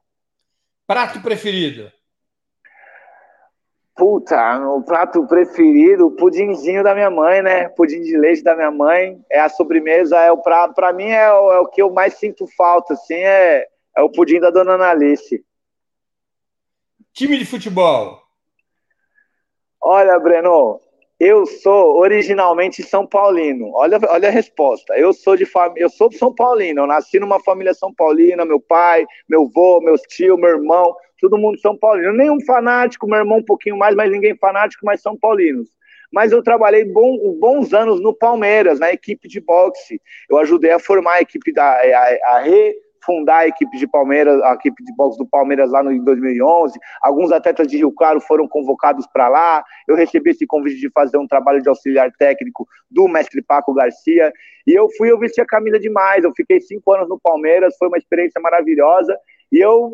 Prato 0.88 1.22
preferido? 1.22 1.92
Puta, 3.96 4.60
o 4.70 4.82
prato 4.82 5.28
preferido, 5.28 6.08
o 6.08 6.16
pudinzinho 6.16 6.84
da 6.84 6.96
minha 6.96 7.12
mãe, 7.12 7.44
né? 7.44 7.70
Pudim 7.70 8.02
de 8.02 8.18
leite 8.18 8.44
da 8.44 8.56
minha 8.56 8.72
mãe. 8.72 9.24
É 9.30 9.40
a 9.40 9.50
sobremesa, 9.50 10.18
é 10.18 10.32
o 10.32 10.42
prato. 10.42 10.74
Para 10.74 10.92
mim 10.92 11.10
é 11.10 11.32
o, 11.32 11.52
é 11.52 11.60
o, 11.60 11.68
que 11.68 11.82
eu 11.82 11.92
mais 11.92 12.16
sinto 12.16 12.48
falta, 12.58 12.94
assim, 12.94 13.14
é, 13.14 13.68
é 13.96 14.02
o 14.02 14.10
pudim 14.10 14.40
da 14.40 14.50
dona 14.50 14.74
Analice. 14.74 15.46
Time 17.14 17.38
de 17.38 17.46
futebol? 17.46 18.20
Olha, 19.80 20.18
Breno, 20.18 20.80
eu 21.20 21.46
sou 21.46 21.98
originalmente 21.98 22.84
São 22.84 23.06
Paulino. 23.06 23.72
Olha, 23.74 24.00
olha 24.10 24.28
a 24.28 24.32
resposta. 24.32 24.98
Eu 24.98 25.14
sou 25.14 25.38
de 25.38 25.46
família, 25.46 25.84
eu 25.84 25.90
sou 25.90 26.12
São 26.12 26.34
Paulino. 26.34 26.82
Eu 26.82 26.88
nasci 26.88 27.20
numa 27.20 27.40
família 27.40 27.74
São 27.74 27.94
Paulina, 27.94 28.44
meu 28.46 28.60
pai, 28.60 29.06
meu 29.30 29.44
avô, 29.44 29.80
meus 29.82 30.02
tios, 30.02 30.38
meu 30.40 30.50
irmão, 30.50 30.96
todo 31.20 31.38
mundo 31.38 31.60
São 31.60 31.78
Paulino. 31.78 32.14
Nenhum 32.14 32.40
fanático, 32.46 33.08
meu 33.08 33.20
irmão 33.20 33.38
um 33.38 33.46
pouquinho 33.46 33.78
mais, 33.78 33.96
mas 33.96 34.12
ninguém 34.12 34.36
fanático, 34.36 34.86
mas 34.86 35.02
São 35.02 35.18
Paulinos. 35.18 35.70
Mas 36.12 36.32
eu 36.32 36.44
trabalhei 36.44 36.86
bom, 36.86 37.18
bons 37.40 37.74
anos 37.74 38.00
no 38.02 38.14
Palmeiras, 38.14 38.80
na 38.80 38.92
equipe 38.92 39.28
de 39.28 39.40
boxe. 39.40 40.00
Eu 40.30 40.38
ajudei 40.38 40.72
a 40.72 40.80
formar 40.80 41.14
a 41.14 41.22
equipe 41.22 41.52
da 41.52 41.64
a, 41.64 42.36
a 42.36 42.44
fundar 43.06 43.40
a 43.40 43.48
equipe 43.48 43.78
de 43.78 43.88
Palmeiras, 43.88 44.42
a 44.42 44.54
equipe 44.54 44.84
de 44.84 44.94
boxe 44.96 45.18
do 45.18 45.26
Palmeiras 45.26 45.72
lá 45.72 45.84
no, 45.84 45.92
em 45.92 46.04
2011. 46.04 46.78
Alguns 47.02 47.32
atletas 47.32 47.68
de 47.68 47.78
Rio 47.78 47.92
Claro 47.92 48.20
foram 48.22 48.48
convocados 48.48 49.06
para 49.08 49.28
lá. 49.28 49.64
Eu 49.88 49.96
recebi 49.96 50.32
esse 50.32 50.46
convite 50.46 50.80
de 50.80 50.90
fazer 50.90 51.18
um 51.18 51.28
trabalho 51.28 51.62
de 51.62 51.70
auxiliar 51.70 52.12
técnico 52.18 52.68
do 52.90 53.08
mestre 53.08 53.42
Paco 53.42 53.74
Garcia. 53.74 54.32
E 54.66 54.74
eu 54.74 54.90
fui, 54.98 55.12
eu 55.12 55.20
vesti 55.20 55.42
a 55.42 55.46
camisa 55.46 55.80
demais. 55.80 56.24
Eu 56.24 56.32
fiquei 56.36 56.60
cinco 56.62 56.94
anos 56.94 57.10
no 57.10 57.20
Palmeiras, 57.20 57.76
foi 57.78 57.88
uma 57.88 57.98
experiência 57.98 58.40
maravilhosa. 58.42 59.18
E 59.52 59.60
eu 59.60 59.92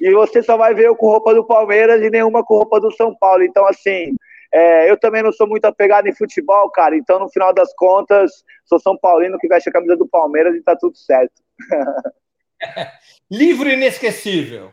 e 0.00 0.12
você 0.14 0.42
só 0.42 0.56
vai 0.56 0.72
ver 0.72 0.86
eu 0.86 0.96
com 0.96 1.08
roupa 1.08 1.34
do 1.34 1.46
Palmeiras 1.46 2.02
e 2.02 2.08
nenhuma 2.08 2.42
com 2.42 2.56
roupa 2.56 2.80
do 2.80 2.90
São 2.92 3.14
Paulo. 3.14 3.42
Então, 3.42 3.66
assim, 3.66 4.14
é, 4.52 4.90
eu 4.90 4.98
também 4.98 5.22
não 5.22 5.30
sou 5.30 5.46
muito 5.46 5.64
apegado 5.66 6.08
em 6.08 6.14
futebol, 6.14 6.70
cara. 6.70 6.96
Então, 6.96 7.18
no 7.18 7.28
final 7.28 7.52
das 7.52 7.72
contas, 7.74 8.42
sou 8.64 8.78
São 8.80 8.96
Paulino 8.96 9.38
que 9.38 9.46
veste 9.46 9.68
a 9.68 9.72
camisa 9.72 9.96
do 9.96 10.08
Palmeiras 10.08 10.54
e 10.54 10.62
tá 10.62 10.74
tudo 10.74 10.96
certo. 10.96 11.34
livro 13.30 13.68
inesquecível. 13.68 14.72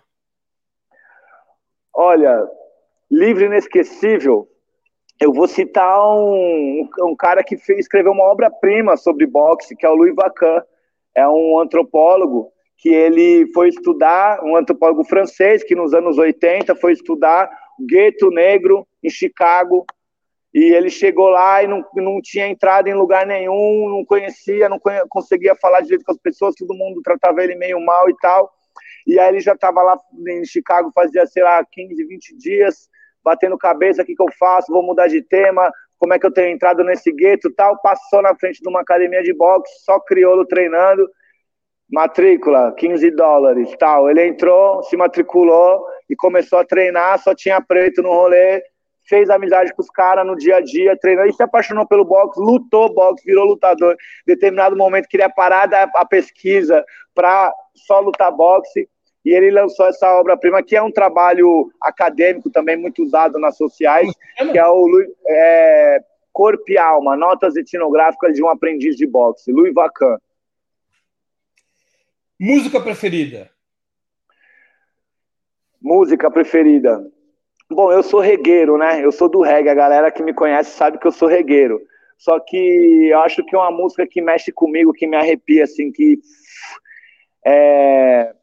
Olha, 1.93 2.47
livro 3.09 3.45
inesquecível. 3.45 4.47
Eu 5.19 5.33
vou 5.33 5.47
citar 5.47 5.99
um, 5.99 6.87
um 7.01 7.15
cara 7.15 7.43
que 7.43 7.57
fez, 7.57 7.79
escreveu 7.79 8.11
uma 8.11 8.25
obra-prima 8.25 8.95
sobre 8.95 9.25
boxe, 9.25 9.75
que 9.75 9.85
é 9.85 9.89
o 9.89 9.95
Louis 9.95 10.13
Vacan. 10.13 10.61
É 11.15 11.27
um 11.27 11.59
antropólogo 11.59 12.51
que 12.77 12.89
ele 12.89 13.51
foi 13.51 13.69
estudar, 13.69 14.43
um 14.43 14.55
antropólogo 14.55 15.03
francês 15.03 15.63
que 15.63 15.75
nos 15.75 15.93
anos 15.93 16.19
80 16.19 16.75
foi 16.75 16.93
estudar 16.93 17.49
o 17.79 17.85
gueto 17.85 18.29
negro 18.29 18.87
em 19.03 19.09
Chicago 19.09 19.83
e 20.57 20.73
ele 20.73 20.89
chegou 20.89 21.29
lá 21.29 21.61
e 21.61 21.67
não, 21.67 21.85
não 21.93 22.19
tinha 22.19 22.47
entrado 22.47 22.87
em 22.87 22.93
lugar 22.95 23.27
nenhum, 23.27 23.87
não 23.89 24.03
conhecia, 24.03 24.67
não 24.67 24.79
conhecia, 24.79 25.05
conseguia 25.07 25.55
falar 25.55 25.81
direito 25.81 26.03
com 26.03 26.11
as 26.11 26.17
pessoas, 26.17 26.55
todo 26.55 26.73
mundo 26.73 26.99
tratava 27.03 27.43
ele 27.43 27.53
meio 27.53 27.79
mal 27.79 28.09
e 28.09 28.15
tal. 28.17 28.51
E 29.05 29.19
aí 29.19 29.29
ele 29.29 29.39
já 29.39 29.53
estava 29.53 29.83
lá 29.83 29.99
em 30.27 30.43
Chicago, 30.45 30.91
fazia, 30.95 31.27
sei 31.27 31.43
lá, 31.43 31.63
15, 31.63 32.03
20 32.03 32.37
dias, 32.37 32.89
batendo 33.23 33.55
cabeça, 33.55 34.01
o 34.01 34.05
que, 34.05 34.15
que 34.15 34.21
eu 34.23 34.31
faço, 34.39 34.73
vou 34.73 34.81
mudar 34.81 35.05
de 35.05 35.21
tema, 35.21 35.71
como 35.99 36.15
é 36.15 36.17
que 36.17 36.25
eu 36.25 36.33
tenho 36.33 36.49
entrado 36.49 36.83
nesse 36.83 37.11
gueto 37.11 37.53
tal. 37.53 37.79
Passou 37.79 38.23
na 38.23 38.33
frente 38.33 38.59
de 38.59 38.67
uma 38.67 38.81
academia 38.81 39.21
de 39.21 39.35
boxe, 39.35 39.71
só 39.85 39.99
crioulo 39.99 40.43
treinando, 40.43 41.07
matrícula, 41.87 42.73
15 42.75 43.11
dólares, 43.11 43.69
tal. 43.77 44.09
Ele 44.09 44.25
entrou, 44.25 44.81
se 44.81 44.97
matriculou 44.97 45.85
e 46.09 46.15
começou 46.15 46.57
a 46.57 46.65
treinar, 46.65 47.21
só 47.21 47.35
tinha 47.35 47.61
preto 47.61 48.01
no 48.01 48.09
rolê, 48.09 48.63
fez 49.07 49.29
amizade 49.29 49.73
com 49.73 49.81
os 49.81 49.89
caras 49.89 50.25
no 50.25 50.35
dia 50.35 50.57
a 50.57 50.61
dia, 50.61 50.97
treinou 50.97 51.25
e 51.25 51.33
se 51.33 51.41
apaixonou 51.41 51.87
pelo 51.87 52.05
boxe, 52.05 52.39
lutou 52.39 52.93
boxe, 52.93 53.25
virou 53.25 53.45
lutador. 53.45 53.93
Em 53.93 54.33
determinado 54.33 54.75
momento 54.75 55.07
queria 55.07 55.29
parar 55.29 55.65
da, 55.65 55.83
a 55.95 56.05
pesquisa 56.05 56.83
para 57.15 57.51
só 57.73 57.99
lutar 57.99 58.31
boxe 58.31 58.87
e 59.25 59.33
ele 59.33 59.51
lançou 59.51 59.85
essa 59.87 60.09
obra-prima, 60.17 60.63
que 60.63 60.75
é 60.75 60.81
um 60.81 60.91
trabalho 60.91 61.69
acadêmico 61.81 62.49
também 62.49 62.77
muito 62.77 63.03
usado 63.03 63.37
nas 63.37 63.57
sociais, 63.57 64.09
que 64.51 64.57
é 64.57 64.65
o 64.65 64.87
é, 65.27 65.99
Corpo 66.31 66.63
e 66.69 66.77
Alma, 66.77 67.17
Notas 67.17 67.55
Etnográficas 67.55 68.33
de 68.33 68.43
um 68.43 68.47
Aprendiz 68.47 68.95
de 68.95 69.05
Boxe, 69.05 69.51
Louis 69.51 69.73
Vacan. 69.73 70.17
Música 72.39 72.79
preferida? 72.79 73.49
Música 75.81 76.29
preferida. 76.29 77.11
Bom, 77.69 77.91
eu 77.91 78.01
sou 78.01 78.21
regueiro, 78.21 78.77
né? 78.77 79.03
Eu 79.03 79.11
sou 79.11 79.27
do 79.27 79.41
reggae. 79.41 79.69
A 79.69 79.75
galera 79.75 80.11
que 80.11 80.23
me 80.23 80.33
conhece 80.33 80.71
sabe 80.71 80.97
que 80.97 81.07
eu 81.07 81.11
sou 81.11 81.27
regueiro. 81.27 81.81
Só 82.17 82.39
que 82.39 83.09
eu 83.11 83.19
acho 83.19 83.43
que 83.45 83.55
é 83.55 83.59
uma 83.59 83.71
música 83.71 84.07
que 84.07 84.21
mexe 84.21 84.51
comigo, 84.51 84.93
que 84.93 85.05
me 85.05 85.17
arrepia, 85.17 85.65
assim, 85.65 85.91
que 85.91 86.19
é, 87.45 88.33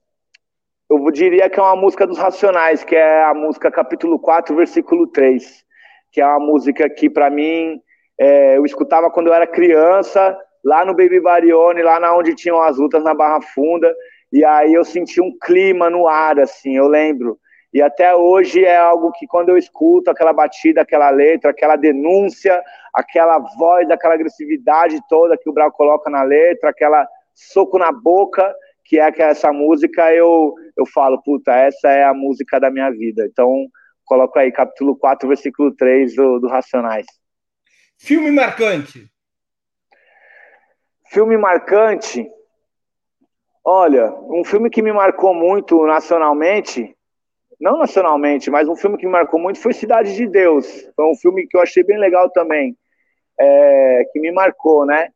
eu 0.88 1.10
diria 1.10 1.50
que 1.50 1.58
é 1.58 1.62
uma 1.62 1.74
música 1.74 2.06
dos 2.06 2.18
Racionais, 2.18 2.84
que 2.84 2.94
é 2.94 3.24
a 3.24 3.34
música 3.34 3.70
capítulo 3.70 4.18
4, 4.18 4.54
versículo 4.54 5.06
3, 5.08 5.64
que 6.12 6.20
é 6.20 6.26
uma 6.26 6.38
música 6.38 6.88
que, 6.88 7.10
para 7.10 7.28
mim, 7.30 7.80
é, 8.18 8.56
eu 8.56 8.64
escutava 8.64 9.10
quando 9.10 9.26
eu 9.26 9.34
era 9.34 9.46
criança, 9.46 10.38
lá 10.62 10.84
no 10.84 10.94
Baby 10.94 11.20
Barione, 11.20 11.82
lá 11.82 11.98
na 11.98 12.16
onde 12.16 12.34
tinham 12.34 12.60
as 12.62 12.78
lutas 12.78 13.02
na 13.02 13.12
Barra 13.12 13.40
Funda, 13.40 13.92
e 14.32 14.44
aí 14.44 14.72
eu 14.72 14.84
senti 14.84 15.20
um 15.20 15.36
clima 15.38 15.90
no 15.90 16.06
ar, 16.06 16.38
assim, 16.38 16.76
eu 16.76 16.86
lembro. 16.86 17.38
E 17.74 17.82
até 17.82 18.14
hoje 18.14 18.64
é 18.64 18.76
algo 18.76 19.10
que 19.10 19.26
quando 19.26 19.48
eu 19.48 19.58
escuto 19.58 20.08
aquela 20.08 20.32
batida, 20.32 20.82
aquela 20.82 21.10
letra, 21.10 21.50
aquela 21.50 21.74
denúncia, 21.74 22.62
aquela 22.94 23.36
voz, 23.58 23.90
aquela 23.90 24.14
agressividade 24.14 25.02
toda 25.08 25.36
que 25.36 25.50
o 25.50 25.52
Brau 25.52 25.72
coloca 25.72 26.08
na 26.08 26.22
letra, 26.22 26.70
aquela 26.70 27.04
soco 27.34 27.76
na 27.76 27.90
boca, 27.90 28.54
que 28.84 29.00
é 29.00 29.12
essa 29.22 29.52
música, 29.52 30.14
eu, 30.14 30.54
eu 30.76 30.86
falo, 30.86 31.20
puta, 31.20 31.52
essa 31.52 31.88
é 31.88 32.04
a 32.04 32.14
música 32.14 32.60
da 32.60 32.70
minha 32.70 32.92
vida. 32.92 33.26
Então, 33.26 33.66
coloco 34.04 34.38
aí 34.38 34.52
capítulo 34.52 34.96
4, 34.96 35.26
versículo 35.26 35.74
3 35.74 36.14
do, 36.14 36.38
do 36.38 36.46
Racionais. 36.46 37.06
Filme 37.98 38.30
marcante. 38.30 39.10
Filme 41.08 41.36
marcante. 41.36 42.24
Olha, 43.64 44.14
um 44.28 44.44
filme 44.44 44.70
que 44.70 44.80
me 44.80 44.92
marcou 44.92 45.34
muito 45.34 45.84
nacionalmente, 45.86 46.93
não 47.64 47.78
nacionalmente, 47.78 48.50
mas 48.50 48.68
um 48.68 48.76
filme 48.76 48.98
que 48.98 49.06
me 49.06 49.12
marcou 49.12 49.40
muito 49.40 49.58
foi 49.58 49.72
Cidade 49.72 50.14
de 50.14 50.26
Deus. 50.26 50.66
Foi 50.94 51.06
um 51.06 51.16
filme 51.16 51.46
que 51.46 51.56
eu 51.56 51.62
achei 51.62 51.82
bem 51.82 51.98
legal 51.98 52.28
também, 52.28 52.76
é, 53.40 54.04
que 54.12 54.20
me 54.20 54.30
marcou, 54.30 54.84
né? 54.84 55.08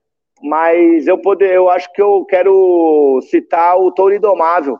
Mas 0.43 1.07
eu 1.07 1.19
poder, 1.19 1.53
eu 1.53 1.69
acho 1.69 1.93
que 1.93 2.01
eu 2.01 2.25
quero 2.25 3.21
citar 3.31 3.77
o 3.77 3.93
Touro 3.93 4.15
Indomável 4.15 4.79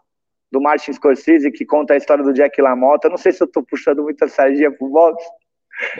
do 0.51 0.63
Martin 0.63 0.95
Scorsese 0.95 1.53
que 1.53 1.67
conta 1.67 1.93
a 1.93 1.99
história 1.99 2.25
do 2.25 2.33
Jack 2.33 2.59
LaMotta. 2.59 3.11
Não 3.11 3.19
sei 3.19 3.33
se 3.33 3.43
eu 3.43 3.47
tô 3.47 3.63
puxando 3.63 4.03
muita 4.03 4.29
sardinha 4.29 4.73
pro 4.73 4.89
box. 4.89 5.23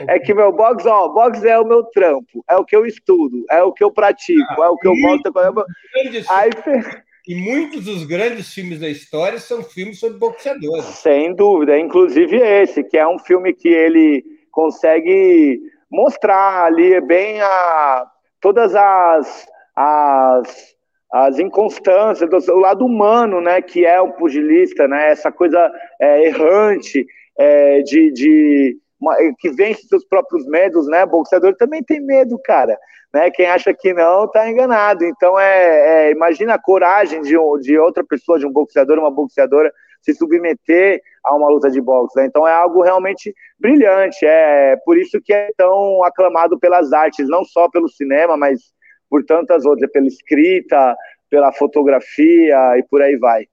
É 0.07 0.17
que 0.17 0.33
meu 0.33 0.51
box, 0.51 0.87
ó, 0.87 1.07
box 1.09 1.45
é 1.45 1.57
o 1.59 1.65
meu 1.65 1.83
trampo, 1.83 2.43
é 2.49 2.57
o 2.57 2.65
que 2.65 2.75
eu 2.75 2.85
estudo, 2.85 3.45
é 3.49 3.61
o 3.63 3.71
que 3.71 3.83
eu 3.83 3.91
pratico, 3.91 4.61
é 4.61 4.67
o 4.67 4.75
que 4.75 4.87
eu 4.87 4.93
gosto. 5.01 5.31
Aí, 6.29 6.49
e 7.29 7.35
muitos 7.35 7.85
dos 7.85 8.07
grandes 8.07 8.51
filmes 8.51 8.79
da 8.79 8.89
história 8.89 9.37
são 9.37 9.61
filmes 9.61 9.99
sobre 9.99 10.17
boxeadores. 10.17 10.83
Sem 10.85 11.35
dúvida, 11.35 11.77
inclusive 11.77 12.35
esse, 12.35 12.83
que 12.83 12.97
é 12.97 13.07
um 13.07 13.19
filme 13.19 13.53
que 13.53 13.69
ele 13.69 14.23
consegue 14.49 15.61
mostrar 15.91 16.65
ali 16.65 16.99
bem 17.01 17.39
a, 17.39 18.07
todas 18.41 18.73
as, 18.73 19.47
as, 19.75 20.75
as 21.13 21.37
inconstâncias, 21.37 22.47
o 22.47 22.55
lado 22.55 22.83
humano, 22.83 23.39
né, 23.39 23.61
que 23.61 23.85
é 23.85 24.01
o 24.01 24.13
pugilista, 24.13 24.87
né, 24.87 25.11
essa 25.11 25.31
coisa 25.31 25.71
é, 26.01 26.25
errante 26.25 27.05
é, 27.37 27.83
de, 27.83 28.11
de 28.11 28.77
uma, 28.99 29.15
que 29.37 29.49
vence 29.51 29.87
seus 29.87 30.05
próprios 30.05 30.45
medos, 30.45 30.87
né, 30.87 31.05
boxeador 31.05 31.55
também 31.55 31.83
tem 31.83 31.99
medo, 31.99 32.39
cara, 32.43 32.77
né, 33.13 33.31
quem 33.31 33.45
acha 33.45 33.73
que 33.73 33.93
não 33.93 34.25
está 34.25 34.49
enganado, 34.49 35.03
então 35.05 35.39
é, 35.39 36.07
é, 36.07 36.11
imagina 36.11 36.55
a 36.55 36.61
coragem 36.61 37.21
de, 37.21 37.35
de 37.61 37.77
outra 37.77 38.03
pessoa, 38.03 38.37
de 38.37 38.45
um 38.45 38.51
boxeador, 38.51 38.99
uma 38.99 39.11
boxeadora, 39.11 39.71
se 40.01 40.13
submeter 40.13 41.01
a 41.23 41.35
uma 41.35 41.49
luta 41.49 41.69
de 41.69 41.81
boxe. 41.81 42.17
Né? 42.17 42.25
Então 42.25 42.47
é 42.47 42.53
algo 42.53 42.81
realmente 42.81 43.33
brilhante. 43.59 44.25
É 44.25 44.75
por 44.85 44.97
isso 44.97 45.19
que 45.21 45.33
é 45.33 45.51
tão 45.57 46.03
aclamado 46.03 46.57
pelas 46.59 46.93
artes, 46.93 47.27
não 47.27 47.43
só 47.43 47.69
pelo 47.69 47.89
cinema, 47.89 48.37
mas 48.37 48.73
por 49.09 49.23
tantas 49.25 49.65
outras, 49.65 49.91
pela 49.91 50.07
escrita, 50.07 50.95
pela 51.29 51.51
fotografia 51.51 52.77
e 52.77 52.83
por 52.83 53.01
aí 53.01 53.17
vai. 53.17 53.47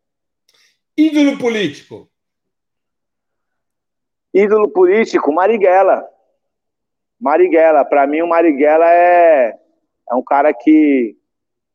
Ídolo 0.96 1.38
político. 1.38 2.08
Ídolo 4.38 4.68
político, 4.68 5.32
Marighella. 5.32 6.06
Marighella, 7.18 7.86
para 7.86 8.06
mim 8.06 8.20
o 8.20 8.26
Marighella 8.26 8.84
é, 8.86 9.58
é 10.10 10.14
um 10.14 10.22
cara 10.22 10.52
que 10.52 11.16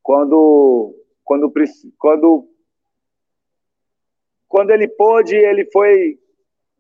quando 0.04 0.94
quando 1.24 1.52
quando 1.98 2.48
quando 4.48 4.70
ele 4.70 4.88
pôde, 4.88 5.36
ele 5.36 5.68
foi 5.74 6.20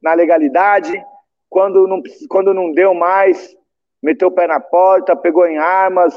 na 0.03 0.13
legalidade. 0.13 1.03
Quando 1.49 1.87
não, 1.87 2.03
quando 2.29 2.53
não 2.53 2.71
deu 2.71 2.93
mais, 2.93 3.57
meteu 4.03 4.27
o 4.27 4.31
pé 4.31 4.45
na 4.45 4.59
porta, 4.59 5.15
pegou 5.15 5.47
em 5.47 5.57
armas. 5.57 6.13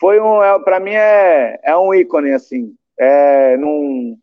Foi 0.00 0.18
um, 0.18 0.42
é, 0.42 0.58
para 0.58 0.80
mim 0.80 0.94
é, 0.94 1.60
é 1.62 1.76
um 1.76 1.94
ícone 1.94 2.32
assim. 2.32 2.74
É, 2.98 3.56
num, 3.56 4.18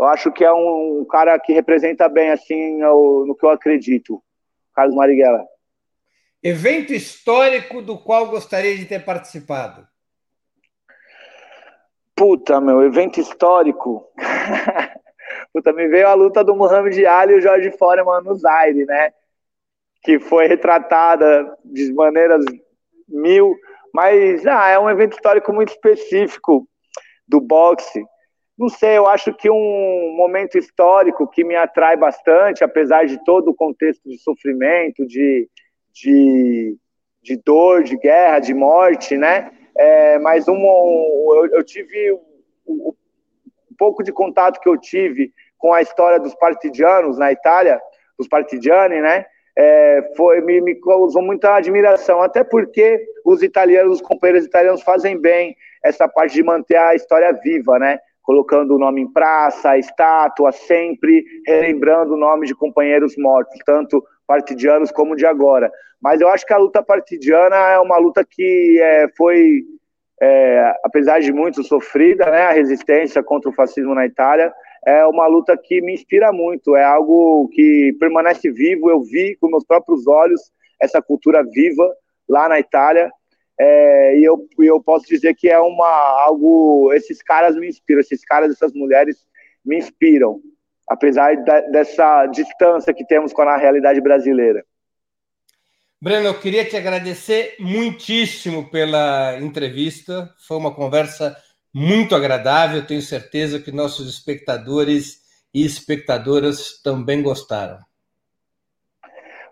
eu 0.00 0.06
acho 0.06 0.32
que 0.32 0.42
é 0.42 0.52
um, 0.52 1.00
um 1.00 1.04
cara 1.04 1.38
que 1.38 1.52
representa 1.52 2.08
bem 2.08 2.30
assim 2.30 2.82
o, 2.84 3.26
no 3.26 3.36
que 3.36 3.44
eu 3.44 3.50
acredito. 3.50 4.22
Carlos 4.74 4.96
Marighella. 4.96 5.44
Evento 6.42 6.94
histórico 6.94 7.82
do 7.82 7.98
qual 7.98 8.28
gostaria 8.28 8.76
de 8.78 8.86
ter 8.86 9.04
participado? 9.04 9.86
Puta, 12.16 12.60
meu, 12.62 12.82
evento 12.82 13.20
histórico. 13.20 14.10
Puta, 15.52 15.72
me 15.72 15.86
veio 15.88 16.08
a 16.08 16.14
luta 16.14 16.42
do 16.42 16.56
Muhammad 16.56 16.96
Ali 17.04 17.34
e 17.34 17.36
o 17.36 17.40
Jorge 17.42 17.70
Foreman 17.72 18.22
no 18.22 18.34
Zaire, 18.36 18.86
né? 18.86 19.12
Que 20.02 20.18
foi 20.18 20.46
retratada 20.46 21.58
de 21.62 21.92
maneiras 21.92 22.42
mil, 23.06 23.54
mas 23.92 24.46
ah, 24.46 24.68
é 24.68 24.78
um 24.78 24.88
evento 24.88 25.12
histórico 25.12 25.52
muito 25.52 25.70
específico 25.70 26.66
do 27.28 27.38
boxe. 27.38 28.02
Não 28.60 28.68
sei, 28.68 28.98
eu 28.98 29.06
acho 29.06 29.32
que 29.32 29.48
um 29.48 30.14
momento 30.18 30.58
histórico 30.58 31.26
que 31.26 31.42
me 31.42 31.56
atrai 31.56 31.96
bastante, 31.96 32.62
apesar 32.62 33.06
de 33.06 33.16
todo 33.24 33.48
o 33.48 33.54
contexto 33.54 34.06
de 34.06 34.18
sofrimento, 34.18 35.06
de, 35.06 35.48
de, 35.90 36.76
de 37.22 37.36
dor, 37.42 37.82
de 37.82 37.96
guerra, 37.96 38.38
de 38.38 38.52
morte, 38.52 39.16
né? 39.16 39.50
É, 39.74 40.18
mas 40.18 40.46
um, 40.46 40.62
eu, 40.62 41.46
eu 41.54 41.64
tive 41.64 42.12
o, 42.66 42.90
o, 42.90 42.94
pouco 43.78 44.02
de 44.02 44.12
contato 44.12 44.60
que 44.60 44.68
eu 44.68 44.76
tive 44.76 45.32
com 45.56 45.72
a 45.72 45.80
história 45.80 46.20
dos 46.20 46.34
partidianos 46.34 47.16
na 47.16 47.32
Itália, 47.32 47.80
dos 48.18 48.28
partigiani, 48.28 49.00
né? 49.00 49.24
É, 49.56 50.12
foi, 50.14 50.42
me, 50.42 50.60
me 50.60 50.74
causou 50.74 51.22
muita 51.22 51.54
admiração, 51.54 52.20
até 52.20 52.44
porque 52.44 53.02
os 53.24 53.42
italianos, 53.42 53.94
os 53.94 54.06
companheiros 54.06 54.44
italianos 54.44 54.82
fazem 54.82 55.18
bem 55.18 55.56
essa 55.82 56.06
parte 56.06 56.34
de 56.34 56.42
manter 56.42 56.76
a 56.76 56.94
história 56.94 57.32
viva, 57.32 57.78
né? 57.78 57.98
Colocando 58.30 58.76
o 58.76 58.78
nome 58.78 59.00
em 59.00 59.12
praça, 59.12 59.76
estátua, 59.76 60.52
sempre 60.52 61.24
relembrando 61.44 62.14
o 62.14 62.16
nome 62.16 62.46
de 62.46 62.54
companheiros 62.54 63.16
mortos, 63.18 63.58
tanto 63.66 64.04
partidianos 64.24 64.92
como 64.92 65.16
de 65.16 65.26
agora. 65.26 65.68
Mas 66.00 66.20
eu 66.20 66.28
acho 66.28 66.46
que 66.46 66.52
a 66.52 66.56
luta 66.56 66.80
partidiana 66.80 67.56
é 67.56 67.80
uma 67.80 67.98
luta 67.98 68.24
que 68.24 68.78
é, 68.80 69.08
foi 69.16 69.64
é, 70.22 70.72
apesar 70.84 71.18
de 71.18 71.32
muito 71.32 71.64
sofrida, 71.64 72.30
né, 72.30 72.42
a 72.42 72.52
resistência 72.52 73.20
contra 73.20 73.50
o 73.50 73.52
fascismo 73.52 73.96
na 73.96 74.06
Itália, 74.06 74.52
é 74.86 75.04
uma 75.06 75.26
luta 75.26 75.58
que 75.60 75.80
me 75.80 75.92
inspira 75.92 76.30
muito, 76.30 76.76
é 76.76 76.84
algo 76.84 77.48
que 77.52 77.96
permanece 77.98 78.48
vivo, 78.48 78.88
eu 78.88 79.00
vi 79.00 79.36
com 79.40 79.50
meus 79.50 79.64
próprios 79.64 80.06
olhos 80.06 80.40
essa 80.80 81.02
cultura 81.02 81.42
viva 81.42 81.92
lá 82.28 82.48
na 82.48 82.60
Itália, 82.60 83.10
é, 83.62 84.16
e 84.16 84.24
eu, 84.24 84.48
eu 84.58 84.82
posso 84.82 85.04
dizer 85.06 85.34
que 85.34 85.46
é 85.46 85.58
uma, 85.58 85.86
algo, 86.22 86.90
esses 86.94 87.22
caras 87.22 87.54
me 87.56 87.68
inspiram, 87.68 88.00
esses 88.00 88.24
caras, 88.24 88.50
essas 88.50 88.72
mulheres 88.72 89.18
me 89.62 89.76
inspiram, 89.76 90.40
apesar 90.88 91.36
da, 91.44 91.60
dessa 91.68 92.24
distância 92.28 92.94
que 92.94 93.06
temos 93.06 93.34
com 93.34 93.42
a 93.42 93.58
realidade 93.58 94.00
brasileira. 94.00 94.64
Breno, 96.00 96.28
eu 96.28 96.40
queria 96.40 96.64
te 96.64 96.74
agradecer 96.74 97.56
muitíssimo 97.60 98.70
pela 98.70 99.38
entrevista. 99.38 100.34
Foi 100.48 100.56
uma 100.56 100.74
conversa 100.74 101.36
muito 101.74 102.14
agradável. 102.14 102.86
Tenho 102.86 103.02
certeza 103.02 103.60
que 103.60 103.70
nossos 103.70 104.08
espectadores 104.08 105.20
e 105.52 105.66
espectadoras 105.66 106.80
também 106.82 107.22
gostaram. 107.22 107.78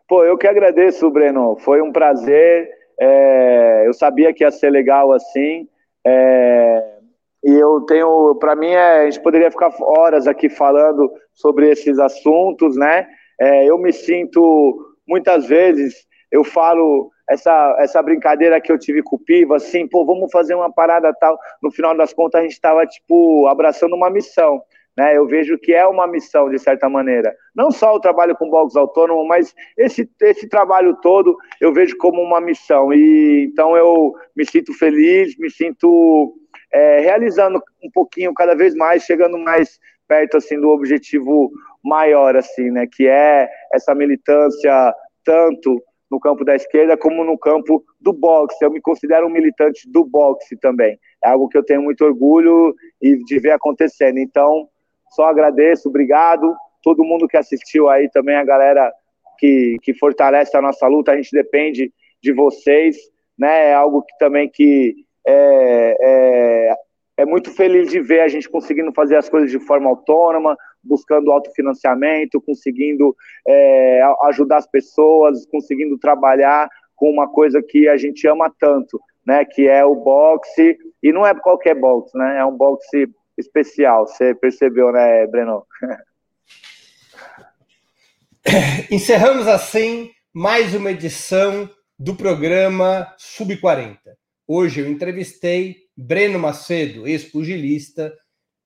Pô, 0.08 0.24
eu 0.24 0.38
que 0.38 0.46
agradeço, 0.46 1.10
Breno. 1.10 1.58
Foi 1.58 1.82
um 1.82 1.92
prazer. 1.92 2.77
É, 3.00 3.86
eu 3.86 3.92
sabia 3.92 4.32
que 4.32 4.44
ia 4.44 4.50
ser 4.50 4.70
legal 4.70 5.12
assim. 5.12 5.68
É, 6.06 6.98
e 7.44 7.52
eu 7.52 7.80
tenho, 7.82 8.34
para 8.36 8.56
mim, 8.56 8.70
é, 8.70 9.02
a 9.02 9.04
gente 9.10 9.22
poderia 9.22 9.50
ficar 9.50 9.72
horas 9.80 10.26
aqui 10.26 10.48
falando 10.48 11.10
sobre 11.32 11.70
esses 11.70 11.98
assuntos, 11.98 12.76
né? 12.76 13.06
É, 13.40 13.64
eu 13.66 13.78
me 13.78 13.92
sinto 13.92 14.96
muitas 15.06 15.46
vezes 15.46 16.06
eu 16.30 16.44
falo 16.44 17.10
essa, 17.28 17.76
essa 17.78 18.02
brincadeira 18.02 18.60
que 18.60 18.70
eu 18.70 18.78
tive 18.78 19.02
com 19.02 19.16
o 19.16 19.18
Piva, 19.18 19.56
assim, 19.56 19.86
pô, 19.86 20.04
vamos 20.04 20.30
fazer 20.30 20.54
uma 20.54 20.72
parada 20.72 21.12
tal. 21.14 21.38
No 21.62 21.70
final 21.70 21.96
das 21.96 22.12
contas, 22.12 22.40
a 22.40 22.42
gente 22.42 22.52
estava, 22.52 22.86
tipo, 22.86 23.46
abraçando 23.46 23.94
uma 23.94 24.10
missão. 24.10 24.62
Né? 24.98 25.16
Eu 25.16 25.28
vejo 25.28 25.56
que 25.56 25.72
é 25.72 25.86
uma 25.86 26.08
missão, 26.08 26.50
de 26.50 26.58
certa 26.58 26.88
maneira. 26.88 27.32
Não 27.54 27.70
só 27.70 27.94
o 27.94 28.00
trabalho 28.00 28.34
com 28.34 28.50
box 28.50 28.76
autônomo, 28.76 29.24
mas 29.28 29.54
esse, 29.76 30.10
esse 30.20 30.48
trabalho 30.48 30.96
todo 31.00 31.36
eu 31.60 31.72
vejo 31.72 31.96
como 31.98 32.20
uma 32.20 32.40
missão. 32.40 32.92
E 32.92 33.44
então 33.48 33.76
eu 33.76 34.12
me 34.34 34.44
sinto 34.44 34.76
feliz, 34.76 35.38
me 35.38 35.48
sinto 35.52 36.34
é, 36.74 36.98
realizando 36.98 37.62
um 37.80 37.88
pouquinho 37.92 38.34
cada 38.34 38.56
vez 38.56 38.74
mais, 38.74 39.04
chegando 39.04 39.38
mais 39.38 39.78
perto 40.08 40.38
assim 40.38 40.60
do 40.60 40.68
objetivo 40.70 41.48
maior 41.84 42.34
assim, 42.34 42.68
né, 42.68 42.88
que 42.90 43.06
é 43.06 43.48
essa 43.72 43.94
militância 43.94 44.92
tanto 45.24 45.80
no 46.10 46.18
campo 46.18 46.44
da 46.44 46.56
esquerda 46.56 46.96
como 46.96 47.22
no 47.22 47.38
campo 47.38 47.84
do 48.00 48.12
boxe. 48.12 48.64
Eu 48.64 48.72
me 48.72 48.80
considero 48.80 49.28
um 49.28 49.30
militante 49.30 49.88
do 49.88 50.04
boxe 50.04 50.56
também. 50.56 50.98
É 51.24 51.28
algo 51.28 51.48
que 51.48 51.56
eu 51.56 51.64
tenho 51.64 51.82
muito 51.82 52.04
orgulho 52.04 52.74
e 53.00 53.22
de 53.24 53.38
ver 53.38 53.52
acontecendo. 53.52 54.18
Então, 54.18 54.68
só 55.10 55.24
agradeço, 55.24 55.88
obrigado. 55.88 56.54
Todo 56.82 57.04
mundo 57.04 57.28
que 57.28 57.36
assistiu 57.36 57.88
aí 57.88 58.08
também, 58.10 58.36
a 58.36 58.44
galera 58.44 58.92
que, 59.38 59.76
que 59.82 59.94
fortalece 59.94 60.56
a 60.56 60.62
nossa 60.62 60.86
luta, 60.86 61.12
a 61.12 61.16
gente 61.16 61.30
depende 61.32 61.92
de 62.22 62.32
vocês, 62.32 62.96
né? 63.38 63.70
É 63.70 63.74
algo 63.74 64.02
que 64.02 64.16
também 64.18 64.48
que 64.48 64.94
é, 65.26 65.96
é, 66.00 66.74
é 67.18 67.26
muito 67.26 67.54
feliz 67.54 67.88
de 67.88 68.00
ver 68.00 68.20
a 68.20 68.28
gente 68.28 68.48
conseguindo 68.48 68.92
fazer 68.92 69.16
as 69.16 69.28
coisas 69.28 69.50
de 69.50 69.58
forma 69.60 69.88
autônoma, 69.88 70.56
buscando 70.82 71.30
autofinanciamento, 71.30 72.40
conseguindo 72.40 73.14
é, 73.46 74.02
ajudar 74.24 74.58
as 74.58 74.66
pessoas, 74.66 75.46
conseguindo 75.46 75.98
trabalhar 75.98 76.68
com 76.96 77.10
uma 77.10 77.28
coisa 77.28 77.62
que 77.62 77.88
a 77.88 77.96
gente 77.96 78.26
ama 78.26 78.52
tanto, 78.58 79.00
né? 79.24 79.44
Que 79.44 79.68
é 79.68 79.84
o 79.84 79.94
boxe 79.94 80.76
e 81.02 81.12
não 81.12 81.26
é 81.26 81.34
qualquer 81.34 81.74
boxe, 81.74 82.16
né? 82.16 82.38
É 82.38 82.44
um 82.44 82.56
boxe 82.56 83.08
especial. 83.38 84.06
Você 84.06 84.34
percebeu, 84.34 84.92
né, 84.92 85.26
Breno? 85.26 85.66
Encerramos 88.90 89.46
assim 89.46 90.10
mais 90.34 90.74
uma 90.74 90.90
edição 90.90 91.70
do 91.98 92.14
programa 92.14 93.14
Sub 93.16 93.56
40. 93.56 93.98
Hoje 94.46 94.80
eu 94.80 94.88
entrevistei 94.88 95.76
Breno 95.96 96.38
Macedo, 96.38 97.06
ex-pugilista, 97.06 98.14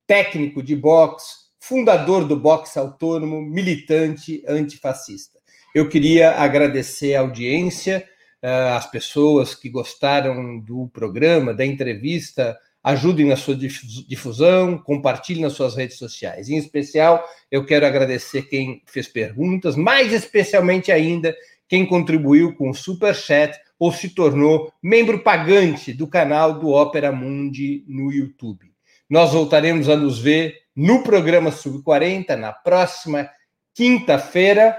técnico 0.07 0.63
de 0.63 0.77
boxe, 0.77 1.43
fundador 1.59 2.27
do 2.27 2.37
boxe 2.37 2.79
autônomo, 2.79 3.41
militante 3.41 4.45
antifascista. 4.47 5.39
Eu 5.75 5.89
queria 5.89 6.33
agradecer 6.33 7.15
a 7.15 7.21
audiência, 7.21 8.07
eh, 8.43 8.73
as 8.77 8.91
pessoas 8.91 9.55
que 9.55 9.71
gostaram 9.71 10.61
do 10.61 10.91
programa, 10.93 11.55
da 11.55 11.65
entrevista, 11.65 12.59
ajudem 12.83 13.27
na 13.27 13.37
sua 13.37 13.57
difusão, 13.57 14.77
compartilhem 14.77 15.43
nas 15.43 15.53
suas 15.53 15.77
redes 15.77 15.97
sociais. 15.97 16.49
Em 16.49 16.57
especial, 16.57 17.25
eu 17.51 17.65
quero 17.65 17.87
agradecer 17.87 18.43
quem 18.43 18.83
fez 18.87 19.07
perguntas, 19.07 19.77
mais 19.77 20.13
especialmente 20.13 20.91
ainda 20.91 21.35
quem 21.69 21.87
contribuiu 21.87 22.55
com 22.55 22.71
o 22.71 22.75
Super 22.75 23.15
Chat 23.15 23.59
ou 23.79 23.93
se 23.93 24.11
tornou 24.11 24.73
membro 24.83 25.21
pagante 25.21 25.93
do 25.93 26.07
canal 26.07 26.59
do 26.59 26.71
Ópera 26.71 27.11
Mundi 27.11 27.85
no 27.89 28.13
YouTube. 28.13 28.73
Nós 29.09 29.33
voltaremos 29.33 29.89
a 29.89 29.97
nos 29.97 30.19
ver 30.19 30.57
no 30.75 31.03
programa 31.03 31.51
Sub 31.51 31.83
40 31.83 32.37
na 32.37 32.53
próxima 32.53 33.29
quinta-feira, 33.75 34.79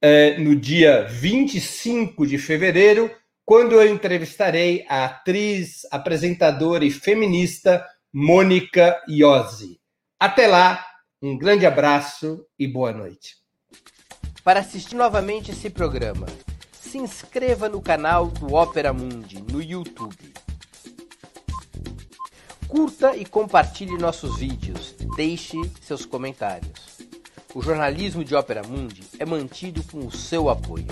eh, 0.00 0.36
no 0.38 0.54
dia 0.54 1.06
25 1.08 2.26
de 2.26 2.38
fevereiro, 2.38 3.10
quando 3.48 3.80
eu 3.80 3.90
entrevistarei 3.90 4.84
a 4.90 5.06
atriz, 5.06 5.86
apresentadora 5.90 6.84
e 6.84 6.90
feminista 6.90 7.82
Mônica 8.12 9.02
Iose. 9.08 9.80
Até 10.20 10.46
lá, 10.46 10.84
um 11.22 11.38
grande 11.38 11.64
abraço 11.64 12.44
e 12.58 12.68
boa 12.68 12.92
noite. 12.92 13.36
Para 14.44 14.60
assistir 14.60 14.96
novamente 14.96 15.50
esse 15.50 15.70
programa, 15.70 16.26
se 16.78 16.98
inscreva 16.98 17.70
no 17.70 17.80
canal 17.80 18.26
do 18.26 18.52
Ópera 18.52 18.92
Mundi 18.92 19.42
no 19.50 19.62
YouTube. 19.62 20.34
Curta 22.68 23.16
e 23.16 23.24
compartilhe 23.24 23.96
nossos 23.96 24.38
vídeos. 24.38 24.94
Deixe 25.16 25.56
seus 25.80 26.04
comentários. 26.04 26.98
O 27.54 27.62
jornalismo 27.62 28.22
de 28.22 28.34
Ópera 28.34 28.62
Mundi 28.62 29.04
é 29.18 29.24
mantido 29.24 29.82
com 29.84 30.00
o 30.00 30.12
seu 30.12 30.50
apoio. 30.50 30.86